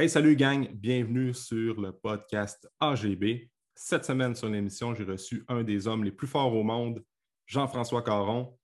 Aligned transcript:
Hey, 0.00 0.08
salut 0.08 0.34
gang, 0.34 0.66
bienvenue 0.72 1.34
sur 1.34 1.78
le 1.78 1.92
podcast 1.92 2.66
AGB. 2.80 3.50
Cette 3.74 4.06
semaine 4.06 4.34
sur 4.34 4.48
l'émission, 4.48 4.94
j'ai 4.94 5.04
reçu 5.04 5.44
un 5.46 5.62
des 5.62 5.86
hommes 5.86 6.04
les 6.04 6.10
plus 6.10 6.26
forts 6.26 6.54
au 6.54 6.62
monde, 6.62 7.04
Jean-François 7.44 8.00
Caron. 8.00 8.58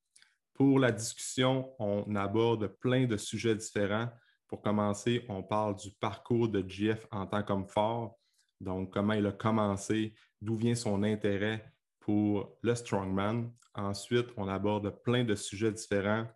Pour 0.54 0.78
la 0.78 0.90
discussion, 0.90 1.74
on 1.78 2.14
aborde 2.14 2.68
plein 2.80 3.04
de 3.04 3.18
sujets 3.18 3.54
différents. 3.54 4.08
Pour 4.48 4.62
commencer, 4.62 5.26
on 5.28 5.42
parle 5.42 5.76
du 5.76 5.90
parcours 6.00 6.48
de 6.48 6.64
Jeff 6.66 7.06
en 7.10 7.26
tant 7.26 7.42
qu'homme 7.42 7.68
fort, 7.68 8.18
donc 8.58 8.94
comment 8.94 9.12
il 9.12 9.26
a 9.26 9.32
commencé, 9.32 10.14
d'où 10.40 10.56
vient 10.56 10.74
son 10.74 11.02
intérêt 11.02 11.70
pour 12.00 12.56
le 12.62 12.74
strongman. 12.74 13.52
Ensuite, 13.74 14.28
on 14.38 14.48
aborde 14.48 14.88
plein 15.02 15.22
de 15.22 15.34
sujets 15.34 15.72
différents 15.72 16.26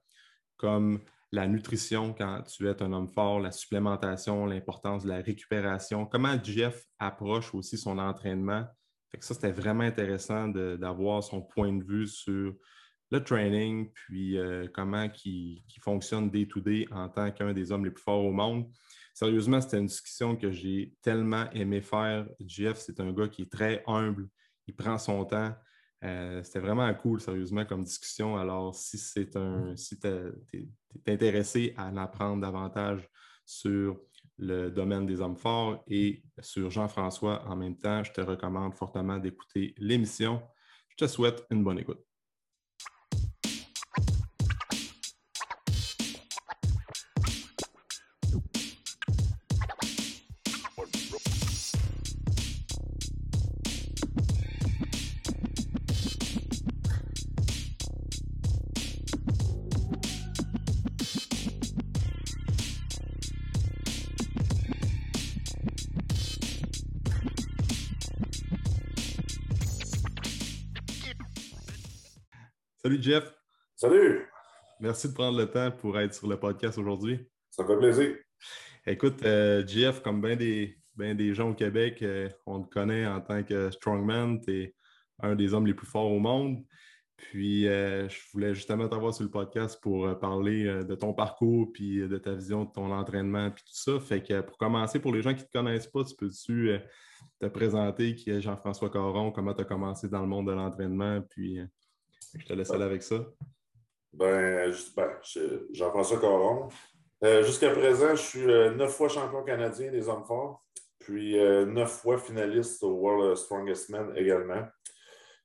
comme 0.59 1.01
la 1.33 1.47
nutrition 1.47 2.13
quand 2.13 2.43
tu 2.43 2.69
es 2.69 2.83
un 2.83 2.93
homme 2.93 3.09
fort, 3.09 3.41
la 3.41 3.53
supplémentation, 3.53 4.47
l'importance 4.47 5.05
de 5.05 5.09
la 5.09 5.21
récupération, 5.21 6.07
comment 6.07 6.37
Jeff 6.43 6.85
approche 6.99 7.55
aussi 7.55 7.79
son 7.79 7.99
entraînement? 7.99 8.67
ça, 9.19 9.35
c'était 9.35 9.51
vraiment 9.51 9.85
intéressant 9.85 10.49
d'avoir 10.49 11.23
son 11.25 11.43
point 11.43 11.73
de 11.73 11.83
vue 11.83 12.07
sur 12.07 12.55
le 13.11 13.25
training, 13.25 13.91
puis 13.93 14.39
euh, 14.39 14.69
comment 14.73 15.09
il, 15.25 15.65
fonctionne 15.83 16.31
day-to-day 16.31 16.87
en 16.93 17.09
tant 17.09 17.31
qu'un 17.33 17.53
des 17.53 17.73
hommes 17.73 17.85
les 17.85 17.91
plus 17.91 18.03
forts 18.03 18.25
au 18.25 18.31
monde. 18.31 18.71
Sérieusement, 19.13 19.61
c'était 19.61 19.79
une 19.79 19.87
discussion 19.87 20.37
que 20.37 20.53
j'ai 20.53 20.95
tellement 21.03 21.51
aimé 21.51 21.81
faire. 21.81 22.29
Jeff, 22.39 22.79
c'est 22.79 23.01
un 23.01 23.13
gars 23.13 23.29
qui 23.29 23.43
est 23.43 23.53
très 23.53 23.83
humble, 23.87 24.29
il 24.69 24.77
prend 24.77 24.97
son 24.97 25.25
temps. 25.25 25.53
Euh, 26.05 26.43
c'était 26.45 26.61
vraiment 26.61 26.93
cool, 26.95 27.21
sérieusement, 27.21 27.65
comme 27.67 27.83
discussion. 27.83 28.37
Alors, 28.37 28.75
si 28.75 28.97
c'est 28.97 29.37
un, 29.37 29.77
si 29.77 29.99
tu 29.99 30.09
intéressé 31.07 31.75
à 31.77 31.87
en 31.87 31.97
apprendre 31.97 32.41
davantage 32.41 33.09
sur 33.45 34.01
le 34.39 34.71
domaine 34.71 35.07
des 35.07 35.21
hommes 35.21 35.37
forts 35.37 35.83
et 35.87 36.23
sur 36.41 36.71
Jean-François 36.71 37.45
en 37.47 37.57
même 37.57 37.77
temps, 37.77 38.03
je 38.03 38.13
te 38.13 38.21
recommande 38.21 38.75
fortement 38.75 39.19
d'écouter 39.19 39.75
l'émission. 39.79 40.43
Je 40.89 40.97
te 40.97 41.07
souhaite 41.07 41.45
une 41.51 41.63
bonne 41.63 41.79
écoute. 41.79 42.10
Salut 73.01 73.13
Jeff. 73.15 73.35
Salut. 73.77 74.29
Merci 74.79 75.09
de 75.09 75.15
prendre 75.15 75.39
le 75.39 75.47
temps 75.47 75.71
pour 75.71 75.99
être 75.99 76.13
sur 76.13 76.29
le 76.29 76.39
podcast 76.39 76.77
aujourd'hui. 76.77 77.27
Ça 77.51 77.63
me 77.63 77.69
fait 77.69 77.79
plaisir. 77.79 78.17
Écoute, 78.87 79.23
euh, 79.25 79.67
Jeff, 79.67 80.03
comme 80.03 80.21
bien 80.21 80.37
des, 80.37 80.77
des 80.99 81.35
gens 81.35 81.51
au 81.51 81.55
Québec, 81.55 82.03
euh, 82.03 82.29
on 82.45 82.61
te 82.61 82.69
connaît 82.69 83.07
en 83.07 83.23
tant 83.23 83.43
que 83.43 83.71
strongman. 83.71 84.39
Tu 84.43 84.53
es 84.53 84.75
un 85.21 85.35
des 85.35 85.55
hommes 85.55 85.67
les 85.67 85.73
plus 85.73 85.87
forts 85.87 86.13
au 86.13 86.19
monde. 86.19 86.63
Puis, 87.17 87.69
euh, 87.69 88.07
je 88.11 88.19
voulais 88.35 88.55
justement 88.55 88.87
t'avoir 88.87 89.15
sur 89.15 89.25
le 89.25 89.31
podcast 89.31 89.81
pour 89.81 90.19
parler 90.19 90.65
de 90.65 90.95
ton 90.95 91.15
parcours, 91.15 91.73
puis 91.73 92.07
de 92.07 92.19
ta 92.19 92.35
vision 92.35 92.65
de 92.65 92.71
ton 92.71 92.93
entraînement, 92.93 93.51
puis 93.51 93.65
tout 93.65 93.73
ça. 93.93 93.99
Fait 93.99 94.23
que 94.23 94.43
pour 94.43 94.59
commencer, 94.59 94.99
pour 94.99 95.15
les 95.15 95.23
gens 95.23 95.33
qui 95.33 95.41
ne 95.41 95.47
te 95.47 95.53
connaissent 95.53 95.87
pas, 95.87 96.05
tu 96.05 96.15
peux-tu 96.17 96.79
te 97.41 97.47
présenter 97.47 98.15
qui 98.15 98.29
est 98.29 98.43
Jean-François 98.43 98.91
Caron, 98.91 99.33
comment 99.33 99.55
tu 99.55 99.63
as 99.63 99.65
commencé 99.65 100.07
dans 100.07 100.21
le 100.21 100.29
monde 100.29 100.49
de 100.49 100.53
l'entraînement, 100.53 101.23
puis 101.31 101.61
je 102.39 102.47
te 102.47 102.53
laisse 102.53 102.71
aller 102.71 102.85
avec 102.85 103.03
ça. 103.03 103.25
Ben, 104.13 104.73
ben 104.97 105.11
Jean-François 105.73 106.19
Coron. 106.19 106.69
Euh, 107.23 107.43
jusqu'à 107.43 107.71
présent, 107.71 108.15
je 108.15 108.23
suis 108.23 108.51
euh, 108.51 108.75
neuf 108.75 108.95
fois 108.95 109.09
champion 109.09 109.43
canadien 109.43 109.91
des 109.91 110.09
hommes 110.09 110.25
forts, 110.25 110.65
puis 110.99 111.39
euh, 111.39 111.67
neuf 111.67 111.91
fois 112.01 112.19
finaliste 112.19 112.83
au 112.83 112.93
World 112.93 113.37
Strongest 113.37 113.91
Man 113.91 114.13
également. 114.17 114.67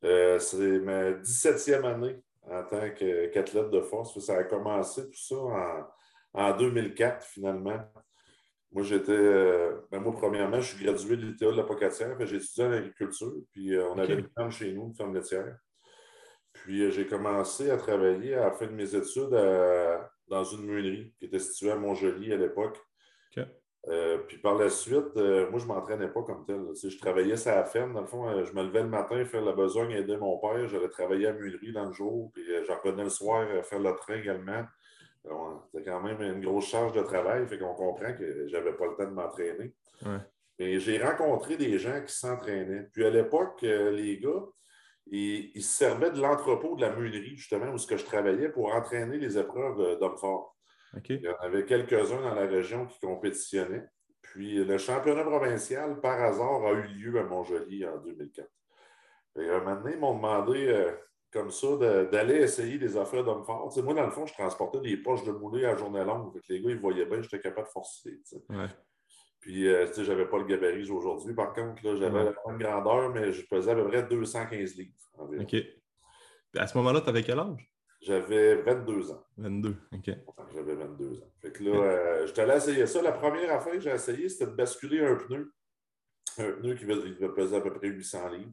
c'est 0.02 0.80
ma 0.80 1.12
17e 1.12 1.84
année 1.84 2.22
en 2.50 2.64
tant 2.64 2.90
qu'athlète 2.92 3.72
de 3.72 3.82
force. 3.82 4.18
Ça 4.20 4.38
a 4.38 4.44
commencé 4.44 5.06
tout 5.10 5.18
ça 5.18 5.90
en, 6.34 6.58
2004, 6.58 7.26
finalement. 7.26 7.80
Moi, 8.72 8.84
j'étais. 8.84 9.72
Ben 9.92 10.00
moi, 10.00 10.14
premièrement, 10.14 10.62
je 10.62 10.76
suis 10.76 10.84
gradué 10.86 11.18
de 11.18 11.26
l'ITA 11.26 11.48
de 11.48 11.58
la 11.58 11.64
Pocatière. 11.64 12.16
J'ai 12.26 12.38
étudié 12.38 12.66
en 12.66 12.72
agriculture, 12.72 13.34
puis 13.52 13.78
on 13.80 13.98
avait 13.98 14.14
une 14.16 14.30
ferme 14.36 14.52
chez 14.52 14.72
nous, 14.72 14.88
une 14.88 14.96
ferme 14.96 15.14
laitière. 15.14 15.58
Puis 16.66 16.82
euh, 16.82 16.90
j'ai 16.90 17.06
commencé 17.06 17.70
à 17.70 17.78
travailler 17.78 18.34
à 18.34 18.46
la 18.46 18.52
fin 18.52 18.66
de 18.66 18.72
mes 18.72 18.96
études 18.96 19.30
dans 20.28 20.44
une 20.44 20.66
meunerie 20.66 21.14
qui 21.20 21.26
était 21.26 21.38
située 21.38 21.70
à 21.70 21.76
Montjoli 21.76 22.34
à 22.34 22.38
l'époque. 22.38 22.80
Euh, 23.88 24.18
puis 24.28 24.40
par 24.40 24.56
la 24.56 24.72
suite, 24.72 25.16
euh, 25.16 25.48
moi, 25.52 25.60
je 25.60 25.66
ne 25.66 25.68
m'entraînais 25.68 26.08
pas 26.08 26.24
comme 26.24 26.44
tel. 26.44 26.60
je 26.74 26.98
travaillais 26.98 27.48
à 27.48 27.58
la 27.58 27.66
ferme. 27.66 27.94
Dans 27.94 28.02
le 28.02 28.08
fond, 28.08 28.44
je 28.44 28.52
me 28.54 28.64
levais 28.64 28.82
le 28.82 28.90
matin, 28.90 29.24
faire 29.26 29.46
la 29.46 29.52
besogne, 29.52 29.92
aider 29.92 30.18
mon 30.18 30.40
père. 30.40 30.68
J'allais 30.68 30.90
travailler 30.90 31.28
à 31.28 31.34
la 31.34 31.72
dans 31.72 31.86
le 31.86 31.94
jour. 31.94 32.32
Puis 32.34 32.44
j'en 32.66 32.80
revenais 32.80 33.04
le 33.04 33.10
soir, 33.12 33.46
faire 33.64 33.80
le 33.80 33.96
train 33.96 34.16
également. 34.16 34.66
C'était 35.72 35.88
quand 35.88 36.02
même 36.02 36.20
une 36.20 36.42
grosse 36.42 36.66
charge 36.66 36.94
de 36.94 37.04
travail. 37.04 37.46
Fait 37.46 37.60
qu'on 37.60 37.76
comprend 37.76 38.12
que 38.14 38.48
je 38.48 38.58
n'avais 38.58 38.74
pas 38.74 38.88
le 38.88 38.96
temps 38.96 39.06
de 39.06 39.14
m'entraîner. 39.14 39.72
Mais 40.58 40.80
j'ai 40.80 40.98
rencontré 40.98 41.56
des 41.56 41.78
gens 41.78 42.02
qui 42.04 42.16
s'entraînaient. 42.16 42.90
Puis 42.92 43.06
à 43.06 43.12
l'époque, 43.12 43.62
les 43.62 44.18
gars, 44.18 44.46
et 45.12 45.52
il 45.54 45.64
se 45.64 45.78
servait 45.78 46.12
de 46.12 46.20
l'entrepôt 46.20 46.76
de 46.76 46.82
la 46.82 46.96
meunerie, 46.96 47.36
justement, 47.36 47.72
où 47.72 47.78
ce 47.78 47.88
que 47.88 47.98
je 47.98 48.06
travaillais 48.06 48.50
pour 48.50 48.74
entraîner 48.74 49.18
les 49.18 49.38
épreuves 49.38 50.00
d'hommes 50.00 50.18
forts. 50.18 50.56
Il 51.10 51.22
y 51.22 51.30
en 51.30 51.38
avait 51.42 51.66
quelques-uns 51.66 52.22
dans 52.22 52.34
la 52.34 52.48
région 52.48 52.86
qui 52.86 53.00
compétitionnaient. 53.00 53.86
Puis 54.22 54.64
le 54.64 54.78
championnat 54.78 55.24
provincial, 55.24 56.00
par 56.02 56.22
hasard, 56.22 56.66
a 56.66 56.72
eu 56.72 56.88
lieu 56.88 57.20
à 57.20 57.24
Montjoli 57.24 57.86
en 57.86 57.98
2004. 57.98 58.50
Et 59.38 59.50
un 59.50 59.60
moment 59.60 59.76
donné, 59.76 59.94
ils 59.94 60.00
m'ont 60.00 60.16
demandé, 60.16 60.68
euh, 60.68 60.92
comme 61.32 61.52
ça, 61.52 61.76
d'aller 61.78 62.36
essayer 62.36 62.78
des 62.78 62.98
affaires 62.98 63.24
d'hommes 63.24 63.44
forts. 63.44 63.72
moi, 63.84 63.94
dans 63.94 64.06
le 64.06 64.12
fond, 64.12 64.26
je 64.26 64.34
transportais 64.34 64.80
des 64.80 64.98
poches 64.98 65.26
de 65.26 65.32
moulée 65.32 65.66
à 65.66 65.76
journée 65.76 66.04
longue. 66.04 66.40
les 66.50 66.62
gars, 66.62 66.70
ils 66.72 66.80
voyaient 66.80 67.06
bien, 67.06 67.22
j'étais 67.22 67.40
capable 67.40 67.68
de 67.68 67.72
forcer. 67.72 68.20
Puis, 69.46 69.68
euh, 69.68 69.86
tu 69.86 69.94
sais, 69.94 70.06
j'avais 70.06 70.26
pas 70.26 70.40
le 70.40 70.46
gabarit 70.46 70.90
aujourd'hui. 70.90 71.36
Par 71.36 71.54
contre, 71.54 71.80
j'avais 71.84 72.24
la 72.24 72.34
même 72.48 72.58
grandeur, 72.58 73.12
mais 73.14 73.32
je 73.32 73.46
pesais 73.46 73.70
à 73.70 73.76
peu 73.76 73.88
près 73.88 74.02
215 74.02 74.76
livres. 74.76 74.92
OK. 75.20 75.56
à 76.58 76.66
ce 76.66 76.76
moment-là, 76.80 77.02
tu 77.02 77.10
avais 77.10 77.22
quel 77.22 77.38
âge? 77.38 77.72
J'avais 78.02 78.56
22 78.64 79.12
ans. 79.12 79.24
22, 79.38 79.76
OK. 79.94 80.10
J'avais 80.52 80.74
22 80.74 81.22
ans. 81.22 81.32
Fait 81.44 81.52
que 81.52 81.64
là, 81.64 81.76
euh, 81.76 82.26
j'étais 82.26 82.42
allé 82.42 82.56
essayer 82.56 82.88
ça. 82.88 83.04
La 83.04 83.12
première 83.12 83.54
affaire 83.54 83.74
que 83.74 83.82
j'ai 83.82 83.92
essayé, 83.92 84.30
c'était 84.30 84.48
de 84.48 84.56
basculer 84.56 85.06
un 85.06 85.14
pneu. 85.14 85.54
Un 86.40 86.52
pneu 86.54 86.74
qui 86.74 86.86
devait 86.88 87.34
peser 87.36 87.58
à 87.58 87.62
peu 87.62 87.72
près 87.72 87.90
800 87.90 88.30
livres. 88.30 88.52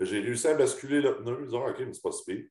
J'ai 0.00 0.20
réussi 0.20 0.48
à 0.48 0.54
basculer 0.54 1.00
le 1.00 1.16
pneu. 1.16 1.38
Ils 1.40 1.46
disent, 1.46 1.54
OK, 1.54 1.76
mais 1.78 1.94
c'est 1.94 2.02
pas 2.02 2.12
si 2.12 2.24
pire. 2.26 2.44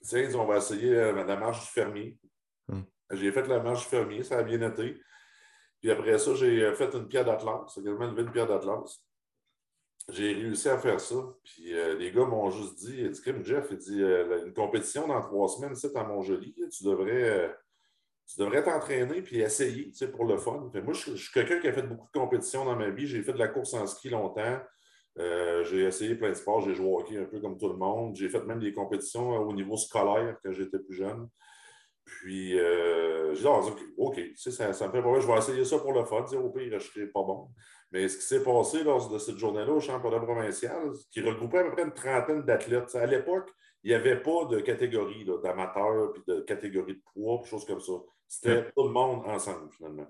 Tiens, 0.00 0.28
on 0.36 0.44
va 0.44 0.58
essayer 0.58 0.94
euh, 0.94 1.24
la 1.24 1.36
marche 1.36 1.62
du 1.62 1.72
fermier. 1.72 2.20
Hum. 2.68 2.84
J'ai 3.10 3.32
fait 3.32 3.48
la 3.48 3.58
marche 3.58 3.82
du 3.82 3.88
fermier, 3.88 4.22
ça 4.22 4.38
a 4.38 4.44
bien 4.44 4.62
été. 4.62 5.00
Puis 5.84 5.90
après 5.90 6.16
ça, 6.16 6.34
j'ai 6.34 6.64
euh, 6.64 6.72
fait 6.72 6.94
une 6.94 7.06
pierre 7.06 7.26
d'Atlas. 7.26 7.76
Également 7.76 8.10
une 8.16 8.32
pierre 8.32 8.46
d'Atlas. 8.46 9.04
J'ai 10.08 10.32
réussi 10.32 10.70
à 10.70 10.78
faire 10.78 10.98
ça. 10.98 11.16
Puis 11.42 11.74
euh, 11.74 11.98
les 11.98 12.10
gars 12.10 12.24
m'ont 12.24 12.48
juste 12.48 12.78
dit, 12.78 13.06
dit, 13.06 13.20
Jeff, 13.42 13.66
il 13.70 13.76
dit, 13.76 14.02
euh, 14.02 14.46
une 14.46 14.54
compétition 14.54 15.06
dans 15.06 15.20
trois 15.20 15.46
semaines, 15.46 15.74
c'est 15.74 15.94
à 15.94 16.02
Montjoli, 16.02 16.54
tu 16.74 16.84
devrais, 16.84 17.54
tu 18.26 18.40
devrais 18.40 18.62
t'entraîner 18.62 19.20
puis 19.20 19.40
essayer, 19.42 19.90
tu 19.90 19.92
sais, 19.92 20.10
pour 20.10 20.24
le 20.24 20.38
fun. 20.38 20.70
moi, 20.72 20.94
je, 20.94 21.16
suis 21.16 21.32
quelqu'un 21.34 21.60
qui 21.60 21.68
a 21.68 21.72
fait 21.74 21.82
beaucoup 21.82 22.06
de 22.06 22.18
compétitions 22.18 22.64
dans 22.64 22.76
ma 22.76 22.88
vie. 22.88 23.06
J'ai 23.06 23.22
fait 23.22 23.34
de 23.34 23.38
la 23.38 23.48
course 23.48 23.74
en 23.74 23.86
ski 23.86 24.08
longtemps. 24.08 24.58
j'ai 25.18 25.82
essayé 25.82 26.14
plein 26.14 26.30
de 26.30 26.34
sports. 26.34 26.62
J'ai 26.62 26.72
joué 26.72 26.86
au 26.86 27.00
hockey 27.00 27.18
un 27.18 27.26
peu 27.26 27.40
comme 27.40 27.58
tout 27.58 27.68
le 27.68 27.76
monde. 27.76 28.16
J'ai 28.16 28.30
fait 28.30 28.42
même 28.44 28.60
des 28.60 28.72
compétitions 28.72 29.36
au 29.36 29.52
niveau 29.52 29.76
scolaire 29.76 30.38
quand 30.42 30.50
j'étais 30.50 30.78
plus 30.78 30.96
jeune. 30.96 31.28
Puis, 32.04 32.58
euh, 32.58 33.34
j'ai 33.34 33.42
dit, 33.42 33.48
ah, 33.48 33.60
OK, 33.96 34.20
ça, 34.36 34.72
ça 34.72 34.86
me 34.86 34.92
fait 34.92 35.02
pas 35.02 35.20
je 35.20 35.26
vais 35.26 35.38
essayer 35.38 35.64
ça 35.64 35.78
pour 35.78 35.92
le 35.92 36.04
fun. 36.04 36.24
Au 36.36 36.50
pire, 36.50 36.68
je 36.68 36.74
ne 36.74 36.78
serai 36.78 37.06
pas 37.06 37.22
bon. 37.22 37.48
Mais 37.92 38.08
ce 38.08 38.18
qui 38.18 38.24
s'est 38.24 38.42
passé 38.42 38.82
lors 38.82 39.08
de 39.08 39.18
cette 39.18 39.38
journée-là 39.38 39.72
au 39.72 39.80
championnat 39.80 40.20
provincial, 40.20 40.90
qui 41.10 41.20
regroupait 41.20 41.58
à 41.58 41.64
peu 41.64 41.72
près 41.72 41.82
une 41.84 41.92
trentaine 41.92 42.42
d'athlètes, 42.42 42.94
à 42.94 43.06
l'époque, 43.06 43.50
il 43.82 43.88
n'y 43.88 43.94
avait 43.94 44.20
pas 44.20 44.46
de 44.46 44.60
catégorie 44.60 45.26
d'amateurs, 45.42 46.12
puis 46.12 46.22
de 46.26 46.40
catégorie 46.40 46.94
de 46.94 47.02
poids, 47.12 47.40
puis 47.40 47.50
choses 47.50 47.66
comme 47.66 47.80
ça. 47.80 47.92
C'était 48.26 48.70
tout 48.74 48.84
le 48.84 48.90
monde 48.92 49.22
ensemble, 49.26 49.70
finalement. 49.76 50.06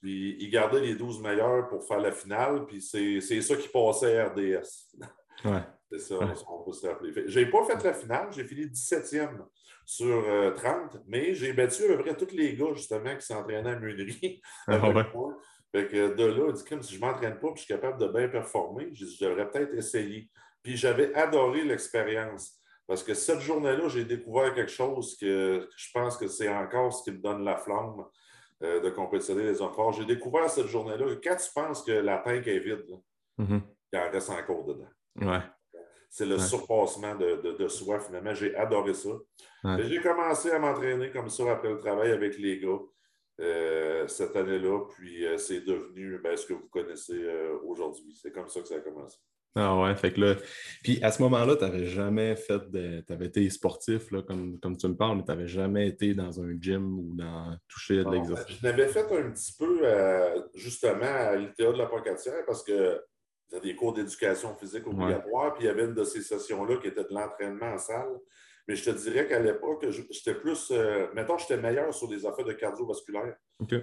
Puis, 0.00 0.36
ils 0.40 0.50
gardaient 0.50 0.80
les 0.80 0.94
12 0.94 1.20
meilleurs 1.20 1.68
pour 1.68 1.84
faire 1.84 2.00
la 2.00 2.12
finale, 2.12 2.66
puis 2.66 2.80
c'est 2.82 3.20
ça 3.20 3.56
qui 3.56 3.68
passait 3.68 4.18
à 4.18 4.28
RDS. 4.28 4.96
Ouais. 5.44 5.62
C'est 5.92 6.00
ça, 6.00 6.16
on 6.48 6.64
peut 6.64 6.72
se 6.72 6.86
rappeler. 6.86 7.12
Je 7.28 7.38
n'ai 7.38 7.46
pas 7.46 7.64
fait 7.64 7.82
la 7.84 7.94
finale, 7.94 8.28
j'ai 8.32 8.44
fini 8.44 8.66
17e 8.66 9.38
sur 9.86 10.52
30, 10.56 10.96
euh, 10.96 10.98
mais 11.06 11.32
j'ai 11.32 11.52
battu 11.52 11.84
à 11.84 11.96
peu 11.96 12.02
près 12.02 12.16
tous 12.16 12.34
les 12.34 12.56
gars, 12.56 12.74
justement, 12.74 13.16
qui 13.16 13.24
s'entraînaient 13.24 13.70
à 13.70 13.78
Meunerie. 13.78 14.42
Ah, 14.66 14.80
Fait 15.72 15.86
que 15.86 16.14
de 16.14 16.24
là, 16.24 16.52
dit, 16.52 16.64
comme 16.64 16.82
si 16.82 16.94
je 16.96 17.00
ne 17.00 17.06
m'entraîne 17.06 17.38
pas 17.38 17.48
et 17.48 17.52
je 17.54 17.60
suis 17.60 17.68
capable 17.74 18.00
de 18.00 18.08
bien 18.08 18.28
performer, 18.28 18.90
je 18.92 19.24
devrais 19.24 19.48
peut-être 19.48 19.74
essayer. 19.74 20.28
Puis 20.62 20.76
j'avais 20.76 21.14
adoré 21.14 21.62
l'expérience. 21.62 22.60
Parce 22.88 23.02
que 23.02 23.14
cette 23.14 23.40
journée-là, 23.40 23.88
j'ai 23.88 24.04
découvert 24.04 24.54
quelque 24.54 24.70
chose 24.70 25.16
que 25.16 25.68
je 25.76 25.90
pense 25.92 26.16
que 26.16 26.26
c'est 26.26 26.48
encore 26.48 26.92
ce 26.92 27.04
qui 27.04 27.16
me 27.16 27.22
donne 27.22 27.44
la 27.44 27.56
flamme 27.56 28.04
euh, 28.62 28.80
de 28.80 28.90
compétitionner 28.90 29.44
les 29.44 29.60
hommes 29.60 29.72
forts. 29.72 29.92
J'ai 29.92 30.04
découvert 30.04 30.50
cette 30.50 30.66
journée-là 30.66 31.14
quand 31.22 31.36
tu 31.36 31.50
penses 31.54 31.82
que 31.82 31.92
la 31.92 32.18
tank 32.18 32.46
est 32.46 32.58
vide, 32.58 32.86
mm-hmm. 33.38 33.60
il 33.92 33.98
en 33.98 34.10
reste 34.10 34.30
encore 34.30 34.64
dedans. 34.64 34.88
Ouais. 35.20 35.42
C'est 36.16 36.24
le 36.24 36.38
surpassement 36.38 37.14
de, 37.14 37.68
soi, 37.68 38.00
finalement. 38.00 38.32
J'ai 38.32 38.54
adoré 38.56 38.94
ça. 38.94 39.10
J'ai 39.78 40.00
commencé 40.00 40.50
à 40.50 40.58
m'entraîner 40.58 41.10
comme 41.10 41.28
ça 41.28 41.52
après 41.52 41.68
le 41.68 41.76
travail 41.76 42.10
avec 42.10 42.38
les 42.38 42.58
gars 42.58 42.78
euh, 43.40 44.08
cette 44.08 44.34
année-là. 44.34 44.86
Puis 44.94 45.26
euh, 45.26 45.36
c'est 45.36 45.60
devenu 45.60 46.18
ben, 46.24 46.34
ce 46.34 46.46
que 46.46 46.54
vous 46.54 46.68
connaissez 46.68 47.22
aujourd'hui. 47.64 48.18
C'est 48.20 48.32
comme 48.32 48.48
ça 48.48 48.60
que 48.60 48.68
ça 48.68 48.76
a 48.76 48.80
commencé. 48.80 49.18
Ah 49.58 49.78
ouais, 49.78 49.94
fait 49.96 50.12
que 50.12 50.20
là. 50.20 50.36
Puis 50.82 51.02
à 51.02 51.10
ce 51.10 51.22
moment-là, 51.22 51.56
tu 51.56 51.64
n'avais 51.64 51.86
jamais 51.86 52.36
fait 52.36 52.70
de. 52.70 53.02
Tu 53.06 53.12
avais 53.12 53.26
été 53.26 53.48
sportif, 53.48 54.10
là, 54.10 54.22
comme, 54.22 54.60
comme 54.60 54.76
tu 54.76 54.86
me 54.86 54.94
parles, 54.94 55.16
mais 55.16 55.24
tu 55.24 55.30
n'avais 55.30 55.48
jamais 55.48 55.88
été 55.88 56.14
dans 56.14 56.40
un 56.42 56.54
gym 56.60 56.98
ou 56.98 57.14
dans 57.14 57.56
toucher 57.66 58.04
de 58.04 58.10
l'exercice? 58.10 58.58
Je 58.58 58.66
l'avais 58.66 58.86
fait 58.88 59.10
un 59.12 59.30
petit 59.30 59.54
peu 59.58 59.80
euh, 59.82 60.42
justement 60.54 61.06
à 61.06 61.36
l'ITA 61.36 61.72
de 61.72 61.78
la 61.78 61.86
Pocatière 61.86 62.44
parce 62.46 62.62
que 62.62 63.00
y 63.52 63.60
des 63.60 63.76
cours 63.76 63.92
d'éducation 63.92 64.54
physique 64.56 64.86
obligatoires, 64.86 65.54
puis 65.54 65.64
il 65.64 65.66
y 65.66 65.70
avait 65.70 65.84
une 65.84 65.94
de 65.94 66.04
ces 66.04 66.22
sessions-là 66.22 66.76
qui 66.78 66.88
était 66.88 67.04
de 67.04 67.12
l'entraînement 67.12 67.72
en 67.72 67.78
salle. 67.78 68.18
Mais 68.68 68.74
je 68.74 68.90
te 68.90 68.96
dirais 68.96 69.28
qu'à 69.28 69.38
l'époque, 69.38 69.86
j'étais 69.88 70.34
plus. 70.34 70.72
Euh, 70.72 71.06
mettons, 71.14 71.38
j'étais 71.38 71.56
meilleur 71.56 71.94
sur 71.94 72.08
des 72.08 72.26
affaires 72.26 72.44
de 72.44 72.52
cardiovasculaire. 72.52 73.36
OK. 73.60 73.74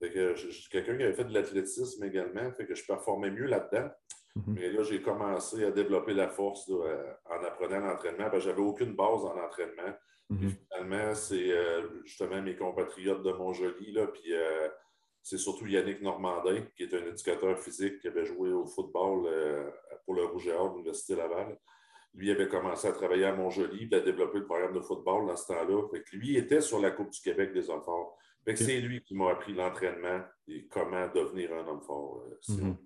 Fait 0.00 0.10
que 0.10 0.34
je, 0.34 0.48
suis 0.48 0.70
quelqu'un 0.70 0.96
qui 0.96 1.02
avait 1.02 1.12
fait 1.12 1.24
de 1.24 1.34
l'athlétisme 1.34 2.02
également, 2.04 2.50
fait 2.52 2.66
que 2.66 2.74
je 2.74 2.84
performais 2.86 3.30
mieux 3.30 3.44
là-dedans. 3.44 3.90
Mhm. 4.36 4.54
Mais 4.54 4.70
là, 4.70 4.82
j'ai 4.82 5.02
commencé 5.02 5.64
à 5.64 5.70
développer 5.70 6.14
la 6.14 6.28
force 6.28 6.70
euh, 6.70 7.12
en 7.26 7.44
apprenant 7.44 7.80
l'entraînement. 7.80 8.30
Je 8.38 8.48
n'avais 8.48 8.62
aucune 8.62 8.94
base 8.94 9.24
en 9.24 9.36
entraînement. 9.38 9.94
Mhm. 10.30 10.50
Finalement, 10.50 11.14
c'est 11.14 11.52
euh, 11.52 12.02
justement 12.04 12.40
mes 12.40 12.56
compatriotes 12.56 13.22
de 13.22 13.32
Montjoli. 13.32 13.92
Là, 13.92 14.06
puis 14.06 14.32
euh, 14.32 14.68
c'est 15.22 15.38
surtout 15.38 15.66
Yannick 15.66 16.00
Normandin, 16.00 16.62
qui 16.76 16.84
est 16.84 16.94
un 16.94 17.06
éducateur 17.06 17.58
physique 17.58 18.00
qui 18.00 18.08
avait 18.08 18.24
joué 18.24 18.52
au 18.52 18.66
football 18.66 19.28
pour 20.04 20.14
le 20.14 20.24
Rouge 20.24 20.48
et 20.48 20.52
Or 20.52 20.70
de 20.70 20.76
l'Université 20.76 21.14
Laval. 21.14 21.58
Lui 22.14 22.30
avait 22.30 22.48
commencé 22.48 22.88
à 22.88 22.92
travailler 22.92 23.24
à 23.24 23.34
Montjoli 23.34 23.88
et 23.90 23.94
à 23.94 24.00
développer 24.00 24.38
le 24.38 24.46
programme 24.46 24.72
de 24.72 24.80
football 24.80 25.26
dans 25.26 25.36
ce 25.36 25.46
temps-là. 25.46 25.82
Lui 26.12 26.36
était 26.36 26.60
sur 26.60 26.80
la 26.80 26.90
Coupe 26.90 27.10
du 27.10 27.20
Québec 27.20 27.52
des 27.52 27.70
hommes 27.70 27.84
forts. 27.84 28.18
C'est 28.54 28.80
lui 28.80 29.02
qui 29.02 29.14
m'a 29.14 29.30
appris 29.30 29.52
l'entraînement 29.52 30.20
et 30.48 30.66
comment 30.66 31.06
devenir 31.14 31.52
un 31.52 31.66
homme 31.68 31.82
fort. 31.82 32.24
Mhm. 32.48 32.76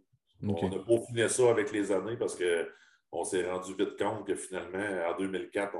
On 0.42 0.72
a 0.72 0.78
peaufiné 0.80 1.28
ça 1.28 1.48
avec 1.48 1.72
les 1.72 1.90
années 1.90 2.16
parce 2.16 2.36
qu'on 2.36 3.24
s'est 3.24 3.50
rendu 3.50 3.74
vite 3.74 3.96
compte 3.96 4.26
que 4.26 4.34
finalement, 4.34 5.08
en 5.08 5.16
2004, 5.16 5.74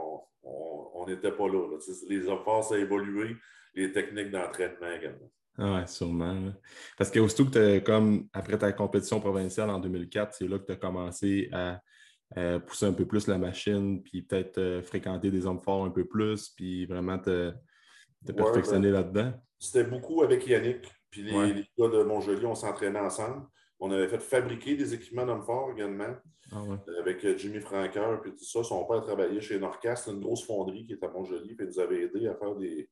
on 0.44 1.04
n'était 1.06 1.32
pas 1.32 1.48
là. 1.48 1.76
Les 2.08 2.28
efforts 2.28 2.70
ont 2.70 2.74
évolué, 2.74 3.36
les 3.74 3.92
techniques 3.92 4.30
d'entraînement 4.30 4.92
également. 4.92 5.30
Ah 5.56 5.80
oui, 5.80 5.88
sûrement. 5.88 6.52
Parce 6.98 7.10
que 7.10 7.20
aussitôt 7.20 7.46
que 7.46 7.78
tu 7.78 7.84
comme 7.84 8.28
après 8.32 8.58
ta 8.58 8.72
compétition 8.72 9.20
provinciale 9.20 9.70
en 9.70 9.78
2004, 9.78 10.34
c'est 10.34 10.48
là 10.48 10.58
que 10.58 10.66
tu 10.66 10.72
as 10.72 10.76
commencé 10.76 11.48
à 11.52 11.80
pousser 12.66 12.86
un 12.86 12.92
peu 12.92 13.06
plus 13.06 13.26
la 13.28 13.38
machine, 13.38 14.02
puis 14.02 14.22
peut-être 14.22 14.58
euh, 14.58 14.82
fréquenter 14.82 15.30
des 15.30 15.46
hommes 15.46 15.60
forts 15.60 15.84
un 15.84 15.90
peu 15.90 16.04
plus, 16.04 16.48
puis 16.50 16.84
vraiment 16.86 17.18
te, 17.18 17.52
perfectionner 18.36 18.90
ben, 18.90 18.94
là-dedans. 18.94 19.32
C'était 19.58 19.84
beaucoup 19.84 20.22
avec 20.22 20.46
Yannick, 20.46 20.84
puis 21.10 21.22
les, 21.22 21.52
les 21.52 21.66
gars 21.78 21.88
de 21.88 22.02
Montjoli, 22.02 22.44
on 22.44 22.54
s'entraînait 22.54 22.98
ensemble. 22.98 23.46
On 23.78 23.90
avait 23.90 24.08
fait 24.08 24.18
fabriquer 24.18 24.74
des 24.74 24.94
équipements 24.94 25.26
d'hommes 25.26 25.44
forts 25.44 25.70
également. 25.72 26.14
Ah 26.52 26.62
euh, 26.88 27.00
avec 27.00 27.24
euh, 27.24 27.36
Jimmy 27.38 27.60
Franqueur 27.60 28.20
et 28.26 28.30
tout 28.30 28.44
ça. 28.44 28.62
Son 28.62 28.84
père 28.84 29.02
travaillait 29.02 29.40
chez 29.40 29.58
Norcast, 29.58 30.08
une 30.08 30.20
grosse 30.20 30.44
fonderie 30.44 30.86
qui 30.86 30.92
est 30.92 31.02
à 31.02 31.08
Montjoli, 31.08 31.54
puis 31.54 31.66
il 31.66 31.68
nous 31.68 31.80
avait 31.80 32.02
aidé 32.02 32.28
à 32.28 32.34
faire 32.34 32.54
des, 32.54 32.88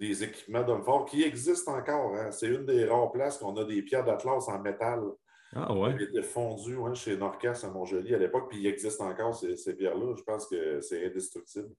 équipements 0.00 0.62
d'hommes 0.62 0.82
forts 0.82 1.04
qui 1.06 1.22
existent 1.22 1.76
encore. 1.76 2.14
Hein. 2.14 2.30
C'est 2.30 2.48
une 2.48 2.66
des 2.66 2.84
rares 2.84 3.12
places 3.12 3.38
qu'on 3.38 3.56
a 3.56 3.64
des 3.64 3.82
pierres 3.82 4.04
d'Atlas 4.04 4.48
en 4.48 4.60
métal. 4.60 5.02
Ah 5.54 5.72
ouais. 5.74 5.96
Qui 5.96 6.04
étaient 6.04 6.22
fondues 6.22 6.78
chez 6.94 7.16
Norcast 7.16 7.64
à 7.64 7.70
Montjoli 7.70 8.14
à 8.14 8.18
l'époque, 8.18 8.48
puis 8.50 8.58
il 8.58 8.66
existe 8.66 9.00
encore 9.00 9.34
ces, 9.34 9.76
pierres-là. 9.76 10.14
Je 10.16 10.22
pense 10.22 10.46
que 10.46 10.80
c'est 10.80 11.06
indestructible. 11.06 11.70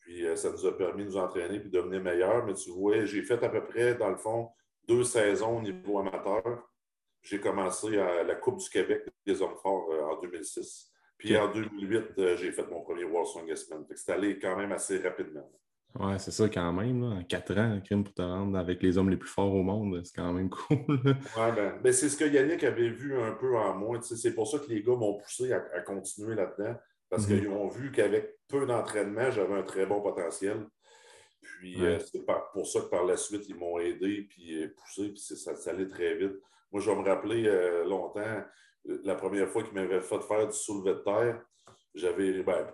Puis 0.00 0.26
euh, 0.26 0.36
ça 0.36 0.50
nous 0.50 0.66
a 0.66 0.76
permis 0.76 1.04
de 1.04 1.08
nous 1.08 1.16
entraîner 1.16 1.56
et 1.56 1.60
de 1.60 1.68
devenir 1.68 2.02
meilleurs. 2.02 2.44
Mais 2.44 2.54
tu 2.54 2.70
vois, 2.70 3.04
j'ai 3.04 3.22
fait 3.22 3.42
à 3.42 3.48
peu 3.48 3.64
près, 3.64 3.94
dans 3.94 4.10
le 4.10 4.16
fond, 4.16 4.50
deux 4.86 5.04
saisons 5.04 5.58
au 5.58 5.62
niveau 5.62 5.98
amateur 5.98 6.42
j'ai 7.24 7.40
commencé 7.40 7.98
à 7.98 8.22
la 8.22 8.34
Coupe 8.34 8.58
du 8.58 8.68
Québec 8.68 9.02
des 9.26 9.40
hommes 9.40 9.56
forts 9.60 9.90
euh, 9.90 10.02
en 10.02 10.20
2006. 10.20 10.90
Puis 11.16 11.36
en 11.36 11.50
2008, 11.50 12.04
euh, 12.18 12.36
j'ai 12.36 12.52
fait 12.52 12.68
mon 12.68 12.82
premier 12.82 13.04
World 13.04 13.26
Strongest 13.28 13.70
Man. 13.70 13.84
C'est 13.94 14.12
allé 14.12 14.38
quand 14.38 14.56
même 14.56 14.72
assez 14.72 14.98
rapidement. 14.98 15.50
Ouais, 15.98 16.18
c'est 16.18 16.32
ça 16.32 16.48
quand 16.48 16.72
même. 16.72 17.02
Là. 17.02 17.16
En 17.16 17.22
quatre 17.22 17.56
ans, 17.56 17.80
crime 17.84 18.02
pour 18.02 18.14
te 18.14 18.22
rendre 18.22 18.58
avec 18.58 18.82
les 18.82 18.98
hommes 18.98 19.10
les 19.10 19.16
plus 19.16 19.28
forts 19.28 19.54
au 19.54 19.62
monde, 19.62 20.00
c'est 20.04 20.14
quand 20.14 20.32
même 20.32 20.50
cool. 20.68 20.78
Ouais, 21.36 21.52
ben, 21.54 21.78
ben, 21.82 21.92
c'est 21.92 22.08
ce 22.08 22.16
que 22.16 22.24
Yannick 22.24 22.64
avait 22.64 22.90
vu 22.90 23.16
un 23.16 23.32
peu 23.32 23.56
en 23.56 23.74
moi. 23.74 23.98
C'est 24.02 24.34
pour 24.34 24.48
ça 24.48 24.58
que 24.58 24.68
les 24.68 24.82
gars 24.82 24.96
m'ont 24.96 25.18
poussé 25.18 25.52
à, 25.52 25.80
continuer 25.80 26.34
là-dedans. 26.34 26.74
Parce 27.08 27.28
mhm. 27.28 27.38
qu'ils 27.38 27.48
ont 27.48 27.68
vu 27.68 27.92
qu'avec 27.92 28.38
peu 28.48 28.66
d'entraînement, 28.66 29.30
j'avais 29.30 29.54
un 29.54 29.62
très 29.62 29.86
bon 29.86 30.00
potentiel. 30.00 30.66
Puis 31.40 31.84
euh, 31.84 31.98
c'est 32.00 32.24
pour 32.52 32.66
ça 32.66 32.80
que 32.80 32.86
par 32.86 33.04
la 33.04 33.16
suite, 33.16 33.48
ils 33.48 33.54
m'ont 33.54 33.78
aidé, 33.78 34.26
puis 34.28 34.66
poussé, 34.68 35.10
puis 35.10 35.20
ça, 35.20 35.54
ça 35.54 35.70
allait 35.70 35.88
très 35.88 36.16
vite. 36.16 36.40
Moi, 36.72 36.80
je 36.80 36.90
vais 36.90 36.96
me 36.96 37.04
rappeler 37.04 37.46
euh, 37.46 37.84
longtemps, 37.84 38.42
la 38.84 39.14
première 39.14 39.48
fois 39.48 39.62
qu'il 39.62 39.74
m'avait 39.74 40.00
fait 40.00 40.20
faire 40.22 40.48
du 40.48 40.56
soulevé 40.56 40.94
de 40.94 41.04
terre, 41.04 41.40
j'avais, 41.94 42.42
ben, 42.42 42.66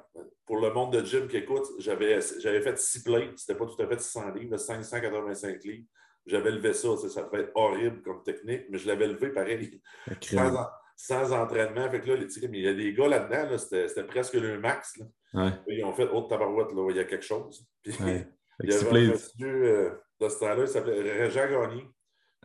pour 0.46 0.60
le 0.60 0.72
monde 0.72 0.92
de 0.92 1.04
gym 1.04 1.28
qui 1.28 1.36
écoute, 1.36 1.66
j'avais, 1.78 2.20
fait 2.20 2.78
six 2.78 3.02
plates, 3.02 3.36
c'était 3.36 3.58
pas 3.58 3.66
tout 3.66 3.80
à 3.82 3.86
fait 3.86 4.00
600 4.00 4.34
livres, 4.34 4.56
585 4.56 5.62
livres. 5.64 5.86
J'avais 6.26 6.50
levé 6.50 6.72
ça, 6.72 6.96
ça 6.96 7.22
devait 7.22 7.44
être 7.44 7.52
horrible 7.54 8.02
comme 8.02 8.22
technique, 8.22 8.66
mais 8.70 8.78
je 8.78 8.86
l'avais 8.86 9.08
levé 9.08 9.30
pareil, 9.30 9.80
sans, 10.96 11.32
entraînement. 11.32 11.90
Fait 11.90 12.00
que 12.00 12.10
là, 12.10 12.16
il 12.16 12.60
y 12.60 12.68
a 12.68 12.74
des 12.74 12.92
gars 12.92 13.08
là-dedans, 13.08 13.58
c'était, 13.58 14.04
presque 14.04 14.34
le 14.34 14.58
max. 14.58 14.98
Ils 15.68 15.84
ont 15.84 15.92
fait 15.92 16.08
autre 16.08 16.28
tabarouette, 16.28 16.72
là, 16.72 16.88
il 16.90 16.96
y 16.96 17.00
a 17.00 17.04
quelque 17.04 17.24
chose. 17.24 17.66
Puis, 17.82 17.94
il 18.62 18.70
y 18.70 18.74
avait 18.74 19.06
un 19.06 19.10
monsieur 19.10 19.64
euh, 19.64 19.90
de 20.20 20.28
ce 20.28 20.38
temps-là, 20.40 20.62
il 20.62 20.68
s'appelait 20.68 21.24
Régent 21.24 21.48
Gagné. 21.48 21.88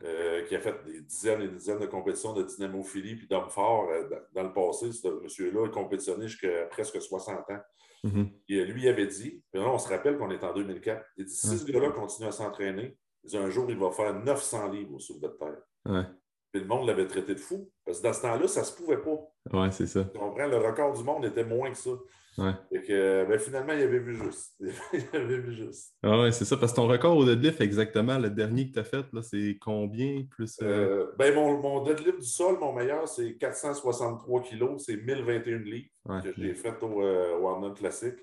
Euh, 0.04 0.44
qui 0.44 0.56
a 0.58 0.60
fait 0.60 0.76
des 0.86 1.00
dizaines 1.00 1.42
et 1.42 1.48
des 1.48 1.56
dizaines 1.56 1.80
de 1.80 1.86
compétitions 1.86 2.34
de 2.34 2.44
dynamophilie 2.44 3.16
puis 3.16 3.28
d'hommes 3.28 3.50
forts 3.50 3.88
euh, 3.90 4.10
dans 4.34 4.44
le 4.44 4.52
passé. 4.52 4.92
Ce 4.92 5.08
monsieur-là 5.08 5.68
a 5.68 5.70
compétitionné 5.70 6.28
jusqu'à 6.28 6.66
presque 6.66 7.02
60 7.02 7.50
ans. 7.50 7.60
Mm-hmm. 8.04 8.30
Et 8.50 8.66
lui, 8.66 8.84
il 8.84 8.88
avait 8.90 9.08
dit, 9.08 9.42
puis 9.52 9.62
là, 9.62 9.70
on 9.70 9.78
se 9.78 9.88
rappelle 9.88 10.18
qu'on 10.18 10.30
est 10.32 10.44
en 10.44 10.54
2004, 10.54 11.02
il 11.16 11.26
dit 11.26 11.34
si 11.34 11.58
ce 11.58 11.72
gars-là 11.72 11.92
continue 11.92 12.28
à 12.28 12.34
s'entraîner, 12.34 12.98
un 13.34 13.50
jour, 13.50 13.66
il 13.70 13.78
va 13.78 13.90
faire 13.90 14.14
900 14.14 14.70
livres 14.72 14.96
au 14.96 15.00
soulevé 15.00 15.30
de 15.30 15.38
terre. 15.38 16.06
Puis 16.52 16.62
le 16.62 16.68
monde 16.68 16.88
l'avait 16.88 17.08
traité 17.08 17.34
de 17.34 17.40
fou. 17.40 17.72
Parce 17.86 18.00
que 18.00 18.04
dans 18.04 18.14
ce 18.14 18.22
temps-là, 18.22 18.48
ça 18.48 18.62
ne 18.62 18.66
se 18.66 18.76
pouvait 18.76 19.02
pas. 19.02 19.18
Oui, 19.54 19.68
c'est 19.72 19.88
ça. 19.88 20.04
Tu 20.04 20.20
comprends? 20.20 20.48
Le 20.48 20.58
record 20.58 20.94
du 20.94 21.04
monde 21.04 21.24
était 21.26 21.46
moins 21.46 21.72
que 21.72 21.78
ça. 21.78 21.92
Ouais. 22.38 22.52
Et 22.72 22.82
que, 22.82 23.26
ben, 23.26 23.40
finalement, 23.40 23.74
il 23.74 23.82
avait 23.82 24.00
vu 24.00 24.16
juste. 24.16 24.56
il 24.94 25.06
avait 25.14 25.38
vu 25.38 25.54
juste. 25.54 25.96
Ah 26.04 26.20
ouais, 26.20 26.32
c'est 26.32 26.44
ça. 26.44 26.58
Parce 26.58 26.74
que 26.74 26.78
ton 26.78 26.88
record 26.88 27.16
au 27.16 27.26
deadlift, 27.26 27.62
exactement, 27.62 28.18
le 28.18 28.30
dernier 28.30 28.68
que 28.68 28.74
tu 28.74 28.80
as 28.80 28.84
fait, 28.84 29.06
c'est 29.22 29.58
combien 29.62 30.24
plus. 30.30 30.58
Euh? 30.62 30.66
Euh, 30.66 31.12
ben, 31.18 31.34
mon, 31.34 31.60
mon, 31.62 31.84
deadlift 31.84 32.20
du 32.20 32.28
sol, 32.28 32.58
mon 32.60 32.74
meilleur, 32.74 33.08
c'est 33.08 33.36
463 33.38 34.42
kilos, 34.42 34.84
c'est 34.86 34.98
1021 34.98 35.58
livres 35.60 35.88
que 36.24 36.34
j'ai 36.38 36.54
fait 36.54 36.76
au 36.84 37.02
euh, 37.02 37.38
Warner 37.40 37.74
Classic. 37.74 38.16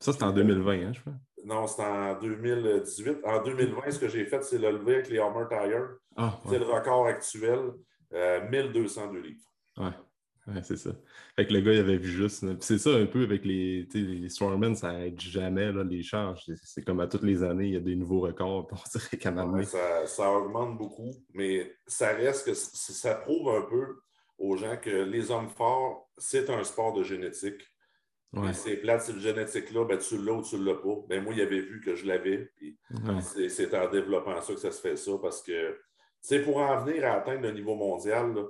Ça, 0.00 0.12
c'était 0.12 0.24
en 0.24 0.32
2020, 0.32 0.72
hein, 0.72 0.92
je 0.94 1.00
crois. 1.00 1.14
Non, 1.44 1.66
c'était 1.66 1.84
en 1.84 2.18
2018. 2.18 3.18
En 3.24 3.42
2020, 3.42 3.90
ce 3.90 3.98
que 3.98 4.08
j'ai 4.08 4.24
fait, 4.24 4.42
c'est 4.42 4.58
le 4.58 4.70
lever 4.70 4.94
avec 4.94 5.08
les 5.10 5.18
Armor 5.18 5.48
Tire. 5.48 5.88
Ah, 6.16 6.40
c'est 6.48 6.58
le 6.58 6.64
record 6.64 7.06
actuel, 7.06 7.72
1202 8.12 9.20
livres. 9.20 9.44
Ouais. 9.76 9.90
Ouais, 10.48 10.62
c'est 10.62 10.76
ça. 10.76 10.90
Fait 11.36 11.46
que 11.46 11.52
le 11.52 11.60
gars, 11.60 11.72
il 11.74 11.80
avait 11.80 11.98
vu 11.98 12.08
juste. 12.08 12.44
C'est 12.60 12.78
ça 12.78 12.90
un 12.90 13.04
peu 13.04 13.22
avec 13.22 13.44
les, 13.44 13.86
les 13.92 14.28
Strongmen, 14.30 14.74
ça 14.74 14.92
n'aide 14.92 15.20
jamais 15.20 15.70
là, 15.70 15.84
les 15.84 16.02
charges. 16.02 16.42
C'est 16.62 16.82
comme 16.82 17.00
à 17.00 17.06
toutes 17.06 17.22
les 17.22 17.42
années, 17.42 17.66
il 17.66 17.74
y 17.74 17.76
a 17.76 17.80
des 17.80 17.96
nouveaux 17.96 18.20
records. 18.20 18.66
On 18.72 19.48
dirait 19.50 19.64
ça, 19.64 20.06
ça, 20.06 20.30
augmente 20.30 20.78
beaucoup, 20.78 21.10
mais 21.34 21.76
ça 21.86 22.14
reste 22.14 22.46
que 22.46 22.54
ça 22.54 23.14
prouve 23.14 23.50
un 23.50 23.62
peu 23.62 23.98
aux 24.38 24.56
gens 24.56 24.76
que 24.78 25.04
les 25.04 25.30
hommes 25.30 25.50
forts, 25.50 26.08
c'est 26.16 26.48
un 26.48 26.64
sport 26.64 26.94
de 26.94 27.02
génétique. 27.02 27.62
C'est 28.52 28.76
plate, 28.76 29.02
cette 29.02 29.18
génétique-là, 29.18 29.84
ben, 29.86 29.98
tu 29.98 30.18
l'as 30.18 30.34
ou 30.34 30.42
tu 30.42 30.56
ne 30.56 30.64
l'as 30.64 30.74
pas. 30.74 30.96
Ben, 31.08 31.24
moi, 31.24 31.32
il 31.34 31.40
avait 31.40 31.60
vu 31.60 31.80
que 31.80 31.94
je 31.94 32.06
l'avais. 32.06 32.50
C'est 33.48 33.74
en 33.74 33.90
développant 33.90 34.40
ça 34.40 34.52
que 34.54 34.60
ça 34.60 34.70
se 34.70 34.80
fait 34.80 34.96
ça 34.96 35.12
parce 35.20 35.42
que 35.42 35.78
c'est 36.20 36.42
pour 36.42 36.58
en 36.58 36.84
venir 36.84 37.04
à 37.06 37.14
atteindre 37.14 37.42
le 37.42 37.52
niveau 37.52 37.74
mondial. 37.74 38.34
Là, 38.34 38.44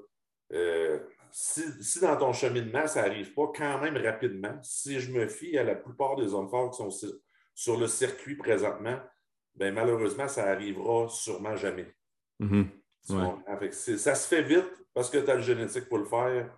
euh, 0.52 0.98
si, 1.32 2.00
dans 2.00 2.16
ton 2.16 2.32
cheminement, 2.32 2.86
ça 2.86 3.02
n'arrive 3.02 3.32
pas 3.34 3.50
quand 3.54 3.80
même 3.80 3.96
rapidement, 3.96 4.58
si 4.62 5.00
je 5.00 5.12
me 5.12 5.26
fie 5.26 5.56
à 5.58 5.64
la 5.64 5.74
plupart 5.74 6.16
des 6.16 6.34
hommes 6.34 6.48
forts 6.48 6.70
qui 6.70 6.78
sont 6.78 6.90
sur 7.54 7.78
le 7.78 7.86
circuit 7.86 8.36
présentement, 8.36 8.98
ben 9.54 9.74
malheureusement, 9.74 10.28
ça 10.28 10.48
arrivera 10.48 11.08
sûrement 11.08 11.56
jamais. 11.56 11.92
Mm-hmm. 12.40 13.72
ça 13.72 14.14
se 14.14 14.28
fait 14.28 14.42
vite 14.42 14.70
parce 14.94 15.10
que 15.10 15.18
tu 15.18 15.30
as 15.30 15.34
le 15.34 15.42
génétique 15.42 15.88
pour 15.88 15.98
le 15.98 16.04
faire. 16.04 16.56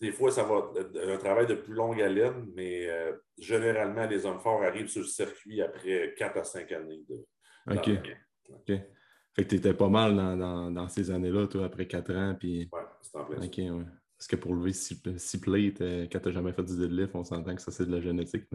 Des 0.00 0.12
fois, 0.12 0.30
ça 0.30 0.44
va 0.44 0.70
être 0.76 1.08
un 1.08 1.16
travail 1.16 1.46
de 1.46 1.54
plus 1.54 1.74
longue 1.74 2.00
haleine, 2.00 2.48
mais 2.54 2.88
euh, 2.88 3.12
généralement, 3.38 4.06
les 4.06 4.24
hommes 4.24 4.38
forts 4.38 4.62
arrivent 4.62 4.88
sur 4.88 5.00
le 5.00 5.08
circuit 5.08 5.62
après 5.62 6.14
4 6.16 6.36
à 6.38 6.44
5 6.44 6.70
années. 6.72 7.02
De, 7.08 7.26
OK. 7.70 7.90
OK. 8.50 8.80
Fait 9.38 9.44
que 9.44 9.50
tu 9.50 9.54
étais 9.54 9.72
pas 9.72 9.88
mal 9.88 10.16
dans, 10.16 10.88
ces 10.88 11.12
années-là, 11.12 11.46
toi, 11.46 11.66
après 11.66 11.86
4 11.86 12.12
ans. 12.16 12.36
Puis... 12.36 12.68
Oui, 12.72 12.80
c'est 13.00 13.16
en 13.16 13.24
place. 13.24 13.44
OK, 13.44 13.56
ouais. 13.56 13.84
Parce 14.16 14.26
que 14.26 14.34
pour 14.34 14.52
lever 14.52 14.72
6 14.72 14.96
plates, 15.40 15.78
quand 15.78 16.18
tu 16.18 16.28
n'as 16.28 16.34
jamais 16.34 16.52
fait 16.52 16.64
du 16.64 16.76
deadlift, 16.76 17.14
on 17.14 17.22
s'entend 17.22 17.54
que 17.54 17.62
ça, 17.62 17.70
c'est 17.70 17.86
de 17.86 17.92
la 17.92 18.00
génétique. 18.00 18.46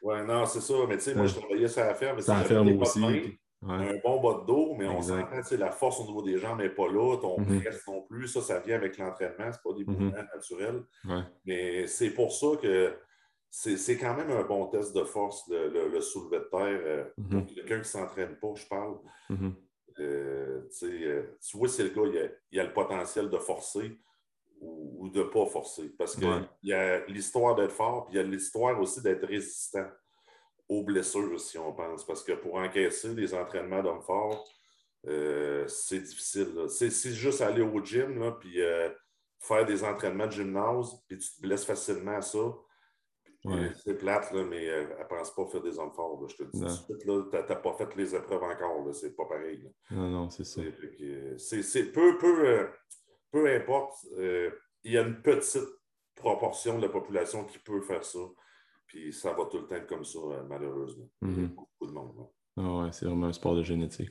Oui, 0.00 0.14
non, 0.24 0.46
c'est 0.46 0.60
ça. 0.60 0.74
Mais 0.88 0.96
tu 0.96 1.02
sais, 1.02 1.16
moi, 1.16 1.26
je 1.26 1.34
travaillais 1.34 1.66
ça 1.66 1.88
à 1.88 1.94
faire. 1.94 2.22
Ça 2.22 2.36
faire, 2.36 2.64
moi 2.64 2.82
aussi. 2.82 3.38
Un 3.64 3.96
bon 4.02 4.20
bas 4.20 4.40
de 4.42 4.46
dos, 4.46 4.74
mais 4.76 4.86
on 4.86 5.02
s'entend, 5.02 5.40
la 5.58 5.70
force 5.72 6.00
au 6.00 6.06
niveau 6.06 6.22
des 6.22 6.38
jambes 6.38 6.58
n'est 6.58 6.68
pas 6.68 6.86
là, 6.86 7.16
ton 7.20 7.40
mm 7.40 7.62
non 7.88 8.02
plus. 8.02 8.28
Ça, 8.28 8.40
ça 8.40 8.60
vient 8.60 8.76
avec 8.76 8.98
l'entraînement, 8.98 9.52
ce 9.52 9.58
pas 9.58 9.74
des 9.76 9.84
mm-hmm. 9.84 9.98
mouvements 9.98 10.24
naturels. 10.34 10.82
Mais 11.44 11.86
c'est 11.88 12.10
pour 12.10 12.32
ça 12.32 12.46
que 12.60 12.94
c'est 13.50 13.96
quand 13.96 14.16
même 14.16 14.30
un 14.30 14.44
bon 14.44 14.66
test 14.66 14.94
de 14.96 15.04
force, 15.04 15.48
le, 15.48 15.88
le, 15.88 16.00
soulevé 16.00 16.38
de 16.38 16.48
terre. 16.50 16.80
Euh, 16.84 17.04
mm-hmm. 17.20 17.54
quelqu'un 17.54 17.74
qui 17.74 17.80
ne 17.80 17.82
s'entraîne 17.82 18.36
pas, 18.40 18.52
je 18.54 18.66
parle. 18.66 18.98
Euh, 20.02 20.62
tu 20.80 21.56
vois, 21.56 21.68
c'est 21.68 21.84
le 21.84 21.90
gars, 21.90 22.02
il 22.06 22.18
a, 22.18 22.28
il 22.50 22.60
a, 22.60 22.64
le 22.64 22.72
potentiel 22.72 23.30
de 23.30 23.38
forcer 23.38 23.98
ou, 24.60 25.08
de 25.08 25.18
ne 25.18 25.24
pas 25.24 25.46
forcer. 25.46 25.90
Parce 25.98 26.14
qu'il 26.16 26.48
y 26.62 26.72
a 26.72 27.04
l'histoire 27.06 27.54
d'être 27.54 27.72
fort, 27.72 28.06
puis 28.06 28.14
il 28.14 28.16
y 28.16 28.20
a 28.20 28.22
l'histoire 28.22 28.80
aussi 28.80 29.02
d'être 29.02 29.26
résistant 29.26 29.86
aux 30.68 30.84
blessures, 30.84 31.40
si 31.40 31.58
on 31.58 31.72
pense. 31.72 32.06
Parce 32.06 32.22
que 32.22 32.32
pour 32.32 32.54
encaisser 32.54 33.14
des 33.14 33.34
entraînements 33.34 33.82
d'hommes 33.82 34.02
forts, 34.02 34.48
euh, 35.08 35.66
c'est 35.66 36.00
difficile. 36.00 36.66
C'est 36.68 37.12
juste 37.12 37.40
aller 37.40 37.62
au 37.62 37.84
gym, 37.84 38.18
là, 38.20 38.32
puis 38.32 38.60
euh, 38.62 38.88
faire 39.40 39.66
des 39.66 39.82
entraînements 39.82 40.26
de 40.26 40.32
gymnase, 40.32 40.96
puis 41.08 41.18
tu 41.18 41.28
te 41.34 41.40
blesses 41.40 41.64
facilement 41.64 42.16
à 42.16 42.22
ça. 42.22 42.54
C'est 43.84 43.98
plate, 43.98 44.32
là, 44.32 44.44
mais 44.44 44.68
euh, 44.68 44.86
elle 44.96 45.02
ne 45.02 45.08
pense 45.08 45.34
pas 45.34 45.46
faire 45.46 45.62
des 45.62 45.78
hommes 45.78 45.92
forts. 45.92 46.28
Je 46.28 46.36
te 46.36 46.42
dis 46.44 46.60
tout 46.60 46.64
de 46.64 46.70
suite, 46.70 46.98
tu 47.00 47.08
n'as 47.08 47.56
pas 47.56 47.72
fait 47.74 47.96
les 47.96 48.14
épreuves 48.14 48.42
encore. 48.42 48.94
C'est 48.94 49.16
pas 49.16 49.26
pareil. 49.26 49.68
Non, 49.90 50.08
non, 50.08 50.30
c'est 50.30 50.44
ça. 50.44 50.62
C'est 51.38 51.92
peu, 51.92 52.18
peu, 52.18 52.68
peu 53.32 53.54
importe. 53.54 54.06
il 54.84 54.92
y 54.92 54.96
a 54.98 55.02
une 55.02 55.20
petite 55.22 55.68
proportion 56.14 56.78
de 56.78 56.82
la 56.82 56.88
population 56.88 57.44
qui 57.44 57.58
peut 57.58 57.80
faire 57.80 58.04
ça. 58.04 58.20
Puis 58.86 59.12
ça 59.12 59.32
va 59.32 59.46
tout 59.46 59.58
le 59.58 59.66
temps 59.66 59.86
comme 59.88 60.04
ça, 60.04 60.18
euh, 60.18 60.42
malheureusement. 60.48 61.08
Mhm. 61.22 61.48
Beaucoup 61.48 61.86
de 61.86 61.92
monde. 61.92 62.26
Ah 62.58 62.76
ouais, 62.76 62.92
c'est 62.92 63.06
vraiment 63.06 63.28
un 63.28 63.32
sport 63.32 63.56
de 63.56 63.62
génétique. 63.62 64.10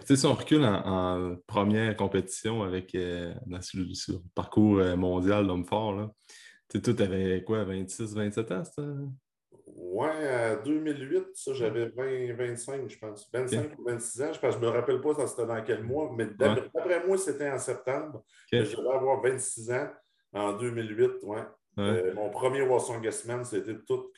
Tu 0.00 0.06
sais, 0.06 0.16
si 0.16 0.26
on 0.26 0.34
recule 0.34 0.64
en, 0.64 1.36
première 1.46 1.94
compétition 1.96 2.62
avec 2.62 2.94
euh, 2.94 3.34
sur, 3.60 3.80
le 3.80 4.18
parcours 4.34 4.78
euh, 4.78 4.96
mondial 4.96 5.46
d'homme 5.46 5.66
fort, 5.66 5.92
là, 5.94 6.10
tu 6.68 6.80
sais, 6.80 7.02
avais 7.02 7.44
quoi, 7.44 7.64
26, 7.64 8.14
27 8.14 8.52
ans, 8.52 8.64
ça? 8.64 8.82
Ouais, 9.66 10.56
en 10.58 10.62
2008, 10.62 11.26
ça, 11.34 11.52
j'avais 11.52 11.88
20, 11.88 12.34
25, 12.34 12.88
je 12.88 12.98
pense. 12.98 13.30
25 13.32 13.78
ou 13.78 13.84
26 13.84 14.22
ans, 14.22 14.32
je 14.32 14.46
ne 14.46 14.62
me 14.62 14.68
rappelle 14.68 15.00
pas 15.00 15.14
ça 15.14 15.26
c'était 15.26 15.46
dans 15.46 15.62
quel 15.62 15.82
mois, 15.82 16.12
mais 16.16 16.26
d'après 16.26 17.06
moi, 17.06 17.16
c'était 17.16 17.50
en 17.50 17.58
septembre. 17.58 18.24
Je 18.52 18.58
devais 18.58 18.94
avoir 18.94 19.20
26 19.20 19.70
ans 19.72 19.88
en 20.32 20.52
2008, 20.54 21.22
ouais. 21.22 21.42
Euh, 21.78 22.14
mon 22.14 22.30
premier 22.30 22.62
Watson 22.62 23.00
Guessman, 23.00 23.44
c'était 23.44 23.78
tout 23.86 24.12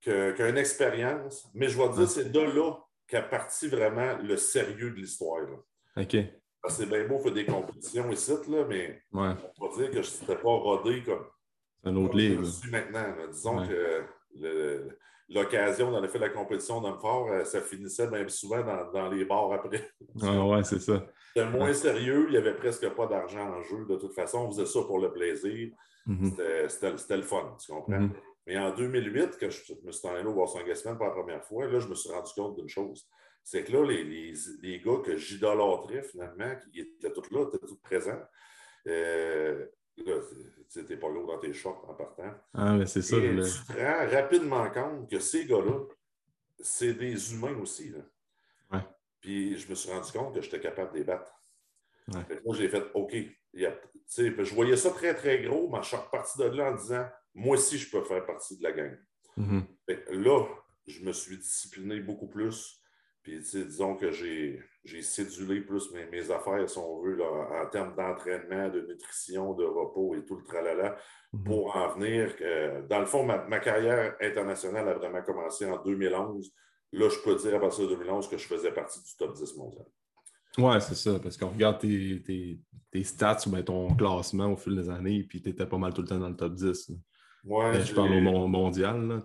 qu'une 0.00 0.56
expérience. 0.56 1.48
Mais 1.54 1.68
je 1.68 1.78
vais 1.78 1.88
dire, 1.90 2.08
c'est 2.08 2.32
de 2.32 2.40
là 2.40 2.76
qu'est 3.06 3.28
parti 3.28 3.68
vraiment 3.68 4.16
le 4.18 4.36
sérieux 4.36 4.90
de 4.90 4.96
l'histoire. 4.96 5.46
OK. 5.96 6.16
C'est 6.68 6.86
bien 6.86 7.06
beau 7.06 7.18
faire 7.18 7.32
des 7.32 7.46
compétitions 7.46 8.10
ici, 8.10 8.32
là, 8.48 8.64
mais 8.68 9.02
on 9.12 9.20
va 9.20 9.36
dire 9.76 9.90
que 9.90 10.02
je 10.02 10.10
n'étais 10.20 10.36
pas 10.36 10.48
rodé 10.48 11.02
comme, 11.02 11.24
un 11.84 11.96
autre 11.96 12.16
livre. 12.16 12.44
je 12.44 12.50
suis 12.50 12.70
maintenant. 12.70 13.14
Disons 13.30 13.66
que 13.66 14.88
l'occasion 15.28 15.90
dans 15.90 16.00
le 16.00 16.08
fait 16.08 16.18
de 16.18 16.24
la 16.24 16.30
compétition 16.30 16.80
d'homme 16.80 16.98
fort, 16.98 17.28
euh, 17.30 17.44
ça 17.44 17.60
finissait 17.60 18.08
bien 18.08 18.26
souvent 18.28 18.62
dans, 18.92 19.08
les 19.08 19.24
bars 19.24 19.52
après. 19.52 19.90
Ah 20.22 20.44
ouais, 20.44 20.64
c'est 20.64 20.80
ça. 20.80 21.06
C'était 21.34 21.48
moins 21.48 21.72
sérieux, 21.72 22.24
il 22.28 22.32
n'y 22.32 22.36
avait 22.36 22.54
presque 22.54 22.88
pas 22.90 23.06
d'argent 23.06 23.46
en 23.46 23.62
jeu. 23.62 23.84
De 23.88 23.96
toute 23.96 24.14
façon, 24.14 24.46
on 24.46 24.50
faisait 24.50 24.66
ça 24.66 24.80
pour 24.82 24.98
le 24.98 25.12
plaisir. 25.12 25.70
Mm-hmm. 26.06 26.68
C'était 26.98 27.16
le 27.16 27.22
fun, 27.22 27.54
tu 27.60 27.70
comprends? 27.72 27.92
Mm-hmm. 27.92 28.10
Mais 28.48 28.56
en 28.56 28.74
2008, 28.74 29.36
quand 29.38 29.50
je 29.50 29.74
me 29.84 29.92
suis 29.92 30.08
allé 30.08 30.24
au 30.24 30.32
Boston 30.32 30.62
Gassman 30.66 30.96
pour 30.96 31.04
la 31.04 31.12
première 31.12 31.44
fois, 31.44 31.66
là, 31.66 31.80
je 31.80 31.86
me 31.86 31.94
suis 31.94 32.10
rendu 32.10 32.32
compte 32.34 32.56
d'une 32.56 32.68
chose. 32.68 33.06
C'est 33.44 33.62
que 33.62 33.72
là, 33.72 33.84
les, 33.84 34.02
les, 34.04 34.32
les 34.62 34.80
gars 34.80 34.96
que 35.04 35.18
j'idolâtrais, 35.18 36.02
finalement, 36.02 36.56
qui 36.56 36.80
étaient 36.80 37.12
tous 37.12 37.30
là, 37.30 37.44
étaient 37.46 37.58
tous 37.58 37.76
présents, 37.76 38.22
euh, 38.86 39.66
là, 39.98 40.14
tu 40.72 40.82
n'es 40.82 40.96
pas 40.96 41.10
lourd 41.10 41.26
dans 41.26 41.38
tes 41.38 41.52
shorts 41.52 41.84
en 41.90 41.92
partant. 41.92 42.32
Ah, 42.54 42.72
mais 42.72 42.86
c'est 42.86 43.02
ça. 43.02 43.18
Et 43.18 43.34
tu 43.34 43.74
te 43.74 43.78
rends 43.78 44.10
rapidement 44.10 44.70
compte 44.70 45.10
que 45.10 45.18
ces 45.18 45.44
gars-là, 45.44 45.84
c'est 46.58 46.94
des 46.94 47.34
humains 47.34 47.58
aussi. 47.60 47.90
Là. 47.90 47.98
Ouais. 48.72 48.86
Puis 49.20 49.58
je 49.58 49.68
me 49.68 49.74
suis 49.74 49.90
rendu 49.90 50.10
compte 50.10 50.34
que 50.34 50.40
j'étais 50.40 50.60
capable 50.60 50.94
de 50.94 50.98
les 51.00 51.04
battre. 51.04 51.37
Moi, 52.44 52.56
j'ai 52.56 52.68
fait 52.68 52.84
OK. 52.94 53.14
je 53.54 54.54
voyais 54.54 54.76
ça 54.76 54.90
très, 54.90 55.14
très 55.14 55.42
gros, 55.42 55.68
mais 55.70 55.82
je 55.82 55.88
suis 55.88 55.96
reparti 55.96 56.38
de 56.38 56.44
là 56.44 56.72
en 56.72 56.74
disant 56.74 57.06
Moi 57.34 57.56
aussi, 57.56 57.78
je 57.78 57.90
peux 57.90 58.02
faire 58.02 58.24
partie 58.24 58.56
de 58.58 58.62
la 58.62 58.72
gang. 58.72 58.98
Mm-hmm. 59.36 59.62
Là, 60.10 60.46
je 60.86 61.04
me 61.04 61.12
suis 61.12 61.36
discipliné 61.36 62.00
beaucoup 62.00 62.28
plus. 62.28 62.82
Puis, 63.22 63.40
disons 63.40 63.94
que 63.94 64.10
j'ai 64.10 64.62
cédulé 65.02 65.60
plus 65.60 65.92
mes, 65.92 66.06
mes, 66.06 66.30
affaires, 66.30 66.68
si 66.68 66.78
on 66.78 67.02
veut, 67.02 67.14
là, 67.14 67.62
en 67.62 67.66
termes 67.68 67.94
d'entraînement, 67.94 68.70
de 68.70 68.80
nutrition, 68.80 69.52
de 69.52 69.64
repos 69.64 70.14
et 70.14 70.24
tout 70.24 70.36
le 70.36 70.44
tralala, 70.44 70.96
mm-hmm. 71.34 71.44
pour 71.44 71.76
en 71.76 71.88
venir. 71.94 72.34
dans 72.88 73.00
le 73.00 73.06
fond, 73.06 73.24
ma, 73.24 73.44
ma, 73.44 73.58
carrière 73.58 74.16
internationale 74.20 74.88
a 74.88 74.94
vraiment 74.94 75.22
commencé 75.22 75.66
en 75.66 75.82
2011. 75.82 76.52
Là, 76.92 77.08
je 77.10 77.18
peux 77.18 77.34
dire 77.34 77.56
à 77.56 77.60
partir 77.60 77.84
de 77.84 77.94
2011 77.96 78.28
que 78.28 78.38
je 78.38 78.46
faisais 78.46 78.72
partie 78.72 79.02
du 79.02 79.14
top 79.16 79.34
10 79.34 79.56
mondial. 79.56 79.84
Oui, 80.58 80.74
c'est 80.80 80.96
ça, 80.96 81.18
parce 81.22 81.36
qu'on 81.36 81.48
regarde 81.48 81.78
tes, 81.78 82.20
tes, 82.22 82.58
tes, 82.90 83.04
stats 83.04 83.46
ou 83.46 83.62
ton 83.62 83.94
classement 83.94 84.52
au 84.52 84.56
fil 84.56 84.76
des 84.76 84.90
années, 84.90 85.22
puis 85.22 85.40
tu 85.40 85.50
étais 85.50 85.66
pas 85.66 85.78
mal 85.78 85.94
tout 85.94 86.02
le 86.02 86.08
temps 86.08 86.18
dans 86.18 86.28
le 86.28 86.36
top 86.36 86.54
10. 86.54 86.92
Ouais, 87.44 87.72
ben, 87.72 87.80
je 87.82 87.94
parle 87.94 88.26
au 88.26 88.46
mondial. 88.48 89.22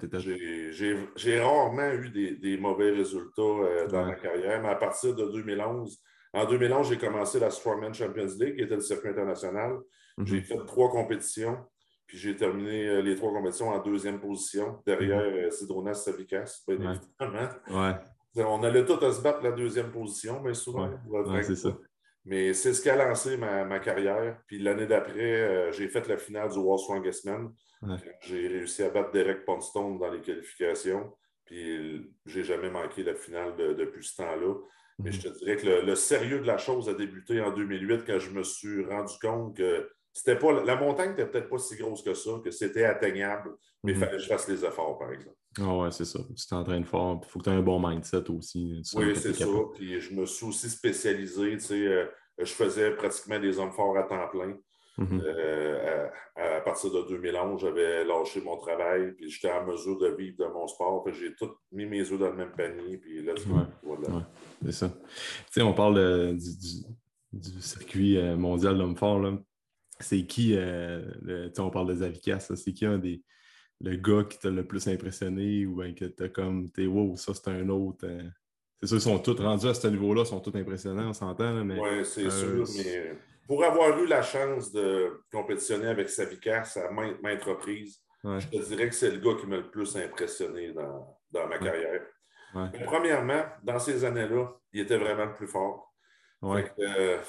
J'ai 1.16 1.40
rarement 1.40 1.92
eu 1.92 2.10
des, 2.10 2.36
des 2.36 2.58
mauvais 2.58 2.92
résultats 2.92 3.42
euh, 3.42 3.88
dans 3.88 4.06
ma 4.06 4.16
carrière, 4.16 4.62
mais 4.62 4.70
à 4.70 4.76
partir 4.76 5.16
de 5.16 5.26
2011, 5.26 6.00
en 6.34 6.46
2011, 6.46 6.90
j'ai 6.90 6.98
commencé 6.98 7.40
la 7.40 7.50
Strongman 7.50 7.94
Champions 7.94 8.28
League, 8.40 8.56
qui 8.56 8.62
était 8.62 8.76
le 8.76 8.82
circuit 8.82 9.10
international. 9.10 9.78
Mhm. 10.18 10.28
J'ai 10.28 10.42
fait 10.42 10.66
trois 10.66 10.90
compétitions, 10.90 11.58
puis 12.08 12.18
j'ai 12.18 12.36
terminé 12.36 12.88
euh, 12.88 13.02
les 13.02 13.16
trois 13.16 13.32
compétitions 13.32 13.70
en 13.70 13.80
deuxième 13.82 14.20
position, 14.20 14.80
derrière 14.86 15.22
euh, 15.22 15.50
Sidronas 15.50 15.96
Savikas, 15.96 16.64
bien 16.68 16.78
évidemment. 16.78 17.50
Ouais. 17.70 17.96
On 18.36 18.64
allait 18.64 18.86
tous 18.86 19.04
à 19.04 19.12
se 19.12 19.22
battre 19.22 19.44
la 19.44 19.52
deuxième 19.52 19.92
position, 19.92 20.42
mais 20.42 20.54
souvent. 20.54 20.90
c'est 21.44 21.56
ça. 21.56 21.78
Mais 22.26 22.54
c'est 22.54 22.74
ce 22.74 22.82
qui 22.82 22.90
a 22.90 22.96
lancé 22.96 23.38
ma, 23.38 23.80
carrière. 23.80 24.40
Puis 24.48 24.60
l'année 24.60 24.88
d'après, 24.88 25.42
euh, 25.42 25.72
j'ai 25.72 25.90
fait 25.90 26.08
la 26.08 26.18
finale 26.18 26.50
du 26.50 26.58
World 26.58 26.82
Strongest 26.82 27.26
Man. 27.26 27.54
J'ai 28.22 28.48
réussi 28.48 28.84
à 28.84 28.90
battre 28.90 29.12
Derek 29.12 29.46
Ponstone 29.46 30.00
dans 30.00 30.10
les 30.10 30.22
qualifications. 30.22 31.14
Puis 31.46 32.10
j'ai 32.26 32.44
jamais 32.44 32.70
manqué 32.70 33.04
la 33.04 33.16
finale 33.16 33.56
depuis 33.58 34.04
ce 34.04 34.16
temps-là. 34.16 34.56
Mais 35.00 35.10
mhm. 35.10 35.16
je 35.16 35.28
te 35.28 35.38
dirais 35.40 35.58
que 35.58 35.86
le, 35.86 35.96
sérieux 35.96 36.40
de 36.40 36.48
la 36.48 36.58
chose 36.58 36.88
a 36.88 36.94
débuté 36.94 37.42
en 37.42 37.52
2008 37.52 38.04
quand 38.06 38.20
je 38.20 38.30
me 38.30 38.44
suis 38.44 38.86
rendu 38.86 39.14
compte 39.22 39.58
que 39.58 39.90
c'était 40.14 40.38
pas, 40.38 40.64
la 40.64 40.76
montagne 40.76 41.10
n'était 41.10 41.26
peut-être 41.26 41.50
pas 41.50 41.58
si 41.58 41.76
grosse 41.76 42.04
que 42.04 42.14
ça, 42.14 42.32
que 42.44 42.52
c'était 42.52 42.86
atteignable, 42.86 43.56
mais 43.84 43.94
il 43.94 43.98
mhm. 43.98 44.04
fallait 44.04 44.18
que 44.18 44.24
je 44.24 44.28
fasse 44.28 44.48
les 44.48 44.64
efforts, 44.64 45.00
par 45.00 45.12
exemple. 45.12 45.36
Ah 45.60 45.78
ouais, 45.78 45.92
c'est 45.92 46.06
ça. 46.06 46.20
Tu 46.36 46.48
t'entraînes 46.48 46.86
fort. 46.86 47.22
Il 47.24 47.30
faut 47.30 47.40
que 47.40 47.46
tu 47.46 47.50
aies 47.50 47.54
un 47.54 47.62
bon 47.62 47.80
mindset 47.86 48.30
aussi. 48.30 48.82
Oui, 48.96 49.16
c'est 49.16 49.34
ça. 49.34 49.46
Puis 49.76 50.00
je 50.00 50.14
me 50.14 50.26
suis 50.26 50.46
aussi 50.46 50.70
spécialisé. 50.70 51.52
Tu 51.54 51.60
sais, 51.60 51.88
euh, 51.88 52.06
je 52.40 52.52
faisais 52.52 52.92
pratiquement 52.92 53.40
des 53.40 53.60
hommes 53.60 53.72
forts 53.72 53.98
à 53.98 54.04
temps 54.04 54.28
plein. 54.30 54.58
Mhm. 54.98 55.22
Euh, 55.26 56.08
à, 56.36 56.62
partir 56.62 56.92
de 56.92 57.08
2011, 57.10 57.62
j'avais 57.62 58.06
lâché 58.06 58.42
mon 58.42 58.58
travail, 58.58 59.12
puis 59.14 59.28
j'étais 59.28 59.52
en 59.52 59.66
mesure 59.66 59.98
de 59.98 60.10
vivre 60.10 60.38
de 60.38 60.46
mon 60.46 60.68
sport. 60.68 61.04
J'ai 61.12 61.34
tout 61.36 61.50
mis 61.72 61.86
mes 61.86 62.02
œufs 62.12 62.20
dans 62.20 62.30
le 62.30 62.36
même 62.36 62.52
panier, 62.52 62.98
puis 62.98 63.24
là, 63.24 63.34
voilà. 63.84 64.28
c'est 64.64 64.72
ça. 64.72 64.90
Tu 64.90 65.04
sais, 65.52 65.62
on 65.64 65.74
parle 65.74 66.36
du, 66.36 67.60
circuit 67.60 68.18
euh, 68.18 68.38
mondial 68.38 68.78
d'hommes 68.78 68.96
forts. 68.96 69.34
C'est 70.00 70.26
qui, 70.26 70.56
on 71.58 71.70
parle 71.72 71.88
de 71.88 71.96
Zavikas, 71.96 72.52
c'est 72.56 72.74
qui 72.74 72.86
un 72.86 73.00
des, 73.00 73.24
le 73.84 73.98
gars 73.98 74.24
qui 74.24 74.40
t'a 74.40 74.50
le 74.50 74.66
plus 74.66 74.88
impressionné 74.88 75.66
ou 75.66 75.82
bien 75.82 75.94
que 75.94 76.06
t'as 76.06 76.30
comme, 76.30 76.72
t'es 76.72 76.88
wow, 76.88 77.16
ça 77.18 77.34
c'est 77.34 77.50
un 77.50 77.68
autre. 77.70 78.06
Euh, 78.06 78.24
c'est 78.82 78.88
sûr, 78.88 78.98
ils 78.98 79.02
sont 79.02 79.20
tous 79.20 79.40
rendus 79.42 79.68
à 79.68 79.74
ce 79.74 79.88
niveau-là, 79.88 80.22
ils 80.22 80.28
sont 80.28 80.40
tous 80.40 80.58
impressionnants, 80.58 81.10
on 81.10 81.14
s'entend. 81.14 81.64
Mais, 81.66 81.80
oui, 81.80 82.06
c'est 82.06 82.26
euh, 82.26 82.66
sûr, 82.66 82.66
mais 82.78 83.14
pour 83.46 83.64
avoir 83.64 84.00
eu 84.00 84.08
la 84.08 84.22
chance 84.22 84.72
de 84.72 85.22
compétitionner 85.32 85.88
avec 85.88 86.10
Savikas 86.10 86.78
à 86.78 86.92
maintes, 86.92 87.44
reprises, 87.44 88.00
je 88.24 88.48
te 88.48 88.66
dirais 88.66 88.88
que 88.88 88.96
c'est 88.96 89.12
le 89.12 89.20
gars 89.20 89.38
qui 89.40 89.48
m'a 89.48 89.58
le 89.58 89.70
plus 89.70 89.98
impressionné 89.98 90.72
dans, 90.72 91.48
ma 91.48 91.58
carrière. 91.58 92.04
premièrement, 92.86 93.44
dans 93.64 93.80
ces 93.80 94.06
années-là, 94.06 94.48
il 94.72 94.82
était 94.82 94.98
vraiment 94.98 95.26
le 95.26 95.36
plus 95.36 95.48
fort. 95.48 95.94
Euh, 96.44 97.20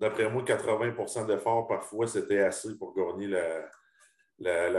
d'après 0.00 0.30
moi, 0.30 0.42
80% 0.42 1.26
d'efforts 1.26 1.66
parfois, 1.66 2.06
c'était 2.06 2.40
assez 2.40 2.76
pour 2.78 2.94
gagner 2.94 3.26
la, 3.28 3.68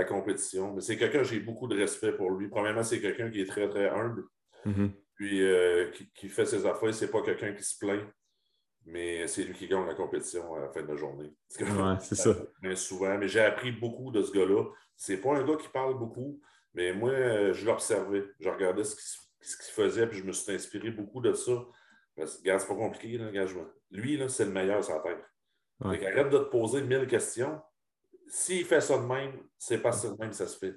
compétition. 0.07 0.73
Mais 0.73 0.81
c'est 0.81 0.97
quelqu'un, 0.97 1.23
j'ai 1.23 1.39
beaucoup 1.39 1.67
de 1.67 1.77
respect 1.77 2.13
pour 2.13 2.31
lui. 2.31 2.47
Premièrement, 2.47 2.83
c'est 2.83 3.01
quelqu'un 3.01 3.29
qui 3.29 3.41
est 3.41 3.45
très, 3.45 3.67
très 3.69 3.89
humble. 3.89 4.23
Mm-hmm. 4.65 4.91
Puis 5.15 5.41
euh, 5.43 5.91
qui, 6.15 6.29
fait 6.29 6.45
ses 6.45 6.65
affaires. 6.65 6.93
C'est 6.93 7.11
pas 7.11 7.21
quelqu'un 7.21 7.53
qui 7.53 7.63
se 7.63 7.77
plaint, 7.77 8.03
mais 8.85 9.27
c'est 9.27 9.43
lui 9.43 9.53
qui 9.53 9.67
gagne 9.67 9.85
la 9.85 9.95
compétition 9.95 10.55
à 10.55 10.61
la 10.61 10.69
fin 10.69 10.81
de 10.81 10.87
la 10.87 10.95
journée. 10.95 11.33
c'est 11.99 12.15
ça. 12.15 12.35
Mais 12.61 12.75
souvent, 12.75 13.17
mais 13.17 13.27
j'ai 13.27 13.41
appris 13.41 13.71
beaucoup 13.71 14.11
de 14.11 14.21
ce 14.21 14.31
gars-là. 14.31 14.63
C'est 14.95 15.17
pas 15.17 15.35
un 15.35 15.45
gars 15.45 15.57
qui 15.57 15.67
parle 15.69 15.97
beaucoup, 15.97 16.41
mais 16.73 16.93
moi, 16.93 17.51
je 17.51 17.65
l'observais. 17.65 18.25
Je 18.39 18.49
regardais 18.49 18.83
ce 18.83 18.95
qu'il 18.95 19.73
faisait, 19.73 20.07
puis 20.07 20.19
je 20.19 20.23
me 20.23 20.31
suis 20.31 20.53
inspiré 20.53 20.91
beaucoup 20.91 21.21
de 21.21 21.33
ça. 21.33 21.65
Parce 22.15 22.35
que, 22.35 22.41
regarde, 22.41 22.61
c'est 22.61 22.67
pas 22.67 22.75
compliqué, 22.75 23.17
l'engagement. 23.17 23.65
Lui, 23.91 24.17
là, 24.17 24.27
c'est 24.27 24.45
le 24.45 24.51
meilleur 24.51 24.83
sur 24.83 24.95
la 24.95 25.01
terre. 25.01 25.25
arrête 25.81 26.29
de 26.29 26.37
te 26.37 26.49
poser 26.49 26.81
mille 26.81 27.07
questions. 27.07 27.61
S'il 28.29 28.63
fait 28.65 28.81
ça 28.81 28.97
de 28.97 29.05
même, 29.05 29.41
c'est 29.57 29.81
pas 29.81 29.91
ça 29.91 30.09
de 30.09 30.17
même 30.17 30.29
que 30.29 30.35
ça 30.35 30.47
se 30.47 30.57
fait. 30.57 30.75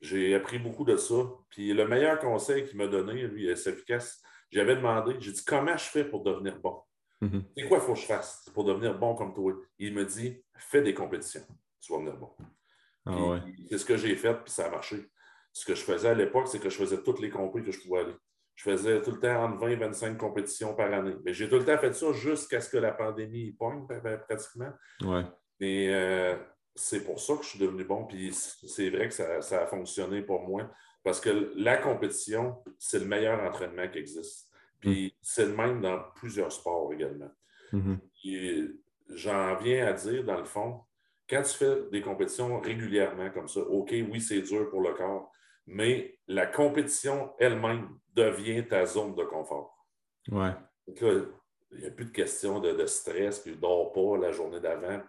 J'ai 0.00 0.34
appris 0.34 0.58
beaucoup 0.58 0.84
de 0.84 0.96
ça. 0.96 1.14
Puis 1.50 1.72
le 1.74 1.86
meilleur 1.86 2.18
conseil 2.18 2.64
qu'il 2.64 2.78
m'a 2.78 2.86
donné, 2.86 3.26
lui, 3.26 3.54
c'est 3.56 3.70
efficace. 3.70 4.22
J'avais 4.50 4.76
demandé, 4.76 5.16
j'ai 5.18 5.32
dit 5.32 5.44
comment 5.44 5.76
je 5.76 5.84
fais 5.84 6.04
pour 6.04 6.22
devenir 6.22 6.58
bon? 6.60 6.80
Mm-hmm. 7.20 7.42
C'est 7.56 7.68
quoi 7.68 7.78
il 7.78 7.84
faut 7.84 7.94
que 7.94 7.98
je 7.98 8.06
fasse 8.06 8.48
pour 8.54 8.64
devenir 8.64 8.96
bon 8.96 9.14
comme 9.14 9.34
toi? 9.34 9.52
Il 9.78 9.92
me 9.92 10.04
dit 10.04 10.42
fais 10.56 10.80
des 10.80 10.94
compétitions, 10.94 11.44
tu 11.80 11.92
vas 11.92 11.98
devenir 11.98 12.16
bon. 12.16 12.30
Ah 13.04 13.40
c'est 13.68 13.78
ce 13.78 13.84
que 13.84 13.96
j'ai 13.96 14.14
fait, 14.16 14.34
puis 14.34 14.52
ça 14.52 14.66
a 14.66 14.70
marché. 14.70 15.10
Ce 15.52 15.64
que 15.64 15.74
je 15.74 15.82
faisais 15.82 16.08
à 16.08 16.14
l'époque, 16.14 16.46
c'est 16.46 16.60
que 16.60 16.70
je 16.70 16.76
faisais 16.76 17.02
toutes 17.02 17.20
les 17.20 17.30
compétitions 17.30 17.72
que 17.72 17.76
je 17.76 17.88
pouvais 17.88 18.00
aller. 18.00 18.14
Je 18.54 18.70
faisais 18.70 19.02
tout 19.02 19.12
le 19.12 19.20
temps 19.20 19.44
entre 19.44 19.58
20 19.58 19.68
et 19.68 19.76
25 19.76 20.18
compétitions 20.18 20.74
par 20.74 20.92
année. 20.92 21.16
Mais 21.24 21.32
j'ai 21.32 21.48
tout 21.48 21.56
le 21.56 21.64
temps 21.64 21.78
fait 21.78 21.92
ça 21.92 22.12
jusqu'à 22.12 22.60
ce 22.60 22.68
que 22.70 22.76
la 22.76 22.92
pandémie 22.92 23.52
pointe 23.52 23.88
pratiquement. 24.26 24.70
Ouais. 25.02 25.24
Et 25.60 25.88
euh, 25.92 26.36
c'est 26.74 27.04
pour 27.04 27.20
ça 27.20 27.36
que 27.36 27.42
je 27.42 27.48
suis 27.48 27.58
devenu 27.58 27.84
bon. 27.84 28.04
Puis 28.04 28.32
c'est 28.32 28.90
vrai 28.90 29.08
que 29.08 29.14
ça, 29.14 29.62
a 29.62 29.66
fonctionné 29.66 30.22
pour 30.22 30.42
moi. 30.42 30.70
Parce 31.04 31.20
que 31.20 31.52
la 31.56 31.76
compétition, 31.76 32.56
c'est 32.78 32.98
le 32.98 33.06
meilleur 33.06 33.42
entraînement 33.42 33.88
qui 33.88 33.98
existe. 33.98 34.48
Puis 34.80 35.06
mm. 35.06 35.10
c'est 35.22 35.46
le 35.46 35.54
même 35.54 35.80
dans 35.80 36.00
plusieurs 36.14 36.52
sports 36.52 36.92
également. 36.92 37.30
Mm-hmm. 37.72 38.74
J'en 39.10 39.56
viens 39.56 39.86
à 39.86 39.92
dire, 39.92 40.24
dans 40.24 40.36
le 40.36 40.44
fond, 40.44 40.82
quand 41.28 41.42
tu 41.42 41.54
fais 41.54 41.76
des 41.90 42.00
compétitions 42.00 42.60
régulièrement 42.60 43.30
comme 43.30 43.48
ça, 43.48 43.60
OK, 43.60 43.90
oui, 43.90 44.20
c'est 44.20 44.42
dur 44.42 44.68
pour 44.70 44.80
le 44.80 44.94
corps, 44.94 45.30
mais 45.66 46.18
la 46.26 46.46
compétition 46.46 47.32
elle-même 47.38 47.88
devient 48.14 48.66
ta 48.66 48.86
zone 48.86 49.14
de 49.14 49.24
confort. 49.24 49.86
Ouais. 50.30 50.52
il 50.86 51.78
n'y 51.78 51.86
a 51.86 51.90
plus 51.90 52.06
de 52.06 52.10
question 52.10 52.60
de, 52.60 52.86
stress, 52.86 53.40
puis 53.40 53.52
ne 53.52 53.56
dors 53.56 53.92
pas 53.92 54.16
la 54.18 54.32
journée 54.32 54.60
d'avant. 54.60 55.00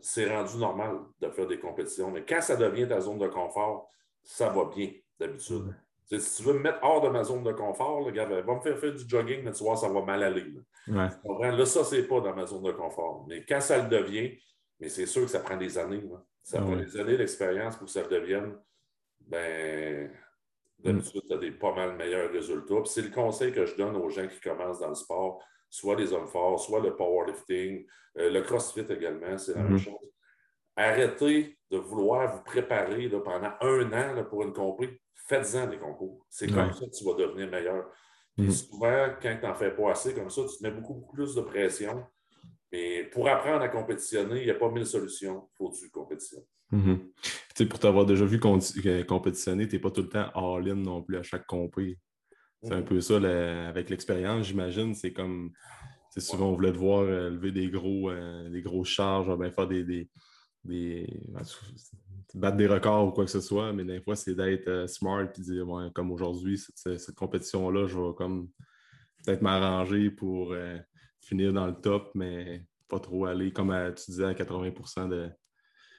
C'est 0.00 0.30
rendu 0.30 0.58
normal 0.58 0.98
de 1.20 1.30
faire 1.30 1.46
des 1.46 1.58
compétitions, 1.58 2.10
mais 2.10 2.24
quand 2.24 2.40
ça 2.40 2.56
devient 2.56 2.88
ta 2.88 3.00
zone 3.00 3.18
de 3.18 3.28
confort, 3.28 3.88
ça 4.22 4.50
va 4.50 4.66
bien 4.66 4.90
d'habitude. 5.18 5.74
Si 6.08 6.36
tu 6.36 6.48
veux 6.48 6.54
me 6.54 6.60
mettre 6.60 6.78
hors 6.82 7.00
de 7.00 7.08
ma 7.08 7.24
zone 7.24 7.42
de 7.42 7.52
confort, 7.52 8.04
le 8.04 8.12
gars, 8.12 8.26
va 8.26 8.54
me 8.54 8.60
faire 8.60 8.78
faire 8.78 8.94
du 8.94 9.08
jogging, 9.08 9.42
mais 9.42 9.52
tu 9.52 9.64
vois, 9.64 9.76
ça 9.76 9.88
va 9.88 10.02
mal 10.02 10.22
aller. 10.22 10.44
Là, 10.86 11.10
ouais. 11.24 11.56
là 11.56 11.66
ça, 11.66 11.82
c'est 11.82 12.04
pas 12.04 12.20
dans 12.20 12.34
ma 12.34 12.46
zone 12.46 12.62
de 12.62 12.72
confort. 12.72 13.24
Mais 13.28 13.44
quand 13.44 13.60
ça 13.60 13.82
le 13.82 13.88
devient, 13.88 14.38
mais 14.78 14.88
c'est 14.88 15.06
sûr 15.06 15.22
que 15.22 15.30
ça 15.30 15.40
prend 15.40 15.56
des 15.56 15.78
années. 15.78 16.02
Ça 16.42 16.60
prend 16.60 16.76
des 16.76 16.96
années 16.96 17.16
d'expérience 17.16 17.76
pour 17.76 17.86
que 17.86 17.92
ça 17.92 18.02
le 18.02 18.08
devienne. 18.08 18.56
Ben, 19.20 20.12
d'habitude, 20.78 21.22
tu 21.26 21.34
as 21.34 21.38
des 21.38 21.50
pas 21.50 21.74
mal 21.74 21.96
meilleurs 21.96 22.30
résultats. 22.30 22.84
c'est 22.84 23.02
le 23.02 23.10
conseil 23.10 23.52
que 23.52 23.66
je 23.66 23.76
donne 23.76 23.96
aux 23.96 24.08
gens 24.08 24.28
qui 24.28 24.40
commencent 24.40 24.78
dans 24.78 24.90
le 24.90 24.94
sport, 24.94 25.42
soit 25.70 25.96
les 25.96 26.12
hommes 26.12 26.28
forts, 26.28 26.60
soit 26.60 26.80
le 26.80 26.94
powerlifting, 26.94 27.86
euh, 28.18 28.30
le 28.30 28.40
crossfit 28.42 28.84
également, 28.88 29.36
c'est 29.38 29.54
la 29.54 29.62
même 29.62 29.72
mhm. 29.72 29.78
chose. 29.78 30.12
Arrêtez 30.76 31.58
de 31.70 31.78
vouloir 31.78 32.36
vous 32.36 32.42
préparer 32.42 33.08
pendant 33.08 33.52
un 33.60 33.92
an 33.92 34.24
pour 34.24 34.42
une 34.42 34.52
compétition. 34.52 35.00
Faites-en 35.28 35.66
des 35.66 35.78
concours. 35.78 36.24
C'est 36.30 36.46
comme 36.46 36.72
ça 36.72 36.86
que 36.86 36.96
tu 36.96 37.04
vas 37.04 37.14
devenir 37.14 37.50
meilleur. 37.50 37.90
Mhm. 38.36 38.50
souvent, 38.50 39.08
quand 39.20 39.36
tu 39.40 39.46
n'en 39.46 39.54
fais 39.54 39.70
pas 39.70 39.90
assez 39.90 40.14
comme 40.14 40.30
ça, 40.30 40.42
tu 40.42 40.58
te 40.58 40.62
mets 40.62 40.70
beaucoup, 40.70 40.94
beaucoup 40.94 41.16
plus 41.16 41.34
de 41.34 41.40
pression. 41.40 42.04
Mais 42.70 43.04
pour 43.04 43.28
apprendre 43.28 43.62
à 43.62 43.68
compétitionner, 43.68 44.40
il 44.40 44.44
n'y 44.44 44.50
a 44.50 44.54
pas 44.54 44.70
mille 44.70 44.86
solutions. 44.86 45.48
Il 45.52 45.56
faut 45.56 45.70
du 45.70 45.90
compétition. 45.90 46.40
Mm-hmm. 46.72 47.68
Pour 47.68 47.78
t'avoir 47.78 48.04
déjà 48.04 48.24
vu 48.24 48.40
euh, 48.44 49.04
compétitionner, 49.04 49.68
tu 49.68 49.76
n'es 49.76 49.80
pas 49.80 49.90
tout 49.90 50.02
le 50.02 50.08
temps 50.08 50.28
all-in 50.34 50.74
non 50.74 51.02
plus 51.02 51.16
à 51.16 51.22
chaque 51.22 51.46
compé. 51.46 51.98
C'est 52.62 52.72
un 52.72 52.82
peu 52.82 53.00
ça 53.00 53.16
avec 53.68 53.90
l'expérience, 53.90 54.46
j'imagine. 54.46 54.94
C'est 54.94 55.12
comme 55.12 55.52
souvent 56.16 56.50
on 56.50 56.54
voulait 56.54 56.72
te 56.72 56.78
voir 56.78 57.02
euh, 57.02 57.30
lever 57.30 57.52
des 57.52 57.68
gros, 57.68 58.10
euh, 58.10 58.48
des 58.48 58.62
grosses 58.62 58.88
charges, 58.88 59.34
ben, 59.36 59.50
faire 59.50 59.68
des, 59.68 59.84
des, 59.84 60.08
des 60.64 61.20
battre 62.34 62.56
des 62.56 62.66
records 62.66 63.08
ou 63.08 63.12
quoi 63.12 63.24
que 63.24 63.30
ce 63.30 63.40
soit, 63.40 63.72
mais 63.72 63.84
des 63.84 64.00
fois, 64.00 64.16
c'est 64.16 64.34
d'être 64.34 64.88
smart 64.88 65.22
et 65.22 65.40
dire 65.40 65.66
comme 65.94 66.10
aujourd'hui, 66.10 66.58
cette, 66.58 66.98
cette 66.98 67.14
compétition-là, 67.14 67.86
je 67.86 67.98
vais 67.98 68.14
comme 68.14 68.50
peut-être 69.24 69.42
m'arranger 69.42 70.10
pour 70.10 70.54
finir 71.20 71.52
dans 71.52 71.66
le 71.66 71.74
top, 71.74 72.10
mais 72.14 72.64
pas 72.88 73.00
trop 73.00 73.24
aller, 73.26 73.52
comme 73.52 73.74
tu 73.96 74.10
disais, 74.10 74.24
à 74.24 74.34
80% 74.34 75.08
de. 75.08 75.30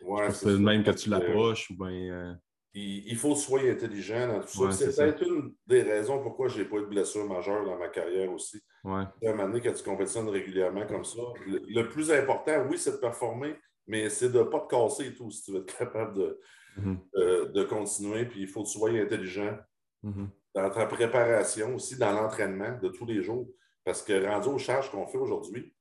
Ouais, 0.03 0.29
c'est 0.31 0.49
le 0.49 0.59
même 0.59 0.83
que 0.83 0.91
tu 0.91 1.09
l'approches 1.09 1.71
ou 1.71 1.83
bien. 1.83 2.37
Il, 2.79 3.15
faut 3.17 3.35
soyez 3.35 3.71
intelligent 3.71 4.27
dans 4.27 4.39
tout 4.41 4.69
ça. 4.69 4.71
c'est 4.71 4.95
peut-être 4.95 5.23
une 5.23 5.55
des 5.65 5.81
raisons 5.81 6.21
pourquoi 6.21 6.47
je 6.47 6.59
n'ai 6.59 6.65
pas 6.65 6.77
eu 6.77 6.81
de 6.81 6.85
blessure 6.85 7.25
majeure 7.25 7.65
dans 7.65 7.77
ma 7.77 7.87
carrière 7.87 8.31
aussi. 8.31 8.61
Ouais. 8.83 9.01
À 9.01 9.09
un 9.23 9.31
moment 9.31 9.47
donné, 9.47 9.61
quand 9.61 9.73
tu 9.73 9.83
compétitionnes 9.83 10.29
régulièrement 10.29 10.85
comme 10.85 11.03
ça, 11.03 11.21
le, 11.47 11.87
plus 11.87 12.11
important, 12.11 12.67
oui, 12.69 12.77
c'est 12.77 12.91
de 12.91 12.97
performer, 12.97 13.55
mais 13.87 14.09
c'est 14.09 14.29
de 14.29 14.39
ne 14.39 14.43
pas 14.43 14.59
te 14.59 14.67
casser 14.67 15.07
et 15.07 15.15
tout 15.15 15.31
si 15.31 15.41
tu 15.43 15.53
veux 15.53 15.61
être 15.61 15.75
capable 15.75 16.17
de, 16.17 16.39
mm-hmm. 16.77 16.97
euh, 17.15 17.45
de 17.49 17.63
continuer. 17.63 18.25
Puis 18.25 18.41
il 18.41 18.47
faut 18.47 18.61
que 18.61 18.67
tu 18.67 18.77
sois 18.77 18.91
intelligent 18.91 19.57
mm-hmm. 20.03 20.27
dans 20.53 20.69
ta 20.69 20.85
préparation, 20.85 21.75
aussi 21.75 21.97
dans 21.97 22.11
l'entraînement 22.11 22.77
de 22.79 22.89
tous 22.89 23.07
les 23.07 23.23
jours. 23.23 23.47
Parce 23.83 24.03
que 24.03 24.23
rendu 24.23 24.49
aux 24.49 24.59
charges 24.59 24.91
qu'on 24.91 25.07
fait 25.07 25.17
aujourd'hui, 25.17 25.73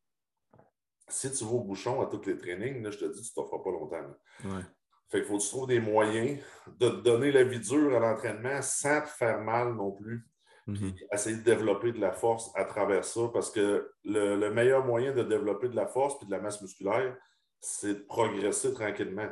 si 1.08 1.30
tu 1.30 1.44
vas 1.44 1.50
au 1.50 1.60
bouchon 1.60 2.00
à 2.00 2.06
tous 2.06 2.24
les 2.26 2.38
trainings, 2.38 2.82
là, 2.82 2.90
je 2.90 2.98
te 2.98 3.04
dis, 3.04 3.20
tu 3.20 3.38
ne 3.38 3.42
t'en 3.42 3.48
feras 3.48 3.62
pas 3.62 3.70
longtemps. 3.70 4.64
Fait 5.10 5.18
qu'il 5.18 5.28
faut 5.28 5.38
que 5.38 5.42
tu 5.42 5.48
trouves 5.48 5.68
des 5.68 5.80
moyens 5.80 6.40
de 6.78 6.88
te 6.88 6.96
donner 6.96 7.30
la 7.30 7.44
vie 7.44 7.60
dure 7.60 7.94
à 7.96 8.00
l'entraînement 8.00 8.60
sans 8.62 9.02
te 9.02 9.08
faire 9.08 9.40
mal 9.40 9.74
non 9.74 9.92
plus. 9.92 10.26
Mhm. 10.66 10.94
essayer 11.12 11.36
de 11.36 11.42
développer 11.42 11.92
de 11.92 12.00
la 12.00 12.10
force 12.10 12.50
à 12.56 12.64
travers 12.64 13.04
ça 13.04 13.30
parce 13.32 13.52
que 13.52 13.88
le, 14.04 14.50
meilleur 14.50 14.84
moyen 14.84 15.12
de 15.12 15.22
développer 15.22 15.68
de 15.68 15.76
la 15.76 15.86
force 15.86 16.20
et 16.20 16.26
de 16.26 16.30
la 16.32 16.40
masse 16.40 16.60
musculaire, 16.60 17.16
c'est 17.60 17.94
de 17.94 18.00
progresser 18.00 18.72
tranquillement. 18.72 19.28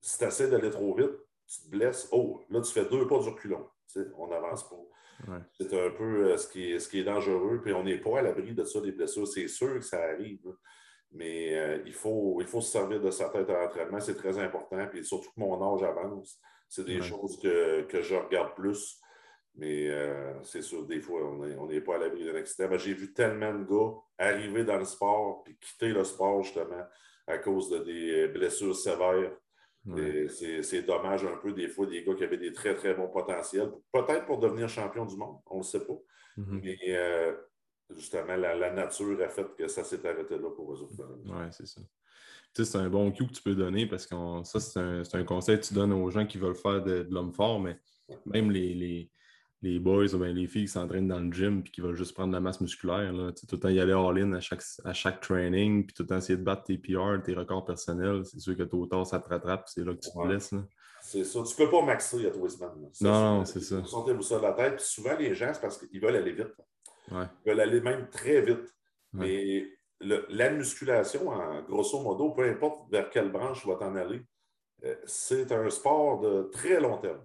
Si 0.00 0.18
tu 0.18 0.24
essaies 0.24 0.48
d'aller 0.48 0.70
trop 0.70 0.94
vite, 0.94 1.12
tu 1.46 1.64
te 1.64 1.70
blesses. 1.70 2.08
Oh, 2.12 2.40
là, 2.48 2.62
tu 2.62 2.72
fais 2.72 2.86
deux 2.86 3.06
pas 3.06 3.18
du 3.18 3.28
reculon. 3.28 3.68
on 4.16 4.28
n'avance 4.28 4.66
pas. 4.68 5.36
C'est 5.52 5.72
un 5.72 5.90
peu 5.90 6.30
euh, 6.30 6.36
ce, 6.36 6.48
qui 6.48 6.72
est, 6.72 6.78
ce 6.78 6.88
qui 6.88 7.00
est 7.00 7.04
dangereux. 7.04 7.60
Puis 7.62 7.72
on 7.72 7.84
n'est 7.84 8.00
pas 8.00 8.18
à 8.18 8.22
l'abri 8.22 8.54
de 8.54 8.64
ça, 8.64 8.80
des 8.80 8.92
blessures. 8.92 9.26
C'est 9.26 9.48
sûr 9.48 9.74
que 9.74 9.84
ça 9.84 10.02
arrive. 10.02 10.40
Mais 11.14 11.56
euh, 11.56 11.78
il, 11.86 11.92
faut, 11.92 12.38
il 12.40 12.46
faut 12.46 12.60
se 12.60 12.72
servir 12.72 13.00
de 13.00 13.10
sa 13.10 13.28
tête 13.28 13.48
à 13.48 13.62
l'entraînement. 13.62 14.00
C'est 14.00 14.16
très 14.16 14.38
important. 14.38 14.86
Puis 14.90 15.04
surtout 15.04 15.30
que 15.30 15.40
mon 15.40 15.74
âge 15.74 15.82
avance. 15.82 16.40
C'est 16.68 16.84
des 16.84 17.00
choses 17.00 17.38
que, 17.40 17.86
je 18.02 18.14
regarde 18.14 18.54
plus. 18.54 19.00
Mais 19.56 19.88
euh, 19.88 20.42
c'est 20.42 20.62
sûr, 20.62 20.84
des 20.84 21.00
fois, 21.00 21.20
on 21.24 21.66
n'est 21.68 21.80
pas 21.80 21.94
à 21.94 21.98
l'abri 21.98 22.24
d'un 22.24 22.34
accident. 22.34 22.76
J'ai 22.76 22.94
vu 22.94 23.12
tellement 23.12 23.54
de 23.54 23.64
gars 23.64 23.94
arriver 24.18 24.64
dans 24.64 24.78
le 24.78 24.84
sport 24.84 25.44
puis 25.44 25.56
quitter 25.60 25.90
le 25.90 26.02
sport 26.02 26.42
justement 26.42 26.84
à 27.28 27.38
cause 27.38 27.70
de 27.70 27.78
des 27.78 28.28
blessures 28.28 28.74
sévères 28.74 29.30
c'est 30.28 30.82
dommage 30.82 31.24
un 31.24 31.36
peu 31.36 31.52
des 31.52 31.68
fois 31.68 31.86
des 31.86 32.02
gars 32.02 32.14
qui 32.14 32.24
avaient 32.24 32.38
des 32.38 32.52
très, 32.52 32.74
très 32.74 32.94
bons 32.94 33.08
potentiels. 33.08 33.70
Peut-être 33.92 34.24
pour 34.26 34.38
devenir 34.38 34.68
champion 34.68 35.04
du 35.04 35.16
monde, 35.16 35.38
on 35.46 35.56
ne 35.56 35.60
le 35.60 35.64
sait 35.64 35.84
pas. 35.84 35.98
Mm-hmm. 36.38 36.60
Mais 36.62 36.78
euh, 36.88 37.32
justement, 37.96 38.36
la, 38.36 38.72
nature 38.72 39.20
a 39.22 39.28
fait 39.28 39.46
que 39.56 39.68
ça 39.68 39.84
s'est 39.84 40.06
arrêté 40.06 40.38
là 40.38 40.50
pour 40.50 40.72
eux 40.72 40.82
autres. 40.82 40.94
Oui, 41.24 41.46
c'est 41.50 41.66
ça. 41.66 41.80
c'est 42.52 42.76
un 42.76 42.88
bon 42.88 43.10
cue 43.12 43.26
que 43.26 43.32
tu 43.32 43.42
peux 43.42 43.54
donner 43.54 43.86
parce 43.86 44.06
que 44.06 44.14
ça, 44.44 44.60
c'est 44.60 45.16
un, 45.16 45.24
conseil 45.24 45.58
que 45.58 45.64
tu 45.64 45.74
donnes 45.74 45.92
aux 45.92 46.10
gens 46.10 46.26
qui 46.26 46.38
veulent 46.38 46.54
faire 46.54 46.82
de, 46.82 47.06
l'homme 47.10 47.32
fort, 47.32 47.60
mais 47.60 47.78
même 48.26 48.50
les 48.50 49.10
les 49.64 49.78
boys 49.78 50.14
ou 50.14 50.22
les 50.22 50.46
filles 50.46 50.66
qui 50.66 50.72
s'entraînent 50.72 51.08
dans 51.08 51.20
le 51.20 51.32
gym 51.32 51.62
et 51.66 51.70
qui 51.70 51.80
veulent 51.80 51.94
juste 51.94 52.12
prendre 52.12 52.28
de 52.28 52.34
la 52.34 52.40
masse 52.40 52.60
musculaire. 52.60 53.12
Là. 53.12 53.32
Tout 53.32 53.46
le 53.50 53.58
temps 53.58 53.70
y 53.70 53.80
aller 53.80 53.94
all-in 53.94 54.32
à 54.34 54.40
chaque, 54.40 54.62
à 54.84 54.92
chaque 54.92 55.20
training, 55.20 55.86
puis 55.86 55.94
tout 55.94 56.02
le 56.02 56.08
temps 56.08 56.18
essayer 56.18 56.36
de 56.36 56.44
battre 56.44 56.64
tes 56.64 56.76
PR, 56.76 57.22
tes 57.24 57.34
records 57.34 57.64
personnels. 57.64 58.24
C'est 58.26 58.40
sûr 58.40 58.56
que 58.56 58.62
tôt 58.62 58.78
ou 58.78 58.86
tard, 58.86 59.06
ça 59.06 59.18
te 59.18 59.28
rattrape, 59.28 59.64
c'est 59.66 59.82
là 59.82 59.94
que 59.94 60.00
tu 60.00 60.10
te 60.10 60.26
blesses. 60.26 60.54
C'est 61.02 61.24
ça. 61.24 61.42
Tu 61.42 61.62
ne 61.62 61.66
peux 61.66 61.70
pas 61.70 61.82
maxer 61.82 62.26
à 62.26 62.30
les 62.30 62.48
semaines. 62.48 62.90
Non, 63.00 63.38
non, 63.38 63.44
c'est 63.46 63.60
ça. 63.60 63.80
Vous 63.80 63.86
sentez-vous 63.86 64.22
ça 64.22 64.38
la 64.38 64.52
tête. 64.52 64.76
Puis 64.76 64.84
souvent, 64.84 65.16
les 65.18 65.34
gens, 65.34 65.50
c'est 65.52 65.60
parce 65.60 65.78
qu'ils 65.78 66.00
veulent 66.00 66.16
aller 66.16 66.32
vite. 66.32 66.54
Ouais. 67.10 67.26
Ils 67.44 67.50
veulent 67.50 67.60
aller 67.60 67.80
même 67.80 68.08
très 68.10 68.40
vite. 68.40 68.74
Mais 69.12 69.66
la 70.00 70.50
musculation, 70.50 71.28
en 71.28 71.62
grosso 71.62 72.00
modo, 72.00 72.32
peu 72.32 72.48
importe 72.48 72.90
vers 72.90 73.10
quelle 73.10 73.30
branche 73.30 73.62
tu 73.62 73.68
vas 73.68 73.76
t'en 73.76 73.94
aller, 73.94 74.22
euh, 74.84 74.96
c'est 75.04 75.52
un 75.52 75.70
sport 75.70 76.20
de 76.20 76.50
très 76.52 76.80
long 76.80 76.98
terme 76.98 77.24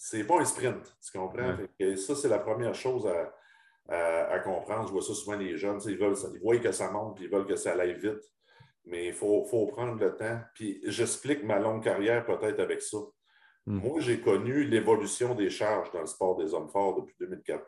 c'est 0.00 0.24
pas 0.24 0.40
un 0.40 0.44
sprint, 0.44 0.96
tu 1.04 1.18
comprends? 1.18 1.56
ça, 1.96 2.14
c'est 2.14 2.28
la 2.28 2.38
première 2.38 2.74
chose 2.74 3.06
à, 3.88 4.38
comprendre. 4.40 4.86
Je 4.86 4.92
vois 4.92 5.02
ça 5.02 5.12
souvent, 5.12 5.36
les 5.36 5.56
jeunes, 5.56 5.80
ils, 5.86 5.98
veulent, 5.98 6.14
ils 6.34 6.40
voient 6.40 6.58
que 6.58 6.70
ça 6.70 6.90
monte, 6.90 7.16
puis 7.16 7.24
ils 7.24 7.30
veulent 7.30 7.46
que 7.46 7.56
ça 7.56 7.72
aille 7.72 7.98
vite. 7.98 8.22
Mais 8.84 9.08
il 9.08 9.12
faut, 9.12 9.44
faut, 9.44 9.66
prendre 9.66 9.98
le 9.98 10.14
temps. 10.16 10.40
Puis 10.54 10.80
j'explique 10.84 11.42
ma 11.42 11.58
longue 11.58 11.82
carrière 11.82 12.24
peut-être 12.24 12.60
avec 12.60 12.80
ça. 12.80 12.98
Hmm. 13.66 13.80
Moi, 13.80 14.00
j'ai 14.00 14.20
connu 14.20 14.64
l'évolution 14.64 15.34
des 15.34 15.50
charges 15.50 15.90
dans 15.90 16.00
le 16.00 16.06
sport 16.06 16.36
des 16.36 16.54
hommes 16.54 16.68
forts 16.68 16.94
depuis 16.94 17.16
2004. 17.18 17.64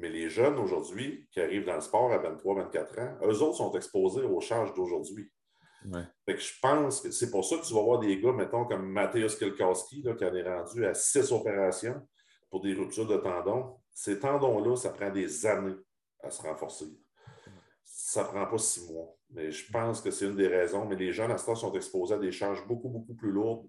Mais 0.00 0.08
les 0.08 0.30
jeunes 0.30 0.58
aujourd'hui 0.58 1.28
qui 1.30 1.40
arrivent 1.40 1.66
dans 1.66 1.74
le 1.74 1.82
sport 1.82 2.10
à 2.10 2.18
23, 2.18 2.54
24 2.64 2.98
ans, 2.98 3.18
eux 3.22 3.42
autres 3.42 3.56
sont 3.56 3.72
exposés 3.72 4.22
aux 4.22 4.40
charges 4.40 4.72
d'aujourd'hui. 4.74 5.30
je 6.26 6.52
pense 6.60 7.02
que 7.02 7.10
c'est 7.10 7.30
pour 7.30 7.44
ça 7.44 7.56
que 7.56 7.66
tu 7.66 7.74
vas 7.74 7.82
voir 7.82 8.00
des 8.00 8.18
gars, 8.18 8.32
mettons, 8.32 8.64
comme 8.64 8.90
Mateusz 8.90 9.36
Kilkowski, 9.38 10.02
qui 10.02 10.24
en 10.24 10.34
est 10.34 10.42
rendu 10.42 10.86
à 10.86 10.94
six 10.94 11.30
opérations 11.32 12.00
pour 12.50 12.62
des 12.62 12.72
ruptures 12.72 13.06
de 13.06 13.18
tendons. 13.18 13.76
Ces 13.92 14.18
tendons-là, 14.18 14.76
ça 14.76 14.90
prend 14.90 15.10
des 15.10 15.46
années 15.46 15.76
à 16.22 16.30
se 16.30 16.42
renforcer. 16.42 16.86
Ça 17.84 18.22
ne 18.22 18.28
prend 18.28 18.46
pas 18.46 18.58
six 18.58 18.90
mois. 18.90 19.14
Mais 19.30 19.50
je 19.50 19.70
pense 19.70 20.00
que 20.00 20.10
c'est 20.10 20.26
une 20.26 20.36
des 20.36 20.48
raisons. 20.48 20.86
Mais 20.86 20.96
les 20.96 21.12
jeunes 21.12 21.30
à 21.30 21.36
ce 21.36 21.44
temps 21.44 21.54
sont 21.54 21.72
exposés 21.74 22.14
à 22.14 22.18
des 22.18 22.32
charges 22.32 22.66
beaucoup, 22.66 22.88
beaucoup 22.88 23.14
plus 23.14 23.30
lourdes. 23.30 23.68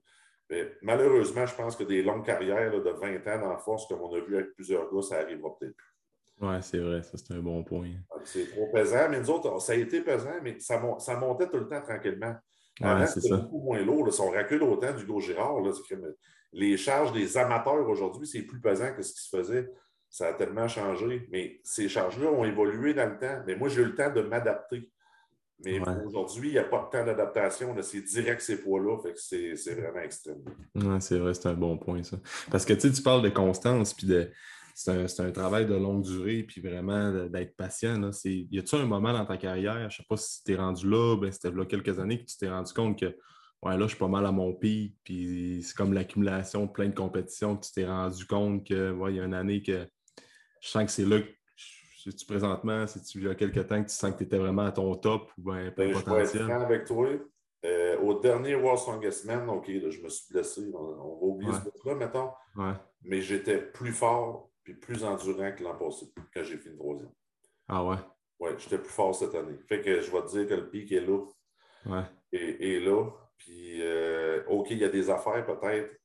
Mais 0.49 0.69
malheureusement, 0.81 1.45
je 1.45 1.55
pense 1.55 1.75
que 1.75 1.83
des 1.83 2.03
longues 2.03 2.25
carrières 2.25 2.71
de 2.71 2.89
20 2.89 3.27
ans 3.27 3.51
en 3.51 3.57
force, 3.57 3.87
comme 3.87 4.01
on 4.01 4.13
a 4.13 4.19
vu 4.19 4.35
avec 4.35 4.53
plusieurs 4.53 4.93
gars, 4.93 5.01
ça 5.01 5.21
n'arrivera 5.21 5.57
peut-être 5.57 5.75
plus. 5.75 6.00
Oui, 6.41 6.55
c'est 6.61 6.79
vrai, 6.79 7.03
ça 7.03 7.11
c'est 7.17 7.33
un 7.33 7.39
bon 7.39 7.63
point. 7.63 7.91
C'est 8.23 8.49
trop 8.49 8.67
pesant, 8.73 9.09
mais 9.09 9.19
nous 9.19 9.29
autres, 9.29 9.61
ça 9.61 9.73
a 9.73 9.75
été 9.75 10.01
pesant, 10.01 10.39
mais 10.41 10.57
ça, 10.59 10.79
montait 10.79 11.47
tout 11.47 11.57
le 11.57 11.67
temps 11.67 11.81
tranquillement. 11.81 12.35
Avant, 12.81 13.05
c'était 13.05 13.29
beaucoup 13.29 13.59
moins 13.59 13.81
lourd. 13.81 14.11
Si 14.11 14.21
on 14.21 14.31
recule 14.31 14.63
autant 14.63 14.93
du 14.93 15.05
Girard, 15.21 15.61
les 16.53 16.77
charges 16.77 17.13
des 17.13 17.37
amateurs 17.37 17.87
aujourd'hui, 17.87 18.27
c'est 18.27 18.41
plus 18.41 18.59
pesant 18.59 18.93
que 18.93 19.03
ce 19.03 19.13
qui 19.13 19.21
se 19.21 19.37
faisait. 19.37 19.69
Ça 20.09 20.27
a 20.27 20.33
tellement 20.33 20.67
changé. 20.67 21.27
Mais 21.31 21.61
ces 21.63 21.87
charges-là 21.87 22.29
ont 22.29 22.43
évolué 22.43 22.93
dans 22.93 23.09
le 23.09 23.17
temps. 23.17 23.43
Mais 23.45 23.55
moi, 23.55 23.69
j'ai 23.69 23.81
eu 23.81 23.85
le 23.85 23.95
temps 23.95 24.11
de 24.11 24.21
m'adapter. 24.21 24.91
Mais 25.63 25.79
aujourd'hui, 26.05 26.49
il 26.49 26.53
n'y 26.53 26.57
a 26.57 26.63
pas 26.63 26.89
de 26.91 26.97
temps 26.97 27.05
d'adaptation. 27.05 27.75
C'est 27.81 28.01
direct 28.01 28.41
ces 28.41 28.61
poids-là. 28.61 28.97
Fait 29.03 29.13
que 29.13 29.19
c'est 29.55 29.75
vraiment 29.75 30.01
extrême. 30.01 30.43
Ouais, 30.75 30.99
c'est 30.99 31.19
vrai, 31.19 31.33
c'est 31.33 31.47
un 31.47 31.53
bon 31.53 31.77
point, 31.77 32.03
ça. 32.03 32.17
Parce 32.49 32.65
que 32.65 32.73
tu 32.73 32.89
parles 33.03 33.21
de 33.21 33.29
constance 33.29 33.93
puis 33.93 34.07
de 34.07 34.31
c'est 34.73 35.19
un, 35.19 35.31
travail 35.31 35.65
de 35.65 35.75
longue 35.75 36.03
durée, 36.03 36.43
puis 36.43 36.61
vraiment 36.61 37.11
d'être 37.27 37.55
patient. 37.55 38.11
Y 38.25 38.59
a-tu 38.59 38.75
un 38.75 38.85
moment 38.85 39.13
dans 39.13 39.25
ta 39.25 39.37
carrière, 39.37 39.79
je 39.79 39.85
ne 39.85 39.89
sais 39.89 40.05
pas 40.07 40.17
si 40.17 40.37
tu 40.37 40.43
t'es 40.45 40.55
rendu 40.55 40.89
là, 40.89 41.17
ben, 41.17 41.31
c'était 41.31 41.51
là 41.51 41.65
quelques 41.65 41.99
années 41.99 42.19
que 42.19 42.25
tu 42.25 42.37
t'es 42.37 42.49
rendu 42.49 42.73
compte 42.73 42.99
que 42.99 43.15
ouais, 43.63 43.77
là, 43.77 43.81
je 43.81 43.89
suis 43.89 43.97
pas 43.97 44.07
mal 44.07 44.25
à 44.25 44.31
mon 44.31 44.53
pic, 44.53 44.95
puis 45.03 45.61
c'est 45.63 45.75
comme 45.75 45.93
l'accumulation 45.93 46.65
de 46.65 46.71
plein 46.71 46.87
de 46.87 46.95
compétitions 46.95 47.57
que 47.57 47.65
tu 47.65 47.71
t'es 47.73 47.85
rendu 47.85 48.25
compte 48.25 48.67
que 48.67 48.95
il 49.09 49.15
y 49.15 49.19
a 49.19 49.23
une 49.23 49.33
année 49.33 49.61
que 49.61 49.87
je 50.61 50.69
sens 50.69 50.85
que 50.85 50.91
c'est 50.91 51.05
là 51.05 51.19
que 51.21 52.09
tu 52.09 52.25
présentement, 52.25 52.87
si 52.87 53.01
tu 53.03 53.19
il 53.19 53.25
y 53.25 53.29
a 53.29 53.35
quelques 53.35 53.67
temps 53.67 53.83
que 53.83 53.89
tu 53.89 53.95
sens 53.95 54.11
que 54.11 54.17
tu 54.17 54.23
étais 54.23 54.37
vraiment 54.37 54.63
à 54.63 54.71
ton 54.71 54.95
top 54.95 55.31
ou 55.37 55.51
bien 55.51 55.71
ben, 55.75 55.93
potentiel. 55.93 56.43
Je 56.43 56.47
vais 56.47 56.53
être 56.53 56.61
avec 56.61 56.85
toi. 56.85 57.09
Euh, 57.63 57.99
au 57.99 58.19
dernier 58.19 58.55
World 58.55 58.79
Strongest 58.79 59.25
Man, 59.25 59.47
OK, 59.49 59.67
je 59.67 60.01
me 60.01 60.09
suis 60.09 60.33
blessé. 60.33 60.71
On, 60.73 60.95
va 60.95 61.25
oublier 61.25 61.51
ce 61.53 61.69
truc-là, 61.69 61.95
mettons. 61.95 62.31
Mais 63.03 63.21
j'étais 63.21 63.59
plus 63.59 63.91
fort 63.91 64.50
puis 64.63 64.73
plus 64.73 65.03
endurant 65.03 65.51
que 65.51 65.63
l'an 65.63 65.75
passé, 65.75 66.07
quand 66.33 66.43
j'ai 66.43 66.57
fini 66.57 66.75
troisième. 66.75 67.11
Ah 67.67 67.83
ouais? 67.83 67.97
Oui, 68.39 68.49
j'étais 68.57 68.77
plus 68.77 68.89
fort 68.89 69.13
cette 69.13 69.35
année. 69.35 69.57
Fait 69.67 69.81
que 69.81 70.01
je 70.01 70.11
vais 70.11 70.21
te 70.21 70.29
dire 70.29 70.47
que 70.47 70.53
le 70.55 70.69
pic 70.69 70.91
est 70.91 71.01
là. 71.01 71.19
Ouais. 71.85 72.03
Et, 72.31 72.79
là. 72.79 73.05
Puis, 73.37 73.81
euh, 73.81 74.43
OK, 74.47 74.67
il 74.71 74.77
y 74.77 74.85
a 74.85 74.89
des 74.89 75.09
affaires 75.09 75.45
peut-être. 75.45 75.95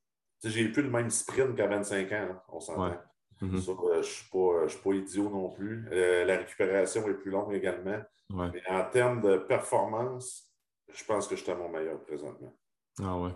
J'ai 0.45 0.69
plus 0.69 0.83
le 0.83 0.91
même 0.91 1.11
sprint 1.11 1.57
qu'à 1.57 1.67
25 1.67 2.13
ans, 2.13 2.43
on 2.49 2.61
s'entend. 2.61 2.91
Ouais. 2.91 2.99
Mm-hmm. 3.43 3.71
Euh, 3.71 4.03
je 4.03 4.63
ne 4.63 4.69
suis, 4.69 4.79
pas 4.83 4.93
idiot 4.95 5.31
non 5.31 5.51
plus. 5.51 5.89
Euh, 5.93 6.25
la 6.25 6.39
récupération 6.39 7.07
est 7.09 7.15
plus 7.15 7.31
longue 7.31 7.53
également. 7.55 8.01
Ouais. 8.31 8.51
Mais 8.53 8.63
en 8.69 8.85
termes 8.85 9.21
de 9.21 9.39
performance, 9.39 10.51
je 10.93 11.05
pense 11.05 11.29
que 11.29 11.37
je 11.37 11.43
suis 11.43 11.53
à 11.53 11.55
mon 11.55 11.69
meilleur 11.69 12.01
présentement. 12.03 12.53
Ah 13.03 13.19
ouais. 13.19 13.33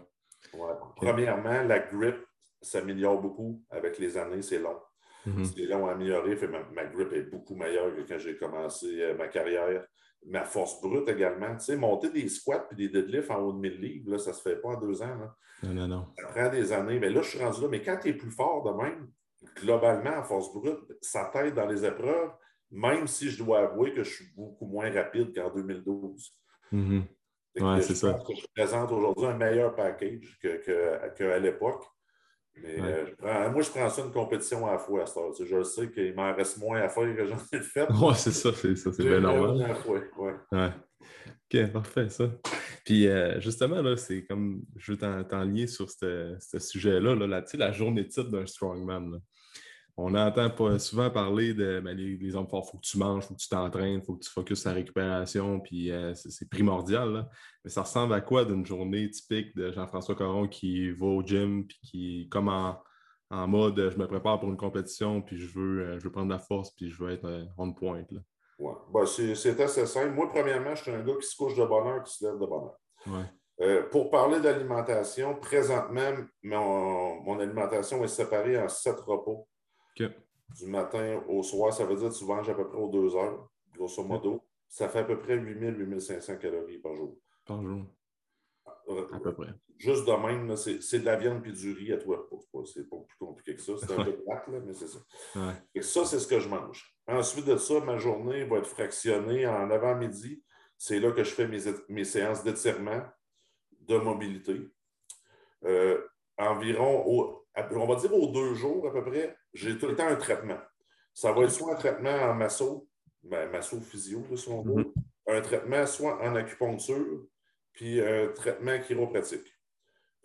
ouais. 0.55 0.73
Premièrement, 0.97 1.63
la 1.63 1.79
grip 1.79 2.17
s'améliore 2.63 3.21
beaucoup 3.21 3.63
avec 3.71 3.99
les 3.99 4.17
années, 4.17 4.43
c'est 4.43 4.59
long. 4.59 4.79
Mm 5.27 5.43
-hmm. 5.43 5.57
Les 5.57 5.73
amélioré. 5.73 6.37
Fait, 6.37 6.49
ma, 6.49 6.85
grip 6.85 7.13
est 7.13 7.31
beaucoup 7.31 7.55
meilleure 7.55 7.95
que 7.95 8.03
quand 8.09 8.19
j'ai 8.19 8.37
commencé 8.37 8.87
euh, 9.03 9.15
ma 9.17 9.29
carrière. 9.29 9.87
Ma 10.27 10.45
force 10.45 10.81
brute 10.83 11.09
également. 11.09 11.53
Tu 11.57 11.65
sais, 11.65 11.77
monter 11.77 12.11
des 12.11 12.29
squats 12.29 12.69
et 12.73 12.75
des 12.75 12.89
deadlifts 12.89 13.31
en 13.31 13.39
haut 13.41 13.55
de 13.55 13.59
1000 13.59 13.81
livres, 13.81 14.11
là, 14.11 14.19
ça 14.19 14.31
ne 14.33 14.37
se 14.37 14.43
fait 14.43 14.57
pas 14.57 14.69
en 14.69 14.81
deux 14.81 15.01
ans. 15.03 15.17
Non, 15.63 15.73
non, 15.73 15.89
non. 15.89 16.07
Ça 16.19 16.27
prend 16.29 16.51
des 16.51 16.73
années. 16.73 16.99
Mais 16.99 17.09
là, 17.09 17.23
je 17.23 17.31
suis 17.31 17.39
rendu 17.39 17.61
là. 17.63 17.69
Mais 17.69 17.83
quand 17.83 17.99
tu 18.03 18.09
es 18.09 18.13
plus 18.13 18.31
fort 18.31 18.63
de 18.63 18.73
même, 18.83 19.09
globalement, 19.57 20.19
en 20.19 20.23
force 20.23 20.53
brute, 20.53 20.81
ça 21.01 21.31
t'aide 21.33 21.55
dans 21.55 21.67
les 21.67 21.85
épreuves, 21.85 22.33
même 22.71 23.07
si 23.07 23.31
je 23.31 23.43
dois 23.43 23.61
avouer 23.61 23.95
que 23.95 24.05
je 24.05 24.13
suis 24.17 24.29
beaucoup 24.35 24.67
moins 24.67 24.91
rapide 24.93 25.35
qu'en 25.35 25.51
2012. 25.51 26.37
Mm 26.73 27.03
-hmm. 27.57 27.83
c'est 27.83 27.95
ça. 27.95 28.19
je 28.29 28.47
présente 28.55 28.93
aujourd'hui 28.93 29.27
un 29.27 29.37
meilleur 29.37 29.75
package 29.75 30.39
qu'à 30.41 30.59
que, 30.59 31.15
que 31.17 31.39
l'époque. 31.41 31.85
Mais 32.57 32.79
euh, 32.81 33.51
moi, 33.51 33.63
je 33.63 33.71
prends 33.71 33.89
ça 33.89 34.03
une 34.03 34.13
compétition 34.13 34.67
à 34.67 34.73
la 34.73 34.79
fois 34.79 35.07
à. 35.07 35.33
Je 35.43 35.63
sais 35.63 35.91
qu'il 35.91 36.15
m'en 36.15 36.35
reste 36.35 36.59
moins 36.59 36.81
à 36.81 36.89
faire 36.89 37.17
que 37.17 37.27
j'en 37.27 37.39
ai 37.53 37.63
fait. 37.63 37.87
Oui, 37.91 38.15
c'est 38.17 38.33
ça, 38.33 38.51
c'est 38.55 38.77
ça, 38.77 38.93
c'est 38.93 39.05
bien 39.05 39.21
normal. 39.21 39.77
ouais. 39.87 40.35
ouais. 40.53 40.71
OK, 41.53 41.73
parfait, 41.73 42.09
ça. 42.09 42.31
Puis 42.85 43.09
euh, 43.09 43.41
justement, 43.41 43.83
là, 43.83 43.97
c'est 43.97 44.25
comme 44.25 44.63
je 44.77 44.93
veux 44.93 44.99
t'en 44.99 45.45
sur 45.67 45.91
ce 45.91 46.37
sujet-là, 46.59 47.15
là, 47.15 47.27
la, 47.27 47.45
la 47.55 47.73
journée 47.73 48.07
titre 48.07 48.31
d'un 48.31 48.47
strongman. 48.47 49.13
Là 49.13 49.19
on 50.03 50.15
entend 50.15 50.79
souvent 50.79 51.11
parler 51.11 51.53
de 51.53 51.81
ben, 51.81 51.95
les, 51.95 52.35
hommes 52.35 52.49
forts, 52.49 52.65
il 52.67 52.71
faut 52.71 52.79
que 52.79 52.87
tu 52.87 52.99
manges, 52.99 53.25
il 53.25 53.29
faut 53.29 53.35
que 53.35 53.41
tu 53.41 53.49
t'entraînes, 53.49 54.01
il 54.01 54.03
faut 54.03 54.15
que 54.15 54.25
tu 54.25 54.31
focuses 54.31 54.65
la 54.65 54.73
récupération, 54.73 55.61
puis 55.61 55.91
euh, 55.91 56.15
c'est 56.15 56.49
primordial. 56.49 57.29
Mais 57.65 57.71
ça 57.71 57.83
ressemble 57.83 58.15
à 58.15 58.23
quoi 58.23 58.47
d'une 58.47 58.65
journée 58.65 59.11
typique 59.11 59.55
de 59.57 59.71
Jean-François 59.73 60.15
Caron 60.15 60.49
qui 60.49 60.91
va 60.93 61.07
au 61.07 61.23
gym, 61.23 61.67
puis 61.67 61.79
qui, 61.83 62.29
comme 62.31 62.49
en, 62.49 62.83
mode 63.47 63.91
je 63.91 63.99
me 63.99 64.07
prépare 64.07 64.41
pour 64.41 64.49
une 64.49 64.57
compétition, 64.57 65.21
puis 65.21 65.37
je 65.37 65.47
veux, 65.53 65.83
euh, 65.83 65.99
je 65.99 66.05
veux 66.05 66.11
prendre 66.11 66.31
la 66.31 66.39
force, 66.39 66.71
puis 66.71 66.91
je 66.91 67.03
veux 67.03 67.13
être 67.13 67.27
euh, 67.27 67.45
on 67.59 67.73
point. 67.73 68.03
Ouais. 68.59 68.73
Ben, 68.93 69.05
c'est 69.07 69.61
assez 69.61 69.87
simple. 69.87 70.15
Moi, 70.15 70.29
premièrement, 70.31 70.75
je 70.75 70.83
suis 70.83 70.91
un 70.91 71.03
gars 71.03 71.15
qui 71.21 71.27
se 71.27 71.37
couche 71.37 71.57
de 71.57 71.65
bonheur, 71.65 72.03
qui 72.05 72.15
se 72.15 72.25
lève 72.25 72.41
de 72.41 72.47
bonheur. 72.47 73.91
pour 73.91 74.11
parler 74.11 74.41
d'alimentation, 74.41 75.35
présentement, 75.37 76.13
mon, 76.43 77.23
mon, 77.23 77.39
alimentation 77.39 78.03
est 78.03 78.09
séparée 78.09 78.59
en 78.59 78.69
sept 78.69 78.99
repos. 79.01 79.47
Du 79.97 80.67
matin 80.67 81.23
au 81.29 81.43
soir, 81.43 81.73
ça 81.73 81.85
veut 81.85 81.97
dire 81.97 82.09
que 82.09 82.15
tu 82.15 82.25
manges 82.25 82.49
à 82.49 82.55
peu 82.55 82.67
près 82.69 82.79
aux 82.79 82.89
deux 82.89 83.15
heures, 83.15 83.49
grosso 83.75 84.03
modo. 84.03 84.43
Ça 84.69 84.89
fait 84.89 85.01
à 85.01 85.05
peu 85.05 85.19
près 85.19 85.37
8000-8500 85.39 86.39
calories 86.39 86.79
par 86.79 86.95
jour. 86.95 87.19
Par 87.45 87.63
jour. 87.63 87.85
Euh, 88.89 89.07
à 89.13 89.21
peu 89.21 89.35
près. 89.35 89.55
Juste 89.77 90.07
de 90.07 90.13
même, 90.13 90.57
c'est 90.57 90.99
de 90.99 91.05
la 91.05 91.17
viande 91.17 91.47
et 91.47 91.53
du 91.53 91.73
riz 91.73 91.93
à 91.93 91.97
toi. 91.97 92.29
C'est 92.67 92.89
pas 92.89 92.97
plus 92.99 93.17
compliqué 93.19 93.55
que 93.55 93.63
ça. 93.63 93.73
C'est 93.79 93.93
un 93.93 94.05
peu 94.05 94.17
plate, 94.23 94.49
mais 94.49 94.75
c'est 94.75 94.89
ça. 94.89 94.99
Et 95.75 95.83
ça, 95.83 96.05
c'est 96.05 96.19
ce 96.19 96.27
que 96.27 96.39
je 96.39 96.49
mange. 96.49 96.95
Ensuite 97.07 97.47
de 97.47 97.57
ça, 97.57 97.81
ma 97.81 97.97
journée 97.97 98.45
va 98.45 98.59
être 98.59 98.67
fractionnée 98.67 99.47
en 99.47 99.71
avant-midi. 99.71 100.43
C'est 100.77 101.01
là 101.01 101.13
que 101.13 101.25
je 101.25 101.31
fais 101.31 101.49
mes, 101.49 101.61
mes 101.89 102.05
séances 102.05 102.45
d'étirement, 102.45 103.03
de 103.81 103.97
mobilité. 103.97 104.61
Euh, 105.65 106.07
environ, 106.39 107.03
au, 107.07 107.47
on 107.73 107.87
va 107.87 107.97
dire 107.97 108.15
aux 108.15 108.33
deux 108.33 108.55
jours 108.55 108.87
à 108.87 108.93
peu 108.93 109.05
près, 109.05 109.37
j'ai 109.53 109.79
tout 109.79 109.87
le 109.87 109.97
temps 109.97 110.09
un 110.09 110.17
traitement. 110.17 110.59
Ça 111.15 111.33
va 111.33 111.43
être 111.43 111.51
soit 111.51 111.73
un 111.75 111.77
traitement 111.77 112.11
en 112.11 112.35
masso, 112.35 112.89
ben, 113.23 113.51
masso 113.51 113.81
physio, 113.81 114.21
mm-hmm. 114.21 114.93
un 115.29 115.41
traitement 115.41 115.87
soit 115.87 116.23
en 116.23 116.35
acupuncture, 116.37 117.27
puis 117.73 118.01
un 118.01 118.29
traitement 118.29 118.79
chiropratique. 118.81 119.47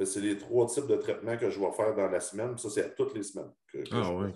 C'est 0.04 0.20
les 0.20 0.38
trois 0.38 0.68
types 0.68 0.88
de 0.88 0.98
traitements 0.98 1.38
que 1.38 1.50
je 1.50 1.58
vais 1.58 1.72
faire 1.72 1.96
dans 1.96 2.10
la 2.10 2.20
semaine. 2.20 2.58
Ça, 2.58 2.70
c'est 2.70 2.84
à 2.84 2.90
toutes 2.90 3.16
les 3.16 3.24
semaines. 3.24 3.52
ah 3.92 4.14
ouais, 4.14 4.34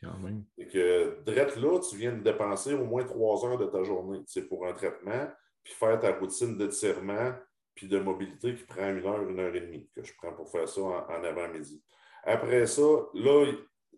quand 0.00 0.18
même. 0.18 0.44
Et 0.56 0.68
que, 0.68 1.20
drette 1.24 1.56
là, 1.56 1.80
tu 1.80 1.96
viens 1.96 2.12
de 2.12 2.22
dépenser 2.22 2.74
au 2.74 2.84
moins 2.84 3.02
trois 3.02 3.44
heures 3.44 3.58
de 3.58 3.66
ta 3.66 3.82
journée 3.82 4.20
C'est 4.26 4.48
pour 4.48 4.66
un 4.66 4.72
traitement, 4.72 5.28
puis 5.64 5.74
faire 5.74 5.98
ta 5.98 6.12
routine 6.12 6.56
d'étirement, 6.56 7.32
puis 7.74 7.88
de 7.88 7.98
mobilité 7.98 8.54
qui 8.54 8.62
prend 8.64 8.88
une 8.88 9.04
heure, 9.04 9.28
une 9.28 9.40
heure 9.40 9.54
et 9.54 9.60
demie, 9.60 9.90
que 9.96 10.04
je 10.04 10.12
prends 10.16 10.32
pour 10.32 10.48
faire 10.48 10.68
ça 10.68 10.80
en 10.80 11.24
avant-midi. 11.24 11.82
Après 12.24 12.66
ça, 12.66 12.82
là, 13.14 13.52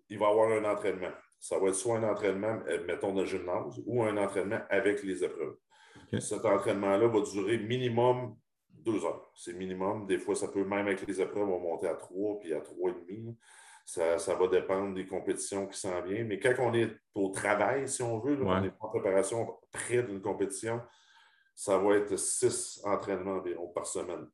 il 0.08 0.18
va 0.18 0.26
y 0.26 0.30
avoir 0.30 0.50
un 0.50 0.64
entraînement. 0.64 1.12
Ça 1.40 1.58
va 1.58 1.68
être 1.68 1.74
soit 1.74 1.98
un 1.98 2.04
entraînement, 2.04 2.60
euh, 2.68 2.84
mettons, 2.86 3.12
de 3.14 3.24
gymnase 3.24 3.80
ou 3.86 4.02
un 4.02 4.16
entraînement 4.16 4.60
avec 4.70 5.02
les 5.02 5.24
épreuves. 5.24 5.56
Cet 6.20 6.44
entraînement-là 6.44 7.08
va 7.08 7.20
durer 7.22 7.58
minimum 7.58 8.36
deux 8.84 9.04
heures. 9.04 9.30
C'est 9.34 9.54
minimum. 9.54 10.06
Des 10.06 10.18
fois, 10.18 10.34
ça 10.34 10.48
peut 10.48 10.64
même 10.64 10.86
avec 10.86 11.06
les 11.06 11.20
épreuves, 11.20 11.48
on 11.48 11.58
va 11.58 11.58
monter 11.58 11.88
à 11.88 11.94
trois 11.94 12.38
puis 12.38 12.52
à 12.52 12.60
trois 12.60 12.90
et 12.90 12.94
demi. 12.94 13.36
Ça, 13.84 14.16
va 14.16 14.46
dépendre 14.46 14.94
des 14.94 15.06
compétitions 15.06 15.66
qui 15.66 15.78
s'en 15.78 16.00
viennent. 16.02 16.28
Mais 16.28 16.38
quand 16.38 16.54
on 16.58 16.72
est 16.74 16.90
au 17.14 17.30
travail, 17.30 17.88
si 17.88 18.02
on 18.02 18.20
veut, 18.20 18.38
on 18.42 18.64
est 18.64 18.72
en 18.78 18.88
préparation 18.88 19.58
près 19.72 20.02
d'une 20.02 20.20
compétition, 20.20 20.80
ça 21.54 21.78
va 21.78 21.96
être 21.96 22.16
six 22.16 22.80
entraînements 22.84 23.36
environ 23.36 23.68
par 23.68 23.86
semaine. 23.86 24.26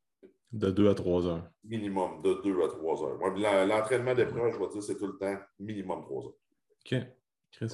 De 0.53 0.71
deux 0.71 0.89
à 0.89 0.95
trois 0.95 1.27
heures. 1.27 1.51
Minimum, 1.65 2.23
de 2.23 2.41
deux 2.43 2.63
à 2.63 2.69
trois 2.69 3.03
heures. 3.03 3.19
L'entraînement 3.67 4.15
d'épreuve, 4.15 4.53
je 4.55 4.59
vais 4.59 4.69
dire, 4.69 4.83
c'est 4.83 4.97
tout 4.97 5.07
le 5.07 5.19
temps 5.19 5.37
minimum 5.59 6.03
trois 6.03 6.25
heures. 6.25 6.39
OK. 6.85 6.95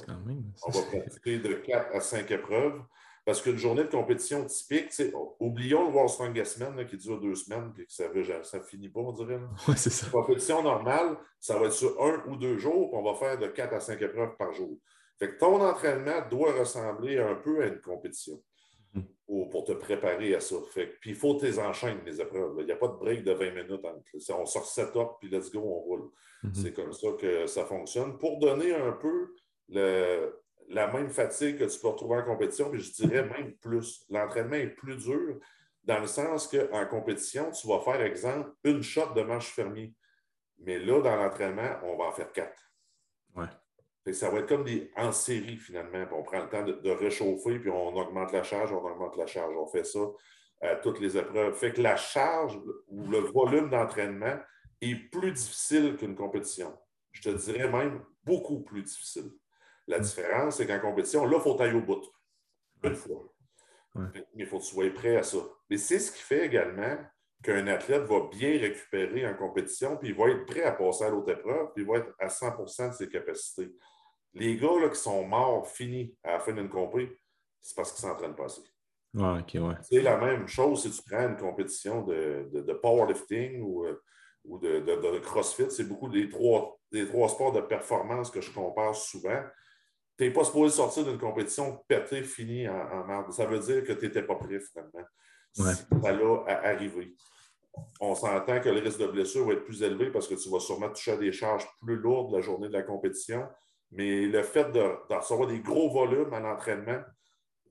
quand 0.05 0.19
même. 0.25 0.51
On 0.67 0.71
va 0.71 0.81
pratiquer 0.81 1.39
de 1.39 1.53
4 1.53 1.95
à 1.95 2.01
5 2.01 2.29
épreuves. 2.31 2.81
Parce 3.25 3.41
qu'une 3.41 3.57
journée 3.57 3.83
de 3.83 3.89
compétition 3.89 4.45
typique, 4.45 4.91
oublions 5.39 5.87
le 5.87 5.93
World 5.93 6.11
Strongest 6.11 6.59
Man 6.59 6.85
qui 6.85 6.95
dure 6.95 7.19
deux 7.19 7.33
semaines 7.33 7.73
et 7.79 7.85
que 7.85 7.91
ça 7.91 8.59
ne 8.59 8.63
finit 8.63 8.89
pas, 8.89 8.99
on 8.99 9.11
dirait. 9.13 9.39
Oui, 9.67 9.73
c'est 9.77 9.89
ça. 9.89 10.07
compétition 10.11 10.61
normale, 10.61 11.17
ça 11.39 11.57
va 11.57 11.65
être 11.65 11.73
sur 11.73 11.99
un 12.03 12.23
ou 12.27 12.35
deux 12.35 12.59
jours, 12.59 12.91
puis 12.91 12.99
on 12.99 13.03
va 13.03 13.15
faire 13.15 13.39
de 13.39 13.47
4 13.47 13.73
à 13.73 13.79
5 13.79 13.99
épreuves 13.99 14.35
par 14.37 14.53
jour. 14.53 14.77
Fait 15.17 15.29
que 15.29 15.39
ton 15.39 15.59
entraînement 15.59 16.27
doit 16.29 16.53
ressembler 16.53 17.17
un 17.17 17.33
peu 17.35 17.63
à 17.63 17.67
une 17.67 17.81
compétition 17.81 18.39
mm-hmm. 18.95 19.49
pour, 19.49 19.63
te 19.63 19.73
préparer 19.73 20.35
à 20.35 20.39
ça. 20.39 20.55
Fait 20.71 20.87
puis 20.99 21.11
il 21.11 21.15
faut 21.15 21.35
tes 21.35 21.59
enchaînes, 21.59 21.99
les 22.05 22.21
épreuves. 22.21 22.55
Il 22.59 22.65
n'y 22.65 22.71
a 22.71 22.77
pas 22.77 22.87
de 22.87 22.97
break 22.97 23.23
de 23.23 23.31
20 23.31 23.51
minutes. 23.51 23.85
Entre. 23.85 24.33
On 24.33 24.45
sort 24.45 24.65
setup, 24.65 25.19
puis 25.19 25.29
let's 25.29 25.51
go, 25.51 25.59
on 25.59 25.79
roule. 25.79 26.11
Mm-hmm. 26.43 26.53
C'est 26.53 26.73
comme 26.73 26.93
ça 26.93 27.07
que 27.19 27.47
ça 27.47 27.65
fonctionne. 27.65 28.17
Pour 28.17 28.39
donner 28.39 28.73
un 28.73 28.93
peu 28.93 29.33
le, 29.69 30.33
la 30.69 30.91
même 30.91 31.09
fatigue 31.09 31.57
que 31.57 31.65
tu 31.65 31.79
peux 31.79 31.87
retrouver 31.89 32.17
en 32.17 32.23
compétition, 32.23 32.69
mais 32.71 32.79
je 32.79 32.91
dirais 32.93 33.27
même 33.27 33.55
plus. 33.57 34.05
L'entraînement 34.09 34.55
est 34.55 34.75
plus 34.75 34.97
dur 34.97 35.39
dans 35.83 35.99
le 35.99 36.07
sens 36.07 36.47
qu'en 36.47 36.85
compétition, 36.87 37.51
tu 37.51 37.67
vas 37.67 37.79
faire, 37.79 38.01
exemple, 38.01 38.51
une 38.63 38.81
shot 38.81 39.13
de 39.15 39.21
manche 39.21 39.51
fermier. 39.51 39.93
Mais 40.59 40.79
là, 40.79 41.01
dans 41.01 41.15
l'entraînement, 41.15 41.79
on 41.83 41.97
va 41.97 42.05
en 42.05 42.11
faire 42.11 42.31
quatre. 42.31 42.64
Ça 44.13 44.29
va 44.29 44.39
être 44.39 44.47
comme 44.47 44.63
des 44.63 44.91
en 44.95 45.11
série, 45.11 45.57
finalement. 45.57 46.05
on 46.11 46.23
prend 46.23 46.43
le 46.43 46.49
temps 46.49 46.63
de, 46.63 46.89
réchauffer, 46.89 47.59
puis 47.59 47.69
on 47.69 47.95
augmente 47.95 48.31
la 48.31 48.43
charge, 48.43 48.71
on 48.71 48.85
augmente 48.85 49.17
la 49.17 49.25
charge. 49.25 49.55
On 49.55 49.67
fait 49.67 49.83
ça 49.83 49.99
à 50.61 50.75
toutes 50.75 50.99
les 50.99 51.17
épreuves. 51.17 51.55
Fait 51.55 51.73
que 51.73 51.81
la 51.81 51.95
charge 51.95 52.59
ou 52.87 53.07
le 53.07 53.19
volume 53.19 53.69
d'entraînement 53.69 54.37
est 54.81 54.95
plus 55.09 55.31
difficile 55.31 55.97
qu'une 55.97 56.15
compétition. 56.15 56.77
Je 57.11 57.21
te 57.21 57.29
dirais 57.29 57.69
même 57.69 58.03
beaucoup 58.23 58.61
plus 58.61 58.83
difficile. 58.83 59.31
La 59.87 59.99
différence, 59.99 60.57
c'est 60.57 60.67
qu'en 60.67 60.79
compétition, 60.79 61.25
là, 61.25 61.37
il 61.37 61.43
faut 61.43 61.55
tailler 61.55 61.73
au 61.73 61.81
bout. 61.81 62.03
Une 62.83 62.95
fois. 62.95 63.23
Mais 63.95 64.25
il 64.35 64.45
faut 64.45 64.57
que 64.59 64.63
tu 64.63 64.69
sois 64.69 64.89
prêt 64.93 65.15
à 65.17 65.23
ça. 65.23 65.37
Mais 65.69 65.77
c'est 65.77 65.99
ce 65.99 66.11
qui 66.11 66.21
fait 66.21 66.45
également 66.45 66.97
qu'un 67.43 67.67
athlète 67.67 68.03
va 68.03 68.27
bien 68.31 68.59
récupérer 68.59 69.27
en 69.27 69.35
compétition, 69.35 69.97
puis 69.97 70.09
il 70.09 70.15
va 70.15 70.29
être 70.29 70.45
prêt 70.45 70.63
à 70.63 70.71
passer 70.71 71.05
à 71.05 71.09
l'autre 71.09 71.31
épreuve, 71.31 71.71
puis 71.73 71.83
il 71.83 71.87
va 71.87 71.97
être 71.97 72.13
à 72.19 72.27
100% 72.27 72.89
de 72.89 72.93
ses 72.93 73.07
capacités. 73.07 73.71
Les 74.35 74.57
gars 74.57 74.79
là, 74.79 74.89
qui 74.89 74.99
sont 74.99 75.25
morts, 75.25 75.67
finis 75.67 76.15
à 76.23 76.33
la 76.33 76.39
fin 76.39 76.53
d'une 76.53 76.69
compétition, 76.69 77.17
c'est 77.61 77.75
parce 77.75 77.91
qu'ils 77.91 78.01
s'entraînent 78.01 78.35
pas 78.35 78.45
assez. 78.45 78.61
C'est 79.81 80.01
la 80.01 80.17
même 80.17 80.47
chose 80.47 80.81
si 80.81 80.91
tu 80.91 81.09
prends 81.09 81.27
une 81.27 81.37
compétition 81.37 82.03
de, 82.03 82.49
de, 82.51 82.73
powerlifting 82.73 83.61
ou, 83.61 83.85
euh, 83.85 84.03
ou 84.43 84.59
de, 84.59 84.79
de, 84.81 85.19
CrossFit. 85.19 85.71
C'est 85.71 85.87
beaucoup 85.87 86.09
des 86.09 86.27
trois, 86.27 86.77
des 86.91 87.07
trois 87.07 87.29
sports 87.29 87.53
de 87.53 87.61
performance 87.61 88.29
que 88.29 88.41
je 88.41 88.51
compare 88.51 88.93
souvent 88.93 89.41
tu 90.17 90.23
n'es 90.23 90.31
pas 90.31 90.43
supposé 90.43 90.75
sortir 90.75 91.03
d'une 91.03 91.17
compétition 91.17 91.83
pété, 91.87 92.23
finie 92.23 92.67
en, 92.69 93.09
en 93.09 93.31
Ça 93.31 93.45
veut 93.45 93.59
dire 93.59 93.83
que 93.83 93.93
tu 93.93 94.05
n'étais 94.05 94.23
pas 94.23 94.35
prêt 94.35 94.59
finalement. 94.59 95.05
Ouais. 95.57 95.73
Ça 95.73 96.11
l'a 96.11 96.43
arrivé. 96.47 97.15
On 97.99 98.15
s'entend 98.15 98.61
que 98.61 98.69
le 98.69 98.79
risque 98.79 98.99
de 98.99 99.07
blessure 99.07 99.45
va 99.45 99.53
être 99.53 99.65
plus 99.65 99.83
élevé 99.83 100.09
parce 100.09 100.27
que 100.27 100.35
tu 100.35 100.49
vas 100.49 100.59
sûrement 100.59 100.89
toucher 100.89 101.11
à 101.11 101.17
des 101.17 101.33
charges 101.33 101.67
plus 101.81 101.97
lourdes 101.97 102.33
la 102.33 102.39
journée 102.39 102.69
de 102.69 102.73
la 102.73 102.83
compétition. 102.83 103.45
Mais 103.91 104.25
le 104.25 104.43
fait 104.43 104.71
de, 104.71 104.81
recevoir 105.09 105.47
des 105.47 105.59
gros 105.59 105.89
volumes 105.89 106.33
à 106.33 106.39
l'entraînement, 106.39 107.01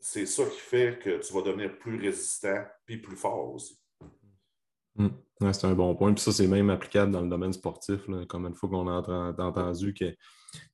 c'est 0.00 0.26
ça 0.26 0.44
qui 0.44 0.58
fait 0.58 0.98
que 1.02 1.18
tu 1.18 1.32
vas 1.32 1.42
devenir 1.42 1.78
plus 1.78 2.00
résistant 2.00 2.64
puis 2.84 2.98
plus 2.98 3.16
fort 3.16 3.54
aussi. 3.54 3.78
Hmm. 4.96 5.08
c'est 5.52 5.66
un 5.66 5.74
bon 5.74 5.94
point. 5.96 6.12
Puis 6.14 6.22
ça, 6.22 6.32
c'est 6.32 6.46
même 6.46 6.70
applicable 6.70 7.10
dans 7.10 7.22
le 7.22 7.28
domaine 7.28 7.52
sportif. 7.52 8.06
Là. 8.06 8.24
Comme 8.26 8.46
une 8.46 8.54
fois 8.54 8.68
qu'on 8.68 8.86
a 8.86 9.34
entendu 9.38 9.92
que 9.92 10.14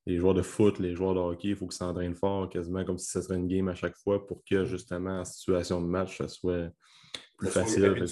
les 0.07 0.19
joueurs 0.19 0.35
de 0.35 0.43
foot, 0.43 0.79
les 0.79 0.95
joueurs 0.95 1.15
de 1.15 1.21
hockey, 1.21 1.49
il 1.49 1.57
faut 1.57 1.67
qu'ils 1.67 1.77
s'entraînent 1.77 2.15
fort, 2.15 2.49
quasiment 2.51 2.85
comme 2.85 2.99
si 2.99 3.11
ce 3.11 3.23
serait 3.23 3.37
une 3.37 3.49
game 3.49 3.69
à 3.69 3.75
chaque 3.75 3.97
fois 3.97 4.27
pour 4.27 4.43
que 4.45 4.65
justement, 4.65 5.21
en 5.21 5.25
situation 5.25 5.81
de 5.81 5.87
match, 5.87 6.19
ça 6.19 6.29
soit 6.29 6.71
plus 7.39 7.49
facile. 7.49 8.07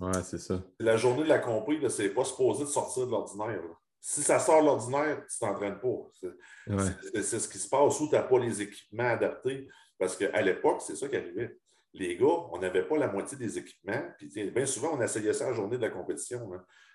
Oui, 0.00 0.12
c'est 0.24 0.38
ça. 0.38 0.62
La 0.78 0.96
journée 0.96 1.24
de 1.24 1.28
la 1.28 1.38
compris, 1.38 1.78
ce 1.90 2.02
n'est 2.02 2.08
pas 2.08 2.24
supposé 2.24 2.64
de 2.64 2.68
sortir 2.68 3.06
de 3.06 3.10
l'ordinaire. 3.10 3.62
Si 4.00 4.22
ça 4.22 4.38
sort 4.38 4.62
l'ordinaire, 4.62 5.24
tu 5.26 5.44
ne 5.44 5.48
t'entraînes 5.48 5.78
pas. 5.78 7.22
C'est 7.22 7.38
ce 7.38 7.48
qui 7.48 7.58
se 7.58 7.68
passe 7.68 8.00
où 8.00 8.08
tu 8.08 8.14
n'as 8.14 8.22
pas 8.22 8.38
les 8.38 8.62
équipements 8.62 9.10
adaptés. 9.10 9.68
Parce 9.98 10.16
qu'à 10.16 10.40
l'époque, 10.40 10.80
c'est 10.80 10.96
ça 10.96 11.08
qui 11.08 11.16
arrivait. 11.16 11.58
Les 11.92 12.16
gars, 12.16 12.46
on 12.50 12.58
n'avait 12.58 12.86
pas 12.86 12.96
la 12.96 13.08
moitié 13.08 13.36
des 13.36 13.58
équipements. 13.58 14.02
Puis 14.16 14.50
bien 14.50 14.64
souvent, 14.64 14.96
on 14.96 15.02
essayait 15.02 15.34
ça 15.34 15.48
la 15.48 15.52
journée 15.52 15.76
de 15.76 15.82
la 15.82 15.90
compétition. 15.90 16.50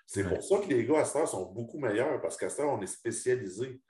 C'est 0.06 0.28
pour 0.28 0.42
ça 0.42 0.58
que 0.58 0.68
les 0.68 0.84
gars 0.84 1.00
à 1.00 1.04
cette 1.04 1.28
sont 1.28 1.52
beaucoup 1.52 1.78
meilleurs 1.78 2.20
parce 2.20 2.36
qu'à 2.36 2.48
cette 2.48 2.64
on 2.64 2.80
est 2.80 2.86
spécialisé. 2.86 3.80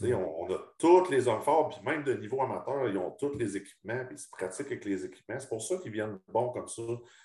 On, 0.00 0.06
on, 0.14 0.52
a 0.52 0.58
tous 0.76 1.08
les 1.08 1.28
hommes 1.28 1.42
forts, 1.42 1.68
puis 1.68 1.78
même 1.84 2.02
de 2.02 2.14
niveau 2.14 2.42
amateur, 2.42 2.88
ils 2.88 2.98
ont 2.98 3.12
tous 3.12 3.38
les 3.38 3.56
équipements, 3.56 4.04
puis 4.06 4.16
ils 4.16 4.18
se 4.18 4.28
pratiquent 4.28 4.66
avec 4.66 4.84
les 4.84 5.04
équipements. 5.04 5.38
C'est 5.38 5.48
pour 5.48 5.62
ça 5.62 5.76
qu'ils 5.76 5.92
viennent 5.92 6.18
bons 6.28 6.50
comme 6.50 6.66
ça. 6.66 6.82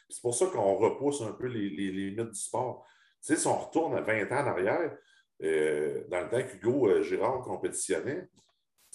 C'est 0.07 0.21
pour 0.21 0.35
ça 0.35 0.45
qu'on 0.45 0.75
repousse 0.75 1.21
un 1.21 1.31
peu 1.31 1.47
les, 1.47 1.69
limites 1.69 2.29
du 2.29 2.39
sport. 2.39 2.85
Si 3.21 3.47
on 3.47 3.57
retourne 3.57 3.95
à 3.95 4.01
20 4.01 4.31
ans 4.31 4.43
en 4.43 4.47
arrière, 4.47 4.97
euh, 5.43 6.03
dans 6.09 6.21
le 6.21 6.29
temps 6.29 6.43
qu'Hugo 6.43 6.89
euh, 6.89 7.01
Girard 7.03 7.41
compétitionnait, 7.41 8.27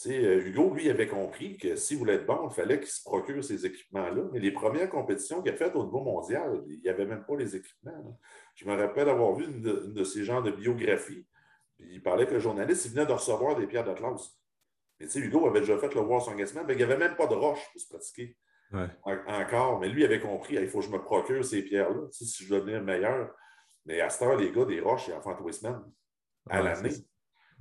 euh, 0.06 0.42
Hugo, 0.44 0.74
lui, 0.74 0.90
avait 0.90 1.06
compris 1.06 1.56
que 1.56 1.76
s'il 1.76 1.98
voulait 1.98 2.14
être 2.14 2.26
bon, 2.26 2.48
il 2.50 2.54
fallait 2.54 2.80
qu'il 2.80 2.88
se 2.88 3.02
procure 3.02 3.42
ces 3.44 3.64
équipements-là. 3.64 4.24
Mais 4.32 4.40
les 4.40 4.50
premières 4.50 4.90
compétitions 4.90 5.40
qu'il 5.40 5.52
a 5.52 5.56
faites 5.56 5.76
au 5.76 5.84
niveau 5.84 6.00
mondial, 6.00 6.62
il 6.68 6.80
n'y 6.80 6.88
avait 6.88 7.06
même 7.06 7.24
pas 7.24 7.37
les 7.37 7.56
équipements. 7.56 8.18
Je 8.54 8.66
me 8.66 8.74
rappelle 8.74 9.08
avoir 9.08 9.34
vu 9.34 9.44
une 9.44 9.60
de, 9.62 10.04
ces 10.04 10.24
genres 10.24 10.42
de 10.42 10.50
biographies. 10.50 11.26
Puis 11.76 11.88
il 11.92 12.02
parlait 12.02 12.26
que 12.26 12.34
le 12.34 12.40
journaliste, 12.40 12.87
il 12.87 12.92
venait 12.92 13.06
de 13.06 13.12
recevoir 13.12 13.56
des 13.56 13.66
pierres 13.66 13.84
d'Atlas. 13.84 14.37
Mais 14.98 15.06
tu 15.06 15.12
sais, 15.12 15.20
Hugo 15.20 15.46
avait 15.46 15.60
déjà 15.60 15.78
fait 15.78 15.94
le 15.94 16.00
War 16.00 16.20
Songessement, 16.20 16.62
mais 16.66 16.74
il 16.74 16.78
n'y 16.78 16.82
avait 16.82 16.96
même 16.96 17.16
pas 17.16 17.26
de 17.26 17.34
roche 17.34 17.64
pour 17.72 17.80
se 17.80 17.88
pratiquer. 17.88 18.37
encore. 19.04 19.78
Mais 19.80 19.88
lui, 19.88 20.02
il 20.02 20.04
avait 20.04 20.20
compris, 20.20 20.56
il 20.56 20.68
faut 20.68 20.80
que 20.80 20.87
je 20.87 20.90
me 20.90 21.00
procure 21.00 21.44
ces 21.44 21.62
pierres-là, 21.62 22.08
si 22.10 22.44
je 22.44 22.52
veux 22.52 22.60
devenir 22.60 22.82
meilleur. 22.82 23.32
Mais 23.87 24.01
à 24.01 24.09
cette 24.09 24.23
heure, 24.23 24.37
les 24.37 24.51
gars, 24.51 24.64
des 24.64 24.81
roches, 24.81 25.09
ils 25.09 25.14
en 25.14 25.20
font 25.20 25.35
tous 25.35 25.47
les 25.47 25.53
semaines, 25.53 25.81
à 26.49 26.62
l'année. 26.62 26.90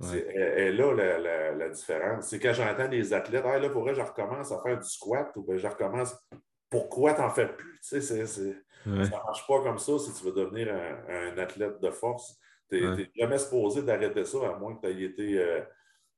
C'est 0.00 0.72
là 0.72 1.52
la, 1.52 1.68
différence. 1.68 2.28
C'est 2.28 2.38
quand 2.38 2.52
j'entends 2.52 2.88
des 2.88 3.12
athlètes, 3.12 3.44
ah, 3.46 3.58
là, 3.58 3.70
pourrait 3.70 3.94
je 3.94 4.00
recommence 4.00 4.50
à 4.52 4.60
faire 4.62 4.78
du 4.78 4.88
squat 4.88 5.30
ou 5.36 5.42
bien 5.42 5.56
je 5.56 5.66
recommence. 5.66 6.14
Pourquoi 6.68 7.14
t'en 7.14 7.30
fais 7.30 7.48
plus? 7.48 7.80
Tu 7.80 8.00
sais, 8.00 8.26
Ça 8.26 8.40
ne 8.84 9.08
marche 9.08 9.46
pas 9.46 9.62
comme 9.62 9.78
ça 9.78 9.98
si 9.98 10.12
tu 10.12 10.24
veux 10.24 10.32
devenir 10.32 10.74
un, 10.74 11.38
athlète 11.38 11.80
de 11.80 11.90
force. 11.90 12.36
Tu 12.68 12.80
n'es 12.80 13.10
jamais 13.14 13.38
supposé 13.38 13.82
d'arrêter 13.82 14.24
ça, 14.24 14.38
à 14.48 14.58
moins 14.58 14.74
que 14.74 14.86
tu 14.86 14.92
aies 14.92 15.04
été, 15.04 15.38
euh, 15.38 15.60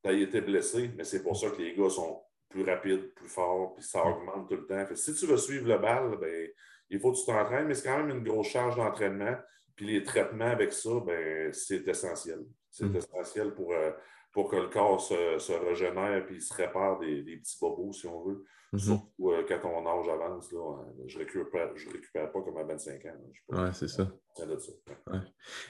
été 0.04 0.40
blessé. 0.40 0.90
Mais 0.96 1.04
c'est 1.04 1.22
pour 1.22 1.36
ça 1.36 1.50
que 1.50 1.60
les 1.60 1.74
gars 1.74 1.90
sont 1.90 2.22
plus 2.48 2.64
rapides, 2.64 3.12
plus 3.14 3.28
forts, 3.28 3.74
puis 3.74 3.84
ça 3.84 4.04
augmente 4.04 4.48
tout 4.48 4.56
le 4.56 4.66
temps. 4.66 4.86
si 4.94 5.14
tu 5.14 5.26
veux 5.26 5.36
suivre 5.36 5.68
le 5.68 5.78
bal, 5.78 6.16
ben, 6.18 6.48
il 6.88 7.00
faut 7.00 7.12
que 7.12 7.18
tu 7.18 7.26
t'entraînes, 7.26 7.66
mais 7.66 7.74
c'est 7.74 7.88
quand 7.88 7.98
même 7.98 8.16
une 8.16 8.24
grosse 8.24 8.46
charge 8.46 8.76
d'entraînement. 8.76 9.36
Puis 9.76 9.86
les 9.86 10.02
traitements 10.02 10.50
avec 10.50 10.72
ça, 10.72 10.90
ben, 11.06 11.52
c'est 11.52 11.86
essentiel. 11.86 12.40
C'est 12.70 12.86
mm. 12.86 12.96
essentiel 12.96 13.54
pour, 13.54 13.72
euh, 13.72 13.90
pour 14.32 14.50
que 14.50 14.56
le 14.56 14.68
corps 14.68 15.00
se, 15.00 15.52
régénère 15.52 16.26
et 16.30 16.40
se 16.40 16.54
répare 16.54 16.98
des, 16.98 17.22
petits 17.22 17.58
bobos, 17.60 17.92
si 17.92 18.06
on 18.06 18.24
veut. 18.24 18.44
Mm-hmm. 18.72 18.78
Surtout 18.78 19.30
euh, 19.30 19.44
quand 19.46 19.60
ton 19.60 19.86
âge 19.86 20.08
avance, 20.08 20.50
là, 20.50 20.58
euh, 20.58 21.04
je 21.06 21.18
ne 21.18 21.24
récupère, 21.24 21.72
récupère, 21.72 22.32
pas 22.32 22.40
comme 22.40 22.56
à 22.56 22.64
25 22.64 23.04
ans. 23.04 23.10
Oui, 23.50 23.68
c'est 23.74 23.88
ça. 23.88 24.10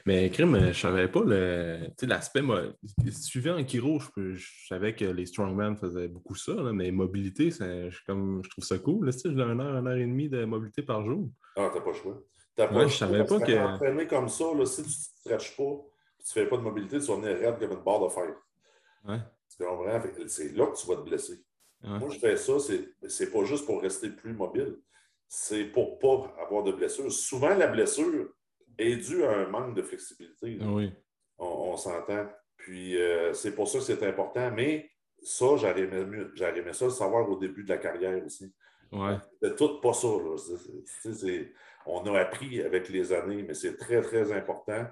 Mais 0.07 0.31
Crime, 0.31 0.57
je 0.59 0.67
ne 0.67 0.73
savais 0.73 1.09
pas 1.09 1.23
l'aspect. 1.25 2.43
Suivant 3.11 3.59
en 3.59 3.65
Kiro, 3.65 3.99
je, 4.01 4.35
je, 4.35 4.67
savais 4.69 4.95
que 4.95 5.05
les 5.05 5.27
strongmen 5.27 5.77
faisaient 5.77 6.09
beaucoup 6.09 6.37
ça, 6.37 6.55
mais 6.73 6.91
mobilité, 6.93 7.51
je, 7.51 8.05
comme, 8.07 8.41
je 8.45 8.51
trouve 8.51 8.65
ça 8.65 8.79
cool. 8.79 9.11
J'ai 9.13 9.31
une 9.31 9.41
heure, 9.41 9.51
une 9.51 9.87
heure 9.87 9.97
et 9.97 10.07
demie 10.07 10.29
de 10.29 10.45
mobilité 10.45 10.83
par 10.83 11.05
jour. 11.05 11.29
Ah, 11.57 11.71
t'as 11.73 11.81
pas 11.81 11.91
le 11.91 11.97
choix. 11.97 12.23
T'as 12.57 12.69
pas 12.69 12.87
je 12.87 12.97
savais 12.97 13.25
pas 13.25 13.39
que. 13.39 13.75
Entraîner 13.75 14.07
comme 14.07 14.29
ça, 14.29 14.45
là, 14.55 14.65
si 14.65 14.83
tu 14.83 14.89
ne 14.89 14.95
te 14.95 14.99
stretches 14.99 15.57
pas, 15.57 15.63
tu 15.63 16.39
ne 16.39 16.45
fais 16.45 16.47
pas 16.47 16.57
de 16.57 16.63
mobilité, 16.63 16.99
tu 16.99 17.07
vas 17.07 17.17
venir 17.17 17.39
raide 17.39 17.59
comme 17.59 17.79
une 17.79 17.85
barre 17.85 18.05
de 18.05 18.09
fer. 18.09 18.35
Ouais. 19.07 19.21
C'est 20.27 20.57
là 20.57 20.67
que 20.67 20.77
tu 20.77 20.87
vas 20.87 20.97
te 20.97 21.03
blesser. 21.03 21.45
Moi, 21.83 22.09
je 22.09 22.19
fais 22.19 22.37
ça, 22.37 22.59
ce 22.59 22.73
n'est 23.23 23.31
pas 23.31 23.45
juste 23.45 23.67
pour 23.67 23.81
rester 23.81 24.11
plus 24.11 24.33
mobile, 24.33 24.79
c'est 25.29 25.65
pour 25.65 25.93
ne 25.93 25.97
pas 25.97 26.35
avoir 26.43 26.65
de 26.65 26.73
blessure. 26.73 27.13
Souvent, 27.13 27.55
la 27.55 27.69
blessure 27.69 28.31
est 28.79 28.97
due 28.97 29.25
à 29.25 29.31
un 29.31 29.47
manque 29.47 29.75
de 29.75 29.83
flexibilité. 29.83 30.59
Oui. 30.63 30.93
On, 31.39 31.77
s'entend. 31.77 32.27
Puis, 32.57 33.01
euh, 33.01 33.33
c'est 33.35 33.55
pour 33.55 33.69
ça 33.69 33.79
que 33.79 33.85
c'est 33.85 34.03
important. 34.03 34.51
Mais 34.51 34.91
ça, 35.23 35.57
j'aurais 35.57 35.81
aimé, 35.81 36.27
ça 36.73 36.87
le 36.87 36.91
savoir 36.91 37.29
au 37.29 37.37
début 37.37 37.63
de 37.63 37.69
la 37.69 37.79
carrière 37.79 38.25
aussi. 38.25 38.53
Ouais. 38.91 39.17
C'est 39.43 39.55
tout 39.57 39.81
pas 39.81 39.93
ça. 39.93 40.09
On 41.87 42.07
a 42.13 42.21
appris 42.21 42.61
avec 42.63 42.89
les 42.89 43.13
années, 43.13 43.43
mais 43.43 43.55
c'est 43.55 43.77
très, 43.77 44.01
très 44.01 44.33
important. 44.33 44.87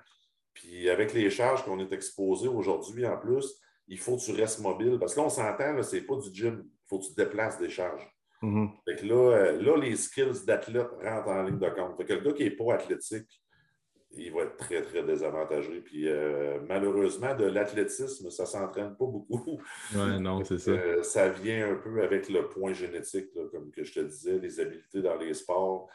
Puis 0.52 0.88
avec 0.88 1.12
les 1.12 1.30
charges 1.30 1.64
qu'on 1.64 1.80
est 1.80 1.92
exposé 1.92 2.48
aujourd'hui 2.48 3.06
en 3.06 3.16
plus, 3.16 3.60
il 3.88 3.98
faut 3.98 4.16
que 4.16 4.22
tu 4.22 4.32
restes 4.32 4.60
mobile. 4.60 4.98
Parce 4.98 5.14
que 5.14 5.20
là, 5.20 5.26
on 5.26 5.30
s'entend, 5.30 5.82
ce 5.82 5.96
n'est 5.96 6.02
pas 6.02 6.16
du 6.16 6.32
gym. 6.32 6.64
Il 6.64 6.88
faut 6.88 6.98
que 6.98 7.06
tu 7.06 7.14
déplaces 7.14 7.58
des 7.58 7.70
charges. 7.70 8.08
Mm-hmm. 8.42 9.06
là, 9.06 9.14
euh, 9.14 9.62
là, 9.62 9.76
les 9.78 9.96
skills 9.96 10.44
d'athlète 10.46 10.90
rentrent 11.02 11.28
en 11.28 11.42
ligne 11.42 11.58
de 11.58 11.68
compte. 11.70 11.96
Fait 11.96 12.04
que 12.04 12.12
le 12.14 12.20
gars 12.20 12.32
qui 12.32 12.44
n'est 12.44 12.50
pas 12.50 12.74
athlétique, 12.74 13.42
il 14.16 14.32
va 14.32 14.42
être 14.42 14.56
très, 14.56 14.82
très 14.82 15.02
désavantagé. 15.02 15.80
Puis 15.80 16.08
euh, 16.08 16.58
malheureusement, 16.68 17.34
de 17.34 17.44
l'athlétisme, 17.44 18.30
ça 18.30 18.42
ne 18.44 18.48
s'entraîne 18.48 18.96
pas 18.96 19.06
beaucoup. 19.06 19.60
Oui, 19.94 20.20
non, 20.20 20.44
c'est 20.44 20.58
ça. 20.58 20.70
Euh, 20.72 21.02
ça 21.02 21.28
vient 21.28 21.72
un 21.72 21.76
peu 21.76 22.02
avec 22.02 22.28
le 22.28 22.48
point 22.48 22.72
génétique, 22.72 23.30
comme 23.50 23.70
que 23.70 23.84
je 23.84 23.92
te 23.92 24.00
disais, 24.00 24.38
les 24.38 24.60
habiletés 24.60 25.02
dans 25.02 25.16
les 25.16 25.34
sports. 25.34 25.88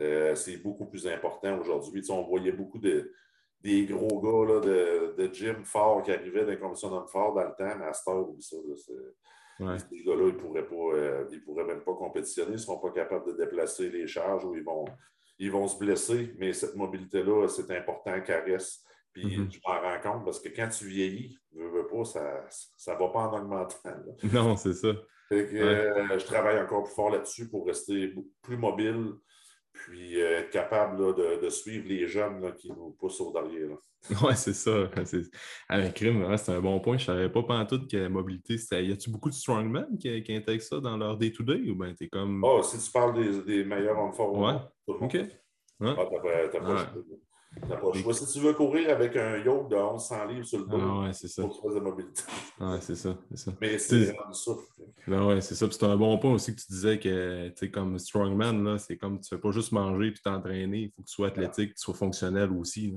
Euh, 0.00 0.34
c'est 0.34 0.56
beaucoup 0.56 0.86
plus 0.86 1.06
important 1.06 1.58
aujourd'hui. 1.60 2.02
on 2.10 2.22
voyait 2.22 2.52
beaucoup 2.52 2.78
de, 2.78 3.12
des 3.60 3.86
gros 3.86 4.20
gars 4.20 4.60
de, 4.60 5.14
de, 5.16 5.32
gym 5.32 5.64
forts 5.64 6.02
qui 6.02 6.10
arrivaient 6.10 6.44
dans 6.44 6.50
les 6.50 6.58
conditions 6.58 6.90
d'homme 6.90 7.06
fort 7.06 7.34
dans 7.34 7.44
le 7.44 7.54
temps, 7.56 7.78
mais 7.78 7.86
à 7.86 7.92
cette 7.92 8.08
heure, 8.08 8.26
ça, 8.40 8.56
ces 9.58 10.02
gars-là, 10.02 10.28
ils 10.28 10.34
ne 10.34 10.40
pourraient, 10.40 10.66
pas, 10.66 11.36
pourraient 11.44 11.64
même 11.64 11.84
pas 11.84 11.94
compétitionner, 11.94 12.50
ils 12.50 12.54
ne 12.54 12.58
seront 12.58 12.78
pas 12.78 12.90
capables 12.90 13.26
de 13.32 13.36
déplacer 13.36 13.88
les 13.88 14.06
charges 14.08 14.44
ou 14.44 14.56
ils 14.56 14.64
vont 14.64 14.84
ils 15.38 15.50
vont 15.50 15.66
se 15.66 15.78
blesser, 15.78 16.34
mais 16.38 16.52
cette 16.52 16.76
mobilité-là, 16.76 17.48
c'est 17.48 17.70
important 17.76 18.20
qu'elle 18.20 18.52
reste. 18.52 18.84
Puis 19.12 19.24
mm-hmm. 19.24 19.52
je 19.52 19.60
m'en 19.66 19.80
rends 19.80 20.00
compte 20.00 20.24
parce 20.24 20.40
que 20.40 20.48
quand 20.48 20.68
tu 20.68 20.86
vieillis, 20.86 21.38
veux, 21.52 21.68
veux 21.68 21.86
pas, 21.86 22.04
ça 22.04 22.92
ne 22.92 22.98
va 22.98 23.08
pas 23.08 23.20
en 23.20 23.40
augmentant. 23.40 23.78
Non, 24.32 24.56
c'est 24.56 24.74
ça. 24.74 24.88
Euh, 25.32 26.18
je 26.18 26.24
travaille 26.26 26.60
encore 26.60 26.84
plus 26.84 26.94
fort 26.94 27.10
là-dessus 27.10 27.48
pour 27.48 27.66
rester 27.66 28.14
plus 28.42 28.56
mobile, 28.56 29.12
puis 29.74 30.22
euh, 30.22 30.38
être 30.38 30.50
capable 30.50 31.14
de, 31.14 31.48
suivre 31.50 31.86
les 31.88 32.06
jeunes 32.06 32.54
qui 32.56 32.70
nous 32.70 32.96
poussent 32.98 33.20
au 33.20 33.32
derrière. 33.32 33.76
Oui, 34.22 34.36
c'est 34.36 34.52
ça. 34.52 34.90
Avec 35.68 35.94
Crime, 35.94 36.36
c'est 36.36 36.52
un 36.52 36.60
bon 36.60 36.78
point. 36.78 36.98
Je 36.98 37.10
ne 37.10 37.16
savais 37.16 37.28
pas 37.30 37.42
pendant 37.42 37.64
tout 37.64 37.86
que 37.86 37.96
la 37.96 38.10
mobilité. 38.10 38.56
Y 38.72 38.92
a-tu 38.92 39.08
beaucoup 39.08 39.30
de 39.30 39.34
strongmen 39.34 39.86
qui, 39.98 40.22
qui, 40.22 40.34
intègrent 40.34 40.62
ça 40.62 40.78
dans 40.78 40.98
leur 40.98 41.16
day-to-day 41.16 41.70
ou 41.70 41.74
bien 41.74 41.94
t'es 41.94 42.08
comme. 42.08 42.44
Oh, 42.44 42.62
si 42.62 42.78
tu 42.78 42.90
parles 42.92 43.14
des, 43.14 43.42
des 43.42 43.64
meilleurs 43.64 43.98
hommes 43.98 44.12
forts. 44.12 44.36
Ouais. 44.36 44.56
OK. 44.86 45.16
Ah, 45.80 45.94
t'as 45.96 46.04
pas, 46.04 46.60
pas, 46.60 46.94
pas 47.60 47.78
le 47.94 48.00
choix. 48.00 48.14
Si 48.14 48.32
tu 48.32 48.40
veux 48.40 48.52
courir 48.52 48.90
avec 48.90 49.16
un 49.16 49.38
yoke 49.38 49.70
de 49.70 49.76
1100 49.76 50.24
livres 50.26 50.46
sur 50.46 50.58
le 50.58 50.66
dos, 50.66 50.78
ah, 50.80 51.00
ouais, 51.02 51.12
c'est 51.12 51.28
ça. 51.28 51.42
faut 51.42 51.68
que 51.68 51.74
de 51.74 51.80
mobilité. 51.80 52.22
Ouais, 52.60 52.78
c'est 52.80 52.94
ça, 52.94 53.16
c'est 53.30 53.38
ça. 53.38 53.52
Mais 53.60 53.78
c'est 53.78 54.04
vraiment 54.12 54.32
ça. 54.32 54.52
Ben 55.06 55.26
ouais, 55.26 55.40
c'est 55.40 55.54
ça. 55.54 55.66
c'est 55.70 55.84
un 55.84 55.96
bon 55.96 56.18
point 56.18 56.32
aussi 56.32 56.54
que 56.54 56.60
tu 56.60 56.66
disais 56.70 56.98
que, 56.98 57.48
tu 57.48 57.54
sais, 57.56 57.70
comme 57.70 57.98
strongman, 57.98 58.78
c'est 58.78 58.96
comme 58.96 59.20
tu 59.20 59.32
ne 59.32 59.36
fais 59.36 59.40
pas 59.40 59.50
juste 59.50 59.72
manger 59.72 60.08
et 60.08 60.14
t'entraîner. 60.14 60.78
Il 60.78 60.90
faut 60.90 61.02
que 61.02 61.08
tu 61.08 61.14
sois 61.14 61.28
athlétique, 61.28 61.70
que 61.70 61.78
tu 61.78 61.82
sois 61.82 61.94
fonctionnel 61.94 62.50
aussi. 62.52 62.94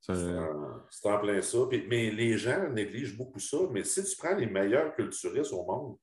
C'est 0.00 1.08
en 1.08 1.18
plein 1.18 1.42
ça. 1.42 1.58
mais 1.88 2.10
les 2.10 2.38
gens 2.38 2.68
négligent 2.70 3.16
beaucoup 3.16 3.40
ça. 3.40 3.58
Mais 3.72 3.82
si 3.82 4.04
tu 4.04 4.16
prends 4.16 4.34
les 4.36 4.46
meilleurs 4.46 4.94
culturistes 4.94 5.52
au 5.52 5.64
monde, 5.64 5.96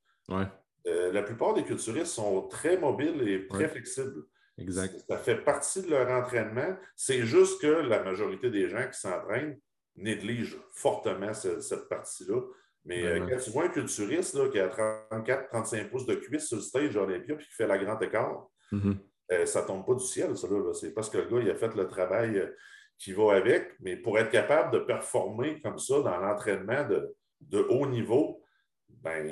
euh, 0.87 1.11
la 1.13 1.23
plupart 1.23 1.53
des 1.53 1.63
culturistes 1.63 2.13
sont 2.13 2.47
très 2.47 2.77
mobiles 2.77 3.27
et 3.27 3.47
très 3.47 3.69
flexibles. 3.69 4.25
Exact. 4.57 4.93
Ça 5.07 5.17
fait 5.17 5.37
partie 5.37 5.81
de 5.81 5.89
leur 5.89 6.09
entraînement. 6.09 6.77
C'est 6.95 7.25
juste 7.25 7.61
que 7.61 7.67
la 7.67 8.03
majorité 8.03 8.49
des 8.49 8.69
gens 8.69 8.87
qui 8.87 8.99
s'entraînent 8.99 9.59
négligent 9.95 10.57
fortement 10.73 11.33
cette, 11.33 11.89
partie-là. 11.89 12.41
Mais 12.85 13.03
euh, 13.05 13.25
quand 13.27 13.37
tu 13.37 13.49
vois 13.51 13.65
un 13.65 13.69
culturiste 13.69 14.35
là, 14.35 14.49
qui 14.49 14.59
a 14.59 14.67
34-35 14.67 15.89
pouces 15.89 16.05
de 16.05 16.15
cuisse 16.15 16.47
sur 16.47 16.57
le 16.57 16.63
stage 16.63 16.97
Olympia 16.97 17.35
et 17.35 17.37
qui 17.37 17.51
fait 17.51 17.67
la 17.67 17.77
grande 17.77 18.03
écart, 18.03 18.47
mm-hmm. 18.71 18.97
euh, 19.31 19.45
ça 19.45 19.61
ne 19.61 19.67
tombe 19.67 19.85
pas 19.85 19.95
du 19.95 20.05
ciel, 20.05 20.35
ça. 20.35 20.47
C'est 20.73 20.93
parce 20.93 21.09
que 21.09 21.19
le 21.19 21.25
gars, 21.25 21.41
il 21.41 21.49
a 21.49 21.55
fait 21.55 21.73
le 21.75 21.87
travail 21.87 22.37
euh, 22.37 22.55
qui 22.97 23.13
va 23.13 23.35
avec. 23.35 23.71
Mais 23.79 23.95
pour 23.95 24.19
être 24.19 24.31
capable 24.31 24.71
de 24.71 24.79
performer 24.79 25.61
comme 25.61 25.79
ça 25.79 26.01
dans 26.01 26.17
l'entraînement 26.17 26.87
de, 26.87 27.15
de 27.41 27.59
haut 27.69 27.87
niveau, 27.87 28.42
ben, 29.01 29.27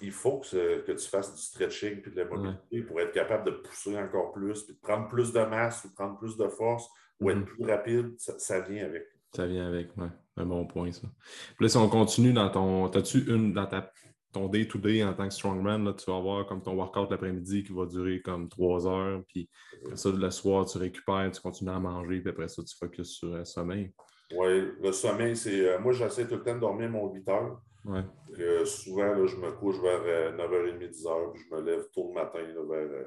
il, 0.00 0.10
faut 0.10 0.38
que, 0.38 0.92
tu 0.92 1.08
fasses 1.08 1.34
du 1.34 1.40
stretching 1.40 2.02
et 2.04 2.10
de 2.10 2.16
la 2.16 2.24
mobilité 2.24 2.82
pour 2.82 3.00
être 3.00 3.12
capable 3.12 3.46
de 3.46 3.50
pousser 3.52 3.96
encore 3.98 4.32
plus, 4.32 4.62
puis 4.62 4.74
de 4.74 4.80
prendre 4.80 5.08
plus 5.08 5.32
de 5.32 5.40
masse 5.40 5.84
ou 5.84 5.94
prendre 5.94 6.18
plus 6.18 6.36
de 6.36 6.48
force 6.48 6.88
ou 7.20 7.30
être 7.30 7.38
mm-hmm. 7.38 7.44
plus 7.44 7.64
rapide. 7.64 8.14
Ça, 8.18 8.60
vient 8.60 8.84
avec. 8.84 9.04
Ça 9.34 9.46
vient 9.46 9.66
avec, 9.66 9.90
oui. 9.96 10.08
Un 10.36 10.46
bon 10.46 10.66
point, 10.66 10.92
ça. 10.92 11.08
Puis 11.56 11.64
là, 11.64 11.68
si 11.68 11.76
on 11.76 11.88
continue 11.88 12.32
dans 12.32 12.48
ton. 12.50 12.86
As-tu 12.86 13.24
une 13.32 13.52
dans 13.52 13.66
ta, 13.66 13.90
ton 14.32 14.48
day-to-day 14.48 15.02
en 15.02 15.14
tant 15.14 15.26
que 15.26 15.34
strongman, 15.34 15.84
là, 15.84 15.94
tu 15.94 16.10
vas 16.10 16.16
avoir 16.16 16.46
comme 16.46 16.62
ton 16.62 16.74
workout 16.74 17.10
l'après-midi 17.10 17.64
qui 17.64 17.72
va 17.72 17.86
durer 17.86 18.20
comme 18.20 18.48
trois 18.48 18.86
heures, 18.86 19.22
puis 19.28 19.48
après 19.82 19.96
ça, 19.96 20.10
le 20.10 20.30
soir, 20.30 20.66
tu 20.66 20.78
récupères, 20.78 21.30
tu 21.32 21.40
continues 21.40 21.70
à 21.70 21.80
manger, 21.80 22.20
puis 22.20 22.30
après 22.30 22.48
ça, 22.48 22.62
tu 22.62 22.76
focuses 22.76 23.10
sur 23.10 23.34
le 23.34 23.44
sommeil? 23.44 23.92
Oui, 24.34 24.68
le 24.82 24.92
sommeil, 24.92 25.36
c'est. 25.36 25.66
Euh, 25.66 25.78
moi, 25.78 25.92
j'essaie 25.92 26.26
tout 26.28 26.36
le 26.36 26.42
temps 26.42 26.54
de 26.54 26.60
dormir 26.60 26.90
mon 26.90 27.12
8 27.12 27.28
heures. 27.28 27.60
Ouais. 27.88 28.66
souvent, 28.66 29.26
je 29.26 29.36
me 29.36 29.50
couche 29.52 29.80
vers 29.80 30.34
9h30, 30.34 30.82
euh, 30.82 30.88
10h, 30.88 31.32
puis 31.32 31.42
je 31.42 31.54
me 31.54 31.62
lève 31.62 31.88
tôt 31.90 32.08
le 32.08 32.14
matin 32.14 32.40
vers, 32.42 32.76
euh, 32.76 33.04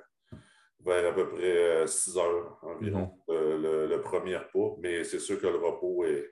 vers 0.79 1.11
à 1.11 1.13
peu 1.13 1.29
près 1.29 1.85
6h 1.85 2.19
environ, 2.63 3.15
mm-hmm. 3.27 3.87
le, 3.87 4.01
premier 4.01 4.39
pas. 4.51 4.75
Mais 4.79 5.03
c'est 5.03 5.19
sûr 5.19 5.39
que 5.39 5.47
le 5.47 5.57
repos 5.57 6.03
est, 6.05 6.31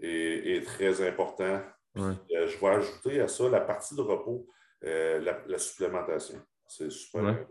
est, 0.00 0.64
très 0.64 1.06
important. 1.06 1.60
je 1.94 2.60
vais 2.60 2.68
ajouter 2.68 3.20
à 3.20 3.28
ça 3.28 3.48
la 3.50 3.60
partie 3.60 3.94
de 3.94 4.00
repos, 4.00 4.48
la, 4.80 5.58
supplémentation. 5.58 6.40
C'est 6.66 6.90
super, 6.90 7.46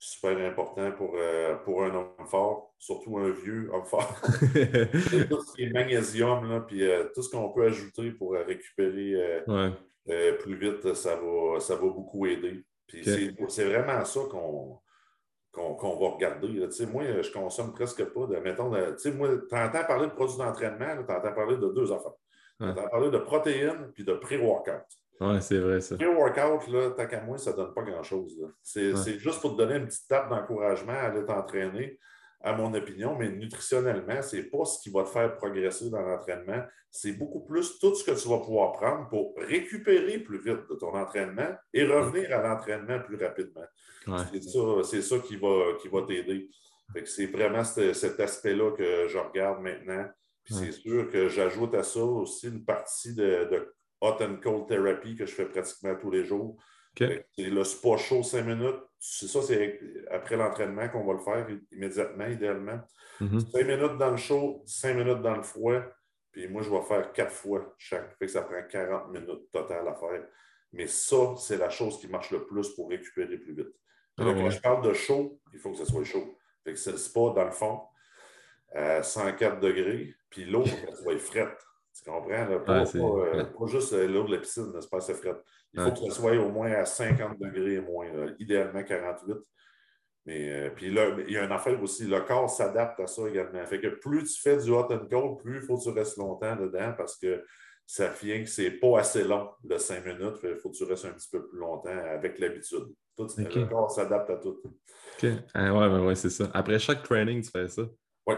super 0.00 0.38
important 0.38 0.90
pour, 0.92 1.12
euh, 1.14 1.56
pour 1.56 1.84
un 1.84 1.94
homme 1.94 2.26
fort, 2.26 2.74
surtout 2.78 3.18
un 3.18 3.30
vieux 3.30 3.70
homme 3.72 3.84
fort. 3.84 4.18
tout 4.22 5.42
ce 5.42 5.54
qui 5.54 5.64
est 5.64 5.72
magnésium, 5.72 6.48
là, 6.48 6.60
puis 6.60 6.82
euh, 6.82 7.04
tout 7.14 7.22
ce 7.22 7.30
qu'on 7.30 7.50
peut 7.50 7.66
ajouter 7.66 8.10
pour 8.12 8.32
récupérer 8.32 9.42
euh, 9.46 10.32
plus 10.38 10.56
vite, 10.56 10.94
ça 10.94 11.16
va, 11.16 11.60
ça 11.60 11.74
va 11.74 11.82
beaucoup 11.82 12.26
aider. 12.26 12.64
Puis 12.86 13.04
c'est 13.48 13.64
vraiment 13.64 14.04
ça 14.04 14.20
qu'on 14.30 14.80
qu'on 15.52 15.98
va 15.98 16.10
regarder. 16.10 16.68
Moi, 16.86 17.22
je 17.22 17.32
consomme 17.32 17.72
presque 17.72 18.04
pas 18.04 18.26
de, 18.26 18.36
mettons, 18.36 18.70
de, 18.70 19.10
moi, 19.10 19.28
tu 19.48 19.54
entends 19.56 19.84
parler 19.84 20.06
de 20.06 20.12
produits 20.12 20.38
d'entraînement, 20.38 20.94
tu 21.04 21.12
entends 21.12 21.32
parler 21.34 21.56
de 21.56 21.68
deux 21.68 21.92
affaires. 21.92 22.12
Tu 22.58 22.66
entends 22.66 22.88
parler 22.88 23.10
de 23.10 23.18
protéines 23.18 23.90
puis 23.92 24.04
de 24.04 24.14
pré-workout. 24.14 24.86
Oui, 25.20 25.42
c'est 25.42 25.58
vrai 25.58 25.80
ça. 25.80 25.96
Un 26.00 26.14
workout, 26.14 26.66
là, 26.68 26.90
tant 26.92 27.06
qu'à 27.06 27.20
moi, 27.20 27.36
ça 27.36 27.52
ne 27.52 27.56
donne 27.56 27.74
pas 27.74 27.82
grand-chose. 27.82 28.40
C'est 28.62 29.18
juste 29.18 29.40
pour 29.40 29.52
te 29.52 29.58
donner 29.58 29.76
une 29.76 29.86
petite 29.86 30.08
tape 30.08 30.30
d'encouragement 30.30 30.92
à 30.92 31.08
aller 31.08 31.24
t'entraîner, 31.26 31.98
à 32.40 32.54
mon 32.54 32.72
opinion, 32.72 33.16
mais 33.18 33.28
nutritionnellement, 33.28 34.22
ce 34.22 34.36
n'est 34.36 34.44
pas 34.44 34.64
ce 34.64 34.80
qui 34.80 34.88
va 34.88 35.02
te 35.02 35.10
faire 35.10 35.36
progresser 35.36 35.90
dans 35.90 36.00
l'entraînement. 36.00 36.62
C'est 36.90 37.12
beaucoup 37.12 37.44
plus 37.44 37.78
tout 37.78 37.94
ce 37.94 38.02
que 38.02 38.18
tu 38.18 38.28
vas 38.28 38.38
pouvoir 38.38 38.72
prendre 38.72 39.08
pour 39.10 39.34
récupérer 39.36 40.20
plus 40.20 40.38
vite 40.38 40.66
de 40.70 40.74
ton 40.74 40.96
entraînement 40.96 41.54
et 41.74 41.84
revenir 41.84 42.34
à 42.34 42.42
l'entraînement 42.42 42.98
plus 43.00 43.22
rapidement. 43.22 43.66
C'est 44.82 45.02
ça, 45.02 45.18
qui 45.18 45.36
va, 45.36 45.74
qui 45.82 45.88
va 45.88 46.02
t'aider. 46.02 46.48
C'est 47.04 47.26
vraiment 47.26 47.62
cet, 47.62 48.18
aspect-là 48.18 48.70
que 48.72 49.06
je 49.06 49.18
regarde 49.18 49.60
maintenant. 49.60 50.06
Puis 50.44 50.54
c'est 50.54 50.72
sûr 50.72 51.10
que 51.10 51.28
j'ajoute 51.28 51.74
à 51.74 51.82
ça 51.82 52.00
aussi 52.00 52.48
une 52.48 52.64
partie 52.64 53.14
de 53.14 53.70
hot 54.00 54.16
and 54.20 54.36
cold 54.42 54.68
therapy 54.68 55.16
que 55.16 55.26
je 55.26 55.32
fais 55.32 55.46
pratiquement 55.46 55.94
tous 55.96 56.10
les 56.10 56.24
jours. 56.24 56.56
C'est 56.96 57.26
le 57.38 57.64
spa 57.64 57.96
chaud 57.96 58.22
5 58.22 58.42
minutes. 58.44 58.80
C'est 58.98 59.28
ça, 59.28 59.40
c'est 59.42 59.80
après 60.10 60.36
l'entraînement 60.36 60.88
qu'on 60.88 61.06
va 61.06 61.14
le 61.14 61.20
faire 61.20 61.46
immédiatement, 61.72 62.26
idéalement. 62.26 62.80
5 63.18 63.26
mm-hmm. 63.26 63.66
minutes 63.66 63.98
dans 63.98 64.10
le 64.10 64.16
chaud, 64.16 64.62
5 64.66 64.94
minutes 64.94 65.22
dans 65.22 65.36
le 65.36 65.42
froid. 65.42 65.80
Puis 66.32 66.48
moi, 66.48 66.62
je 66.62 66.70
vais 66.70 66.82
faire 66.82 67.12
4 67.12 67.30
fois 67.30 67.74
chaque. 67.78 68.16
Fait 68.18 68.26
que 68.26 68.32
ça 68.32 68.42
prend 68.42 68.62
40 68.68 69.10
minutes 69.10 69.50
total 69.50 69.88
à 69.88 69.94
faire. 69.94 70.24
Mais 70.72 70.86
ça, 70.86 71.34
c'est 71.36 71.56
la 71.56 71.70
chose 71.70 71.98
qui 71.98 72.08
marche 72.08 72.30
le 72.30 72.46
plus 72.46 72.68
pour 72.74 72.90
récupérer 72.90 73.38
plus 73.38 73.54
vite. 73.54 73.74
Ah 74.18 74.24
quand 74.24 74.50
je 74.50 74.60
parle 74.60 74.86
de 74.86 74.92
chaud, 74.92 75.40
il 75.52 75.58
faut 75.58 75.70
que 75.70 75.78
ce 75.78 75.84
soit 75.84 76.04
chaud. 76.04 76.36
Fait 76.62 76.72
que 76.72 76.78
c'est 76.78 76.92
le 76.92 76.98
spa 76.98 77.32
dans 77.34 77.44
le 77.44 77.50
fond, 77.50 77.80
à 78.72 79.02
104 79.02 79.60
degrés, 79.60 80.14
puis 80.28 80.44
l'eau, 80.44 80.64
elle 80.64 80.96
soit 80.96 81.18
frette. 81.18 81.66
Tu 81.96 82.08
comprends? 82.08 82.46
Pas, 82.64 82.84
euh, 82.96 83.44
pas, 83.44 83.66
juste 83.66 83.92
l'eau 83.92 84.24
de 84.24 84.32
la 84.32 84.38
piscine, 84.38 84.72
c'est 84.80 84.90
pas 84.90 84.98
assez 84.98 85.14
frais. 85.14 85.34
Il 85.72 85.80
faut 85.80 85.90
que 85.90 85.98
ça 85.98 86.10
soit 86.10 86.32
au 86.32 86.50
moins 86.50 86.72
à 86.72 86.84
50 86.84 87.38
degrés 87.38 87.74
et 87.74 87.80
moins, 87.80 88.06
idéalement 88.38 88.82
48. 88.82 89.36
Mais 90.26 90.50
euh, 90.50 90.70
puis 90.70 90.90
là, 90.90 91.16
il 91.26 91.32
y 91.32 91.38
a 91.38 91.44
une 91.44 91.52
affaire 91.52 91.82
aussi, 91.82 92.06
le 92.06 92.20
corps 92.20 92.48
s'adapte 92.48 93.00
à 93.00 93.06
ça 93.06 93.28
également. 93.28 93.64
Fait 93.66 93.80
que 93.80 93.88
plus 93.88 94.24
tu 94.34 94.40
fais 94.40 94.58
du 94.58 94.70
hot 94.70 94.86
and 94.90 95.06
cold, 95.10 95.38
plus 95.38 95.56
il 95.56 95.62
faut 95.62 95.78
que 95.78 95.82
tu 95.82 95.90
restes 95.90 96.18
longtemps 96.18 96.56
dedans 96.56 96.92
parce 96.96 97.16
que 97.16 97.44
ça 97.86 98.08
vient 98.08 98.40
que 98.42 98.48
c'est 98.48 98.70
pas 98.70 99.00
assez 99.00 99.24
long, 99.24 99.50
le 99.64 99.78
5 99.78 100.04
minutes. 100.04 100.36
Il 100.44 100.56
faut 100.56 100.70
que 100.70 100.76
tu 100.76 100.84
restes 100.84 101.06
un 101.06 101.12
petit 101.12 101.28
peu 101.30 101.48
plus 101.48 101.58
longtemps 101.58 101.88
avec 101.90 102.38
l'habitude. 102.38 102.86
Le 103.18 103.64
corps 103.66 103.90
s'adapte 103.90 104.30
à 104.30 104.36
tout. 104.36 104.60
OK. 104.64 105.30
Ah, 105.54 105.72
ouais, 105.74 106.06
ouais, 106.06 106.14
c'est 106.14 106.30
ça. 106.30 106.48
Après 106.54 106.78
chaque 106.78 107.02
training, 107.02 107.42
tu 107.42 107.50
fais 107.50 107.68
ça? 107.68 107.82
Oui. 108.26 108.34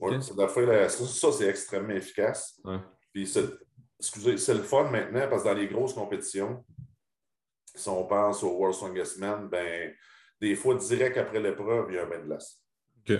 Ouais, 0.00 0.20
ça, 0.20 0.88
ça 0.88 1.32
c'est 1.32 1.48
extrêmement 1.48 1.94
efficace. 1.94 2.60
Puis 3.14 3.32
excusez, 4.00 4.36
c'est 4.38 4.54
le 4.54 4.62
fun 4.62 4.90
maintenant 4.90 5.28
parce 5.30 5.44
que 5.44 5.48
dans 5.48 5.54
les 5.54 5.68
grosses 5.68 5.94
compétitions, 5.94 6.64
si 7.74 7.88
on 7.88 8.04
pense 8.06 8.42
au 8.42 8.50
World 8.50 8.74
Strongest 8.74 9.18
Man, 9.18 9.48
ben, 9.48 9.94
des 10.40 10.56
fois, 10.56 10.74
direct 10.74 11.16
après 11.16 11.40
l'épreuve, 11.40 11.86
il 11.90 11.94
y 11.94 11.98
a 11.98 12.02
un 12.02 12.06
bain 12.06 12.18
de 12.18 12.24
glace. 12.24 12.60
OK. 12.98 13.16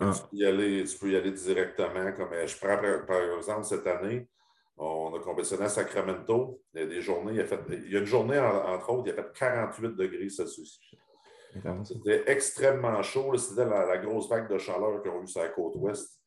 Ah. 0.00 0.12
Tu, 0.14 0.20
peux 0.30 0.36
y 0.36 0.46
aller, 0.46 0.84
tu 0.84 0.98
peux 0.98 1.10
y 1.10 1.16
aller 1.16 1.32
directement. 1.32 2.12
Comme 2.12 2.32
euh, 2.32 2.46
je 2.46 2.56
prends 2.56 2.76
par, 3.06 3.38
exemple 3.38 3.64
cette 3.64 3.86
année, 3.86 4.28
on 4.76 5.14
a 5.14 5.18
compétitionné 5.18 5.64
à 5.64 5.68
Sacramento. 5.68 6.62
Il 6.74 6.80
y 6.80 6.84
a 6.84 6.86
des 6.86 7.00
journées, 7.00 7.32
il, 7.34 7.40
a 7.40 7.46
fait, 7.46 7.60
il 7.70 7.90
y 7.90 7.96
a 7.96 8.00
une 8.00 8.04
journée, 8.04 8.38
entre 8.38 8.90
autres, 8.90 9.08
il 9.08 9.12
a 9.12 9.14
fait 9.14 9.32
48 9.34 9.96
degrés 9.96 10.28
Celsius. 10.28 10.78
C'était 11.84 12.30
extrêmement 12.30 13.02
chaud. 13.02 13.36
C'était 13.36 13.64
la, 13.64 13.86
la, 13.86 13.98
grosse 13.98 14.28
vague 14.28 14.48
de 14.48 14.58
chaleur 14.58 15.02
qu'on 15.02 15.20
a 15.20 15.22
eue 15.22 15.26
sur 15.26 15.42
la 15.42 15.48
côte 15.48 15.74
ouest. 15.76 16.17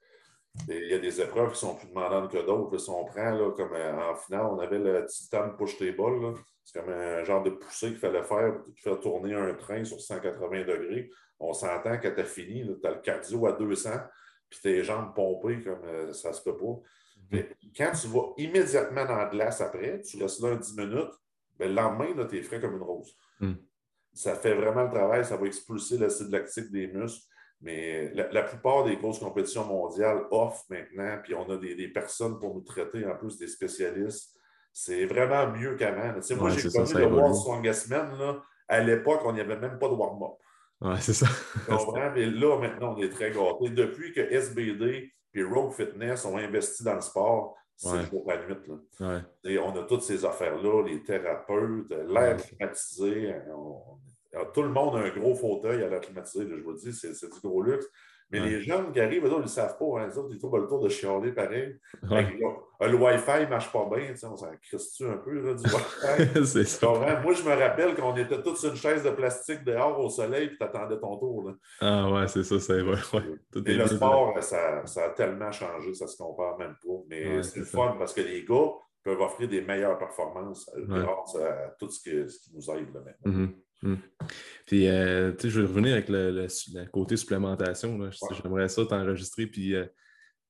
Il 0.68 0.90
y 0.90 0.94
a 0.94 1.00
des 1.00 1.22
épreuves 1.22 1.54
qui 1.54 1.60
sont 1.60 1.76
plus 1.76 1.88
demandantes 1.88 2.32
que 2.32 2.46
d'autres. 2.46 2.78
Si 2.78 2.90
on 2.90 3.06
prend, 3.06 3.32
là, 3.32 3.52
comme 3.52 3.74
euh, 3.74 4.12
en 4.12 4.16
finale, 4.16 4.46
on 4.46 4.60
avait 4.60 4.80
le 4.80 5.06
Titan 5.06 5.52
Push 5.58 5.78
Table. 5.78 6.34
C'est 6.64 6.80
comme 6.80 6.92
un 6.92 7.24
genre 7.24 7.44
de 7.44 7.52
poussée 7.52 7.88
qu'il 7.88 7.98
fallait 7.98 8.24
faire 8.24 8.62
pour 8.64 8.74
faire 8.78 9.00
tourner 9.00 9.34
un 9.34 9.54
train 9.54 9.84
sur 9.84 10.00
180 10.00 10.66
degrés. 10.66 11.10
On 11.40 11.54
s'entend 11.54 11.98
que 11.98 12.08
tu 12.08 12.22
as 12.22 12.26
fini, 12.26 12.70
tu 12.80 12.88
as 12.88 12.92
le 12.92 13.02
cardio 13.02 13.48
à 13.48 13.54
200, 13.54 13.90
puis 14.50 14.60
tes 14.62 14.84
jambes 14.84 15.14
pompées 15.16 15.62
comme 15.62 15.84
euh, 15.86 16.14
ça 16.14 16.34
se 16.34 16.44
peut 16.44 16.58
pas. 16.58 16.80
Mais 17.32 17.50
quand 17.76 17.92
tu 18.00 18.08
vas 18.08 18.34
immédiatement 18.38 19.06
dans 19.06 19.16
la 19.16 19.26
glace 19.26 19.62
après, 19.62 20.02
tu 20.02 20.22
restes 20.22 20.42
là 20.42 20.56
10 20.56 20.78
minutes, 20.78 21.14
ben, 21.58 21.70
le 21.70 21.76
lendemain, 21.76 22.28
tu 22.28 22.38
es 22.38 22.42
frais 22.42 22.60
comme 22.60 22.76
une 22.76 22.84
rose. 22.84 23.16
Hmm. 23.40 23.54
Ça 24.14 24.36
fait 24.36 24.54
vraiment 24.54 24.84
le 24.84 24.90
travail, 24.90 25.24
ça 25.24 25.38
va 25.38 25.48
expulser 25.48 25.98
l'acide 25.98 26.30
lactique 26.30 26.70
des 26.70 26.88
muscles. 26.88 27.26
Mais 27.62 28.12
la, 28.14 28.42
plupart 28.42 28.86
des 28.86 28.98
grosses 28.98 29.20
compétitions 29.20 29.66
mondiales 29.66 30.24
offrent 30.32 30.66
maintenant, 30.70 31.20
puis 31.24 31.36
on 31.36 31.48
a 31.50 31.58
des, 31.58 31.88
personnes 31.90 32.40
pour 32.40 32.56
nous 32.56 32.62
traiter, 32.62 33.06
en 33.06 33.16
plus 33.16 33.38
des 33.38 33.48
spécialistes. 33.48 34.36
C'est 34.74 35.06
vraiment 35.06 35.48
mieux 35.52 35.76
qu'avant. 35.76 36.14
moi, 36.38 36.50
j'ai 36.50 36.70
connu 36.70 36.94
le 36.94 37.06
World 37.08 37.36
Strongest 37.36 37.90
Man. 37.90 38.18
Là, 38.18 38.42
à 38.68 38.80
l'époque, 38.80 39.22
on 39.26 39.34
n'y 39.34 39.42
avait 39.42 39.60
même 39.60 39.78
pas 39.78 39.90
de 39.90 39.94
warm-up. 39.94 40.38
Ouais, 40.82 41.00
c'est 41.00 41.14
ça. 41.14 41.28
Mais 42.16 42.26
là, 42.26 42.58
maintenant, 42.58 42.96
on 42.98 43.02
est 43.02 43.10
très 43.10 43.32
gâtés. 43.32 43.70
Depuis 43.70 44.14
que 44.14 44.22
SBD 44.22 45.12
et 45.34 45.44
Rogue 45.44 45.74
Fitness 45.74 46.26
ont 46.26 46.38
investi 46.38 46.84
dans 46.84 46.96
le 46.96 47.02
sport, 47.02 47.56
c'est 47.76 47.90
ouais. 47.90 48.06
jour 48.06 48.24
la 48.28 48.38
nuit. 48.38 49.26
Et 49.44 49.60
on 49.60 49.76
a 49.76 49.84
toutes 49.84 50.04
ces 50.04 50.26
affaires-là, 50.26 50.84
les 50.88 51.04
thérapeutes, 51.04 51.90
l'air 51.90 52.38
climatisé. 52.38 53.36
Tout 54.54 54.64
le 54.64 54.70
monde 54.70 54.96
a 54.96 55.00
un 55.00 55.10
gros 55.10 55.36
fauteuil 55.36 55.84
à 55.84 55.88
l'air 55.88 56.02
climatisé, 56.02 56.48
je 56.48 56.64
vous 56.64 56.72
le 56.72 56.78
dis, 56.78 56.94
c'est 56.94 57.12
du 57.12 57.40
gros 57.42 57.62
luxe. 57.62 57.88
Mais 58.32 58.40
les 58.40 58.62
jeunes 58.62 58.92
qui 58.94 59.00
arrivent, 59.00 59.24
ils 59.26 59.42
ne 59.42 59.46
savent 59.46 59.78
pas. 59.78 60.00
Hein, 60.00 60.10
ils 60.30 60.40
trouvent 60.40 60.58
le 60.58 60.68
tour 60.68 60.80
de 60.80 60.90
chialer 60.90 61.34
pareil. 61.34 61.78
le 62.02 62.96
Wi-Fi 62.96 63.42
ne 63.42 63.48
marche 63.48 63.72
pas 63.72 63.90
bien. 63.94 64.14
On 64.24 64.38
s'en 64.38 64.52
crisse 64.62 65.02
un 65.02 65.18
peu 65.18 65.34
là, 65.34 65.54
du 65.54 65.64
Wi-Fi? 65.64 66.46
c'est 66.46 66.64
ça. 66.64 66.88
Moi, 67.22 67.34
je 67.34 67.44
me 67.44 67.54
rappelle 67.54 67.94
qu'on 67.96 68.16
était 68.16 68.42
tous 68.42 68.56
sur 68.56 68.72
une 68.72 68.78
chaise 68.78 69.04
de 69.04 69.10
plastique 69.10 69.64
dehors 69.64 70.00
au 70.00 70.10
soleil 70.10 70.46
et 70.46 70.58
tu 70.58 70.64
attendais 70.64 70.98
ton 70.98 71.18
tour. 71.18 71.50
Là. 71.50 71.54
Ah 71.82 72.10
ouais, 72.10 72.28
c'est 72.28 72.44
ça, 72.44 72.60
c'est 72.60 72.82
vrai. 72.82 73.00
Et 73.66 73.74
le 73.74 73.88
sport, 73.88 74.34
ça, 74.42 74.86
ça, 74.86 75.06
a 75.06 75.10
tellement 75.10 75.52
changé, 75.52 75.94
ça 75.94 76.06
ne 76.06 76.10
se 76.10 76.18
compare 76.18 76.58
même 76.58 76.76
pas. 76.82 76.94
Mais 77.10 77.44
c'est 77.44 77.60
le 77.60 77.66
fun 77.66 77.96
parce 78.00 78.14
que 78.14 78.22
les 78.22 78.46
gars 78.46 78.72
peuvent 79.04 79.22
offrir 79.22 79.50
des 79.50 79.62
meilleures 79.62 79.98
performances 79.98 80.70
grâce 80.78 81.36
à 81.36 81.76
tout 81.80 81.90
ce, 81.90 82.02
qui 82.02 82.12
nous 82.54 82.72
aide 82.72 82.94
là, 82.94 83.02
maintenant. 83.02 83.32
Mm-hmm. 83.32 83.48
Hmm. 83.48 83.54
Puis, 84.66 84.88
euh, 84.88 85.32
tu 85.34 85.42
sais, 85.42 85.50
je 85.50 85.62
vais 85.62 85.68
revenir 85.68 85.94
avec 85.94 86.10
le, 86.10 86.48
côté 86.92 87.18
supplémentation. 87.18 88.00
J'aimerais 88.44 88.70
ça 88.70 88.86
t'enregistrer 88.86 89.48
puis 89.48 89.76
euh, 89.76 89.86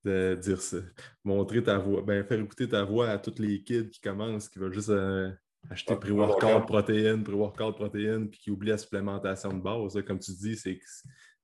de 0.04 0.36
dire 0.42 0.62
ça, 0.62 0.78
montrer 1.24 1.64
ta 1.64 1.78
voix, 1.78 2.02
ben, 2.02 2.24
faire 2.24 2.40
écouter 2.40 2.68
ta 2.68 2.84
voix 2.84 3.10
à 3.10 3.18
tous 3.18 3.40
les 3.40 3.64
kids 3.64 3.90
qui 3.90 4.02
commencent, 4.02 4.50
qui 4.50 4.60
veulent 4.60 4.74
juste 4.74 4.90
euh, 4.90 5.32
acheter 5.70 5.96
pré-workout 5.96 6.66
protéines, 6.66 7.24
pré-workout 7.24 7.76
protéines, 7.76 8.30
puis 8.30 8.40
qui 8.40 8.52
oublient 8.52 8.72
la 8.72 8.78
supplémentation 8.78 9.54
de 9.54 9.62
base. 9.62 10.02
Comme 10.06 10.20
tu 10.20 10.32
dis, 10.32 10.56
c'est 10.56 10.78
que 10.78 10.86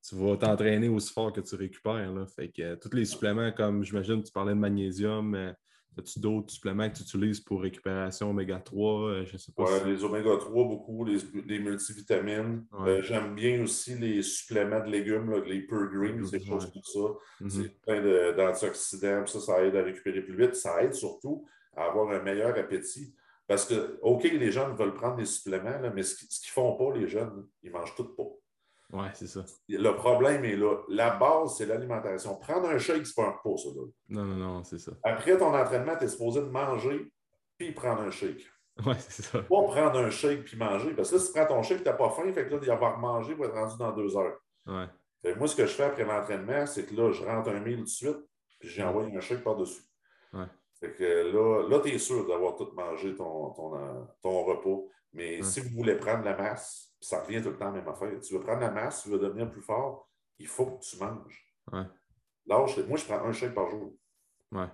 tu 0.07 0.15
vas 0.15 0.37
t'entraîner 0.37 0.89
aussi 0.89 1.13
fort 1.13 1.31
que 1.31 1.41
tu 1.41 1.55
récupères. 1.55 2.11
Là. 2.11 2.25
Fait 2.27 2.49
que 2.49 2.75
tous 2.75 2.95
les 2.95 3.05
suppléments, 3.05 3.51
comme 3.51 3.83
j'imagine, 3.83 4.23
tu 4.23 4.31
parlais 4.31 4.53
de 4.53 4.59
magnésium, 4.59 5.53
As-tu 5.97 6.19
d'autres 6.19 6.51
suppléments 6.51 6.89
que 6.89 6.97
tu 6.97 7.03
utilises 7.03 7.39
pour 7.39 7.61
récupération 7.61 8.29
oméga 8.29 8.59
3? 8.59 9.01
Euh, 9.01 9.25
je 9.25 9.37
sais 9.37 9.51
pas. 9.51 9.63
Oui, 9.63 9.91
les 9.93 10.03
oméga 10.03 10.37
3, 10.37 10.49
beaucoup, 10.65 11.05
les, 11.05 11.59
multivitamines. 11.59 12.65
Euh, 12.85 13.01
j'aime 13.01 13.35
bien 13.35 13.63
aussi 13.63 13.95
les 13.95 14.21
suppléments 14.21 14.79
de 14.79 14.89
légumes, 14.89 15.43
les 15.45 15.61
Pure 15.61 15.89
Green, 15.91 16.25
ces 16.25 16.39
choses 16.43 16.71
comme 16.71 16.83
ça. 16.83 16.99
Mm-hmm. 17.41 17.49
C'est 17.49 17.81
plein 17.81 18.33
d'antioxydants, 18.33 19.25
ça, 19.25 19.39
ça 19.39 19.63
aide 19.63 19.75
à 19.75 19.83
récupérer 19.83 20.21
plus 20.21 20.37
vite. 20.37 20.55
Ça 20.55 20.83
aide 20.83 20.93
surtout 20.93 21.45
à 21.75 21.85
avoir 21.85 22.09
un 22.11 22.21
meilleur 22.21 22.57
appétit. 22.57 23.13
Parce 23.47 23.65
que, 23.65 23.97
OK, 24.01 24.23
les 24.23 24.51
jeunes 24.51 24.75
veulent 24.75 24.93
prendre 24.93 25.15
des 25.15 25.25
suppléments, 25.25 25.79
mais 25.95 26.03
ce 26.03 26.15
qu'ils 26.15 26.27
ne 26.27 26.51
font 26.51 26.75
pas, 26.75 26.97
les 26.97 27.07
jeunes, 27.07 27.47
ils 27.63 27.71
mangent 27.71 27.95
tout 27.95 28.13
pas. 28.13 28.27
Oui, 28.93 29.05
c'est 29.13 29.27
ça. 29.27 29.43
Le 29.67 29.91
problème 29.91 30.45
est 30.45 30.55
là. 30.55 30.77
La 30.87 31.15
base, 31.17 31.57
c'est 31.57 31.65
l'alimentation. 31.65 32.35
Prendre 32.37 32.69
un 32.69 32.77
shake, 32.77 33.05
c'est 33.05 33.15
pas 33.15 33.27
un 33.27 33.31
repas, 33.31 33.57
ça. 33.57 33.69
Non, 34.09 34.23
non, 34.23 34.35
non, 34.35 34.63
c'est 34.63 34.79
ça. 34.79 34.93
Après 35.03 35.37
ton 35.37 35.53
entraînement, 35.53 35.97
tu 35.97 36.05
es 36.05 36.07
supposé 36.07 36.41
de 36.41 36.45
manger 36.45 37.11
puis 37.57 37.73
prendre 37.73 38.01
un 38.01 38.11
shake. 38.11 38.45
Oui, 38.85 38.93
c'est 38.99 39.23
ça. 39.23 39.39
Pas 39.39 39.63
prendre 39.63 39.99
un 39.99 40.09
shake 40.09 40.45
puis 40.45 40.57
manger. 40.57 40.93
Parce 40.93 41.09
que 41.09 41.15
là, 41.15 41.21
si 41.21 41.27
tu 41.27 41.33
prends 41.33 41.47
ton 41.47 41.63
shake, 41.63 41.79
tu 41.79 41.85
n'as 41.85 41.93
pas 41.93 42.09
faim, 42.11 42.31
fait 42.31 42.47
que 42.47 42.55
là, 42.55 42.59
va 42.59 42.73
avoir 42.73 42.99
mangé 42.99 43.35
pour 43.35 43.45
être 43.45 43.55
rendu 43.55 43.75
dans 43.77 43.91
deux 43.91 44.15
heures. 44.15 44.37
Ouais. 44.65 45.35
moi, 45.35 45.47
ce 45.47 45.55
que 45.55 45.65
je 45.65 45.73
fais 45.73 45.83
après 45.83 46.05
l'entraînement, 46.05 46.65
c'est 46.65 46.85
que 46.85 46.95
là, 46.95 47.11
je 47.11 47.23
rentre 47.23 47.49
un 47.49 47.59
mille 47.59 47.77
tout 47.77 47.83
de 47.83 47.89
suite, 47.89 48.17
puis 48.59 48.69
j'envoie 48.69 49.03
un 49.03 49.19
shake 49.19 49.43
par-dessus. 49.43 49.81
Ouais. 50.31 50.45
Fait 50.79 50.93
que 50.93 51.03
là, 51.03 51.67
là 51.67 51.79
tu 51.79 51.89
es 51.89 51.97
sûr 51.97 52.27
d'avoir 52.27 52.55
tout 52.55 52.69
mangé 52.75 53.15
ton, 53.15 53.49
ton, 53.51 54.07
ton 54.21 54.43
repas. 54.43 54.87
Mais 55.13 55.41
si 55.41 55.59
vous 55.61 55.69
voulez 55.69 55.95
prendre 55.95 56.23
la 56.23 56.37
masse, 56.37 56.86
ça 56.99 57.21
revient 57.21 57.41
tout 57.41 57.49
le 57.49 57.57
temps 57.57 57.69
à 57.69 57.71
la 57.71 57.81
même 57.81 57.87
affaire. 57.87 58.19
Tu 58.19 58.33
veux 58.33 58.41
prendre 58.41 58.61
la 58.61 58.71
masse, 58.71 59.03
tu 59.03 59.09
veux 59.09 59.19
devenir 59.19 59.49
plus 59.49 59.61
fort, 59.61 60.09
il 60.39 60.47
faut 60.47 60.65
que 60.65 60.83
tu 60.83 60.97
manges. 60.97 61.45
Ouais. 61.71 61.83
moi, 62.45 62.67
je 62.67 63.05
prends 63.05 63.25
un 63.25 63.31
shake 63.31 63.53
par 63.53 63.69
jour. 63.69 63.93
Ouais. 64.51 64.67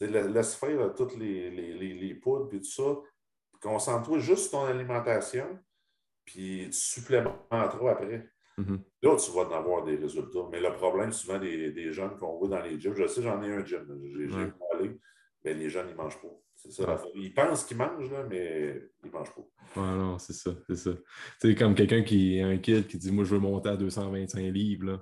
Laisse 0.00 0.54
faire 0.54 0.94
toutes 0.94 1.16
les, 1.16 1.50
les, 1.50 1.94
les, 1.94 2.14
poudres 2.14 2.54
et 2.54 2.60
tout 2.60 2.64
ça. 2.64 2.96
Concentre-toi 3.60 4.18
juste 4.18 4.50
sur 4.50 4.60
ton 4.60 4.66
alimentation, 4.66 5.58
puis 6.24 6.66
tu 6.66 6.72
supplémenteras 6.72 7.90
après. 7.90 8.30
Mm-hmm. 8.58 8.80
Là, 9.02 9.16
tu 9.16 9.30
vas 9.32 9.42
en 9.42 9.52
avoir 9.52 9.84
des 9.84 9.96
résultats. 9.96 10.46
Mais 10.50 10.60
le 10.60 10.72
problème, 10.72 11.12
souvent, 11.12 11.38
des, 11.38 11.72
des 11.72 11.92
jeunes 11.92 12.16
qu'on 12.16 12.38
voit 12.38 12.48
dans 12.48 12.62
les 12.62 12.78
gyms, 12.78 12.94
je 12.94 13.06
sais, 13.06 13.22
j'en 13.22 13.42
ai 13.42 13.52
un 13.52 13.64
gym, 13.64 13.86
j'ai 14.04 14.26
ouais. 14.26 14.52
parlé, 14.70 15.00
mais 15.48 15.54
les 15.54 15.70
jeunes, 15.70 15.86
ils 15.88 15.92
ne 15.92 15.96
mangent 15.96 16.20
pas. 16.20 16.28
C'est 16.56 16.72
ça. 16.72 17.02
Ils 17.14 17.32
pensent 17.32 17.64
qu'ils 17.64 17.76
mangent, 17.76 18.10
là, 18.10 18.24
mais 18.28 18.82
ils 19.04 19.06
ne 19.06 19.12
mangent 19.12 19.34
pas. 19.34 19.42
Ah 19.76 19.94
non, 19.96 20.18
c'est 20.18 20.32
ça, 20.32 20.50
c'est 20.66 20.76
ça. 20.76 20.90
C'est 21.38 21.54
comme 21.54 21.74
quelqu'un 21.74 22.02
qui 22.02 22.38
est 22.38 22.42
un 22.42 22.58
kid 22.58 22.86
qui 22.86 22.98
dit 22.98 23.12
Moi, 23.12 23.24
je 23.24 23.34
veux 23.34 23.40
monter 23.40 23.68
à 23.68 23.76
225 23.76 24.40
livres 24.52 24.86
là, 24.86 25.00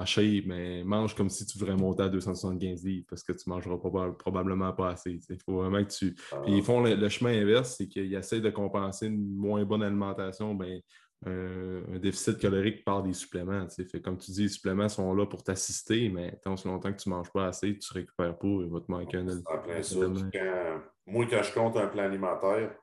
en 0.00 0.04
shape, 0.04 0.46
mais 0.46 0.82
mange 0.82 1.14
comme 1.14 1.28
si 1.28 1.46
tu 1.46 1.58
voudrais 1.58 1.76
monter 1.76 2.02
à 2.02 2.08
275 2.08 2.84
livres 2.84 3.06
parce 3.08 3.22
que 3.22 3.32
tu 3.32 3.48
ne 3.48 3.54
mangeras 3.54 3.78
probablement 4.18 4.72
pas 4.72 4.90
assez. 4.90 5.20
Il 5.30 5.38
faut 5.38 5.58
vraiment 5.58 5.84
que 5.84 5.90
tu. 5.90 6.16
Ah. 6.32 6.40
Puis 6.44 6.56
ils 6.56 6.62
font 6.62 6.82
le, 6.82 7.08
chemin 7.08 7.40
inverse, 7.40 7.76
c'est 7.78 7.86
qu'ils 7.86 8.14
essaient 8.14 8.40
de 8.40 8.50
compenser 8.50 9.06
une 9.06 9.36
moins 9.36 9.64
bonne 9.64 9.82
alimentation, 9.82 10.54
ben, 10.54 10.80
un 11.26 11.98
déficit 11.98 12.38
calorique 12.38 12.84
par 12.84 13.02
des 13.02 13.12
suppléments. 13.12 13.66
Fait, 13.68 14.00
comme 14.00 14.18
tu 14.18 14.30
dis, 14.30 14.42
les 14.42 14.48
suppléments 14.48 14.88
sont 14.88 15.12
là 15.14 15.26
pour 15.26 15.42
t'assister, 15.42 16.08
mais 16.08 16.38
tant 16.42 16.54
aussi 16.54 16.68
longtemps 16.68 16.92
que 16.92 17.00
tu 17.00 17.08
ne 17.08 17.14
manges 17.14 17.32
pas 17.32 17.46
assez, 17.46 17.76
tu 17.76 17.92
ne 17.92 18.00
récupères 18.00 18.38
pas, 18.38 18.46
il 18.46 18.70
va 18.70 18.80
te 18.80 18.90
manquer 18.90 19.18
un. 19.18 20.82
moi, 21.06 21.26
quand 21.28 21.42
je 21.42 21.52
compte 21.52 21.76
un 21.76 21.88
plan 21.88 22.04
alimentaire, 22.04 22.74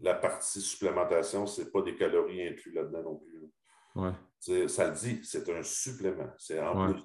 la 0.00 0.14
partie 0.14 0.60
supplémentation, 0.60 1.46
ce 1.46 1.62
n'est 1.62 1.70
pas 1.70 1.82
des 1.82 1.94
calories 1.94 2.48
inclus 2.48 2.72
là-dedans 2.72 3.02
non 3.02 3.16
plus. 3.16 3.50
Ouais. 3.94 4.68
Ça 4.68 4.88
le 4.88 4.94
dit, 4.94 5.20
c'est 5.24 5.48
un 5.48 5.62
supplément. 5.62 6.30
C'est 6.36 6.60
en 6.60 6.92
plus. 6.92 7.02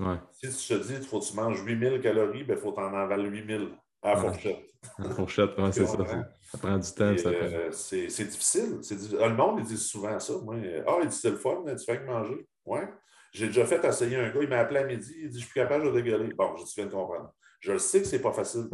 Ouais. 0.00 0.18
Si 0.32 0.48
tu 0.48 0.74
te 0.74 0.86
dis 0.86 0.94
qu'il 0.94 1.04
faut 1.04 1.20
que 1.20 1.26
tu 1.26 1.34
manges 1.36 1.62
8000 1.62 2.00
calories, 2.00 2.40
il 2.40 2.46
ben, 2.46 2.56
faut 2.56 2.72
t'en 2.72 2.92
avaler 2.94 3.28
8000 3.28 3.70
à 4.02 4.14
la 4.14 4.16
fourchette. 4.16 4.58
À 4.98 5.02
la 5.02 5.10
fourchette, 5.10 5.50
c'est 5.72 5.86
ça. 5.86 5.96
Ça 6.42 6.58
prend 6.58 6.78
du 6.78 6.92
temps. 6.92 7.16
Ça 7.18 7.28
euh, 7.28 7.70
c'est 7.72 8.24
difficile. 8.24 8.78
Le 8.90 9.34
monde, 9.34 9.60
ils 9.60 9.66
disent 9.66 9.86
souvent 9.86 10.18
ça. 10.18 10.34
Moi. 10.42 10.56
Ah, 10.86 10.98
il 11.02 11.08
dit 11.08 11.16
c'est 11.16 11.30
le 11.30 11.36
fun, 11.36 11.64
tu 11.66 11.84
fais 11.84 11.98
que 11.98 12.06
manger. 12.06 12.46
Ouais. 12.64 12.88
J'ai 13.32 13.48
déjà 13.48 13.66
fait 13.66 13.84
essayer 13.84 14.16
un 14.16 14.30
gars, 14.30 14.40
il 14.40 14.48
m'a 14.48 14.58
appelé 14.58 14.80
à 14.80 14.84
midi, 14.84 15.12
il 15.18 15.28
dit 15.28 15.40
Je 15.40 15.44
suis 15.44 15.52
plus 15.52 15.60
capable 15.60 15.84
de 15.86 15.90
dégueuler. 15.90 16.32
Bon, 16.34 16.56
je 16.56 16.64
viens 16.74 16.86
de 16.86 16.92
comprendre. 16.92 17.32
Je 17.60 17.76
sais 17.78 18.00
que 18.00 18.06
c'est 18.06 18.22
pas 18.22 18.32
facile. 18.32 18.68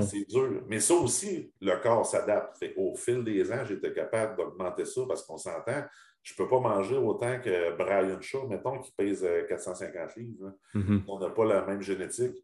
C'est 0.00 0.26
dur. 0.28 0.62
Mais 0.68 0.80
ça 0.80 0.94
aussi, 0.94 1.52
le 1.60 1.76
corps 1.76 2.06
s'adapte. 2.06 2.64
Au 2.76 2.94
fil 2.96 3.22
des 3.22 3.52
ans, 3.52 3.64
j'étais 3.64 3.92
capable 3.92 4.36
d'augmenter 4.36 4.84
ça 4.84 5.02
parce 5.06 5.22
qu'on 5.24 5.36
s'entend. 5.36 5.84
Je 6.22 6.32
ne 6.32 6.36
peux 6.36 6.48
pas 6.48 6.60
manger 6.60 6.96
autant 6.96 7.40
que 7.40 7.76
Brian 7.76 8.20
Shaw, 8.20 8.46
mettons, 8.46 8.78
qui 8.78 8.92
pèse 8.92 9.26
450 9.48 9.96
euh, 9.96 10.20
livres. 10.20 10.52
Mm-hmm. 10.74 11.02
On 11.08 11.18
n'a 11.18 11.30
pas 11.30 11.44
la 11.44 11.66
même 11.66 11.82
génétique. 11.82 12.36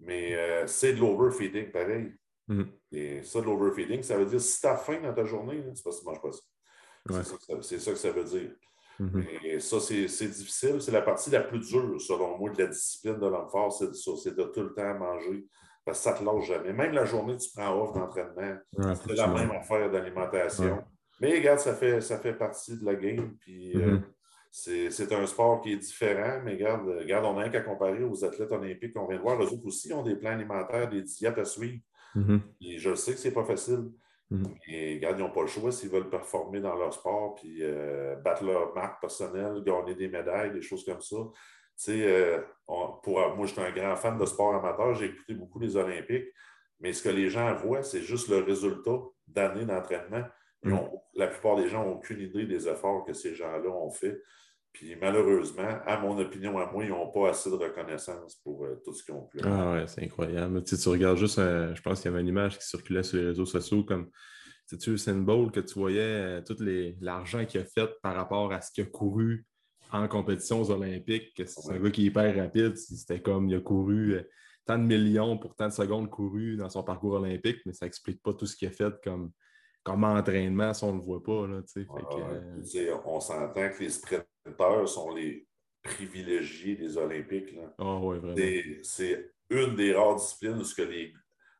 Mais 0.00 0.34
euh, 0.34 0.66
c'est 0.66 0.94
de 0.94 1.00
l'overfeeding, 1.00 1.70
pareil. 1.70 2.12
Mm-hmm. 2.48 2.66
Et 2.92 3.22
ça, 3.22 3.40
de 3.40 3.46
l'overfeeding, 3.46 4.02
ça 4.02 4.16
veut 4.16 4.26
dire 4.26 4.40
si 4.40 4.60
tu 4.60 4.66
as 4.66 4.76
faim 4.76 5.00
dans 5.02 5.14
ta 5.14 5.24
journée, 5.24 5.62
c'est 5.74 5.82
parce 5.82 5.96
que 5.96 6.02
tu 6.02 6.06
ne 6.08 6.12
manges 6.12 6.22
pas 6.22 6.32
ça. 6.32 7.60
C'est 7.62 7.78
ça, 7.78 7.92
que 7.92 7.98
ça 7.98 8.10
veut 8.10 8.24
dire. 8.24 8.50
Mm-hmm. 9.00 9.44
Et 9.44 9.60
ça, 9.60 9.80
c'est 9.80 10.28
difficile. 10.28 10.80
C'est 10.80 10.92
la 10.92 11.02
partie 11.02 11.30
la 11.30 11.42
plus 11.42 11.60
dure, 11.60 12.00
selon 12.00 12.38
moi, 12.38 12.50
de 12.50 12.62
la 12.62 12.68
discipline 12.68 13.18
de 13.18 13.26
l'homme 13.26 13.48
fort, 13.48 13.72
c'est 13.72 14.34
de 14.34 14.44
tout 14.44 14.62
le 14.62 14.74
temps 14.74 14.98
manger 14.98 15.46
parce 15.86 15.98
que 15.98 16.04
ça 16.04 16.12
ne 16.14 16.18
te 16.18 16.24
lâche 16.24 16.46
jamais. 16.48 16.72
Même 16.72 16.92
la 16.92 17.04
journée 17.04 17.36
tu 17.36 17.48
prends 17.54 17.80
off 17.80 17.94
d'entraînement, 17.94 18.58
c'est 18.76 19.14
la 19.14 19.28
même 19.28 19.52
affaire 19.52 19.88
d'alimentation. 19.88 20.82
Mais 21.20 21.38
regarde, 21.38 21.60
ça 21.60 21.74
fait, 21.74 22.00
ça 22.00 22.18
fait 22.18 22.34
partie 22.34 22.76
de 22.76 22.84
la 22.84 22.96
game. 22.96 23.36
Puis 23.38 23.74
euh, 23.76 23.92
mm-hmm. 23.92 24.02
C'est 24.50 25.12
un 25.12 25.26
sport 25.26 25.60
qui 25.60 25.72
est 25.72 25.76
différent, 25.76 26.40
mais 26.44 26.52
regarde, 26.52 26.88
regarde 26.88 27.24
on 27.24 27.34
n'a 27.34 27.48
qu'à 27.48 27.60
comparer 27.60 28.02
aux 28.02 28.24
athlètes 28.24 28.52
olympiques 28.52 28.94
qu'on 28.94 29.06
vient 29.06 29.18
de 29.18 29.22
voir. 29.22 29.42
Eux 29.42 29.46
autres 29.46 29.66
aussi 29.66 29.92
ont 29.92 30.02
des 30.02 30.16
plans 30.16 30.32
alimentaires, 30.32 30.88
des 30.88 31.02
diètes 31.02 31.38
à 31.38 31.44
suivre. 31.44 31.78
Mm-hmm. 32.14 32.40
Et 32.62 32.78
je 32.78 32.94
sais 32.94 33.12
que 33.12 33.18
ce 33.18 33.28
n'est 33.28 33.34
pas 33.34 33.44
facile. 33.44 33.90
Mm-hmm. 34.30 34.46
Mais 34.68 34.94
regarde, 34.94 35.18
ils 35.18 35.22
n'ont 35.22 35.30
pas 35.30 35.42
le 35.42 35.46
choix 35.46 35.70
s'ils 35.72 35.90
veulent 35.90 36.08
performer 36.10 36.60
dans 36.60 36.74
leur 36.74 36.92
sport, 36.92 37.34
puis 37.34 37.58
euh, 37.60 38.16
battre 38.16 38.44
leur 38.44 38.74
marque 38.74 39.00
personnelle, 39.00 39.62
gagner 39.64 39.94
des 39.94 40.08
médailles, 40.08 40.52
des 40.52 40.62
choses 40.62 40.84
comme 40.84 41.00
ça 41.00 41.16
sais, 41.76 42.44
pour, 42.66 43.36
moi, 43.36 43.46
j'étais 43.46 43.60
un 43.60 43.70
grand 43.70 43.96
fan 43.96 44.18
de 44.18 44.24
sport 44.24 44.54
amateur, 44.54 44.94
j'ai 44.94 45.06
écouté 45.06 45.34
beaucoup 45.34 45.58
les 45.58 45.76
Olympiques, 45.76 46.28
mais 46.80 46.92
ce 46.92 47.02
que 47.02 47.08
les 47.08 47.28
gens 47.28 47.54
voient, 47.54 47.82
c'est 47.82 48.02
juste 48.02 48.28
le 48.28 48.38
résultat 48.38 48.98
d'années 49.26 49.64
d'entraînement. 49.64 50.24
La 51.14 51.26
plupart 51.28 51.56
des 51.56 51.68
gens 51.68 51.84
n'ont 51.84 51.94
aucune 51.94 52.20
idée 52.20 52.46
des 52.46 52.68
efforts 52.68 53.04
que 53.04 53.12
ces 53.12 53.34
gens-là 53.34 53.70
ont 53.70 53.90
fait. 53.90 54.20
Puis 54.72 54.94
malheureusement, 55.00 55.78
à 55.86 55.98
mon 55.98 56.18
opinion, 56.18 56.58
à 56.58 56.70
moi, 56.70 56.84
ils 56.84 56.90
n'ont 56.90 57.10
pas 57.10 57.30
assez 57.30 57.50
de 57.50 57.54
reconnaissance 57.54 58.34
pour 58.44 58.66
euh, 58.66 58.80
tout 58.84 58.92
ce 58.92 59.02
qu'ils 59.02 59.14
ont 59.14 59.22
pu. 59.22 59.38
Ah 59.42 59.72
ouais, 59.72 59.86
c'est 59.86 60.04
incroyable. 60.04 60.62
Tu, 60.64 60.76
tu, 60.76 60.88
regardes 60.90 61.16
juste, 61.16 61.38
euh, 61.38 61.74
je 61.74 61.80
pense 61.80 62.02
qu'il 62.02 62.10
y 62.10 62.14
avait 62.14 62.20
une 62.20 62.28
image 62.28 62.58
qui 62.58 62.66
circulait 62.66 63.02
sur 63.02 63.18
les 63.18 63.26
réseaux 63.26 63.46
sociaux 63.46 63.84
comme 63.84 64.10
tu 64.68 64.98
sais, 64.98 65.14
Bolt 65.14 65.54
que 65.54 65.60
tu 65.60 65.78
voyais 65.78 66.00
euh, 66.00 66.42
tout 66.42 66.56
l'argent 67.00 67.46
qu'il 67.46 67.60
a 67.60 67.64
fait 67.64 67.88
par 68.02 68.14
rapport 68.16 68.52
à 68.52 68.60
ce 68.60 68.70
qu'il 68.70 68.84
a 68.84 68.86
couru 68.86 69.46
en 69.92 70.08
compétition 70.08 70.60
aux 70.60 70.70
Olympiques. 70.70 71.32
C'est 71.46 71.72
un 71.72 71.78
gars 71.78 71.90
qui 71.90 72.02
est 72.02 72.06
hyper 72.06 72.36
rapide. 72.36 72.76
C'était 72.76 73.20
comme 73.20 73.48
il 73.48 73.54
a 73.54 73.60
couru 73.60 74.20
tant 74.66 74.78
de 74.78 74.82
millions 74.82 75.38
pour 75.38 75.54
tant 75.54 75.68
de 75.68 75.72
secondes 75.72 76.10
courues 76.10 76.56
dans 76.56 76.68
son 76.68 76.82
parcours 76.82 77.12
olympique, 77.12 77.60
mais 77.64 77.72
ça 77.72 77.86
n'explique 77.86 78.20
pas 78.20 78.34
tout 78.34 78.46
ce 78.46 78.56
qu'il 78.56 78.68
a 78.68 78.72
fait 78.72 78.92
comme, 79.02 79.30
comme 79.86 80.02
entraînement 80.02 80.74
si 80.74 80.82
on 80.82 80.94
ne 80.94 80.98
le 80.98 81.04
voit 81.04 81.22
pas. 81.22 81.46
Là, 81.46 81.62
on 83.04 83.20
s'entend 83.20 83.70
que 83.70 83.78
les 83.78 83.90
sprinters 83.90 84.88
sont 84.88 85.14
les 85.14 85.46
privilégiés 85.80 86.74
des 86.74 86.98
Olympiques. 86.98 87.56
Ah 87.78 88.00
c'est 88.82 89.30
une 89.48 89.76
des 89.76 89.94
rares 89.94 90.16
disciplines 90.16 90.58
où 90.58 90.64
ce 90.64 90.74
que 90.74 90.82
les. 90.82 91.12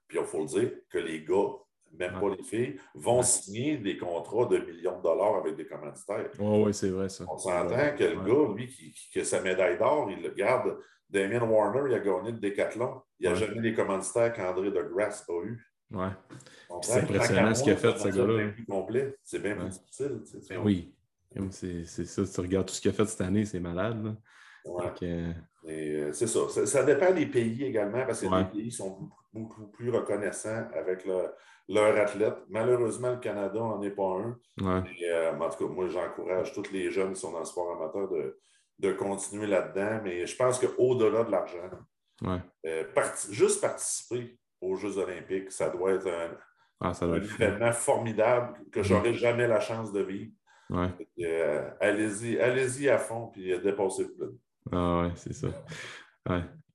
Puis 0.09 0.19
il 0.19 0.25
faut 0.25 0.41
le 0.41 0.47
dire, 0.47 0.73
que 0.91 0.99
les 0.99 1.25
gars, 1.25 1.53
même 1.97 2.19
pas 2.19 2.31
les 2.31 2.43
filles, 2.43 2.81
vont 2.97 3.23
signer 3.23 3.77
des 3.77 3.97
contrats 3.97 4.47
de 4.47 4.59
millions 4.59 4.99
de 4.99 5.03
dollars 5.05 5.37
avec 5.37 5.55
des 5.55 5.67
commanditaires. 5.67 6.31
oui, 6.41 6.75
c'est 6.75 6.91
vrai 6.91 7.09
ça. 7.09 7.25
On 7.29 7.39
s'entend 7.39 7.95
que 7.97 8.05
le 8.05 8.23
gars, 8.23 8.55
lui, 8.57 8.67
qui, 8.67 8.93
qui, 9.13 9.21
a 9.21 9.25
sa 9.25 9.41
médaille 9.41 9.79
d'or, 9.79 10.11
il 10.11 10.21
le 10.21 10.31
garde. 10.31 10.77
Damien 11.09 11.43
Warner, 11.43 11.83
il 11.89 11.95
a 11.95 12.01
gagné 12.01 12.33
le 12.33 12.39
décathlon. 12.39 13.03
Il 13.21 13.29
n'a 13.29 13.37
jamais 13.37 13.61
les 13.61 13.75
commanditaires 13.75 14.33
qu'André 14.33 14.73
de 14.73 14.83
Grasse 14.83 15.25
a 15.29 15.45
eu. 15.45 15.65
Ouais. 15.91 16.11
C'est 16.83 17.01
impressionnant 17.01 17.55
ce 17.55 17.63
qu'il 17.63 17.73
a 17.73 17.77
fait, 17.77 17.99
ce 17.99 18.09
gars-là. 18.09 19.13
C'est 19.23 19.39
bien 19.41 19.57
plus 19.57 19.69
difficile. 19.69 20.23
Ben 20.51 20.61
oui. 20.65 20.93
C'est 21.51 21.85
ça, 21.85 22.23
tu 22.25 22.41
regardes 22.41 22.67
tout 22.67 22.75
ce 22.75 22.81
qu'il 22.81 22.91
a 22.91 22.95
fait 22.95 23.07
cette 23.07 23.21
année, 23.21 23.45
c'est 23.45 23.61
malade. 23.61 24.17
Euh, 25.03 25.33
euh, 25.69 26.13
c'est 26.13 26.27
ça. 26.27 26.67
ça. 26.67 26.83
dépend 26.83 27.13
des 27.13 27.27
pays 27.27 27.65
également, 27.65 28.05
parce 28.05 28.21
que 28.21 28.27
les 28.27 28.45
pays 28.63 28.73
sont 28.73 29.11
beaucoup, 29.33 29.67
plus 29.69 29.91
reconnaissants 29.91 30.69
avec 30.75 31.05
leur, 31.05 31.33
leur 31.69 31.97
athlète. 31.97 32.37
Malheureusement, 32.49 33.13
le 33.13 33.19
Canada 33.19 33.59
n'en 33.59 33.81
est 33.83 33.91
pas 33.91 34.17
un. 34.19 34.39
Euh, 34.63 35.39
en 35.39 35.51
tout 35.51 35.67
cas, 35.67 35.73
moi, 35.73 35.89
j'encourage 35.89 36.53
tous 36.53 36.71
les 36.73 36.91
jeunes 36.91 37.13
qui 37.13 37.21
sont 37.21 37.33
dans 37.33 37.41
le 37.41 37.45
sport 37.45 37.81
amateur 37.81 38.09
de, 38.09 38.39
de 38.79 38.93
continuer 38.93 39.47
là-dedans. 39.47 40.01
Mais 40.03 40.27
je 40.27 40.37
pense 40.37 40.59
qu'au-delà 40.59 41.25
de 41.25 41.31
l'argent, 41.31 41.71
juste 43.31 43.61
participer 43.61 44.39
aux 44.61 44.77
Jeux 44.77 44.99
olympiques, 44.99 45.51
ça 45.53 45.71
doit 45.71 45.93
être 45.93 46.09
un, 46.09 46.37
ah, 46.81 46.93
événement 47.03 47.73
formidable 47.73 48.59
que 48.71 48.83
je 48.83 48.95
n'aurai 48.95 49.15
jamais 49.15 49.47
la 49.47 49.61
chance 49.61 49.93
de 49.93 50.01
vivre. 50.01 50.33
Euh, 51.21 51.71
allez-y, 51.81 52.39
allez-y 52.39 52.89
à 52.89 52.99
fond, 52.99 53.29
puis 53.33 53.53
euh, 53.53 53.61
dépassez 53.61 54.07
le 54.19 54.37
Ah 54.73 55.03
ouais, 55.03 55.13
c'est 55.15 55.33
ça. 55.33 55.49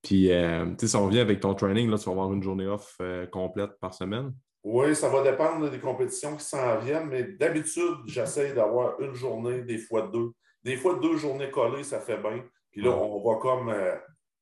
Puis, 0.02 0.32
euh, 0.32 0.66
tu 0.66 0.76
sais, 0.80 0.88
si 0.88 0.96
on 0.96 1.06
revient 1.06 1.20
avec 1.20 1.40
ton 1.40 1.54
training, 1.54 1.90
là, 1.90 1.98
tu 1.98 2.06
vas 2.06 2.12
avoir 2.12 2.34
une 2.34 2.42
journée 2.42 2.68
off 2.68 2.98
complète 3.32 3.80
par 3.80 3.94
semaine? 3.94 4.34
Oui, 4.64 4.96
ça 4.96 5.10
va 5.10 5.24
dépendre 5.24 5.70
des 5.70 5.80
compétitions 5.80 6.38
qui 6.38 6.46
s'en 6.46 6.78
viennent, 6.80 7.08
mais 7.08 7.24
d'habitude, 7.24 7.98
j'essaie 8.06 8.54
d'avoir 8.54 9.00
une 9.00 9.14
journée, 9.14 9.62
des 9.62 9.78
fois 9.78 10.08
deux. 10.08 10.32
Des 10.64 10.78
fois, 10.78 11.00
deux 11.00 11.18
journées 11.18 11.50
collées, 11.50 11.84
ça 11.84 12.00
fait 12.00 12.18
bien. 12.18 12.44
Puis 12.72 12.82
là, 12.82 12.92
on 12.92 13.22
va 13.28 13.40
comme 13.40 13.74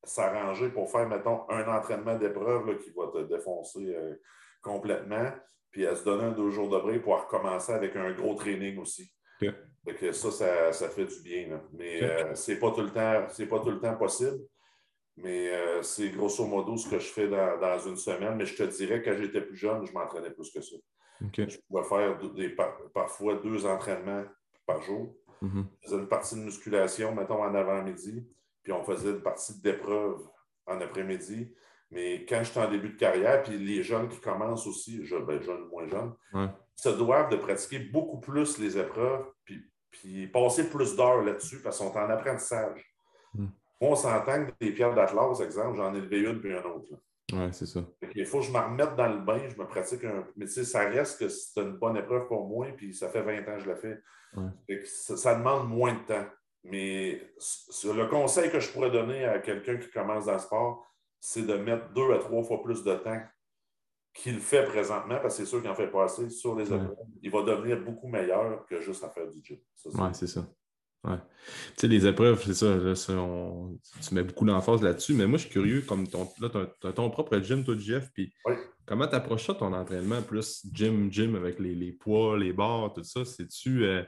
s'arranger 0.04 0.70
pour 0.70 0.90
faire, 0.90 1.08
mettons, 1.08 1.48
un 1.50 1.66
entraînement 1.68 2.16
d'épreuve 2.16 2.78
qui 2.78 2.90
va 2.90 3.08
te 3.08 3.28
défoncer 3.28 3.96
complètement. 4.62 5.30
Puis 5.70 5.86
à 5.86 5.94
se 5.94 6.04
donner 6.04 6.24
un 6.24 6.32
deux 6.32 6.50
jours 6.50 6.68
de 6.68 6.78
break 6.78 7.02
pour 7.02 7.20
recommencer 7.20 7.72
avec 7.72 7.94
un 7.94 8.12
gros 8.12 8.34
training 8.34 8.78
aussi 8.78 9.12
ça, 10.12 10.72
ça, 10.72 10.88
fait 10.88 11.06
du 11.06 11.20
bien. 11.22 11.60
Mais 11.72 12.02
euh, 12.02 12.34
ce 12.34 12.52
n'est 12.52 12.58
pas, 12.58 12.70
tout 12.72 12.82
le 12.82 12.90
temps, 12.90 13.26
pas 13.48 13.60
tout 13.60 13.70
le 13.70 13.80
temps 13.80 13.96
possible. 13.96 14.38
Mais 15.16 15.50
euh, 15.50 15.82
c'est 15.82 16.10
grosso 16.10 16.46
modo 16.46 16.76
ce 16.76 16.88
que 16.88 16.98
je 16.98 17.08
fais 17.08 17.28
dans, 17.28 17.78
une 17.86 17.96
semaine. 17.96 18.36
Mais 18.36 18.46
je 18.46 18.56
te 18.56 18.62
dirais, 18.62 19.02
quand 19.02 19.14
j'étais 19.16 19.40
plus 19.40 19.56
jeune, 19.56 19.84
je 19.84 19.92
m'entraînais 19.92 20.30
plus 20.30 20.50
que 20.50 20.60
ça. 20.60 20.76
Je 21.20 21.58
pouvais 21.68 21.84
faire 21.84 22.18
des, 22.34 22.56
parfois 22.94 23.34
deux 23.36 23.66
entraînements 23.66 24.24
par 24.66 24.80
jour. 24.80 25.14
Mm-hmm. 25.42 25.64
Je 25.80 25.88
faisais 25.88 26.00
une 26.00 26.08
partie 26.08 26.34
de 26.36 26.40
musculation, 26.40 27.14
mettons, 27.14 27.42
en 27.42 27.54
avant-midi. 27.54 28.26
Puis 28.62 28.72
on 28.72 28.82
faisait 28.84 29.10
une 29.10 29.22
partie 29.22 29.60
d'épreuve 29.60 30.20
en 30.66 30.80
après-midi. 30.80 31.54
Mais 31.90 32.24
quand 32.26 32.42
j'étais 32.44 32.60
en 32.60 32.70
début 32.70 32.90
de 32.90 32.96
carrière, 32.96 33.42
puis 33.42 33.58
les 33.58 33.82
jeunes 33.82 34.08
qui 34.08 34.20
commencent 34.20 34.66
aussi, 34.66 35.04
je, 35.04 35.16
ben, 35.16 35.40
jeunes, 35.40 35.66
moins 35.68 35.86
jeunes, 35.86 36.14
se 36.76 36.88
doivent 36.88 37.30
de 37.30 37.36
pratiquer 37.36 37.80
beaucoup 37.80 38.20
plus 38.20 38.58
les 38.58 38.78
épreuves, 38.78 39.26
puis 39.44 39.70
puis 39.90 40.26
passer 40.28 40.68
plus 40.68 40.96
d'heures 40.96 41.22
là-dessus 41.22 41.60
parce 41.62 41.78
qu'on 41.78 41.92
est 41.92 41.98
en 41.98 42.10
apprentissage. 42.10 42.84
Hmm. 43.34 43.48
Moi, 43.80 43.90
on 43.90 43.96
s'entend 43.96 44.46
que 44.46 44.52
des 44.60 44.72
pierres 44.72 44.94
d'Atlas, 44.94 45.40
exemple, 45.40 45.76
j'en 45.76 45.94
ai 45.94 46.00
levé 46.00 46.20
une 46.20 46.40
puis 46.40 46.54
un 46.54 46.62
autre. 46.62 46.88
Oui, 47.32 47.48
c'est 47.52 47.66
ça. 47.66 47.80
Il 48.14 48.26
faut 48.26 48.40
que 48.40 48.46
je 48.46 48.52
me 48.52 48.58
remette 48.58 48.96
dans 48.96 49.08
le 49.08 49.20
bain, 49.20 49.40
je 49.48 49.56
me 49.56 49.66
pratique 49.66 50.04
un 50.04 50.26
Mais 50.36 50.46
tu 50.46 50.52
sais, 50.52 50.64
ça 50.64 50.80
reste 50.80 51.20
que 51.20 51.28
c'est 51.28 51.60
une 51.60 51.76
bonne 51.76 51.96
épreuve 51.96 52.26
pour 52.26 52.48
moi, 52.48 52.66
puis 52.76 52.92
ça 52.92 53.08
fait 53.08 53.22
20 53.22 53.40
ans 53.40 53.56
que 53.56 53.60
je 53.60 53.68
la 53.68 53.76
fais. 53.76 54.02
Ça, 54.84 55.34
demande 55.34 55.68
moins 55.68 55.94
de 55.94 56.00
temps. 56.00 56.26
Mais 56.64 57.32
le 57.84 58.06
conseil 58.06 58.50
que 58.50 58.60
je 58.60 58.70
pourrais 58.70 58.90
donner 58.90 59.24
à 59.24 59.38
quelqu'un 59.38 59.76
qui 59.76 59.90
commence 59.90 60.26
dans 60.26 60.34
le 60.34 60.38
sport, 60.38 60.86
c'est 61.18 61.46
de 61.46 61.54
mettre 61.54 61.92
deux 61.92 62.12
à 62.12 62.18
trois 62.18 62.42
fois 62.42 62.62
plus 62.62 62.82
de 62.84 62.94
temps 62.94 63.20
qu'il 64.12 64.40
fait 64.40 64.64
présentement, 64.64 65.18
parce 65.20 65.36
que 65.36 65.44
c'est 65.44 65.48
sûr 65.48 65.60
qu'il 65.60 65.70
n'en 65.70 65.76
fait 65.76 65.90
pas 65.90 66.04
assez 66.04 66.28
sur 66.30 66.56
les 66.56 66.64
épreuves, 66.64 66.96
il 67.22 67.30
va 67.30 67.42
devenir 67.42 67.80
beaucoup 67.80 68.08
meilleur 68.08 68.66
que 68.66 68.80
juste 68.80 69.04
à 69.04 69.10
faire 69.10 69.28
du 69.30 69.40
gym. 69.42 69.58
Oui, 69.84 70.08
c'est 70.12 70.26
ça. 70.26 70.46
Ouais. 71.04 71.16
Tu 71.16 71.72
sais, 71.76 71.88
les 71.88 72.06
épreuves, 72.06 72.42
c'est 72.44 72.54
ça, 72.54 72.76
tu 74.02 74.14
mets 74.14 74.22
beaucoup 74.22 74.44
d'emphase 74.44 74.82
là-dessus, 74.82 75.14
mais 75.14 75.26
moi, 75.26 75.38
je 75.38 75.44
suis 75.44 75.52
curieux, 75.52 75.82
comme 75.82 76.06
ton, 76.06 76.28
là, 76.40 76.50
tu 76.50 76.86
as, 76.86 76.92
ton 76.92 77.08
propre 77.08 77.38
gym, 77.38 77.64
toi, 77.64 77.74
Jeff, 77.78 78.10
puis 78.12 78.34
comment 78.84 79.06
tu 79.06 79.14
approches 79.14 79.46
ça, 79.46 79.54
ton 79.54 79.72
entraînement, 79.72 80.20
plus 80.20 80.66
gym, 80.72 81.10
gym 81.10 81.36
avec 81.36 81.58
les, 81.58 81.92
poids, 81.92 82.36
les 82.36 82.52
barres, 82.52 82.92
tout 82.92 83.04
ça, 83.04 83.24
c'est-tu, 83.24 83.84
euh, 83.84 84.02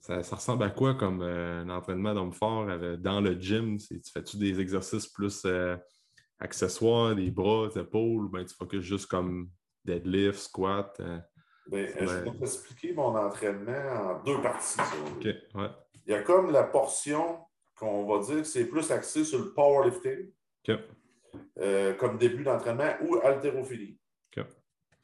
ça, 0.00 0.36
ressemble 0.36 0.64
à 0.64 0.70
quoi 0.70 0.94
comme 0.94 1.22
euh, 1.22 1.62
un 1.62 1.70
entraînement 1.70 2.14
d'homme 2.14 2.32
fort 2.32 2.66
dans 2.98 3.20
le 3.20 3.34
gym? 3.40 3.78
Tu 3.78 4.00
fais-tu 4.12 4.36
des 4.36 4.60
exercices 4.60 5.06
plus 5.06 5.42
euh, 5.44 5.76
accessoires, 6.38 7.14
des 7.14 7.30
bras, 7.30 7.68
des 7.68 7.80
épaules, 7.80 8.26
ou 8.26 8.28
bien 8.28 8.44
tu 8.44 8.54
focuses 8.54 8.84
juste 8.84 9.06
comme 9.06 9.50
deadlift, 9.84 10.38
squat? 10.38 10.96
Euh, 11.00 11.18
ben, 11.66 11.92
je 12.00 12.04
vais 12.06 12.30
t'expliquer 12.30 12.94
mon 12.94 13.14
entraînement 13.16 14.12
en 14.12 14.22
deux 14.22 14.40
parties. 14.40 14.80
ouais. 15.54 15.70
Il 16.06 16.12
y 16.12 16.14
a 16.14 16.22
comme 16.22 16.50
la 16.50 16.64
portion 16.64 17.40
qu'on 17.74 18.06
va 18.06 18.24
dire 18.24 18.42
que 18.42 18.48
c'est 18.48 18.64
plus 18.64 18.90
axé 18.90 19.24
sur 19.24 19.38
le 19.38 19.52
powerlifting, 19.52 20.30
euh, 21.58 21.94
comme 21.94 22.16
début 22.16 22.42
d'entraînement, 22.42 22.94
ou 23.02 23.16
haltérophilie. 23.22 23.98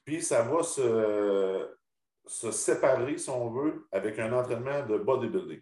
Puis 0.04 0.22
ça 0.22 0.42
va 0.42 0.62
se, 0.62 1.68
se, 2.26 2.50
séparer, 2.50 3.18
si 3.18 3.30
on 3.30 3.50
veut, 3.50 3.86
avec 3.92 4.18
un 4.18 4.32
entraînement 4.32 4.86
de 4.86 4.98
bodybuilding. 4.98 5.60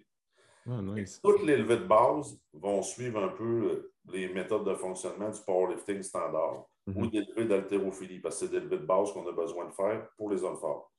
Ah, 0.68 0.80
nice. 0.80 1.20
Toutes 1.22 1.42
les 1.42 1.56
levées 1.56 1.78
de 1.78 1.86
base 1.86 2.38
vont 2.52 2.82
suivre 2.82 3.22
un 3.22 3.28
peu 3.28 3.92
les 4.06 4.28
méthodes 4.28 4.64
de 4.64 4.74
fonctionnement 4.74 5.30
du 5.30 5.40
powerlifting 5.40 6.02
standard 6.02 6.66
mhm. 6.86 6.96
ou 6.96 7.06
des 7.08 7.24
levées 7.24 7.46
d'haltérophilie, 7.46 8.20
parce 8.20 8.38
que 8.38 8.46
c'est 8.46 8.52
des 8.52 8.60
levées 8.60 8.78
de 8.78 8.86
base 8.86 9.12
qu'on 9.12 9.26
a 9.28 9.32
besoin 9.32 9.66
de 9.66 9.72
faire 9.72 10.08
pour 10.16 10.30
les 10.30 10.42
hommes 10.44 10.58
forts. 10.58 10.92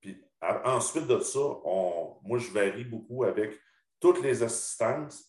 Puis 0.00 0.22
ensuite 0.64 1.06
de 1.06 1.18
ça, 1.20 1.40
moi, 2.22 2.38
je 2.38 2.50
varie 2.50 2.84
beaucoup 2.84 3.24
avec 3.24 3.58
toutes 4.00 4.22
les 4.22 4.42
assistances. 4.42 5.26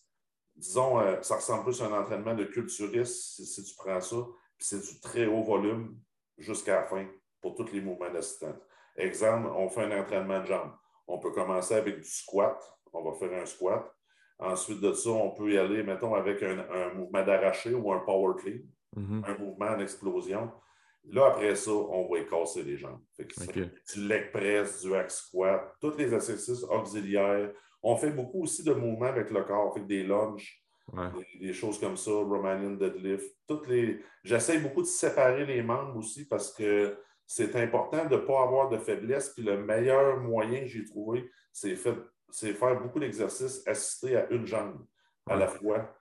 Disons, 0.54 1.00
euh, 1.00 1.20
ça 1.22 1.36
ressemble 1.36 1.64
plus 1.64 1.80
à 1.82 1.86
un 1.86 2.00
entraînement 2.00 2.34
de 2.34 2.44
culturiste 2.44 3.42
si, 3.42 3.64
tu 3.64 3.74
prends 3.74 4.00
ça, 4.00 4.16
puis 4.56 4.66
c'est 4.66 4.80
du 4.80 5.00
très 5.00 5.26
haut 5.26 5.42
volume 5.42 5.98
jusqu'à 6.36 6.76
la 6.76 6.84
fin 6.84 7.06
pour 7.40 7.54
tous 7.54 7.72
les 7.72 7.80
mouvements 7.80 8.10
d'assistance. 8.10 8.56
Exemple, 8.96 9.48
on 9.48 9.68
fait 9.68 9.84
un 9.84 10.00
entraînement 10.00 10.40
de 10.40 10.46
jambes. 10.46 10.72
On 11.06 11.18
peut 11.18 11.30
commencer 11.30 11.74
avec 11.74 11.98
du 11.98 12.08
squat. 12.08 12.58
On 12.92 13.02
va 13.02 13.16
faire 13.16 13.32
un 13.40 13.46
squat. 13.46 13.90
Ensuite 14.38 14.80
de 14.80 14.92
ça, 14.92 15.10
on 15.10 15.30
peut 15.30 15.52
y 15.52 15.58
aller, 15.58 15.82
mettons, 15.82 16.14
avec 16.14 16.42
un, 16.42 16.92
mouvement 16.94 17.24
d'arraché 17.24 17.72
ou 17.74 17.92
un 17.92 18.00
power 18.00 18.34
clean, 18.36 18.60
mm-hmm. 18.96 19.24
un 19.24 19.38
mouvement 19.38 19.66
en 19.66 19.78
explosion. 19.78 20.50
Là, 21.04 21.26
après 21.26 21.54
ça, 21.54 21.70
on 21.72 22.08
va 22.08 22.18
y 22.18 22.26
casser 22.26 22.62
les 22.62 22.76
jambes. 22.76 23.00
Du 23.18 24.08
leg 24.08 24.30
press, 24.30 24.82
du 24.82 24.94
hack 24.94 25.10
squat, 25.10 25.74
tous 25.80 25.96
les 25.96 26.14
exercices 26.14 26.64
auxiliaires. 26.64 27.52
On 27.82 27.96
fait 27.96 28.10
beaucoup 28.10 28.42
aussi 28.42 28.62
de 28.62 28.72
mouvements 28.72 29.06
avec 29.06 29.30
le 29.30 29.42
corps, 29.42 29.74
fait 29.74 29.84
des 29.84 30.04
lunges, 30.04 30.62
des, 31.40 31.52
choses 31.52 31.78
comme 31.80 31.96
ça, 31.96 32.10
Romanian 32.10 32.72
deadlift. 32.72 33.36
Toutes 33.48 33.66
les... 33.68 34.00
J'essaie 34.22 34.58
beaucoup 34.58 34.82
de 34.82 34.86
séparer 34.86 35.44
les 35.44 35.62
membres 35.62 35.96
aussi 35.96 36.26
parce 36.26 36.52
que 36.52 36.96
c'est 37.34 37.56
important 37.56 38.04
de 38.04 38.16
ne 38.16 38.20
pas 38.20 38.42
avoir 38.42 38.68
de 38.68 38.76
faiblesse. 38.76 39.30
Puis 39.30 39.42
le 39.42 39.56
meilleur 39.64 40.20
moyen 40.20 40.60
que 40.60 40.66
j'ai 40.66 40.84
trouvé, 40.84 41.30
c'est 41.50 41.76
faire 41.76 42.80
beaucoup 42.80 43.00
d'exercices 43.00 43.66
assistés 43.66 44.16
à 44.16 44.28
une 44.30 44.46
jambe 44.46 44.84
à 45.26 45.36
la 45.36 45.48
fois 45.48 45.96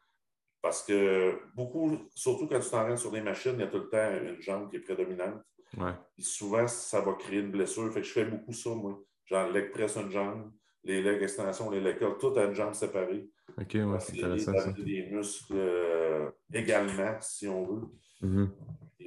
parce 0.61 0.83
que 0.83 1.39
beaucoup, 1.55 1.97
surtout 2.13 2.47
quand 2.47 2.59
tu 2.59 2.69
t'entraînes 2.69 2.97
sur 2.97 3.11
des 3.11 3.21
machines, 3.21 3.53
il 3.55 3.61
y 3.61 3.63
a 3.63 3.67
tout 3.67 3.79
le 3.79 3.89
temps 3.89 4.11
une 4.11 4.41
jambe 4.41 4.69
qui 4.69 4.75
est 4.75 4.81
prédominante. 4.81 5.41
Ouais. 5.77 5.93
Puis 6.13 6.23
souvent, 6.23 6.67
ça 6.67 6.99
va 6.99 7.13
créer 7.13 7.39
une 7.39 7.51
blessure. 7.51 7.91
Fait 7.93 8.01
que 8.01 8.07
je 8.07 8.11
fais 8.11 8.25
beaucoup 8.25 8.53
ça, 8.53 8.69
moi. 8.71 8.99
Genre, 9.25 9.49
leg 9.49 9.71
press 9.71 9.95
une 9.95 10.11
jambe, 10.11 10.51
les 10.83 11.01
legs 11.01 11.21
extensions, 11.21 11.69
les 11.69 11.79
leg 11.79 11.97
curls, 11.97 12.17
tout 12.19 12.33
à 12.37 12.45
une 12.45 12.53
jambe 12.53 12.73
séparée. 12.73 13.29
OK, 13.57 13.73
ouais, 13.73 13.99
c'est 13.99 14.17
intéressant. 14.17 14.53
Ça. 14.53 14.71
des 14.71 15.07
muscles 15.11 15.53
euh, 15.55 16.29
également, 16.53 17.17
si 17.19 17.47
on 17.47 17.63
veut. 17.65 17.87
Mm-hmm. 18.23 18.49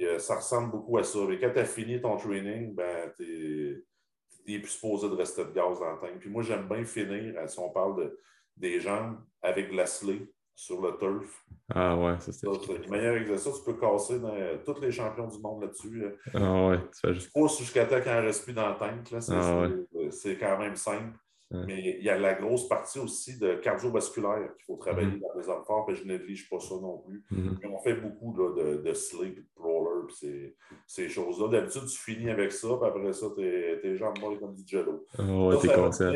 Euh, 0.01 0.19
ça 0.19 0.35
ressemble 0.35 0.71
beaucoup 0.71 0.97
à 0.97 1.03
ça. 1.03 1.19
Mais 1.27 1.39
quand 1.39 1.51
tu 1.51 1.59
as 1.59 1.65
fini 1.65 2.01
ton 2.01 2.17
training, 2.17 2.73
ben, 2.73 3.11
tu 3.17 3.85
n'es 4.47 4.59
plus 4.59 4.69
supposé 4.69 5.09
de 5.09 5.15
rester 5.15 5.43
de 5.43 5.51
gaz 5.51 5.79
dans 5.79 5.91
le 5.93 5.99
tank. 5.99 6.19
Puis 6.19 6.29
moi, 6.29 6.43
j'aime 6.43 6.67
bien 6.67 6.83
finir, 6.83 7.35
euh, 7.37 7.47
si 7.47 7.59
on 7.59 7.69
parle 7.69 7.97
de, 7.97 8.19
des 8.55 8.79
jambes, 8.79 9.17
avec 9.41 9.73
la 9.73 9.85
slay 9.85 10.27
sur 10.53 10.81
le 10.81 10.97
turf. 10.97 11.45
Ah 11.73 11.97
ouais, 11.97 12.17
ça 12.19 12.31
c'est. 12.31 12.47
Le 12.47 12.89
meilleur 12.89 13.17
exercice, 13.17 13.59
tu 13.59 13.65
peux 13.65 13.77
casser 13.77 14.19
dans, 14.19 14.33
tous 14.65 14.79
les 14.79 14.91
champions 14.91 15.27
du 15.27 15.39
monde 15.39 15.63
là-dessus. 15.63 16.05
Ah 16.33 16.67
ouais, 16.67 16.77
tu 16.77 16.99
fais 17.01 17.13
juste. 17.13 17.33
Pousse 17.33 17.59
jusqu'à 17.59 17.85
temps 17.85 17.99
qu'il 17.99 18.11
en 18.11 18.21
reste 18.21 18.45
plus 18.45 18.53
dans 18.53 18.69
le 18.69 18.77
tank. 18.77 19.21
C'est 19.21 19.33
ah 19.33 19.67
ouais. 19.67 20.37
quand 20.39 20.57
même 20.57 20.77
simple. 20.77 21.17
Mais 21.51 21.97
il 21.99 22.03
y 22.03 22.09
a 22.09 22.17
la 22.17 22.33
grosse 22.33 22.67
partie 22.67 22.99
aussi 22.99 23.37
de 23.37 23.55
cardiovasculaire 23.55 24.55
qu'il 24.55 24.65
faut 24.65 24.77
travailler 24.77 25.05
Mm-hmm. 25.07 25.21
dans 25.21 25.39
les 25.39 25.49
hommes 25.49 25.63
forts, 25.65 25.85
puis 25.85 25.95
je 25.95 26.05
néglige 26.05 26.49
pas 26.49 26.59
ça 26.59 26.75
non 26.75 26.97
plus. 26.99 27.23
Mhm. 27.29 27.59
Mais 27.61 27.69
on 27.69 27.79
fait 27.79 27.95
beaucoup 27.95 28.35
là, 28.35 28.53
de, 28.55 28.77
de 28.81 28.93
sleep, 28.93 29.37
de 29.37 29.61
roller, 29.61 30.07
puis 30.07 30.15
ces, 30.15 30.55
ces 30.87 31.09
choses-là. 31.09 31.49
D'habitude, 31.49 31.85
tu 31.85 31.97
finis 31.97 32.29
avec 32.29 32.51
ça, 32.51 32.69
puis 32.79 32.89
après 32.89 33.13
ça, 33.13 33.27
tes, 33.35 33.95
jambes 33.95 34.19
mollent 34.19 34.39
comme 34.39 34.55
du 34.55 34.63
jello. 34.65 35.05
Ah 35.17 35.23
ouais, 35.23 35.91
Ça. 35.91 36.11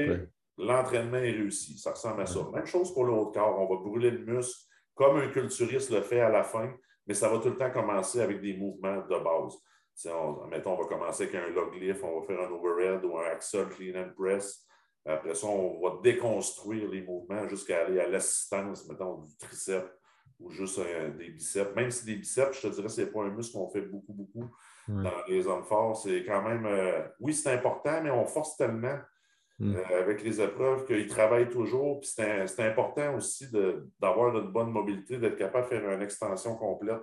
L'entraînement 0.58 1.18
est 1.18 1.32
réussi. 1.32 1.78
Ça 1.78 1.92
ressemble 1.92 2.22
à 2.22 2.26
ça. 2.26 2.40
Même 2.54 2.66
chose 2.66 2.94
pour 2.94 3.06
le 3.06 3.14
haut 3.14 3.30
de 3.30 3.34
corps. 3.34 3.58
On 3.60 3.74
va 3.74 3.82
brûler 3.82 4.12
le 4.12 4.26
muscle 4.26 4.66
comme 4.94 5.16
un 5.18 5.30
culturiste 5.30 5.92
le 5.92 6.02
fait 6.02 6.20
à 6.20 6.30
la 6.30 6.44
fin, 6.44 6.74
mais 7.08 7.14
ça 7.14 7.30
va 7.30 7.40
tout 7.40 7.48
le 7.50 7.56
temps 7.56 7.72
commencer 7.72 8.20
avec 8.20 8.42
des 8.42 8.58
mouvements 8.58 8.98
de 8.98 9.24
base. 9.24 9.54
On, 10.06 10.48
mettons, 10.48 10.74
on 10.74 10.82
va 10.82 10.86
commencer 10.86 11.24
avec 11.24 11.36
un 11.36 11.48
log 11.50 11.74
lift, 11.76 12.04
on 12.04 12.20
va 12.20 12.26
faire 12.26 12.42
un 12.42 12.52
overhead 12.52 13.06
ou 13.06 13.18
un 13.18 13.26
axle 13.26 13.70
clean 13.70 14.02
and 14.02 14.12
press. 14.18 14.66
Après 15.06 15.34
ça, 15.36 15.48
on 15.48 15.82
va 15.82 16.00
déconstruire 16.04 16.90
les 16.90 17.02
mouvements 17.02 17.48
jusqu'à 17.48 17.86
aller 17.86 18.00
à 18.00 18.08
l'assistance, 18.08 18.88
mettons, 18.88 19.24
du 19.24 19.36
triceps 19.38 19.90
ou 20.40 20.50
juste 20.50 20.80
des 21.18 21.30
biceps. 21.30 21.76
Même 21.76 21.90
si 21.92 22.06
des 22.06 22.16
biceps, 22.16 22.62
je 22.62 22.68
te 22.68 22.74
dirais, 22.74 22.90
ce 22.90 23.02
n'est 23.02 23.08
pas 23.08 23.24
un 23.24 23.30
muscle 23.30 23.58
qu'on 23.58 23.70
fait 23.70 23.82
beaucoup, 23.82 24.14
beaucoup 24.14 24.50
Ouais. 24.88 25.04
dans 25.04 25.24
les 25.28 25.46
hommes 25.48 25.64
forts. 25.64 25.96
C'est 25.98 26.24
quand 26.26 26.42
même, 26.42 26.66
euh, 26.66 27.04
oui, 27.20 27.34
c'est 27.34 27.52
important, 27.54 28.02
mais 28.02 28.10
on 28.12 28.26
force 28.26 28.58
tellement 28.58 28.98
Mm. 29.60 29.76
euh, 29.76 30.00
avec 30.00 30.24
les 30.24 30.40
épreuves 30.40 30.86
qu'ils 30.86 31.08
travaillent 31.08 31.50
toujours. 31.50 32.00
Puis 32.00 32.10
c'est 32.16 32.60
important 32.62 33.16
aussi 33.16 33.46
d'avoir 34.00 34.36
une 34.38 34.52
bonne 34.52 34.72
mobilité, 34.72 35.18
d'être 35.18 35.36
capable 35.36 35.66
de 35.66 35.70
faire 35.70 35.92
une 35.92 36.02
extension 36.02 36.56
complète 36.56 37.02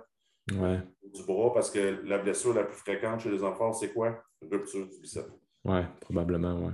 Ouais, 0.53 0.79
du 1.13 1.23
bras 1.23 1.53
parce 1.53 1.69
que 1.69 2.01
la 2.03 2.17
blessure 2.17 2.53
la 2.55 2.63
plus 2.63 2.77
fréquente 2.77 3.19
chez 3.19 3.29
les 3.29 3.43
hommes 3.43 3.55
forts, 3.55 3.75
c'est 3.75 3.93
quoi? 3.93 4.17
Rupture 4.41 4.87
du 4.87 4.99
biceps. 4.99 5.29
ouais, 5.65 5.85
probablement, 6.01 6.65
ouais. 6.65 6.73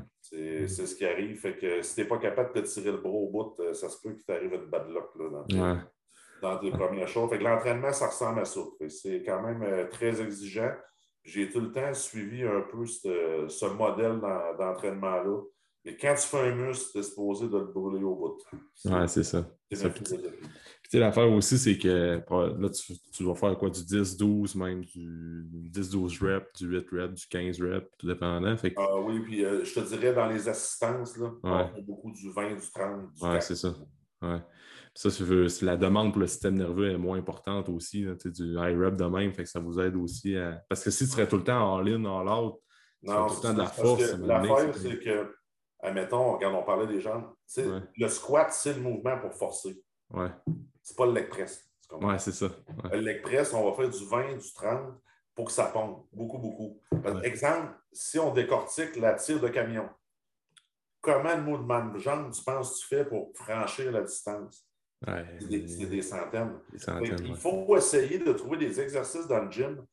C'est 0.67 0.85
ce 0.87 0.95
qui 0.95 1.05
arrive. 1.05 1.39
Fait 1.39 1.55
que 1.57 1.81
si 1.81 1.95
tu 1.95 2.01
n'es 2.01 2.07
pas 2.07 2.17
capable 2.17 2.53
de 2.55 2.61
te 2.61 2.65
tirer 2.67 2.91
le 2.91 2.97
bras 2.97 3.11
au 3.11 3.29
bout, 3.29 3.53
euh, 3.59 3.73
ça 3.73 3.87
se 3.89 4.01
peut 4.01 4.13
qu'il 4.13 4.23
t'arrive 4.25 4.53
une 4.53 4.65
bad 4.65 4.89
luck 4.89 5.09
là, 5.19 5.29
dans, 5.29 5.43
tes, 5.45 5.59
Ouais. 5.59 5.77
dans 6.41 6.57
tes 6.57 6.71
premières 6.71 7.07
choses. 7.07 7.29
Fait 7.29 7.37
que 7.37 7.43
l'entraînement, 7.43 7.91
ça 7.93 8.07
ressemble 8.07 8.39
à 8.39 8.45
ça. 8.45 8.61
C'est 8.89 9.21
quand 9.23 9.41
même 9.43 9.61
euh, 9.63 9.87
très 9.89 10.21
exigeant. 10.21 10.71
J'ai 11.23 11.49
tout 11.49 11.59
le 11.61 11.71
temps 11.71 11.93
suivi 11.93 12.43
un 12.43 12.61
peu 12.71 12.85
ce, 12.85 13.45
ce 13.47 13.65
modèle 13.67 14.19
d'en- 14.19 14.55
d'entraînement-là. 14.57 15.41
Et 15.85 15.95
quand 15.97 16.15
tu 16.15 16.27
fais 16.27 16.39
un 16.39 16.55
muscle, 16.55 16.91
tu 16.93 16.97
es 16.99 17.03
supposé 17.03 17.47
de 17.47 17.57
le 17.57 17.65
brûler 17.65 18.03
au 18.03 18.15
bout. 18.15 18.37
Ouais, 18.85 19.07
c'est 19.07 19.23
ça. 19.23 19.45
C'est 19.71 19.87
Sais, 20.93 20.99
l'affaire 20.99 21.31
aussi, 21.31 21.57
c'est 21.57 21.75
que 21.79 22.21
là, 22.29 22.69
tu, 22.69 22.93
tu 23.11 23.23
vas 23.23 23.33
faire 23.33 23.57
quoi? 23.57 23.71
Du 23.71 23.79
10-12, 23.79 24.55
même 24.55 24.85
du 24.85 25.43
10-12 25.71 26.19
reps, 26.23 26.53
du 26.61 26.67
8 26.67 26.87
reps, 26.91 27.13
du 27.21 27.27
15 27.27 27.59
reps, 27.63 27.87
tout 27.97 28.05
dépendant. 28.05 28.55
Fait 28.57 28.75
que, 28.75 28.79
Ah 28.79 28.99
oui, 28.99 29.19
puis 29.21 29.43
euh, 29.43 29.65
je 29.65 29.73
te 29.73 29.79
dirais 29.79 30.13
dans 30.13 30.27
les 30.27 30.47
assistances, 30.47 31.17
là, 31.17 31.31
on 31.41 31.57
Ouais. 31.57 31.71
fait 31.73 31.81
beaucoup 31.81 32.11
du 32.11 32.29
20, 32.31 32.53
du 32.53 32.71
30, 32.71 33.11
du 33.11 33.23
ouais, 33.23 33.27
40. 33.29 33.41
c'est 33.41 33.55
ça. 33.55 33.73
Ouais. 34.21 34.37
Ça, 34.93 35.09
c'est 35.09 35.23
veux- 35.23 35.47
c'est 35.49 35.65
la 35.65 35.77
demande 35.77 36.11
pour 36.11 36.21
le 36.21 36.27
système 36.27 36.53
nerveux 36.59 36.91
est 36.91 36.97
moins 36.99 37.17
importante 37.17 37.69
aussi. 37.69 38.03
là, 38.03 38.13
du 38.23 38.53
high 38.55 38.77
rep 38.79 38.95
de 38.95 39.05
même, 39.05 39.33
fait 39.33 39.45
que 39.45 39.49
ça 39.49 39.59
vous 39.59 39.79
aide 39.79 39.95
aussi 39.95 40.37
à. 40.37 40.63
Parce 40.69 40.83
que 40.83 40.91
si 40.91 41.05
tu 41.05 41.09
serais 41.09 41.27
tout 41.27 41.37
le 41.37 41.43
temps 41.43 41.73
en 41.73 41.83
in, 41.87 42.05
en 42.05 42.27
out, 42.27 42.59
tu 43.03 43.07
tout 43.07 43.11
le 43.13 43.41
temps 43.41 43.53
de 43.53 43.57
la 43.57 43.65
force. 43.65 44.13
L'affaire, 44.19 44.75
c'est- 44.75 44.99
que, 44.99 45.33
admettons, 45.81 46.37
quand 46.37 46.53
on 46.53 46.61
parlait 46.63 46.85
des 46.85 47.01
jambes, 47.01 47.33
Ouais. 47.57 47.81
le 47.97 48.07
squat, 48.09 48.49
c'est 48.51 48.75
le 48.75 48.81
mouvement 48.81 49.17
pour 49.19 49.33
forcer. 49.33 49.81
Ouais, 50.13 50.29
C'est 50.83 50.97
pas 50.97 51.05
le 51.05 51.13
leg 51.13 51.29
press. 51.29 51.67
ouais 51.91 52.19
c'est 52.19 52.31
ça. 52.33 52.45
Ouais. 52.47 52.97
Le 52.97 52.99
leg 52.99 53.21
press, 53.21 53.53
on 53.53 53.63
va 53.69 53.75
faire 53.75 53.89
du 53.89 54.05
20, 54.05 54.35
du 54.37 54.53
30 54.53 54.93
pour 55.33 55.45
que 55.45 55.51
ça 55.51 55.65
pompe. 55.67 56.05
Beaucoup, 56.11 56.37
beaucoup. 56.37 56.79
Par 57.01 57.15
Ouais. 57.15 57.25
Exemple, 57.27 57.73
si 57.91 58.19
on 58.19 58.33
décortique 58.33 58.95
la 58.97 59.13
tire 59.13 59.39
de 59.39 59.47
camion, 59.47 59.89
comment 61.01 61.35
de 61.35 61.41
mouvement 61.41 61.85
de 61.85 61.97
jambe 61.99 62.31
tu 62.31 62.43
penses 62.43 62.79
tu 62.79 62.87
fais 62.87 63.05
pour 63.05 63.31
franchir 63.35 63.91
la 63.91 64.01
distance? 64.01 64.67
Ouais, 65.07 65.25
C'est 65.39 65.47
des, 65.89 66.01
centaines. 66.01 66.59
des 66.71 66.79
Fait 66.79 66.85
centaines. 66.85 67.25
Il 67.25 67.35
faut 67.35 67.75
essayer 67.75 68.19
de 68.19 68.31
trouver 68.33 68.57
des 68.57 68.79
exercices 68.79 69.27
dans 69.27 69.43
le 69.43 69.51
gym 69.51 69.85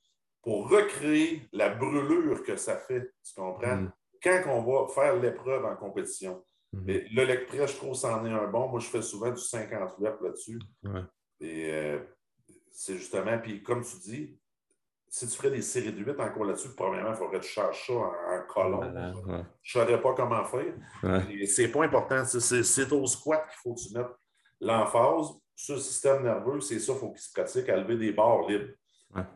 pour 0.42 0.68
recréer 0.70 1.48
la 1.52 1.70
brûlure 1.70 2.42
que 2.44 2.56
ça 2.56 2.76
fait. 2.76 3.12
Tu 3.24 3.34
comprends? 3.34 3.76
Mm. 3.76 3.92
Quand 4.22 4.42
on 4.48 4.62
va 4.62 4.92
faire 4.92 5.16
l'épreuve 5.16 5.64
en 5.64 5.76
compétition. 5.76 6.44
Mhm. 6.72 6.82
Mais 6.86 7.04
le 7.12 7.24
leg 7.24 7.46
press, 7.46 7.72
je 7.72 7.76
trouve, 7.76 7.94
c'en 7.94 8.24
est 8.24 8.30
un 8.30 8.46
bon. 8.46 8.68
Moi, 8.68 8.80
je 8.80 8.86
fais 8.86 9.02
souvent 9.02 9.30
du 9.30 9.40
50 9.40 9.96
reps 9.98 10.20
là-dessus. 10.22 10.58
Ouais. 10.84 11.02
Et 11.40 11.70
euh, 11.72 11.98
c'est 12.70 12.96
justement, 12.96 13.38
puis 13.38 13.62
comme 13.62 13.82
tu 13.82 13.96
dis, 13.98 14.38
si 15.08 15.26
tu 15.26 15.36
ferais 15.36 15.50
des 15.50 15.62
séries 15.62 15.92
de 15.92 15.98
8 16.04 16.20
encore 16.20 16.44
là-dessus, 16.44 16.68
premièrement, 16.76 17.10
il 17.10 17.16
faudrait 17.16 17.40
que 17.40 17.44
tu 17.44 17.50
charges 17.50 17.84
ça 17.86 17.92
en, 17.94 18.04
en 18.04 18.46
colonne. 18.48 19.14
Ouais. 19.26 19.42
Je 19.62 19.78
ne 19.78 19.84
saurais 19.84 20.00
pas 20.00 20.14
comment 20.14 20.44
faire. 20.44 20.72
Ouais. 21.02 21.46
C'est 21.46 21.68
pas 21.72 21.82
important. 21.84 22.24
C'est- 22.24 22.92
au 22.92 23.06
squat 23.06 23.42
qu'il 23.48 23.58
faut 23.62 23.74
que 23.74 23.80
tu 23.80 23.92
mettes 23.92 24.06
l'emphase 24.60 25.30
sur 25.56 25.74
le 25.74 25.80
système 25.80 26.22
nerveux. 26.22 26.60
C'est 26.60 26.78
ça, 26.78 26.92
il 26.92 26.98
faut 26.98 27.10
qu'il 27.10 27.20
se 27.20 27.32
pratique 27.32 27.68
à 27.68 27.76
lever 27.78 27.96
des 27.96 28.12
barres 28.12 28.46
libres. 28.48 28.72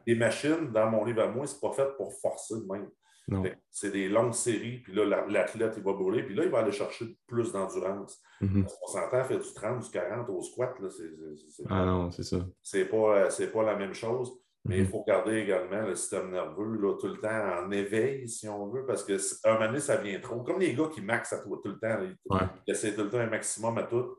Les 0.06 0.14
machines, 0.14 0.70
dans 0.70 0.88
mon 0.88 1.04
livre 1.04 1.22
à 1.22 1.26
moi, 1.26 1.46
c'est 1.48 1.60
pas 1.60 1.72
fait 1.72 1.96
pour 1.96 2.12
forcer 2.20 2.54
de 2.54 2.64
même. 2.72 2.88
Que 3.30 3.48
C'est 3.70 3.90
des 3.90 4.08
longues 4.08 4.34
séries, 4.34 4.78
puis 4.80 4.92
là, 4.94 5.04
la- 5.06 5.26
l'athlète, 5.26 5.74
il 5.78 5.82
va 5.82 5.92
brûler, 5.94 6.22
puis 6.24 6.34
là, 6.34 6.44
il 6.44 6.50
va 6.50 6.58
aller 6.58 6.72
chercher 6.72 7.16
plus 7.26 7.52
d'endurance. 7.52 8.20
Mhm. 8.40 8.62
Parce 8.64 8.76
qu'on 8.78 8.86
s'entend, 8.86 9.24
faire 9.24 9.38
du 9.40 9.54
30, 9.54 9.82
du 9.82 9.90
40 9.90 10.28
au 10.28 10.42
squat, 10.42 10.78
là, 10.80 10.88
c'est- 10.90 11.64
Ah 11.70 11.84
non, 11.86 12.10
c'est 12.10 12.22
ça. 12.22 12.46
c'est 12.62 12.84
pas, 12.84 12.96
euh, 13.18 13.30
c'est 13.30 13.50
pas 13.50 13.62
la 13.62 13.76
même 13.76 13.94
chose. 13.94 14.30
Mais 14.66 14.78
il 14.78 14.84
Mhm. 14.84 14.88
faut 14.88 15.04
garder 15.06 15.36
également 15.40 15.82
le 15.86 15.94
système 15.94 16.30
nerveux 16.30 16.78
là, 16.80 16.94
tout 16.98 17.06
le 17.08 17.18
temps 17.18 17.64
en 17.66 17.70
éveil, 17.70 18.26
si 18.28 18.48
on 18.48 18.66
veut, 18.70 18.86
parce 18.86 19.04
qu'à 19.04 19.14
un 19.50 19.52
moment 19.54 19.66
donné, 19.66 19.78
ça 19.80 19.96
vient 19.96 20.18
trop. 20.20 20.42
Comme 20.42 20.58
les 20.58 20.74
gars 20.74 20.88
qui 20.92 21.02
maxent 21.02 21.34
à 21.34 21.38
toi 21.42 21.58
tout 21.62 21.68
le 21.68 21.78
temps, 21.78 21.98
là, 21.98 22.04
ils, 22.04 22.16
Ouais. 22.32 22.40
ils 22.66 22.70
essaient 22.72 22.94
tout 22.94 23.02
le 23.02 23.10
temps 23.10 23.18
un 23.18 23.28
maximum 23.28 23.76
à 23.76 23.82
tout. 23.82 24.16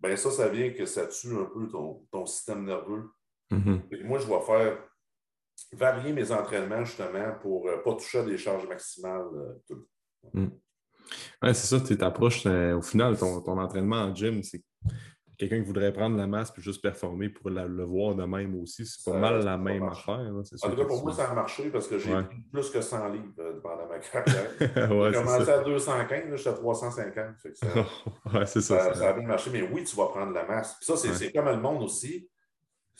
Ben 0.00 0.16
ça, 0.16 0.30
ça 0.30 0.48
vient 0.48 0.70
que 0.72 0.86
ça 0.86 1.06
tue 1.06 1.34
un 1.36 1.44
peu 1.52 1.66
ton, 1.68 2.02
ton 2.10 2.24
système 2.24 2.64
nerveux. 2.64 3.10
Mhm. 3.50 3.82
Que 3.90 4.02
moi, 4.04 4.18
je 4.18 4.26
vais 4.26 4.40
faire 4.40 4.78
varier 5.72 6.12
mes 6.12 6.30
entraînements 6.32 6.84
justement 6.84 7.32
pour 7.40 7.66
ne 7.66 7.76
pas 7.76 7.94
toucher 7.94 8.18
à 8.20 8.22
des 8.24 8.38
charges 8.38 8.66
maximales. 8.68 9.26
euh, 9.34 9.52
tout 9.68 9.74
le 10.34 10.48
temps. 10.48 10.56
Ouais, 11.42 11.54
c'est 11.54 11.66
ça, 11.78 11.80
tu 11.84 11.96
t'approches. 11.96 12.44
euh, 12.46 12.76
au 12.76 12.82
final, 12.82 13.16
ton, 13.16 13.40
ton 13.40 13.58
entraînement 13.58 13.96
en 13.96 14.14
gym, 14.14 14.42
c'est 14.42 14.62
quelqu'un 15.38 15.60
qui 15.60 15.66
voudrait 15.66 15.92
prendre 15.92 16.16
la 16.16 16.26
masse 16.26 16.50
puis 16.50 16.60
juste 16.60 16.82
performer 16.82 17.28
pour 17.28 17.48
la- 17.48 17.66
le 17.66 17.84
voir 17.84 18.14
de 18.16 18.24
même 18.24 18.60
aussi. 18.60 18.84
C'est 18.84 19.04
pas 19.04 19.12
Ça- 19.12 19.18
mal 19.18 19.44
la 19.44 19.56
même 19.56 19.84
affaire. 19.84 20.18
là, 20.18 20.30
En 20.62 20.70
tout 20.70 20.76
cas, 20.76 20.84
pour 20.84 21.02
moi, 21.04 21.12
ça 21.14 21.30
a 21.30 21.34
marché 21.34 21.70
parce 21.70 21.86
que 21.88 21.96
j'ai 21.98 22.12
Ouais. 22.14 22.24
pris 22.24 22.40
plus 22.52 22.70
que 22.70 22.80
100 22.80 23.08
livres 23.08 23.32
euh, 23.38 23.60
pendant 23.62 23.86
ma 23.88 23.98
carrière. 24.00 24.50
ouais, 24.92 25.12
J'ai 25.12 25.18
commencé 25.18 25.44
ça. 25.44 25.60
à 25.60 25.64
215, 25.64 26.28
là, 26.30 26.36
j'étais 26.36 26.50
à 26.50 26.52
350. 26.54 27.36
Fait 27.40 27.50
que 27.52 27.56
ça, 27.56 27.66
ouais, 28.34 28.46
ça. 28.46 28.60
ça, 28.94 29.08
a 29.08 29.12
bien 29.14 29.26
marché, 29.28 29.50
mais 29.52 29.62
oui, 29.62 29.84
tu 29.84 29.96
vas 29.96 30.08
prendre 30.08 30.32
la 30.32 30.44
masse. 30.44 30.74
Puis 30.76 30.86
ça, 30.86 30.96
c'est 30.96 31.32
comme 31.32 31.46
le 31.46 31.56
monde 31.60 31.82
aussi. 31.84 32.28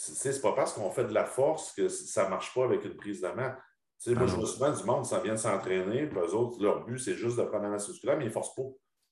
C'est 0.00 0.40
pas 0.40 0.52
parce 0.52 0.74
qu'on 0.74 0.90
fait 0.92 1.06
de 1.06 1.12
la 1.12 1.24
force 1.24 1.72
que 1.72 1.88
ça 1.88 2.24
ne 2.24 2.30
marche 2.30 2.54
pas 2.54 2.64
avec 2.64 2.84
une 2.84 2.94
prise 2.94 3.20
de 3.20 3.28
main. 3.28 3.56
Tu 4.00 4.10
sais, 4.10 4.14
moi, 4.14 4.24
Ah 4.28 4.30
je 4.30 4.36
vois 4.36 4.46
souvent 4.46 4.70
du 4.72 4.84
monde, 4.84 5.04
ça 5.04 5.18
vient 5.18 5.32
de 5.32 5.38
s'entraîner, 5.38 6.06
puis 6.06 6.18
eux 6.20 6.34
autres, 6.34 6.62
leur 6.62 6.84
but, 6.84 6.98
c'est 7.00 7.14
juste 7.14 7.36
de 7.36 7.42
prendre 7.42 7.64
la 7.64 7.70
masse 7.70 7.88
musculaire, 7.88 8.16
mais 8.16 8.24
ils 8.24 8.28
ne 8.28 8.32
forcent 8.32 8.54
pas. 8.54 8.62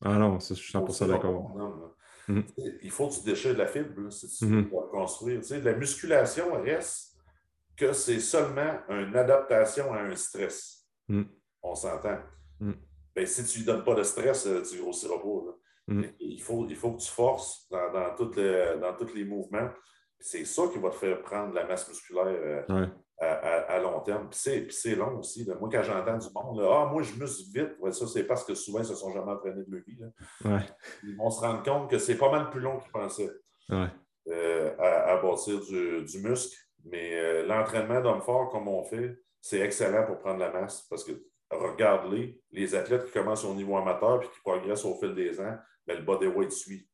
Ah 0.05 0.17
non, 0.17 0.39
je 0.39 0.55
suis 0.55 0.73
100% 0.73 1.09
d'accord. 1.09 1.57
Mhm. 2.29 2.45
Sais, 2.57 2.79
Il 2.83 2.91
faut 2.93 3.09
que 3.09 3.15
tu 3.15 3.23
déchires 3.25 3.55
de 3.55 3.59
la 3.59 3.67
fibre 3.67 4.01
là, 4.01 4.11
si 4.13 4.29
tu 4.29 4.45
Mhm. 4.47 4.63
veux 4.71 4.71
construire. 4.93 5.41
Tu 5.41 5.47
sais, 5.49 5.61
la 5.61 5.75
musculation 5.75 6.53
reste 6.63 7.17
que 7.77 7.93
c'est 7.93 8.21
seulement 8.21 8.79
une 8.89 9.17
adaptation 9.17 9.93
à 9.93 10.03
un 10.03 10.15
stress. 10.15 10.87
Mhm. 11.09 11.27
On 11.63 11.75
s'entend. 11.75 12.19
Mhm. 12.61 12.77
Ben, 13.15 13.27
si 13.27 13.45
tu 13.45 13.59
ne 13.59 13.65
lui 13.65 13.73
donnes 13.73 13.85
pas 13.85 13.95
de 13.97 14.05
stress, 14.05 14.47
euh, 14.47 14.63
tu 14.63 14.79
grossiras 14.81 15.19
pas. 15.19 15.57
Mhm. 15.89 16.13
Il, 16.21 16.41
faut, 16.43 16.65
il 16.69 16.77
faut 16.77 16.93
que 16.93 17.01
tu 17.01 17.11
forces 17.11 17.67
dans, 17.71 17.93
dans, 17.93 18.15
toutes 18.15 18.37
les- 18.37 18.77
dans 18.81 18.95
tous 18.95 19.13
les 19.15 19.25
mouvements. 19.25 19.69
C'est 20.19 20.45
ça 20.45 20.63
qui 20.73 20.79
va 20.79 20.91
te 20.91 20.97
faire 20.97 21.21
prendre 21.23 21.55
la 21.55 21.67
masse 21.67 21.89
musculaire 21.89 22.27
euh, 22.27 22.63
Ouais. 22.69 22.89
à, 23.21 23.27
à- 23.27 23.73
à 23.75 23.79
long 23.81 24.01
terme. 24.01 24.29
Puis 24.31 24.67
c'est, 24.71 24.95
long 24.95 25.19
aussi. 25.19 25.45
là. 25.45 25.55
Moi, 25.61 25.69
quand 25.71 25.83
j'entends 25.83 26.17
du 26.19 26.27
monde, 26.35 26.61
là, 26.61 26.83
ah, 26.83 26.87
moi, 26.93 27.03
je 27.03 27.13
muscle 27.15 27.51
vite, 27.55 27.77
Ouais, 27.81 27.93
ça, 27.93 28.07
c'est 28.07 28.25
parce 28.25 28.45
que 28.45 28.55
souvent, 28.55 28.79
ils 28.79 28.83
ne 28.83 28.87
se 28.89 28.95
sont 28.97 29.13
jamais 29.13 29.33
entraînés 29.33 29.63
de 29.65 29.71
leur 29.71 29.83
vie. 29.87 29.99
là. 29.99 30.57
Ouais. 30.57 30.63
Ils 31.05 31.17
vont 31.17 31.31
se 31.31 31.41
rendre 31.41 31.63
compte 31.63 31.91
que 31.91 31.99
c'est 31.99 32.17
pas 32.17 32.31
mal 32.31 32.51
plus 32.51 32.61
long 32.61 32.79
qu'ils 32.79 32.93
pensaient. 32.93 33.31
Ouais. 33.69 33.89
à, 34.79 35.17
bâtir 35.23 35.61
du, 35.61 36.19
muscle. 36.23 36.57
Mais 36.85 37.43
l'entraînement 37.45 38.01
d'homme 38.01 38.23
fort, 38.23 38.49
comme 38.51 38.69
on 38.69 38.83
fait, 38.85 39.19
c'est 39.41 39.61
excellent 39.61 40.05
pour 40.07 40.19
prendre 40.19 40.41
la 40.41 40.51
masse 40.53 40.83
parce 40.89 41.05
que 41.05 41.13
regarde-les, 41.51 42.41
les 42.51 42.75
athlètes 42.75 43.07
qui 43.07 43.13
commencent 43.13 43.45
au 43.45 43.55
niveau 43.55 43.77
amateur 43.77 44.19
puis 44.21 44.29
qui 44.31 44.41
progressent 44.41 44.85
au 44.85 44.95
fil 44.97 45.15
des 45.15 45.41
ans, 45.41 45.57
ben, 45.87 45.99
le 45.99 46.03
bodyweight 46.05 46.51
suit. 46.53 46.89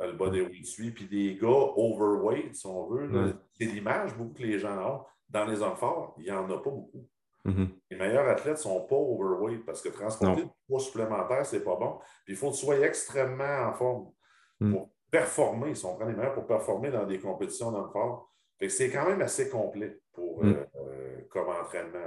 Le 0.00 0.12
bodyweight 0.12 0.66
suit. 0.66 0.90
Puis 0.90 1.06
des 1.06 1.36
gars 1.36 1.48
overweight, 1.48 2.54
si 2.54 2.66
on 2.66 2.86
veut, 2.86 3.34
c'est 3.52 3.64
l'image 3.64 4.16
beaucoup 4.16 4.34
que 4.34 4.42
les 4.42 4.58
gens 4.58 4.76
ont. 4.78 5.00
Dans 5.28 5.44
les 5.44 5.60
hommes 5.60 5.76
forts, 5.76 6.14
il 6.18 6.24
n'y 6.24 6.30
en 6.30 6.48
a 6.50 6.58
pas 6.58 6.70
beaucoup. 6.70 7.08
Mm-hmm. 7.46 7.68
Les 7.90 7.96
meilleurs 7.96 8.28
athlètes 8.28 8.56
ne 8.56 8.60
sont 8.60 8.86
pas 8.86 8.96
overweight 8.96 9.64
parce 9.64 9.80
que 9.80 9.88
transporter 9.88 10.42
du 10.42 10.50
poids 10.68 10.80
supplémentaire, 10.80 11.46
ce 11.46 11.56
n'est 11.56 11.62
pas 11.62 11.76
bon. 11.76 11.98
Puis 12.24 12.34
il 12.34 12.36
faut 12.36 12.50
que 12.50 12.56
tu 12.56 12.64
sois 12.64 12.78
extrêmement 12.80 13.68
en 13.68 13.72
forme 13.72 14.12
mm. 14.60 14.72
pour 14.72 14.90
performer. 15.10 15.74
Si 15.74 15.84
on 15.84 15.96
prend 15.96 16.06
les 16.06 16.14
meilleurs 16.14 16.34
pour 16.34 16.46
performer 16.46 16.90
dans 16.90 17.06
des 17.06 17.18
compétitions 17.18 17.70
d'hommes 17.70 17.90
forts, 17.92 18.32
c'est 18.68 18.90
quand 18.90 19.08
même 19.08 19.20
assez 19.22 19.48
complet 19.48 20.00
pour, 20.12 20.44
mm. 20.44 20.48
euh, 20.48 20.64
euh, 20.76 21.20
comme 21.30 21.48
entraînement. 21.48 21.98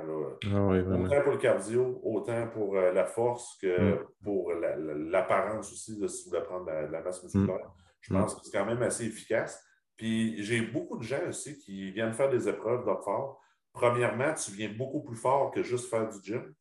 Ah 0.45 0.61
autant 0.61 1.21
pour 1.21 1.31
le 1.31 1.37
cardio, 1.37 1.99
autant 2.03 2.47
pour 2.47 2.75
euh, 2.75 2.91
la 2.91 3.05
force 3.05 3.57
que 3.61 3.93
mm. 3.93 4.07
pour 4.23 4.53
l'apparence 4.53 5.71
aussi, 5.71 5.99
de, 5.99 6.07
si 6.07 6.25
vous 6.25 6.31
voulez 6.31 6.43
prendre 6.43 6.65
de 6.65 6.91
la, 6.91 7.01
masse 7.01 7.23
musculaire. 7.23 7.71
Je 8.01 8.13
pense 8.13 8.35
que 8.35 8.41
c'est 8.43 8.57
quand 8.57 8.65
même 8.65 8.81
assez 8.81 9.05
efficace. 9.05 9.63
Puis 9.97 10.41
j'ai 10.43 10.61
beaucoup 10.61 10.97
de 10.97 11.03
gens 11.03 11.27
aussi 11.27 11.57
qui 11.59 11.91
viennent 11.91 12.13
faire 12.13 12.29
des 12.29 12.47
épreuves 12.47 12.85
d'homme 12.85 13.01
fort 13.03 13.41
premièrement, 13.73 14.33
tu 14.33 14.51
viens 14.51 14.69
beaucoup 14.69 15.01
plus 15.01 15.15
fort 15.15 15.51
que 15.51 15.63
juste 15.63 15.89
faire 15.89 16.07
du 16.09 16.17
gym 16.23 16.53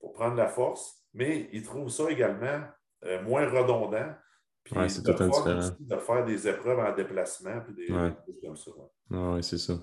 pour 0.00 0.12
prendre 0.12 0.36
la 0.36 0.48
force, 0.48 1.02
mais 1.14 1.48
ils 1.52 1.62
trouvent 1.62 1.88
ça 1.88 2.10
également 2.10 2.62
euh, 3.04 3.22
moins 3.22 3.48
redondant. 3.48 4.12
Puis 4.70 4.90
c'est 4.90 5.04
de, 5.04 5.12
de 5.12 5.96
faire 5.96 6.24
des 6.24 6.48
épreuves 6.48 6.78
en 6.78 6.94
déplacement, 6.94 7.60
puis 7.60 7.74
des 7.74 7.86
choses 7.86 8.42
comme 8.42 8.56
ça. 8.56 8.70
oui, 9.10 9.42
c'est 9.42 9.58
ça. 9.58 9.80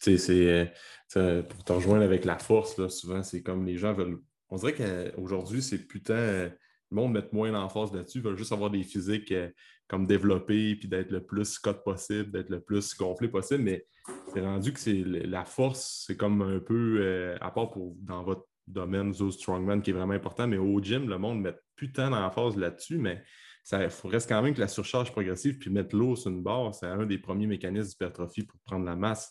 Tu 0.00 0.16
sais, 0.18 0.72
euh, 1.16 1.42
pour 1.42 1.64
te 1.64 1.72
rejoindre 1.72 2.04
avec 2.04 2.24
la 2.24 2.38
force, 2.38 2.78
là, 2.78 2.88
souvent, 2.88 3.22
c'est 3.22 3.42
comme 3.42 3.64
les 3.64 3.76
gens 3.76 3.92
veulent. 3.92 4.18
On 4.48 4.56
dirait 4.56 4.74
qu'aujourd'hui, 4.74 5.62
c'est 5.62 5.78
putain. 5.78 6.50
Le 6.90 6.96
monde 6.96 7.12
met 7.14 7.24
moins 7.32 7.50
l'emphase 7.50 7.92
là-dessus, 7.94 8.18
ils 8.18 8.24
veulent 8.24 8.36
juste 8.36 8.52
avoir 8.52 8.68
des 8.68 8.82
physiques 8.82 9.32
euh, 9.32 9.48
comme 9.88 10.06
développés, 10.06 10.76
puis 10.76 10.88
d'être 10.88 11.10
le 11.10 11.24
plus 11.24 11.46
scott 11.46 11.82
possible, 11.82 12.30
d'être 12.30 12.50
le 12.50 12.60
plus 12.60 12.94
gonflé 12.96 13.28
possible, 13.28 13.62
mais 13.62 13.86
c'est 14.32 14.42
rendu 14.42 14.74
que 14.74 14.78
c'est 14.78 15.02
la 15.02 15.46
force, 15.46 16.04
c'est 16.06 16.18
comme 16.18 16.42
un 16.42 16.60
peu, 16.60 16.98
euh, 17.00 17.36
à 17.40 17.50
part 17.50 17.70
pour 17.70 17.96
dans 18.00 18.22
votre 18.22 18.46
domaine, 18.66 19.14
Zo 19.14 19.30
Strongman, 19.30 19.80
qui 19.80 19.90
est 19.90 19.94
vraiment 19.94 20.12
important, 20.12 20.46
mais 20.46 20.58
au 20.58 20.80
gym, 20.80 21.08
le 21.08 21.16
monde 21.16 21.40
met 21.40 21.54
putain 21.76 22.10
d'emphase 22.10 22.56
là-dessus, 22.56 22.98
mais 22.98 23.22
ça 23.62 23.78
reste 23.78 24.28
quand 24.28 24.42
même 24.42 24.54
que 24.54 24.60
la 24.60 24.68
surcharge 24.68 25.12
progressive, 25.12 25.58
puis 25.58 25.70
mettre 25.70 25.96
l'eau 25.96 26.16
sur 26.16 26.30
une 26.30 26.42
barre, 26.42 26.74
c'est 26.74 26.86
un 26.86 27.06
des 27.06 27.18
premiers 27.18 27.46
mécanismes 27.46 27.90
d'hypertrophie 27.90 28.42
pour 28.42 28.58
prendre 28.60 28.84
la 28.84 28.96
masse. 28.96 29.30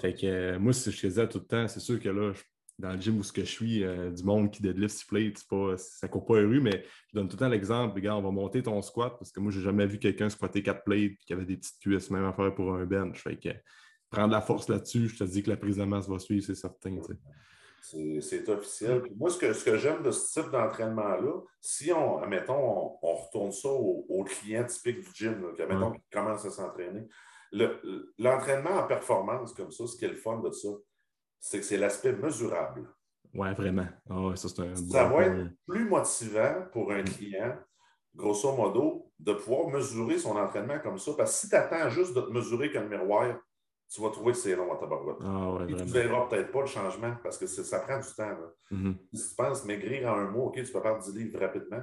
Fait 0.00 0.14
que 0.14 0.26
euh, 0.26 0.58
moi, 0.58 0.72
si 0.72 0.90
je 0.90 0.98
faisais 0.98 1.28
tout 1.28 1.38
le 1.38 1.44
temps, 1.44 1.68
c'est 1.68 1.80
sûr 1.80 2.00
que 2.00 2.08
là, 2.08 2.32
je 2.32 2.40
dans 2.78 2.92
le 2.92 3.00
gym 3.00 3.18
où 3.18 3.22
ce 3.22 3.32
que 3.32 3.42
je 3.42 3.50
suis, 3.50 3.84
euh, 3.84 4.10
du 4.10 4.24
monde 4.24 4.50
qui 4.50 4.62
deadlift 4.62 4.96
six 4.96 5.06
plates, 5.06 5.44
pas, 5.48 5.76
ça 5.76 6.06
ne 6.06 6.12
court 6.12 6.24
pas 6.24 6.34
rue, 6.34 6.60
mais 6.60 6.84
je 7.08 7.18
donne 7.18 7.28
tout 7.28 7.36
le 7.36 7.40
temps 7.40 7.48
l'exemple, 7.48 7.94
regarde, 7.94 8.24
on 8.24 8.28
va 8.28 8.32
monter 8.32 8.62
ton 8.62 8.80
squat 8.82 9.14
parce 9.18 9.30
que 9.30 9.40
moi, 9.40 9.52
je 9.52 9.58
n'ai 9.58 9.64
jamais 9.64 9.86
vu 9.86 9.98
quelqu'un 9.98 10.28
squatter 10.28 10.62
quatre 10.62 10.82
plates 10.84 10.98
et 10.98 11.18
qui 11.24 11.32
avait 11.32 11.44
des 11.44 11.56
petites 11.56 11.78
cuisses 11.80 12.10
même 12.10 12.24
à 12.24 12.32
faire 12.32 12.54
pour 12.54 12.74
un 12.74 12.84
bench. 12.84 13.22
Fait 13.22 13.36
que 13.36 13.50
prendre 14.10 14.32
la 14.32 14.40
force 14.40 14.68
là-dessus, 14.68 15.08
je 15.08 15.16
te 15.16 15.24
dis 15.24 15.42
que 15.42 15.50
la 15.50 15.56
prise 15.56 15.76
de 15.76 15.84
masse 15.84 16.08
va 16.08 16.18
suivre, 16.18 16.44
c'est 16.44 16.54
certain. 16.54 16.98
C'est 17.84 18.48
officiel. 18.48 19.02
moi, 19.16 19.28
ce 19.28 19.38
que, 19.38 19.52
ce 19.52 19.62
que 19.62 19.76
j'aime 19.76 20.02
de 20.02 20.10
ce 20.10 20.40
type 20.40 20.50
d'entraînement-là, 20.50 21.42
si 21.60 21.92
on, 21.92 22.22
admettons, 22.22 22.96
on, 23.02 23.14
retourne 23.14 23.52
ça 23.52 23.68
au, 23.68 24.24
client 24.24 24.64
typique 24.64 25.00
du 25.00 25.10
gym, 25.12 25.52
qui, 25.54 25.60
admettons, 25.60 25.92
commence 26.10 26.46
à 26.46 26.50
s'entraîner, 26.50 27.06
l'entraînement 28.18 28.78
en 28.78 28.86
performance 28.86 29.52
comme 29.52 29.70
ça, 29.70 29.86
ce 29.86 29.98
qui 29.98 30.06
est 30.06 30.08
le 30.08 30.16
fun 30.16 30.38
de 30.38 30.50
ça, 30.50 30.68
c'est 31.38 31.58
que 31.58 31.64
c'est 31.64 31.76
l'aspect 31.76 32.12
mesurable. 32.12 32.88
Oui, 33.34 33.52
vraiment. 33.52 33.86
Ah 34.08 34.34
ça, 34.34 34.48
ça 34.48 35.04
va 35.04 35.26
être 35.26 35.50
plus 35.66 35.86
motivant 35.86 36.66
pour 36.72 36.90
un 36.90 37.02
client, 37.02 37.54
grosso 38.14 38.56
modo, 38.56 39.12
de 39.18 39.34
pouvoir 39.34 39.68
mesurer 39.68 40.18
son 40.18 40.36
entraînement 40.36 40.78
comme 40.78 40.98
ça. 40.98 41.12
Parce 41.18 41.32
que 41.32 41.38
si 41.38 41.48
tu 41.50 41.54
attends 41.54 41.90
juste 41.90 42.14
de 42.14 42.22
te 42.22 42.30
mesurer 42.30 42.72
comme 42.72 42.88
miroir, 42.88 43.36
tu 43.88 44.00
vas 44.00 44.10
trouver 44.10 44.32
que 44.32 44.38
c'est 44.38 44.56
long 44.56 44.72
à 44.72 44.76
ta 44.76 44.86
barouette. 44.86 45.18
Ah, 45.20 45.58
tu 45.66 45.74
ne 45.74 45.84
verras 45.84 46.26
peut-être 46.28 46.50
pas 46.50 46.60
le 46.60 46.66
changement 46.66 47.14
parce 47.22 47.38
que 47.38 47.46
ça 47.46 47.80
prend 47.80 47.98
du 47.98 48.08
temps. 48.16 48.36
Mm-hmm. 48.72 48.96
Si 49.12 49.30
tu 49.30 49.34
penses 49.36 49.64
maigrir 49.64 50.08
en 50.10 50.18
un 50.18 50.30
mois, 50.30 50.46
OK, 50.46 50.54
tu 50.54 50.72
peux 50.72 50.82
perdre 50.82 51.02
10 51.02 51.16
livres 51.16 51.40
rapidement, 51.40 51.82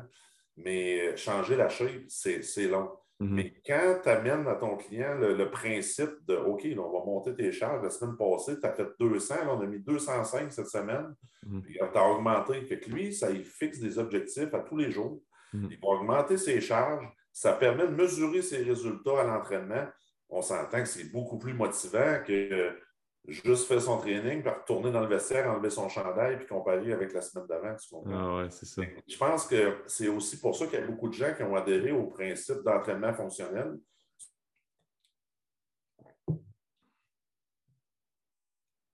mais 0.57 1.15
changer 1.15 1.55
la 1.55 1.69
shape, 1.69 2.03
c'est 2.07 2.67
long. 2.67 2.89
Mhm. 3.21 3.35
Mais 3.35 3.53
quand 3.63 3.99
tu 4.01 4.09
amènes 4.09 4.47
à 4.47 4.55
ton 4.55 4.75
client 4.77 5.13
le, 5.15 5.51
principe 5.51 6.09
de 6.27 6.35
OK, 6.35 6.65
on 6.75 6.91
va 6.91 7.05
monter 7.05 7.35
tes 7.35 7.51
charges, 7.51 7.83
la 7.83 7.91
semaine 7.91 8.17
passée, 8.17 8.59
tu 8.59 8.65
as 8.65 8.73
fait 8.73 8.87
200, 8.99 9.35
on 9.47 9.61
a 9.61 9.65
mis 9.67 9.79
205 9.79 10.51
cette 10.51 10.67
semaine, 10.67 11.15
mhm. 11.45 11.61
puis 11.61 11.77
tu 11.77 11.97
as 11.97 12.09
augmenté. 12.09 12.59
Fait 12.63 12.79
que 12.79 12.89
lui, 12.89 13.13
ça 13.13 13.29
il 13.29 13.45
fixe 13.45 13.79
des 13.79 13.99
objectifs 13.99 14.51
à 14.53 14.59
tous 14.59 14.75
les 14.75 14.89
jours. 14.89 15.21
Il 15.53 15.77
va 15.81 15.89
augmenter 15.89 16.37
ses 16.37 16.61
charges. 16.61 17.05
Ça 17.33 17.53
permet 17.53 17.85
de 17.85 17.93
mesurer 17.93 18.41
ses 18.41 18.63
résultats 18.63 19.19
à 19.19 19.23
l'entraînement. 19.25 19.85
On 20.31 20.41
s'entend 20.41 20.79
que 20.79 20.87
c'est 20.87 21.11
beaucoup 21.11 21.37
plus 21.37 21.53
motivant 21.53 22.23
que 22.25 22.79
juste 23.27 23.67
faire 23.67 23.81
son 23.81 23.97
training, 23.97 24.41
puis 24.41 24.49
retourner 24.49 24.91
dans 24.91 25.01
le 25.01 25.07
vestiaire, 25.07 25.51
enlever 25.51 25.69
son 25.69 25.89
chandail, 25.89 26.37
puis 26.37 26.47
comparer 26.47 26.93
avec 26.93 27.13
la 27.13 27.21
semaine 27.21 27.45
d'avant. 27.47 27.75
Ah 28.07 28.37
ouais, 28.37 28.49
c'est 28.49 28.65
ça. 28.65 28.81
Je 29.07 29.17
pense 29.17 29.45
que 29.45 29.83
c'est 29.87 30.07
aussi 30.07 30.39
pour 30.39 30.55
ça 30.55 30.65
qu'il 30.65 30.79
y 30.79 30.81
a 30.81 30.87
beaucoup 30.87 31.09
de 31.09 31.13
gens 31.13 31.33
qui 31.35 31.43
ont 31.43 31.55
adhéré 31.55 31.91
au 31.91 32.07
principe 32.07 32.63
d'entraînement 32.63 33.13
fonctionnel. 33.13 33.77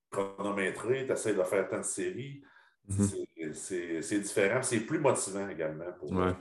Chronométré, 0.09 1.05
tu 1.05 1.13
essaies 1.13 1.35
de 1.35 1.43
faire 1.43 1.69
tant 1.69 1.77
de 1.77 1.83
séries. 1.83 2.41
Mhm. 2.87 3.53
C'est 3.53 4.19
différent. 4.19 4.63
C'est 4.63 4.79
plus 4.79 4.99
motivant 4.99 5.47
également 5.47 5.91
pour 5.99 6.11
ouais. 6.11 6.33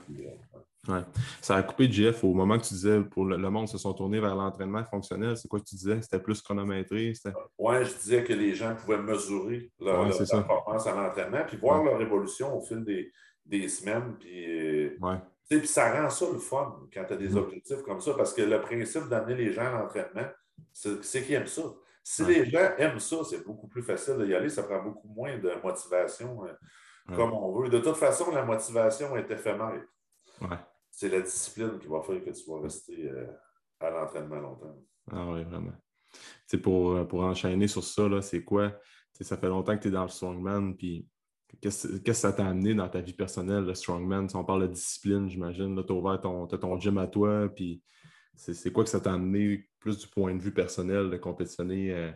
Ouais. 0.87 1.01
Ça 1.41 1.55
a 1.55 1.63
coupé, 1.63 1.91
Jeff, 1.91 2.23
au 2.23 2.33
moment 2.33 2.57
que 2.57 2.63
tu 2.63 2.73
disais 2.73 3.01
pour 3.01 3.25
le, 3.25 3.37
monde 3.49 3.67
se 3.67 3.77
sont 3.77 3.93
tournés 3.93 4.19
vers 4.19 4.35
l'entraînement 4.35 4.83
fonctionnel. 4.85 5.35
C'est 5.35 5.47
quoi 5.47 5.59
que 5.59 5.65
tu 5.65 5.75
disais? 5.75 6.01
C'était 6.01 6.19
plus 6.19 6.41
chronométré? 6.41 7.13
Oui, 7.57 7.75
je 7.83 7.93
disais 7.93 8.23
que 8.23 8.33
les 8.33 8.53
gens 8.53 8.75
pouvaient 8.75 9.01
mesurer 9.01 9.71
leur, 9.79 10.07
performance 10.07 10.87
à 10.87 10.95
l'entraînement 10.95 11.43
puis 11.45 11.57
voir 11.57 11.83
leur 11.83 12.01
évolution 12.01 12.57
au 12.57 12.61
fil 12.61 12.83
des, 13.45 13.67
semaines. 13.67 14.15
Puis, 14.19 14.97
ouais. 14.99 15.17
puis 15.49 15.67
ça 15.67 15.91
rend 15.91 16.09
ça 16.09 16.25
le 16.31 16.39
fun 16.39 16.79
quand 16.93 17.03
tu 17.05 17.13
as 17.13 17.17
des 17.17 17.29
mm. 17.29 17.37
objectifs 17.37 17.81
comme 17.83 17.99
ça 17.99 18.13
parce 18.13 18.33
que 18.33 18.41
le 18.41 18.61
principe 18.61 19.09
d'amener 19.09 19.35
les 19.35 19.51
gens 19.51 19.65
à 19.65 19.81
l'entraînement, 19.81 20.27
c'est 20.71 21.23
qu'ils 21.23 21.35
aiment 21.35 21.47
ça. 21.47 21.63
Si 22.03 22.23
les 22.23 22.45
gens 22.45 22.71
aiment 22.77 22.99
ça, 22.99 23.17
c'est 23.29 23.45
beaucoup 23.45 23.67
plus 23.67 23.83
facile 23.83 24.15
d'y 24.25 24.33
aller. 24.33 24.47
Ça 24.47 24.63
prend 24.63 24.81
beaucoup 24.81 25.09
moins 25.09 25.37
de 25.37 25.51
motivation 25.61 26.45
euh, 26.45 26.53
comme 27.13 27.33
on 27.33 27.59
veut. 27.59 27.67
De 27.67 27.79
toute 27.79 27.97
façon, 27.97 28.31
la 28.31 28.45
motivation 28.45 29.17
est 29.17 29.29
éphémère. 29.29 29.81
Ouais 30.41 30.57
c'est 30.97 31.09
la 31.09 31.21
discipline 31.21 31.77
qui 31.79 31.87
va 31.87 32.01
faire 32.01 32.23
que 32.23 32.31
tu 32.31 32.49
vas 32.49 32.59
rester 32.59 33.07
euh, 33.07 33.27
à 33.79 33.91
l'entraînement 33.91 34.37
longtemps. 34.37 34.83
Ah 35.11 35.27
oui, 35.31 35.43
vraiment. 35.43 35.73
pour, 36.63 36.93
euh, 36.93 37.05
pour 37.05 37.21
enchaîner 37.21 37.67
sur 37.67 37.83
ça, 37.83 38.03
c'est 38.23 38.43
quoi? 38.43 38.73
ça 39.21 39.37
fait 39.37 39.47
longtemps 39.47 39.77
que 39.77 39.83
tu 39.83 39.87
es 39.89 39.91
dans 39.91 40.03
le 40.03 40.09
strongman, 40.09 40.75
puis 40.75 41.07
qu'est-ce 41.61 41.99
que 41.99 42.13
ça 42.13 42.33
t'a 42.33 42.47
amené 42.47 42.73
dans 42.73 42.89
ta 42.89 42.99
vie 43.01 43.13
personnelle, 43.13 43.65
le 43.65 43.75
strongman? 43.75 44.27
on 44.33 44.43
parle 44.43 44.63
de 44.63 44.73
discipline, 44.73 45.29
j'imagine. 45.29 45.75
Tu 45.85 45.93
as 45.93 45.95
ouvert 45.95 46.19
ton, 46.19 46.47
ton 46.47 46.79
gym 46.79 46.97
à 46.97 47.05
toi, 47.05 47.47
puis 47.55 47.83
c'est 48.35 48.71
quoi 48.71 48.83
que 48.83 48.89
ça 48.89 48.99
t'a 48.99 49.13
amené 49.13 49.69
plus 49.79 49.99
du 49.99 50.07
point 50.07 50.33
de 50.33 50.41
vue 50.41 50.53
personnel 50.53 51.11
de 51.11 51.17
compétitionner 51.17 51.93
euh, 51.93 52.11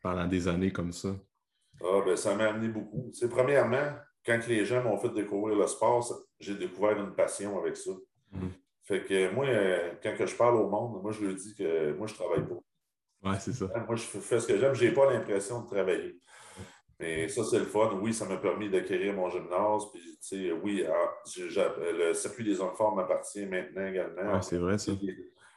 pendant 0.00 0.28
des 0.28 0.46
années 0.46 0.72
comme 0.72 0.92
ça? 0.92 1.16
Ah, 1.82 2.00
ben, 2.04 2.16
ça 2.16 2.36
m'a 2.36 2.44
amené 2.44 2.68
beaucoup. 2.68 3.10
premièrement, 3.28 3.96
quand 4.24 4.38
les 4.46 4.64
gens 4.64 4.84
m'ont 4.84 4.98
fait 4.98 5.10
découvrir 5.10 5.58
le 5.58 5.66
sport, 5.66 6.04
j'ai 6.40 6.54
découvert 6.54 6.98
une 6.98 7.14
passion 7.14 7.58
avec 7.58 7.76
ça. 7.76 7.92
Mhm. 8.32 8.50
Fait 8.82 9.04
que 9.04 9.32
moi, 9.32 9.46
euh, 9.46 9.92
quand 10.02 10.16
que 10.16 10.26
je 10.26 10.34
parle 10.34 10.56
au 10.56 10.68
monde, 10.68 11.02
moi, 11.02 11.12
je 11.12 11.24
leur 11.24 11.34
dis 11.34 11.54
que 11.54 11.92
moi, 11.92 12.06
je 12.06 12.14
travaille 12.14 12.44
pas. 12.46 12.58
Oui, 13.22 13.36
c'est 13.38 13.52
ça. 13.52 13.66
Moi, 13.86 13.96
je 13.96 14.02
fais 14.02 14.40
ce 14.40 14.46
que 14.46 14.58
j'aime. 14.58 14.74
Je 14.74 14.84
n'ai 14.84 14.92
pas 14.92 15.12
l'impression 15.12 15.62
de 15.62 15.66
travailler. 15.66 16.18
Mais 16.98 17.28
ça, 17.28 17.44
c'est 17.44 17.58
le 17.58 17.66
fun. 17.66 17.98
Oui, 18.02 18.12
ça 18.12 18.26
m'a 18.26 18.36
permis 18.36 18.68
d'acquérir 18.68 19.14
mon 19.14 19.28
gymnase. 19.30 19.84
Puis, 19.92 20.02
tu 20.02 20.16
sais, 20.20 20.52
oui, 20.52 20.84
ah, 20.86 21.14
le 21.38 22.12
circuit 22.14 22.44
des 22.44 22.54
forts 22.54 22.94
m'appartient 22.94 23.46
maintenant 23.46 23.86
également. 23.86 24.34
Oui, 24.34 24.42
c'est 24.42 24.58
vrai, 24.58 24.78
ça. 24.78 24.92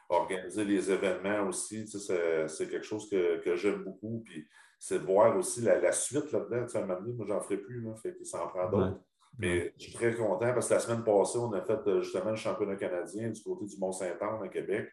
Organiser 0.09 0.63
les 0.65 0.91
événements 0.91 1.47
aussi, 1.47 1.87
c'est 1.87 2.69
quelque 2.69 2.85
chose 2.85 3.09
que, 3.09 3.39
que 3.39 3.55
j'aime 3.55 3.83
beaucoup. 3.83 4.21
Puis, 4.25 4.47
c'est 4.77 4.99
de 4.99 5.05
voir 5.05 5.35
aussi 5.37 5.61
la, 5.61 5.91
suite 5.91 6.31
là-dedans. 6.31 6.65
Tu 6.65 6.69
sais, 6.69 6.77
à 6.77 6.81
un 6.81 6.85
moment 6.85 6.99
donné, 6.99 7.13
moi, 7.13 7.25
j'en 7.27 7.41
ferai 7.41 7.57
plus. 7.57 7.81
Là, 7.81 7.95
fait 7.95 8.13
que 8.13 8.23
ça 8.23 8.43
en 8.43 8.47
prend 8.47 8.69
d'autres. 8.69 8.99
Mais 9.39 9.73
je 9.77 9.83
suis 9.83 9.93
très 9.93 10.13
content 10.13 10.53
parce 10.53 10.69
que 10.69 10.73
la 10.75 10.79
semaine 10.79 11.03
passée, 11.03 11.37
on 11.39 11.51
a 11.53 11.61
fait 11.61 11.79
euh, 11.87 12.01
justement 12.01 12.31
le 12.31 12.35
championnat 12.35 12.75
canadien 12.75 13.29
du 13.29 13.41
côté 13.41 13.65
du 13.65 13.77
Mont-Saint-Anne 13.77 14.43
à 14.43 14.47
Québec. 14.47 14.89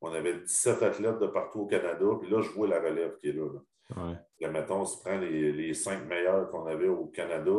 On 0.00 0.12
avait 0.12 0.40
17 0.40 0.82
athlètes 0.82 1.18
de 1.18 1.26
partout 1.28 1.60
au 1.60 1.66
Canada. 1.66 2.04
Puis 2.20 2.30
là, 2.30 2.42
je 2.42 2.50
vois 2.50 2.68
la 2.68 2.80
relève 2.80 3.16
qui 3.18 3.28
est 3.28 3.32
là. 3.32 3.48
là. 3.96 4.50
mettons, 4.50 4.84
si 4.84 4.96
tu 4.96 5.04
prends 5.04 5.18
les, 5.18 5.52
les 5.52 5.72
cinq 5.72 6.06
meilleurs 6.06 6.50
qu'on 6.50 6.66
avait 6.66 6.88
au 6.88 7.06
Canada, 7.06 7.52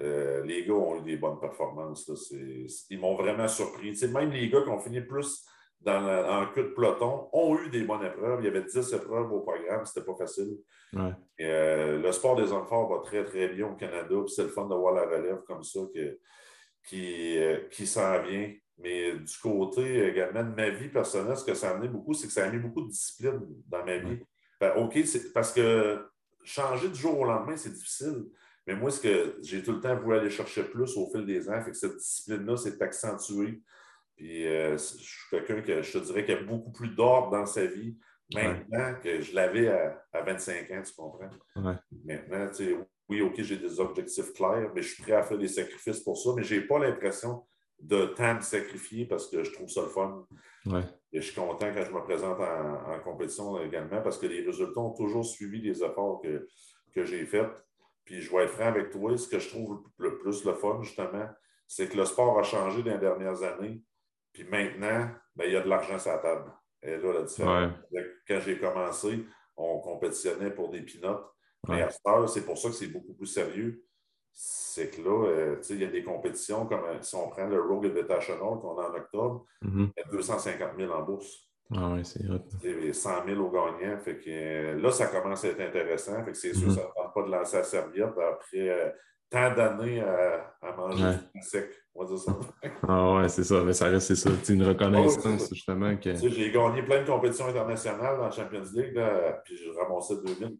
euh, 0.00 0.44
les 0.44 0.64
gars 0.66 0.74
ont 0.74 0.98
eu 0.98 1.02
des 1.02 1.16
bonnes 1.16 1.40
performances. 1.40 2.10
Ils 2.90 2.98
m'ont 2.98 3.14
vraiment 3.14 3.48
surpris. 3.48 3.94
même 4.12 4.30
les 4.30 4.48
gars 4.48 4.62
qui 4.62 4.68
ont 4.68 4.78
fini 4.78 5.00
plus 5.00 5.46
dans 5.80 6.42
en 6.42 6.46
queue 6.46 6.64
de 6.64 6.68
peloton 6.68 7.28
ont 7.32 7.58
eu 7.58 7.68
des 7.70 7.82
bonnes 7.82 8.04
épreuves. 8.04 8.40
Il 8.40 8.46
y 8.46 8.48
avait 8.48 8.64
10 8.64 8.92
épreuves 8.92 9.32
au 9.32 9.40
programme, 9.40 9.84
c'était 9.84 10.04
pas 10.04 10.16
facile. 10.16 10.56
Euh, 11.40 11.98
le 11.98 12.12
sport 12.12 12.36
des 12.36 12.50
hommes 12.52 12.66
forts 12.66 12.88
va 12.88 13.02
très, 13.02 13.24
très 13.24 13.48
bien 13.48 13.68
au 13.68 13.74
Canada. 13.74 14.14
C'est 14.26 14.44
le 14.44 14.48
fun 14.48 14.66
de 14.66 14.74
voir 14.74 14.94
la 14.94 15.04
relève 15.04 15.42
comme 15.46 15.62
ça 15.62 15.80
qui, 16.84 17.38
euh, 17.38 17.68
qui 17.70 17.86
s'en 17.86 18.22
vient. 18.22 18.52
Mais 18.78 19.12
du 19.12 19.38
côté 19.38 20.08
également 20.08 20.44
de 20.44 20.54
ma 20.54 20.68
vie 20.70 20.88
personnelle, 20.88 21.36
ce 21.36 21.44
que 21.44 21.54
ça 21.54 21.70
a 21.70 21.74
amené 21.74 21.88
beaucoup, 21.88 22.12
c'est 22.12 22.26
que 22.26 22.32
ça 22.32 22.44
a 22.44 22.50
mis 22.50 22.58
beaucoup 22.58 22.82
de 22.82 22.90
discipline 22.90 23.40
dans 23.66 23.84
ma 23.84 23.96
vie. 23.96 24.20
Ben, 24.60 24.72
OK, 24.76 24.98
parce 25.32 25.52
que 25.52 26.06
changer 26.44 26.88
du 26.88 26.94
jour 26.94 27.18
au 27.18 27.24
lendemain, 27.24 27.56
c'est 27.56 27.72
difficile. 27.72 28.24
Mais 28.66 28.74
moi, 28.74 28.90
ce 28.90 29.00
que 29.00 29.38
j'ai 29.42 29.62
tout 29.62 29.72
le 29.72 29.80
temps 29.80 29.96
voulu 29.96 30.16
aller 30.16 30.30
chercher 30.30 30.64
plus 30.64 30.96
au 30.96 31.08
fil 31.10 31.24
des 31.24 31.48
ans, 31.48 31.62
fait 31.62 31.70
que 31.70 31.76
cette 31.76 31.96
discipline-là 31.96 32.56
s'est 32.56 32.82
accentuée. 32.82 33.62
Puis 34.16 34.46
euh, 34.46 34.72
je 34.72 34.78
suis 34.78 35.30
quelqu'un 35.30 35.60
que 35.60 35.82
je 35.82 35.92
te 35.92 35.98
dirais 35.98 36.24
qui 36.24 36.32
a 36.32 36.42
beaucoup 36.42 36.72
plus 36.72 36.88
d'ordre 36.88 37.30
dans 37.30 37.46
sa 37.46 37.66
vie 37.66 37.96
maintenant 38.34 38.94
que 39.02 39.20
je 39.20 39.34
l'avais 39.34 39.68
à, 39.68 40.02
25 40.12 40.70
ans, 40.70 40.82
tu 40.82 40.94
comprends? 40.94 41.30
Maintenant, 42.04 42.48
tu 42.48 42.54
sais, 42.54 42.76
oui, 43.08 43.20
OK, 43.20 43.40
j'ai 43.40 43.56
des 43.56 43.78
objectifs 43.78 44.32
clairs, 44.32 44.72
mais 44.74 44.82
je 44.82 44.94
suis 44.94 45.02
prêt 45.02 45.12
à 45.12 45.22
faire 45.22 45.38
des 45.38 45.48
sacrifices 45.48 46.00
pour 46.00 46.16
ça, 46.16 46.30
mais 46.34 46.42
je 46.42 46.56
n'ai 46.56 46.62
pas 46.62 46.78
l'impression 46.78 47.44
de 47.78 48.06
tant 48.06 48.34
me 48.34 48.40
sacrifier 48.40 49.04
parce 49.04 49.28
que 49.28 49.44
je 49.44 49.52
trouve 49.52 49.68
ça 49.68 49.82
le 49.82 49.88
fun. 49.88 50.26
Et 51.12 51.20
je 51.20 51.26
suis 51.26 51.34
content 51.34 51.72
quand 51.72 51.84
je 51.84 51.92
me 51.92 52.02
présente 52.02 52.40
en, 52.40 52.98
compétition 53.04 53.62
également 53.62 54.02
parce 54.02 54.18
que 54.18 54.26
les 54.26 54.44
résultats 54.44 54.80
ont 54.80 54.94
toujours 54.94 55.24
suivi 55.24 55.60
les 55.60 55.84
efforts 55.84 56.20
que, 56.22 56.48
que 56.92 57.04
j'ai 57.04 57.24
faits. 57.26 57.48
Puis 58.04 58.22
je 58.22 58.30
vais 58.32 58.44
être 58.44 58.52
franc 58.52 58.66
avec 58.66 58.90
toi, 58.90 59.16
ce 59.16 59.28
que 59.28 59.38
je 59.38 59.48
trouve 59.48 59.82
le 59.98 60.18
plus 60.18 60.44
le 60.44 60.54
fun, 60.54 60.80
justement, 60.82 61.28
c'est 61.68 61.88
que 61.88 61.96
le 61.96 62.04
sport 62.04 62.38
a 62.38 62.42
changé 62.42 62.82
dans 62.82 62.92
les 62.92 62.98
dernières 62.98 63.42
années. 63.42 63.82
Puis 64.36 64.44
maintenant, 64.44 65.08
ben, 65.34 65.44
il 65.46 65.52
y 65.54 65.56
a 65.56 65.62
de 65.62 65.68
l'argent 65.68 65.98
sur 65.98 66.12
la 66.12 66.18
table. 66.18 66.52
Et 66.82 66.98
là, 66.98 67.12
la 67.14 67.22
différence. 67.22 67.72
Quand 68.28 68.40
j'ai 68.40 68.58
commencé, 68.58 69.24
on 69.56 69.78
compétitionnait 69.78 70.50
pour 70.50 70.68
des 70.68 70.82
pinottes. 70.82 71.24
Mais 71.68 71.80
à 71.80 71.88
cette 71.88 72.06
heure, 72.06 72.28
c'est 72.28 72.44
pour 72.44 72.58
ça 72.58 72.68
que 72.68 72.74
c'est 72.74 72.88
beaucoup 72.88 73.14
plus 73.14 73.26
sérieux. 73.26 73.82
C'est 74.34 74.94
que 74.94 75.00
là, 75.00 75.26
euh, 75.26 75.62
il 75.70 75.80
y 75.80 75.84
a 75.86 75.90
des 75.90 76.04
compétitions 76.04 76.66
comme 76.66 76.84
euh, 76.84 77.00
si 77.00 77.14
on 77.16 77.30
prend 77.30 77.46
le 77.46 77.62
Rogue 77.62 77.86
Invitational 77.86 78.60
qu'on 78.60 78.78
a 78.78 78.90
en 78.90 78.94
octobre, 78.94 79.46
mm-hmm. 79.62 79.92
il 79.96 80.02
y 80.02 80.02
a 80.02 80.10
250 80.10 80.68
000 80.76 80.92
en 80.92 81.02
bourse. 81.02 81.48
Ah 81.74 81.92
oui, 81.94 82.04
c'est 82.04 82.22
vrai. 82.26 82.92
100 82.92 83.24
000 83.26 83.40
au 83.40 83.50
gagnant. 83.50 83.98
Fait 83.98 84.18
que, 84.18 84.28
euh, 84.28 84.78
là, 84.78 84.90
ça 84.90 85.06
commence 85.06 85.42
à 85.46 85.48
être 85.48 85.60
intéressant. 85.60 86.22
Fait 86.22 86.32
que 86.32 86.36
c'est 86.36 86.52
sûr, 86.52 86.68
mm-hmm. 86.68 86.74
ça 86.74 86.82
ne 86.82 87.02
tente 87.02 87.14
pas 87.14 87.22
de 87.22 87.30
lancer 87.30 87.56
la 87.56 87.64
serviette 87.64 88.18
après 88.18 88.94
tant 89.30 89.54
d'années 89.54 90.02
à, 90.02 90.72
manger 90.76 91.18
du 91.34 91.40
sec. 91.40 91.70
On 91.96 92.04
va 92.04 92.08
dire 92.08 92.18
ça. 92.18 92.38
ah 92.88 93.16
ouais, 93.16 93.28
c'est 93.28 93.44
ça. 93.44 93.62
Mais 93.64 93.72
ça 93.72 93.86
reste 93.86 94.14
ça. 94.14 94.30
C'est 94.42 94.52
une 94.52 94.64
reconnaissance, 94.64 95.48
justement. 95.52 95.96
Que... 95.96 96.14
J'ai 96.14 96.50
gagné 96.50 96.82
plein 96.82 97.02
de 97.02 97.06
compétitions 97.06 97.46
internationales 97.46 98.18
dans 98.18 98.24
la 98.24 98.30
Champions 98.30 98.62
League, 98.74 98.94
là, 98.94 99.40
puis 99.44 99.56
j'ai 99.56 99.70
ramassé 99.70 100.14
2000. 100.24 100.58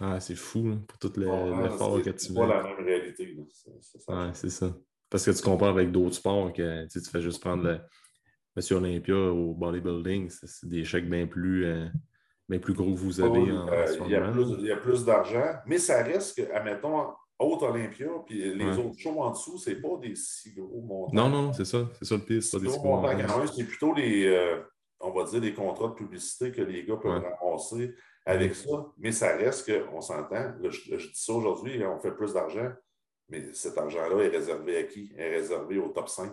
Ah, 0.00 0.20
c'est 0.20 0.36
fou 0.36 0.76
pour 0.86 0.98
tout 0.98 1.12
l'effort 1.18 2.02
que 2.02 2.10
tu 2.10 2.18
C'est 2.18 2.34
pas 2.34 2.46
la 2.46 2.62
même 2.62 2.84
réalité. 2.84 3.36
Ouais, 4.08 4.30
c'est 4.32 4.50
ça. 4.50 4.76
Parce 5.10 5.24
que 5.24 5.30
tu 5.30 5.42
compares 5.42 5.70
avec 5.70 5.90
d'autres 5.90 6.14
sports 6.14 6.52
que 6.52 6.86
tu 6.86 7.00
fais 7.00 7.20
juste 7.20 7.40
prendre 7.40 7.64
le 7.64 7.80
Monsieur 8.58 8.76
Olympia 8.76 9.14
au 9.14 9.54
bodybuilding, 9.54 10.30
c'est 10.30 10.68
des 10.68 10.84
chèques 10.84 11.08
bien 11.08 11.28
plus, 11.28 11.64
euh, 11.64 11.86
plus 12.60 12.74
gros 12.74 12.92
que 12.92 12.98
vous 12.98 13.20
avez 13.20 13.52
en, 13.52 13.68
euh, 13.68 13.86
il, 14.04 14.10
y 14.10 14.16
a 14.16 14.32
plus, 14.32 14.80
plus 14.82 15.04
d'argent, 15.04 15.54
mais 15.64 15.78
ça 15.78 16.02
reste 16.02 16.36
que, 16.36 16.52
admettons, 16.52 17.06
Haute 17.40 17.62
Olympia, 17.62 18.08
puis 18.26 18.54
les 18.54 18.78
autres 18.78 18.98
shows 18.98 19.20
en 19.20 19.30
dessous, 19.30 19.58
c'est 19.58 19.80
pas 19.80 19.96
des 20.02 20.16
si 20.16 20.54
gros 20.54 20.80
montants. 20.80 21.14
Non, 21.14 21.28
non, 21.28 21.52
c'est 21.52 21.64
ça. 21.64 21.88
C'est 21.98 22.04
ça 22.04 22.16
le 22.16 22.22
pire. 22.22 22.42
C'est 22.42 22.56
pas 22.56 22.64
des 22.64 22.70
si 22.70 22.78
gros 22.78 22.96
montants. 22.96 23.46
C'est 23.46 23.64
plutôt 23.64 23.94
les, 23.94 24.26
euh, 24.26 24.60
on 25.00 25.12
va 25.12 25.24
dire, 25.24 25.40
des 25.40 25.54
contrats 25.54 25.88
de 25.88 25.94
publicité 25.94 26.50
que 26.50 26.62
les 26.62 26.84
gars 26.84 26.96
peuvent 26.96 27.22
ramasser 27.22 27.94
avec 28.26 28.54
ça. 28.54 28.86
Mais 28.98 29.12
ça 29.12 29.36
reste 29.36 29.70
qu'on 29.70 30.00
s'entend. 30.00 30.52
Je, 30.62 30.96
dis 30.96 31.10
ça 31.14 31.32
aujourd'hui, 31.32 31.80
on 31.86 32.00
fait 32.00 32.12
plus 32.12 32.34
d'argent, 32.34 32.72
mais 33.28 33.52
cet 33.54 33.78
argent-là 33.78 34.24
est 34.24 34.28
réservé 34.28 34.78
à 34.78 34.82
qui? 34.82 35.12
Est 35.16 35.30
réservé 35.30 35.78
au 35.78 35.88
top 35.88 36.08
5. 36.08 36.32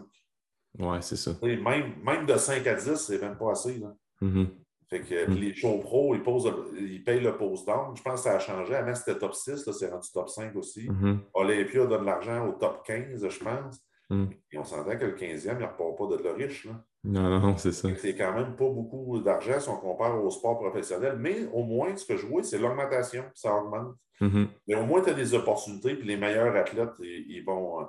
Oui, 0.79 0.97
c'est 1.01 1.15
ça. 1.15 1.31
même, 1.41 1.95
même 2.03 2.25
de 2.25 2.35
5 2.35 2.65
à 2.67 2.73
10, 2.73 2.95
c'est 2.95 3.21
même 3.21 3.37
pas 3.37 3.51
assez. 3.51 3.77
Là. 3.77 3.95
Mm-hmm. 4.21 4.47
Fait 4.89 5.01
que 5.01 5.29
mm. 5.29 5.33
les 5.35 5.55
shows 5.55 5.79
pro, 5.79 6.13
ils, 6.13 6.21
posent, 6.21 6.51
ils 6.79 7.03
payent 7.03 7.21
le 7.21 7.37
post 7.37 7.65
down. 7.65 7.95
Je 7.95 8.01
pense 8.01 8.21
que 8.23 8.29
ça 8.29 8.35
a 8.35 8.39
changé. 8.39 8.75
Avant, 8.75 8.93
c'était 8.93 9.17
top 9.17 9.33
6, 9.33 9.65
là, 9.65 9.73
c'est 9.73 9.89
rendu 9.89 10.07
top 10.13 10.29
5 10.29 10.55
aussi. 10.55 10.87
Mm-hmm. 10.87 11.17
Olympia 11.33 11.85
donne 11.85 12.01
de 12.01 12.05
l'argent 12.05 12.47
au 12.47 12.51
top 12.53 12.85
15, 12.85 13.27
je 13.27 13.43
pense. 13.43 13.79
Mm. 14.09 14.25
Et 14.51 14.57
on 14.59 14.63
s'entend 14.63 14.97
que 14.97 15.05
le 15.05 15.15
15e, 15.15 15.53
il 15.53 15.57
ne 15.57 15.65
repart 15.65 15.97
pas 15.97 16.17
de 16.17 16.23
le 16.23 16.31
riche. 16.31 16.65
Là. 16.65 16.83
Non, 17.03 17.39
non, 17.39 17.57
c'est 17.57 17.71
ça. 17.71 17.89
C'est 17.97 18.15
quand 18.15 18.33
même 18.33 18.55
pas 18.55 18.69
beaucoup 18.69 19.19
d'argent 19.19 19.59
si 19.59 19.69
on 19.69 19.77
compare 19.77 20.23
au 20.23 20.29
sport 20.29 20.59
professionnel, 20.59 21.17
mais 21.19 21.47
au 21.53 21.63
moins, 21.63 21.95
ce 21.95 22.05
que 22.05 22.17
je 22.17 22.25
vois, 22.25 22.43
c'est 22.43 22.59
l'augmentation. 22.59 23.23
Ça 23.33 23.55
augmente. 23.55 23.95
Mm-hmm. 24.21 24.47
Mais 24.67 24.75
au 24.75 24.85
moins, 24.85 25.01
tu 25.01 25.09
as 25.09 25.13
des 25.13 25.33
opportunités, 25.33 25.95
puis 25.95 26.07
les 26.07 26.17
meilleurs 26.17 26.55
athlètes, 26.55 26.93
ils, 26.99 27.43
vont, 27.43 27.87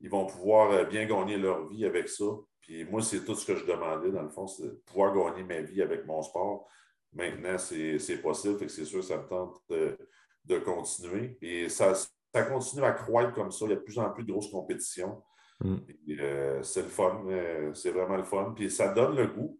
ils 0.00 0.10
vont 0.10 0.26
pouvoir 0.26 0.86
bien 0.86 1.06
gagner 1.06 1.36
leur 1.36 1.66
vie 1.66 1.84
avec 1.84 2.08
ça. 2.08 2.24
Puis 2.66 2.84
moi, 2.84 3.00
c'est 3.00 3.24
tout 3.24 3.36
ce 3.36 3.46
que 3.46 3.54
je 3.54 3.64
demandais, 3.64 4.10
dans 4.10 4.22
le 4.22 4.28
fond, 4.28 4.48
c'est 4.48 4.64
de 4.64 4.82
pouvoir 4.86 5.14
gagner 5.14 5.44
ma 5.44 5.60
vie 5.60 5.82
avec 5.82 6.04
mon 6.04 6.20
sport. 6.20 6.66
Maintenant, 7.12 7.56
c'est 7.58 8.20
possible, 8.20 8.58
fait 8.58 8.66
que 8.66 8.72
c'est 8.72 8.84
sûr 8.84 9.02
ça 9.04 9.18
me 9.18 9.26
tente 9.28 9.62
de, 9.68 10.58
continuer. 10.58 11.38
Et 11.40 11.68
ça, 11.68 11.94
ça 11.94 12.42
continue 12.42 12.82
à 12.82 12.90
croître 12.90 13.32
comme 13.34 13.52
ça. 13.52 13.66
Il 13.66 13.70
y 13.70 13.72
a 13.72 13.76
de 13.76 13.80
plus 13.80 13.98
en 13.98 14.10
plus 14.10 14.24
de 14.24 14.32
grosses 14.32 14.50
compétitions. 14.50 15.22
Mm. 15.60 15.76
Euh, 16.20 16.62
c'est 16.62 16.82
le 16.82 16.88
fun, 16.88 17.24
euh, 17.28 17.72
c'est 17.72 17.92
vraiment 17.92 18.16
le 18.16 18.24
fun. 18.24 18.52
Puis 18.54 18.68
ça 18.68 18.92
donne 18.92 19.16
le 19.16 19.28
goût 19.28 19.58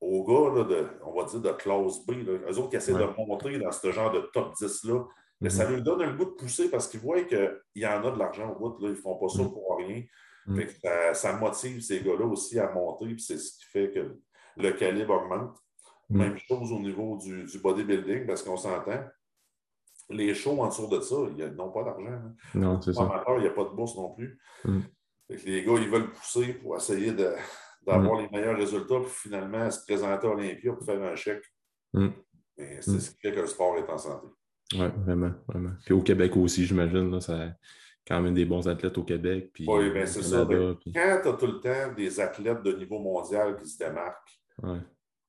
aux 0.00 0.24
gars, 0.24 0.54
là, 0.54 0.64
de, 0.64 0.86
on 1.04 1.12
va 1.12 1.24
dire, 1.24 1.40
de 1.40 1.50
classe 1.50 2.06
B, 2.06 2.12
eux 2.28 2.58
autres 2.58 2.70
qui 2.70 2.76
essaient 2.76 2.92
de 2.92 3.26
monter 3.26 3.58
dans 3.58 3.72
ce 3.72 3.90
genre 3.90 4.12
de 4.12 4.20
top 4.32 4.54
10-là. 4.54 5.04
Mais 5.40 5.50
ça 5.50 5.64
mm-hmm. 5.64 5.72
leur 5.72 5.82
donne 5.82 6.02
le 6.02 6.16
goût 6.16 6.26
de 6.26 6.30
pousser 6.30 6.70
parce 6.70 6.86
qu'ils 6.86 7.00
voient 7.00 7.22
qu'il 7.24 7.60
y 7.74 7.86
en 7.86 8.04
a 8.04 8.10
de 8.12 8.18
l'argent 8.18 8.50
au 8.50 8.58
bout. 8.58 8.80
Là. 8.80 8.88
Ils 8.88 8.90
ne 8.90 8.94
font 8.94 9.16
pas 9.16 9.28
ça 9.28 9.42
mm. 9.42 9.52
pour 9.52 9.76
rien. 9.76 10.04
Mm. 10.46 10.60
ça, 11.14 11.32
motive 11.34 11.80
ces 11.80 12.00
gars-là 12.00 12.26
aussi 12.26 12.58
à 12.58 12.70
monter, 12.70 13.16
c'est 13.18 13.38
ce 13.38 13.58
qui 13.58 13.64
fait 13.64 13.90
que 13.90 14.20
le 14.56 14.72
calibre 14.72 15.14
augmente. 15.14 15.56
Mm. 16.10 16.18
Même 16.18 16.38
chose 16.38 16.72
au 16.72 16.80
niveau 16.80 17.18
du, 17.18 17.58
bodybuilding, 17.58 18.26
parce 18.26 18.42
qu'on 18.42 18.56
s'entend. 18.56 19.04
Les 20.10 20.34
shows 20.34 20.60
en 20.60 20.68
dessous 20.68 20.86
de 20.88 21.00
ça, 21.00 21.16
ils 21.34 21.46
n'ont 21.54 21.72
pas 21.72 21.82
d'argent. 21.82 22.06
Hein. 22.06 22.34
Non, 22.54 22.80
c'est 22.80 22.92
ça. 22.92 23.24
il 23.36 23.40
n'y 23.40 23.46
a 23.46 23.50
pas 23.50 23.64
de 23.64 23.70
bourse 23.70 23.96
non 23.96 24.14
plus. 24.14 24.38
Mm. 24.64 24.80
les 25.46 25.64
gars, 25.64 25.78
ils 25.78 25.88
veulent 25.88 26.10
pousser 26.10 26.54
pour 26.54 26.76
essayer 26.76 27.12
d'avoir 27.82 28.20
les 28.20 28.28
meilleurs 28.28 28.56
résultats, 28.56 28.96
pour 28.96 29.08
finalement 29.08 29.70
se 29.70 29.82
présenter 29.84 30.26
à 30.26 30.30
Olympia 30.30 30.74
pour 30.74 30.84
faire 30.84 31.02
un 31.02 31.16
chèque. 31.16 31.44
Mais 31.94 32.80
c'est 32.80 33.00
ce 33.00 33.10
qui 33.12 33.20
fait 33.20 33.32
que 33.32 33.40
le 33.40 33.46
sport 33.46 33.76
est 33.78 33.90
en 33.90 33.98
santé. 33.98 34.26
Oui, 34.74 34.86
vraiment, 35.04 35.32
vraiment. 35.48 35.72
Puis 35.84 35.94
au 35.94 36.02
Québec 36.02 36.36
aussi, 36.36 36.64
j'imagine, 36.66 37.20
ça, 37.20 37.54
quand 38.06 38.20
même 38.20 38.34
des 38.34 38.44
bons 38.44 38.68
athlètes 38.68 38.98
au 38.98 39.02
Québec. 39.02 39.50
Puis, 39.52 39.66
oui, 39.68 39.90
bien 39.90 40.06
c'est 40.06 40.22
ça. 40.22 40.44
Ben, 40.44 40.76
quand 40.92 41.20
tu 41.22 41.28
as 41.28 41.32
tout 41.32 41.46
le 41.46 41.60
temps 41.60 41.92
des 41.96 42.20
athlètes 42.20 42.62
de 42.62 42.72
niveau 42.72 42.98
mondial 42.98 43.56
qui 43.56 43.66
se 43.66 43.78
démarquent, 43.78 44.40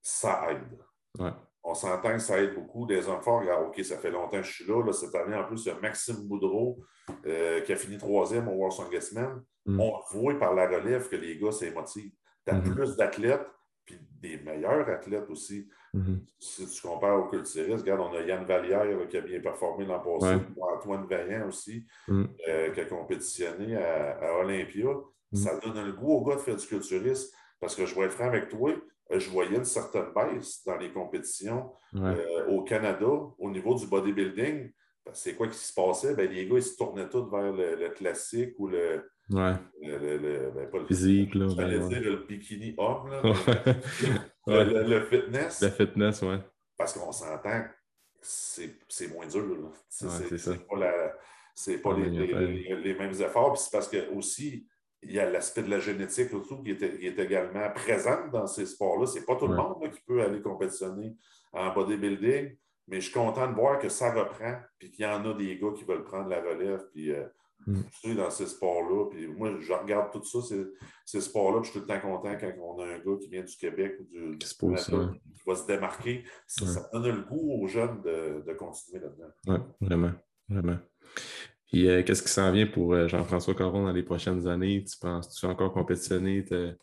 ça 0.01 0.47
aide. 0.51 1.34
On 1.63 1.73
s'entend 1.73 2.13
que 2.13 2.19
ça 2.19 2.39
aide 2.39 2.53
beaucoup. 2.53 2.86
Des 2.86 3.07
hommes 3.07 3.21
forts, 3.21 3.43
OK, 3.67 3.84
ça 3.84 3.97
fait 3.97 4.11
longtemps 4.11 4.39
que 4.39 4.47
je 4.47 4.51
suis 4.53 4.65
là. 4.67 4.91
Cette 4.93 5.15
année, 5.15 5.36
en 5.36 5.45
plus, 5.45 5.65
il 5.65 5.69
y 5.69 5.71
a 5.71 5.80
Maxime 5.80 6.28
Boudreau 6.28 6.80
euh, 7.26 7.61
qui 7.61 7.73
a 7.73 7.76
fini 7.76 7.97
troisième 7.97 8.47
au 8.47 8.51
World 8.51 8.73
Strongest 8.73 9.13
Man. 9.13 9.41
Mm. 9.65 9.80
On 9.80 9.99
voit 10.11 10.38
par 10.38 10.53
la 10.53 10.67
relève 10.67 11.09
que 11.09 11.15
les 11.15 11.39
gars 11.39 11.51
s'émotivent. 11.51 12.11
Tu 12.45 12.53
as 12.53 12.59
mm-hmm. 12.59 12.73
plus 12.76 12.95
d'athlètes, 12.95 13.47
puis 13.84 13.97
des 14.21 14.38
meilleurs 14.38 14.88
athlètes 14.89 15.30
aussi. 15.30 15.67
Mm-hmm. 15.96 16.20
Si 16.39 16.68
tu 16.68 16.82
compares 16.82 17.20
au 17.20 17.30
culturiste, 17.30 17.84
regarde, 17.84 18.02
on 18.02 18.18
a 18.18 18.22
Yann 18.22 18.43
Vallière 18.43 18.86
qui 19.08 19.18
a 19.18 19.22
bien 19.22 19.39
performé 19.39 19.86
l'an 19.86 20.00
passé, 20.00 20.36
Antoine 20.62 21.06
Vaillant 21.08 21.48
aussi, 21.48 21.86
mm. 22.08 22.24
euh, 22.50 22.72
qui 22.72 22.80
a 22.82 22.86
compétitionné 22.86 23.78
à, 23.78 24.38
Olympia. 24.39 24.89
Mm. 25.32 25.38
Ça 25.38 25.58
donne 25.60 25.78
un 25.78 25.89
goût 25.91 26.14
au 26.14 26.26
gars 26.26 26.36
de 26.36 26.41
faire 26.41 26.58
du 26.58 26.68
culturiste 26.68 27.34
parce 27.60 27.76
que 27.76 27.86
je 27.86 27.96
vais 27.96 28.06
être 28.06 28.14
franc 28.14 28.28
avec 28.28 28.50
toi, 28.50 28.72
euh, 29.12 29.20
je 29.20 29.30
voyais 29.30 29.56
une 29.56 29.66
certaine 29.66 30.08
baisse 30.14 30.64
dans 30.66 30.78
les 30.78 30.91
compétitions 30.91 31.72
euh, 31.96 32.48
au 32.50 32.64
Canada 32.64 33.08
au 33.08 33.50
niveau 33.50 33.76
du 33.76 33.88
bodybuilding. 33.88 34.72
C'est 35.14 35.36
quoi 35.36 35.48
qui 35.48 35.58
se 35.58 35.74
passait? 35.74 36.16
Ben, 36.16 36.30
les 36.30 36.48
gars, 36.48 36.58
ils 36.58 36.64
se 36.64 36.76
tournaient 36.76 37.08
tous 37.08 37.30
vers 37.30 37.54
le 37.54 37.89
classique 37.89 38.56
ou 38.58 38.68
le, 38.68 39.04
Ouais. 39.30 39.54
Le, 39.82 40.18
le, 40.18 40.52
ben, 40.54 40.70
pas 40.70 40.78
le 40.80 40.86
physique, 40.86 41.34
là. 41.34 41.48
Ben, 41.58 41.88
dire 41.88 42.02
le 42.02 42.26
bikini 42.28 42.76
homme, 42.78 43.10
là. 43.10 43.24
le, 44.48 45.02
fitness. 45.06 45.62
Le 45.62 45.70
fitness, 45.70 46.22
ouais. 46.22 46.39
Parce 46.78 46.93
qu'on 46.93 47.12
s'entend 47.12 47.64
que 47.64 47.70
c'est 48.22 49.08
moins 49.14 49.28
dur, 49.28 49.46
là. 49.46 49.70
C'est 49.89 50.68
pas, 50.68 50.78
la, 50.78 51.14
pas 51.84 51.98
les, 51.98 52.10
les, 52.10 52.76
les, 52.76 52.93
mêmes 52.96 53.14
efforts. 53.14 53.54
Puis 53.54 53.64
c'est 53.64 53.72
parce 53.72 53.88
que 53.88 54.10
aussi, 54.14 54.68
il 55.02 55.14
y 55.14 55.20
a 55.20 55.30
l'aspect 55.30 55.64
de 55.64 55.70
la 55.70 55.80
génétique 55.80 56.34
autour 56.34 56.64
qui 56.64 56.72
est, 56.72 57.00
qui 57.00 57.08
est 57.08 57.20
également 57.20 57.70
présent 57.72 58.28
dans 58.32 58.48
ces 58.48 58.66
sports-là. 58.66 59.06
C'est 59.06 59.26
pas 59.26 59.36
tout 59.36 59.48
le 59.48 59.56
monde 59.56 59.82
là, 59.82 59.89
qui 59.89 60.02
peut 60.02 60.22
aller 60.22 60.41
compétitionner 60.41 61.16
en 61.54 61.74
bodybuilding, 61.74 62.56
mais 62.88 63.02
je 63.02 63.06
suis 63.06 63.14
content 63.14 63.48
de 63.48 63.56
voir 63.56 63.80
que 63.80 63.89
ça 63.89 64.12
reprend, 64.12 64.56
puis 64.78 64.91
qu'il 64.91 65.06
y 65.06 65.08
en 65.08 65.24
a 65.26 65.34
des 65.34 65.58
gars 65.58 65.72
qui 65.76 65.84
veulent 65.84 66.04
prendre 66.04 66.30
la 66.30 66.41
relève, 66.41 66.88
puis 66.91 67.12
euh, 67.12 67.26
mm. 67.68 68.16
dans 68.16 68.30
ces 68.30 68.47
sports-là. 68.47 69.10
Puis 69.10 69.28
moi, 69.28 69.56
je 69.60 69.74
regarde 69.74 70.12
tout 70.12 70.24
ça, 70.24 70.41
ces, 70.41 70.66
ces 71.06 71.22
sports-là, 71.22 71.62
je 71.64 71.72
suis 71.72 71.80
tout 71.80 71.86
le 71.88 71.93
temps 71.93 72.01
content 72.01 72.36
quand 72.39 72.51
on 72.62 72.80
a 72.82 72.86
un 72.86 72.99
gars 72.99 73.18
qui 73.22 73.30
vient 73.30 73.43
du 73.43 73.56
Québec 73.56 73.97
ou 73.99 74.03
du, 74.03 74.38
qui, 74.38 75.45
va 75.45 75.56
se 75.56 75.68
démarquer. 75.68 76.24
Ça, 76.47 76.89
donne 76.93 77.08
le 77.08 77.22
goût 77.24 77.62
aux 77.62 77.68
jeunes 77.68 78.01
de, 78.01 78.43
de 78.45 78.53
continuer 78.53 78.99
là-dedans. 78.99 79.32
Oui, 79.47 79.58
vraiment, 79.82 80.12
vraiment. 80.49 80.78
Puis 81.68 81.89
euh, 81.89 82.03
qu'est-ce 82.03 82.24
qui 82.24 82.30
s'en 82.30 82.51
vient 82.51 82.68
pour 82.68 82.93
euh, 82.93 83.08
Jean-François 83.08 83.56
Caron 83.56 83.84
dans 83.84 83.91
les 83.91 84.03
prochaines 84.03 84.47
années? 84.47 84.84
Tu 84.84 84.97
penses-tu 84.97 85.45
encore 85.45 85.74
compétitionner? 85.74 86.45
Ben, 86.49 86.78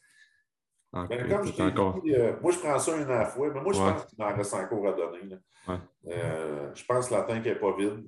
comme 0.93 1.47
je 1.47 1.63
encore... 1.63 2.01
Euh, 2.07 2.35
moi, 2.43 2.53
je 2.53 2.59
prends 2.59 2.79
ça 2.79 2.97
une 2.97 3.05
à 3.05 3.21
la 3.21 3.25
fois, 3.25 3.51
mais 3.55 3.61
moi, 3.63 3.73
je 3.73 3.79
pense 3.79 4.05
qu'il 4.07 4.23
en 4.23 4.35
reste 4.35 4.55
encore 4.55 4.87
à 4.89 4.93
donner. 4.93 5.39
je 6.75 6.85
pense 6.85 7.09
que 7.09 7.15
la 7.15 7.23
tank 7.23 7.45
n'est 7.45 7.55
pas 7.55 7.77
vide. 7.77 8.05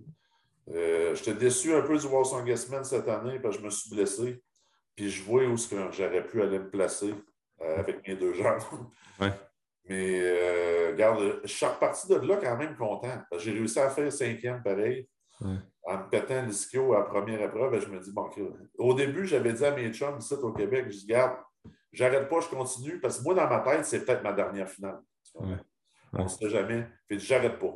Euh, 0.70 1.14
J'étais 1.14 1.34
déçu 1.34 1.74
un 1.74 1.82
peu 1.82 1.98
du 1.98 2.06
World 2.06 2.26
Song 2.26 2.84
cette 2.84 3.08
année 3.08 3.38
parce 3.38 3.56
que 3.56 3.62
je 3.62 3.66
me 3.66 3.70
suis 3.70 3.90
blessé. 3.90 4.42
Puis 4.96 5.10
je 5.10 5.22
vois 5.24 5.44
où 5.44 5.56
j'aurais 5.56 6.26
pu 6.26 6.40
aller 6.40 6.58
me 6.58 6.70
placer 6.70 7.14
avec 7.60 8.06
mes 8.06 8.16
deux 8.16 8.32
jambes. 8.32 8.62
Mais 9.86 10.90
regarde, 10.92 11.40
je 11.42 11.48
suis 11.48 11.66
reparti 11.66 12.08
de 12.08 12.14
là 12.14 12.36
quand 12.36 12.56
même 12.56 12.76
content. 12.76 13.18
J'ai 13.38 13.52
réussi 13.52 13.78
à 13.80 13.90
faire 13.90 14.10
cinquième 14.12 14.62
pareil 14.62 15.08
en 15.84 15.98
me 15.98 16.08
pétant 16.08 16.42
l'ischio 16.42 16.94
à 16.94 17.00
la 17.00 17.04
première 17.04 17.40
épreuve, 17.42 17.80
je 17.80 17.88
me 17.88 18.00
dis, 18.00 18.12
bon, 18.12 18.28
au 18.78 18.94
début, 18.94 19.26
j'avais 19.26 19.52
dit 19.52 19.64
à 19.64 19.70
mes 19.70 19.92
chums 19.92 20.18
ici 20.18 20.34
au 20.34 20.52
Québec, 20.52 20.86
je 20.88 20.98
dis, 20.98 21.06
garde, 21.06 21.36
j'arrête 21.92 22.28
pas, 22.28 22.40
je 22.40 22.48
continue, 22.48 23.00
parce 23.00 23.18
que 23.18 23.24
moi, 23.24 23.34
dans 23.34 23.48
ma 23.48 23.60
tête, 23.60 23.84
c'est 23.84 24.04
peut-être 24.04 24.22
ma 24.22 24.32
dernière 24.32 24.68
finale. 24.68 25.00
On 26.12 26.22
ne 26.24 26.28
sait 26.28 26.48
jamais. 26.48 26.86
Fait 27.08 27.18
j'arrête 27.18 27.58
pas. 27.58 27.74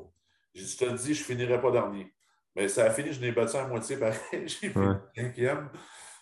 Je 0.54 0.76
te 0.76 0.84
le 0.84 0.92
dis, 0.92 1.14
je 1.14 1.20
ne 1.20 1.26
finirai 1.26 1.60
pas 1.60 1.70
dernier. 1.70 2.14
Mais 2.58 2.66
ça 2.66 2.86
a 2.86 2.90
fini, 2.90 3.12
je 3.12 3.20
n'ai 3.20 3.30
battu 3.30 3.56
à 3.56 3.68
moitié 3.68 3.96
pareil. 3.96 4.18
J'ai 4.32 4.70
fait 4.70 4.80
cinquième. 5.14 5.70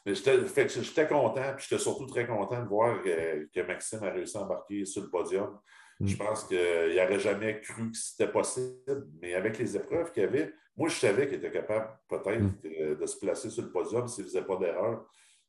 J'étais 0.05 1.09
content, 1.09 1.55
puis 1.57 1.67
j'étais 1.69 1.83
surtout 1.83 2.07
très 2.07 2.27
content 2.27 2.63
de 2.63 2.69
voir 2.69 3.03
que, 3.03 3.67
Maxime 3.67 4.05
a 4.05 4.11
réussi 4.11 4.37
à 4.37 4.43
embarquer 4.43 4.85
sur 4.85 5.03
le 5.03 5.09
podium. 5.09 5.59
Je 5.99 6.15
mm. 6.15 6.19
pense 6.19 6.45
qu'il 6.45 6.59
n'aurait 6.59 7.19
jamais 7.19 7.61
cru 7.63 7.91
que 7.91 7.97
c'était 7.97 8.31
possible, 8.31 9.09
mais 9.21 9.35
avec 9.35 9.59
les 9.59 9.77
épreuves 9.77 10.13
qu'il 10.13 10.25
y 10.25 10.27
avait, 10.27 10.53
moi, 10.77 10.91
je 10.91 10.97
savais 10.97 11.27
qu'il 11.27 11.39
était 11.39 11.51
capable 11.51 11.89
peut-être 12.07 12.43
mm. 12.43 12.99
de 13.01 13.07
se 13.07 13.19
placer 13.19 13.49
sur 13.49 13.63
le 13.63 13.73
podium 13.73 14.07
s'il 14.07 14.25
ne 14.25 14.29
faisait 14.29 14.45
pas 14.45 14.57
d'erreur. 14.57 15.07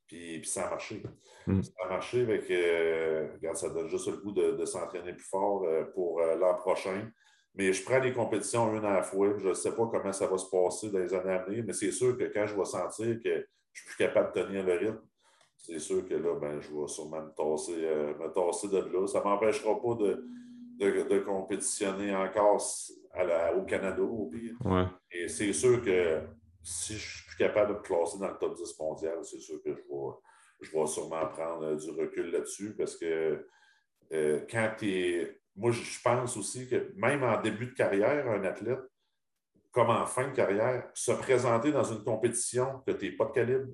Puis, 0.07 0.41
ça 0.45 0.67
a 0.67 0.69
marché. 0.69 1.03
Mm. 1.45 1.61
Ça 1.63 1.71
a 1.83 1.89
marché 1.89 2.21
avec. 2.21 2.49
Euh, 2.49 3.27
regarde, 3.33 3.57
ça 3.57 3.69
donne 3.69 3.89
juste 3.89 4.07
le 4.07 4.17
goût 4.17 4.31
de, 4.31 4.65
s'entraîner 4.65 5.11
plus 5.11 5.27
fort 5.27 5.65
euh, 5.65 5.83
pour 5.93 6.21
euh, 6.21 6.35
l'an 6.37 6.55
prochain. 6.55 7.11
Mais 7.57 7.73
je 7.73 7.83
prends 7.83 7.99
les 7.99 8.13
compétitions 8.13 8.75
une 8.75 8.85
à 8.85 8.93
la 8.93 9.03
fois. 9.03 9.33
Je 9.37 9.49
ne 9.49 9.53
sais 9.53 9.75
pas 9.75 9.87
comment 9.87 10.13
ça 10.13 10.27
va 10.27 10.37
se 10.37 10.49
passer 10.49 10.91
dans 10.91 10.99
les 10.99 11.13
années 11.13 11.33
à 11.33 11.43
venir, 11.43 11.63
mais 11.65 11.73
c'est 11.73 11.91
sûr 11.91 12.15
que 12.17 12.25
quand 12.25 12.45
je 12.45 12.55
vais 12.55 12.65
sentir 12.65 13.19
que 13.23 13.47
je 13.73 13.81
suis 13.81 13.89
plus 13.89 13.97
capable 13.97 14.33
de 14.33 14.41
tenir 14.41 14.65
le 14.65 14.73
rythme, 14.73 15.01
c'est 15.57 15.79
sûr 15.79 16.07
que 16.07 16.13
là, 16.13 16.35
ben, 16.39 16.59
je 16.61 16.69
vais 16.69 16.87
sûrement 16.87 17.21
me 17.21 17.31
tasser, 17.31 17.73
me 17.73 18.31
tasser 18.31 18.67
de 18.67 18.77
là. 18.77 19.07
Ça 19.07 19.19
ne 19.19 19.23
m'empêchera 19.23 19.81
pas 19.81 19.95
de, 19.95 20.23
de, 20.79 21.19
compétitionner 21.19 22.15
encore 22.15 22.61
au 23.55 23.61
Canada, 23.63 24.01
au 24.03 24.27
pire. 24.27 24.55
Et 25.11 25.27
c'est 25.27 25.53
sûr 25.53 25.81
que 25.83 26.21
si 26.61 26.93
je 26.93 27.23
suis 27.23 27.37
capable 27.37 27.73
de 27.73 27.77
me 27.79 27.81
classer 27.81 28.19
dans 28.19 28.27
le 28.27 28.37
top 28.37 28.55
10 28.55 28.79
mondial, 28.79 29.17
c'est 29.23 29.39
sûr 29.39 29.61
que 29.63 29.71
je 29.71 29.81
vais, 29.81 30.13
je 30.61 30.71
vais 30.71 30.85
sûrement 30.85 31.25
prendre 31.27 31.75
du 31.75 31.89
recul 31.91 32.31
là-dessus 32.31 32.75
parce 32.77 32.95
que 32.95 33.45
euh, 34.13 34.41
quand 34.49 34.71
tu 34.77 34.89
es. 34.89 35.41
Moi, 35.57 35.71
je 35.71 35.99
pense 36.03 36.37
aussi 36.37 36.69
que 36.69 36.93
même 36.95 37.23
en 37.23 37.41
début 37.41 37.65
de 37.65 37.73
carrière, 37.73 38.29
un 38.29 38.43
athlète, 38.43 38.79
comme 39.71 39.89
en 39.89 40.05
fin 40.05 40.27
de 40.27 40.33
carrière, 40.33 40.89
se 40.93 41.11
présenter 41.11 41.71
dans 41.71 41.83
une 41.83 42.03
compétition 42.03 42.81
que 42.85 42.91
tu 42.91 43.05
n'es 43.05 43.11
pas 43.11 43.25
de 43.25 43.31
calibre, 43.31 43.73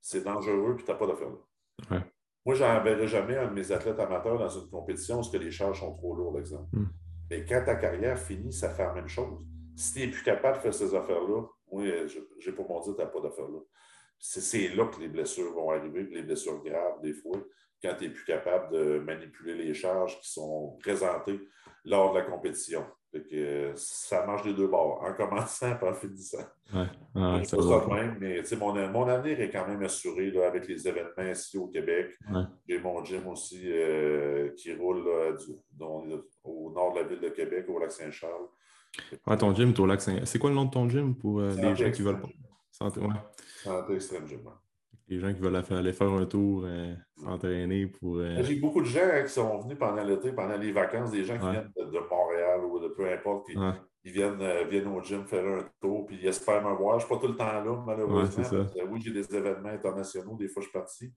c'est 0.00 0.22
dangereux 0.22 0.76
et 0.78 0.82
tu 0.82 0.90
n'as 0.90 0.96
pas 0.96 1.06
d'affaire 1.06 1.30
là. 1.30 2.02
Moi, 2.44 2.54
je 2.54 2.62
n'enverrai 2.62 3.06
jamais 3.06 3.36
un 3.38 3.48
de 3.48 3.54
mes 3.54 3.72
athlètes 3.72 3.98
amateurs 3.98 4.38
dans 4.38 4.48
une 4.48 4.68
compétition 4.68 5.16
parce 5.16 5.30
que 5.30 5.38
les 5.38 5.50
charges 5.50 5.80
sont 5.80 5.92
trop 5.92 6.14
lourdes, 6.14 6.36
exemple. 6.36 6.76
Hmm. 6.76 6.88
Mais 7.30 7.44
quand 7.46 7.62
ta 7.64 7.76
carrière 7.76 8.18
finit, 8.18 8.52
ça 8.52 8.68
fait 8.68 8.84
la 8.84 8.92
même 8.92 9.08
chose. 9.08 9.40
Si 9.76 9.94
tu 9.94 10.00
n'es 10.00 10.08
plus 10.08 10.22
capable 10.22 10.58
de 10.58 10.62
faire 10.62 10.74
ces 10.74 10.94
affaires-là, 10.94 11.42
moi, 11.72 11.84
je 12.06 12.50
n'ai 12.50 12.56
pas 12.56 12.62
mon 12.68 12.80
dire 12.80 12.92
que 12.92 12.98
tu 12.98 13.04
n'as 13.04 13.10
pas 13.10 13.20
d'affaires-là. 13.20 13.60
C'est 14.18 14.68
là 14.74 14.86
que 14.86 15.00
les 15.00 15.08
blessures 15.08 15.52
vont 15.52 15.70
arriver, 15.70 16.04
les 16.10 16.22
blessures 16.22 16.62
graves, 16.62 17.00
des 17.02 17.12
fois, 17.12 17.38
quand 17.82 17.94
tu 17.98 18.04
n'es 18.04 18.10
plus 18.10 18.24
capable 18.24 18.72
de 18.72 18.98
manipuler 18.98 19.54
les 19.54 19.74
charges 19.74 20.18
qui 20.20 20.32
sont 20.32 20.78
présentées 20.80 21.40
lors 21.84 22.12
de 22.14 22.18
la 22.18 22.24
compétition. 22.24 22.84
que, 23.12 23.72
ça 23.76 24.24
marche 24.26 24.42
des 24.42 24.54
deux 24.54 24.66
bords, 24.66 25.02
en 25.02 25.12
commençant 25.12 25.78
et 25.78 25.84
en 25.84 25.92
finissant. 25.92 26.46
Ouais. 26.72 26.86
Ouais, 27.14 27.44
ça 27.44 27.58
ça 27.60 27.86
même, 27.94 28.16
mais 28.18 28.42
mon, 28.58 28.88
mon 28.90 29.06
avenir 29.06 29.40
est 29.40 29.50
quand 29.50 29.68
même 29.68 29.82
assuré 29.82 30.30
là, 30.30 30.46
avec 30.46 30.66
les 30.66 30.88
événements 30.88 31.30
ici 31.30 31.58
au 31.58 31.68
Québec. 31.68 32.16
J'ai 32.66 32.80
mon 32.80 33.04
gym 33.04 33.26
aussi 33.28 33.62
euh, 33.66 34.50
qui 34.56 34.74
roule 34.74 35.04
au 36.42 36.72
nord 36.72 36.94
de 36.94 37.00
la 37.00 37.06
ville 37.06 37.20
de 37.20 37.28
Québec, 37.28 37.66
au 37.68 37.78
lac 37.78 37.92
Saint-Charles. 37.92 38.48
ton 39.38 39.54
gym 39.54 39.74
au 39.78 39.86
lac 39.86 40.00
Saint-Charles. 40.00 40.26
C'est 40.26 40.38
quoi 40.38 40.50
le 40.50 40.56
nom 40.56 40.64
de 40.64 40.70
ton 40.70 40.88
gym 40.88 41.14
pour 41.14 41.40
euh, 41.40 41.54
les 41.54 41.76
gens 41.76 41.90
qui 41.90 42.02
veulent 42.02 42.20
pas? 42.20 42.28
Santé, 42.72 43.00
ouais. 43.00 43.14
Santé 43.64 43.94
extrême 43.94 44.26
gym. 44.26 44.40
Les 45.08 45.18
gens 45.18 45.32
qui 45.34 45.40
veulent 45.40 45.62
aller 45.70 45.92
faire 45.92 46.10
un 46.10 46.24
tour, 46.24 46.62
euh, 46.64 46.94
s'entraîner 47.22 47.86
pour. 47.86 48.16
Euh, 48.16 48.42
J'ai 48.42 48.56
beaucoup 48.56 48.80
de 48.80 48.86
gens 48.86 49.00
hein, 49.02 49.22
qui 49.22 49.32
sont 49.32 49.58
venus 49.58 49.78
pendant 49.78 50.02
l'été, 50.02 50.32
pendant 50.32 50.56
les 50.56 50.72
vacances, 50.72 51.10
des 51.10 51.24
gens 51.24 51.38
qui 51.38 51.50
viennent 51.50 51.70
de, 51.76 51.98
Montréal 52.10 52.64
ou 52.64 52.78
de 52.78 52.88
peu 52.88 53.10
importe, 53.10 53.46
qui 53.46 53.56
ils 54.06 54.12
viennent, 54.12 54.40
euh, 54.40 54.64
viennent, 54.64 54.88
au 54.88 55.02
gym 55.02 55.24
faire 55.26 55.46
un 55.46 55.64
tour, 55.80 56.06
puis 56.06 56.18
ils 56.20 56.28
espèrent 56.28 56.62
me 56.62 56.74
voir. 56.74 56.98
Je 56.98 57.04
ne 57.04 57.08
suis 57.08 57.14
pas 57.14 57.20
tout 57.20 57.32
le 57.32 57.36
temps 57.36 57.52
là, 57.52 57.82
malheureusement. 57.86 58.66
oui, 58.90 59.00
j'ai 59.02 59.12
des 59.12 59.34
événements 59.34 59.70
internationaux, 59.70 60.36
des 60.36 60.48
fois 60.48 60.62
je 60.62 60.68
suis 60.68 60.78
parti. 60.78 61.12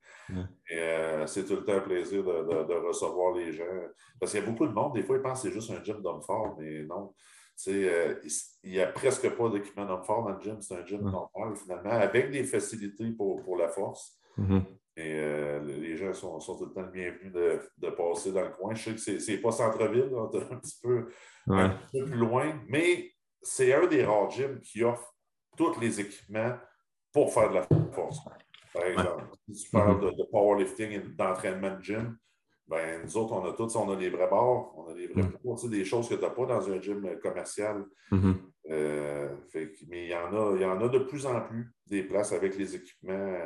Et 0.70 1.26
c'est 1.26 1.46
tout 1.46 1.56
le 1.56 1.64
temps 1.64 1.76
un 1.76 1.82
plaisir 1.82 2.24
de, 2.24 2.64
de, 2.64 2.74
recevoir 2.88 3.36
les 3.36 3.52
gens. 3.54 3.64
Parce 4.20 4.32
qu'il 4.32 4.42
y 4.42 4.44
a 4.44 4.46
beaucoup 4.46 4.68
de 4.68 4.74
monde, 4.74 4.94
des 4.94 5.04
fois, 5.04 5.18
ils 5.18 5.22
pensent 5.22 5.44
que 5.44 5.50
c'est 5.50 5.54
juste 5.54 5.72
un 5.72 5.84
gym 5.84 6.02
d'homme 6.02 6.22
fort, 6.22 6.56
mais 6.60 6.84
non. 6.84 7.14
Euh, 7.68 8.16
il 8.64 8.72
n'y 8.72 8.80
a 8.80 8.88
presque 8.88 9.30
pas 9.30 9.50
d'équipement 9.50 9.86
d'homme 9.86 10.04
fort 10.04 10.24
dans 10.24 10.34
le 10.34 10.42
gym. 10.42 10.62
C'est 10.62 10.76
un 10.76 10.86
gym 10.86 11.02
normal, 11.02 11.56
finalement, 11.56 11.92
avec 11.92 12.32
des 12.32 12.44
facilités 12.44 13.10
pour, 13.12 13.42
pour 13.44 13.58
la 13.58 13.70
force. 13.70 14.20
Mm-hmm. 14.38 14.64
Et 14.98 15.14
euh, 15.14 15.60
les 15.64 15.96
gens 15.96 16.14
sont, 16.14 16.40
sont, 16.40 16.58
tout 16.58 16.66
le 16.66 16.74
temps 16.74 16.90
bienvenus 16.92 17.32
de, 17.32 17.60
de, 17.78 17.90
passer 17.90 18.32
dans 18.32 18.44
le 18.44 18.50
coin. 18.50 18.74
Je 18.74 18.96
sais 18.98 19.14
que 19.16 19.20
ce 19.20 19.32
n'est 19.32 19.38
pas 19.38 19.52
centre-ville, 19.52 20.12
un, 20.16 20.58
petit 20.58 20.80
peu, 20.82 21.08
un 21.48 21.70
peu 21.70 22.06
plus 22.06 22.18
loin, 22.18 22.60
mais 22.68 23.12
c'est 23.42 23.74
un 23.74 23.86
des 23.86 24.04
rares 24.04 24.32
gyms 24.32 24.60
qui 24.60 24.84
offre 24.84 25.16
tous 25.56 25.80
les 25.80 26.00
équipements 26.00 26.58
pour 27.14 27.32
faire 27.32 27.50
de 27.50 27.56
la 27.56 27.68
force. 27.92 28.20
Par 28.74 28.84
exemple, 28.86 29.24
si 29.52 29.66
tu 29.66 29.72
parles 29.72 29.98
mm-hmm. 29.98 30.12
de, 30.12 30.18
de, 30.18 30.24
powerlifting 30.32 30.92
et 30.92 31.00
d'entraînement 31.00 31.76
de 31.76 31.84
gym, 31.84 32.18
ben, 32.68 33.02
nous 33.04 33.18
autres, 33.18 33.34
on 33.34 33.46
a 33.46 33.54
tous, 33.54 33.76
on 33.78 33.90
a 33.92 33.96
des 33.96 34.10
vrais 34.10 34.30
bars, 34.30 34.78
on 34.78 34.90
a 34.90 34.94
des 34.94 35.08
vrais 35.08 35.24
mm. 35.24 35.70
des 35.70 35.86
choses 35.86 36.10
que 36.10 36.16
tu 36.16 36.22
n'as 36.22 36.30
pas 36.30 36.46
dans 36.46 36.70
un 36.70 36.82
gym 36.82 37.18
commercial. 37.22 37.86
Mm-hmm. 38.12 38.36
Euh, 38.70 39.30
mais 39.88 40.06
il 40.06 40.10
y, 40.10 40.16
en 40.16 40.34
a, 40.34 40.56
il 40.56 40.62
y 40.62 40.66
en 40.66 40.82
a 40.82 40.90
de 40.90 41.00
plus 41.00 41.26
en 41.26 41.40
plus 41.42 41.72
des 41.86 42.04
places 42.04 42.34
avec 42.34 42.58
les 42.58 42.76
équipements 42.76 43.38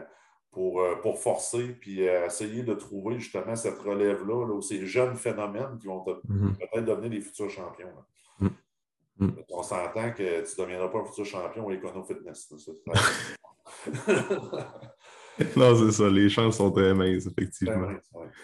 pour, 0.50 0.82
euh, 0.82 0.96
pour 0.96 1.20
forcer 1.20 1.78
puis 1.80 2.08
euh, 2.08 2.26
essayer 2.26 2.64
de 2.64 2.74
trouver 2.74 3.20
justement 3.20 3.56
cette 3.56 3.78
relève-là, 3.78 4.48
là, 4.48 4.60
ces 4.62 4.88
jeunes 4.88 5.16
phénomènes 5.16 5.78
qui 5.80 5.86
vont 5.86 6.04
mm-hmm. 6.04 6.58
peut-être 6.58 6.86
devenir 6.86 7.12
des 7.12 7.22
futurs 7.22 7.52
champions. 7.52 7.94
Mm. 8.40 9.28
On 9.52 9.62
s'entend 9.62 10.12
que 10.14 10.42
tu 10.42 10.60
ne 10.60 10.66
deviendras 10.66 10.88
pas 10.88 11.00
un 11.00 11.06
futur 11.06 11.26
champion 11.26 11.68
au 11.68 11.72
Econo 11.72 12.04
Fitness. 12.04 12.52
non, 15.58 15.76
c'est 15.76 15.92
ça. 15.92 16.10
Les 16.10 16.30
chances 16.30 16.58
sont 16.58 16.72
très 16.72 16.94
minces, 16.94 17.26
effectivement. 17.26 17.90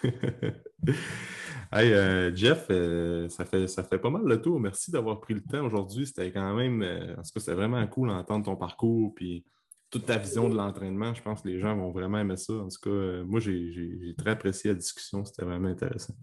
hey, 1.72 1.92
euh, 1.92 2.34
Jeff, 2.34 2.66
euh, 2.70 3.28
ça, 3.28 3.44
fait, 3.44 3.68
ça 3.68 3.84
fait 3.84 3.98
pas 3.98 4.10
mal 4.10 4.22
le 4.24 4.40
tour. 4.40 4.58
Merci 4.60 4.90
d'avoir 4.90 5.20
pris 5.20 5.34
le 5.34 5.42
temps 5.42 5.64
aujourd'hui. 5.64 6.06
C'était 6.06 6.32
quand 6.32 6.54
même, 6.54 6.82
euh, 6.82 7.12
en 7.12 7.22
tout 7.22 7.30
cas, 7.34 7.40
c'était 7.40 7.54
vraiment 7.54 7.86
cool 7.86 8.08
d'entendre 8.08 8.44
ton 8.44 8.56
parcours 8.56 9.14
puis 9.14 9.44
toute 9.90 10.06
ta 10.06 10.18
vision 10.18 10.48
de 10.48 10.56
l'entraînement. 10.56 11.14
Je 11.14 11.22
pense 11.22 11.42
que 11.42 11.48
les 11.48 11.60
gens 11.60 11.76
vont 11.76 11.90
vraiment 11.90 12.18
aimer 12.18 12.36
ça. 12.36 12.54
En 12.54 12.68
tout 12.68 12.80
cas, 12.82 13.22
moi, 13.24 13.40
j'ai 13.40 14.14
très 14.16 14.30
apprécié 14.30 14.70
la 14.70 14.76
discussion. 14.76 15.24
C'était 15.24 15.44
vraiment 15.44 15.68
intéressant. 15.68 16.14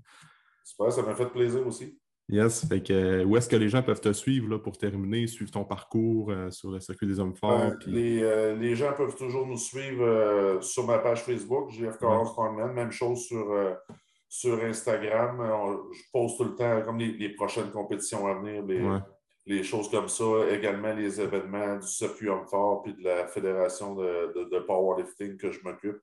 Super, 0.64 0.92
ça 0.92 1.04
m'a 1.04 1.16
fait 1.16 1.30
plaisir 1.30 1.66
aussi. 1.66 1.98
Yes. 2.28 2.68
Fait 2.68 2.82
que, 2.82 2.94
euh, 2.94 3.24
où 3.24 3.38
est-ce 3.38 3.48
que 3.48 3.56
les 3.56 3.70
gens 3.70 3.84
peuvent 3.84 4.02
te 4.02 4.12
suivre 4.12 4.50
là, 4.50 4.58
pour 4.58 4.78
terminer, 4.78 5.28
suivre 5.28 5.52
ton 5.52 5.64
parcours 5.64 6.32
euh, 6.32 6.50
sur 6.50 6.72
le 6.72 6.80
circuit 6.80 7.06
des 7.06 7.20
hommes 7.20 7.36
forts? 7.36 7.72
Euh, 7.88 8.56
les, 8.56 8.76
gens 8.76 8.94
peuvent 8.94 9.16
toujours 9.16 9.46
nous 9.46 9.58
suivre 9.58 10.58
sur 10.62 10.88
ma 10.88 10.98
page 10.98 11.22
Facebook, 11.22 11.70
JF 11.70 12.02
ouais. 12.02 12.74
Même 12.74 12.92
chose 12.92 13.26
sur, 13.26 13.78
sur 14.28 14.64
Instagram. 14.64 15.38
je 15.94 16.02
poste 16.12 16.38
tout 16.38 16.46
le 16.46 16.56
temps, 16.56 16.82
comme 16.82 16.98
les, 16.98 17.30
prochaines 17.30 17.70
compétitions 17.70 18.26
à 18.26 18.34
venir, 18.34 18.64
les, 19.46 19.64
choses 19.64 19.90
comme 19.92 20.08
ça. 20.08 20.26
Également 20.50 20.94
les 20.94 21.22
événements 21.22 21.78
du 21.78 21.88
circuit 21.88 22.30
homme 22.30 22.48
fort 22.48 22.82
puis 22.82 22.96
de 22.96 23.04
la 23.04 23.28
Fédération 23.28 23.94
de, 23.94 24.50
de 24.52 24.60
powerlifting 24.60 25.38
que 25.38 25.52
je 25.52 25.60
m'occupe. 25.64 26.00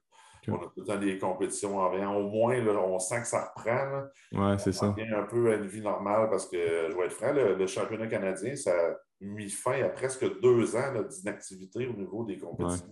On 0.49 0.57
a 0.57 0.59
tout 0.59 0.73
le 0.79 0.85
temps 0.85 0.99
des 0.99 1.19
compétitions 1.19 1.79
en 1.79 1.91
rien. 1.91 2.11
Au 2.11 2.29
moins, 2.29 2.57
on 2.67 2.99
sent 2.99 3.21
que 3.21 3.27
ça 3.27 3.53
reprend. 3.55 4.05
Oui, 4.33 4.55
c'est 4.59 4.73
ça. 4.73 4.87
On 4.87 4.93
revient 4.93 5.13
un 5.13 5.23
peu 5.25 5.53
à 5.53 5.57
une 5.57 5.67
vie 5.67 5.81
normale 5.81 6.29
parce 6.31 6.47
que, 6.47 6.57
je 6.91 6.97
vais 6.97 7.07
être 7.07 7.13
franc, 7.13 7.33
le, 7.33 7.67
championnat 7.67 8.07
canadien, 8.07 8.57
ça 8.57 8.73
a 8.73 8.95
mis 9.21 9.49
fin 9.49 9.81
à 9.83 9.89
presque 9.89 10.41
deux 10.41 10.77
ans 10.77 10.93
d'inactivité 11.09 11.87
au 11.87 11.93
niveau 11.93 12.25
des 12.25 12.39
compétitions. 12.39 12.89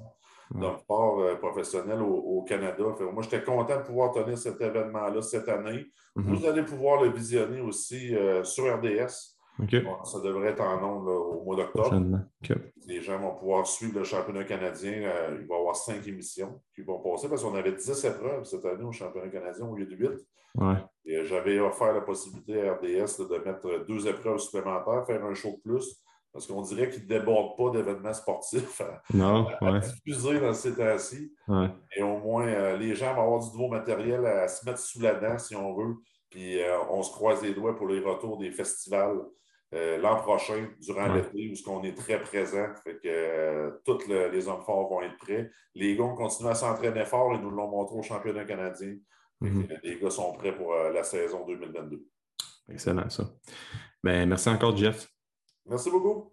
d'hommes 0.52 0.78
forts 0.86 1.38
professionnels 1.38 2.02
au, 2.02 2.44
Canada. 2.48 2.84
moi, 3.12 3.22
j'étais 3.22 3.42
content 3.42 3.76
de 3.76 3.82
pouvoir 3.82 4.12
tenir 4.12 4.38
cet 4.38 4.60
événement-là 4.60 5.22
cette 5.22 5.48
année. 5.48 5.86
Mm-hmm. 6.16 6.22
Vous 6.22 6.46
allez 6.46 6.62
pouvoir 6.62 7.02
le 7.02 7.10
visionner 7.10 7.60
aussi 7.60 8.14
sur 8.44 8.72
RDS 8.76 9.39
ça 10.04 10.20
devrait 10.20 10.50
être 10.50 10.62
en 10.62 10.80
nombre 10.80 11.12
au 11.12 11.44
mois 11.44 11.56
d'octobre. 11.56 11.90
Les 12.86 13.02
gens 13.02 13.18
vont 13.18 13.34
pouvoir 13.34 13.66
suivre 13.66 13.98
le 13.98 14.04
championnat 14.04 14.44
canadien. 14.44 15.02
Euh, 15.04 15.38
il 15.40 15.46
va 15.46 15.56
y 15.56 15.58
avoir 15.58 15.76
cinq 15.76 16.06
émissions 16.06 16.60
qui 16.74 16.82
vont 16.82 16.98
passer 16.98 17.28
parce 17.28 17.42
qu'on 17.42 17.54
avait 17.54 17.72
10 17.72 18.04
épreuves 18.04 18.44
cette 18.44 18.64
année 18.64 18.84
au 18.84 18.92
championnat 18.92 19.28
canadien 19.28 19.66
au 19.66 19.76
lieu 19.76 19.86
de 19.86 19.96
8. 19.96 20.10
Et 21.04 21.24
j'avais 21.24 21.60
offert 21.60 21.92
la 21.92 22.00
possibilité 22.00 22.68
à 22.68 22.74
RDS 22.74 23.28
de 23.28 23.42
mettre 23.44 23.84
deux 23.86 24.08
épreuves 24.08 24.38
supplémentaires, 24.38 25.04
faire 25.06 25.24
un 25.24 25.34
show 25.34 25.50
de 25.50 25.60
plus. 25.70 26.02
Parce 26.32 26.46
qu'on 26.46 26.62
dirait 26.62 26.88
qu'ils 26.88 27.02
ne 27.02 27.08
débordent 27.08 27.56
pas 27.56 27.70
d'événements 27.70 28.14
sportifs 28.14 28.80
à, 28.80 29.02
non, 29.12 29.48
diffuser 29.80 30.38
dans 30.38 30.54
ces 30.54 30.76
temps-ci. 30.76 31.32
Et 31.96 32.02
au 32.02 32.18
moins, 32.18 32.46
euh, 32.46 32.76
les 32.76 32.94
gens 32.94 33.14
vont 33.14 33.22
avoir 33.22 33.40
du 33.40 33.50
nouveau 33.50 33.68
matériel 33.68 34.24
à 34.24 34.46
se 34.46 34.64
mettre 34.64 34.78
sous 34.78 35.00
la 35.00 35.14
dent, 35.14 35.38
si 35.38 35.56
on 35.56 35.74
veut. 35.74 35.96
Puis 36.30 36.62
euh, 36.62 36.78
on 36.88 37.02
se 37.02 37.10
croise 37.10 37.42
les 37.42 37.54
doigts 37.54 37.76
pour 37.76 37.88
les 37.88 38.00
retours 38.00 38.38
des 38.38 38.50
festivals 38.50 39.20
euh, 39.72 39.98
l'an 39.98 40.16
prochain, 40.16 40.68
durant 40.80 41.14
l'été, 41.14 41.48
où 41.50 41.54
ce 41.54 41.62
qu'on 41.62 41.82
est 41.84 41.96
très 41.96 42.20
présent. 42.20 42.66
Fait 42.82 42.96
que 42.96 43.06
euh, 43.06 43.70
tous 43.84 44.08
les 44.08 44.48
hommes 44.48 44.62
forts 44.62 44.88
vont 44.88 45.02
être 45.02 45.16
prêts. 45.18 45.50
Les 45.74 45.96
gars 45.96 46.04
ont 46.04 46.16
continué 46.16 46.50
à 46.50 46.54
s'entraîner 46.54 47.04
fort 47.04 47.34
et 47.34 47.38
nous 47.38 47.50
l'ont 47.50 47.68
montré 47.68 47.96
au 47.96 48.02
championnat 48.02 48.44
canadien. 48.44 48.96
Mhm. 49.40 49.68
Les 49.84 49.98
gars 49.98 50.10
sont 50.10 50.32
prêts 50.32 50.56
pour 50.56 50.74
la 50.74 51.04
saison 51.04 51.46
2022. 51.46 52.04
Excellent, 52.68 53.08
ça. 53.08 53.30
Ben, 54.02 54.28
merci 54.28 54.48
encore, 54.48 54.76
Jeff. 54.76 55.08
Merci 55.66 55.90
beaucoup. 55.90 56.32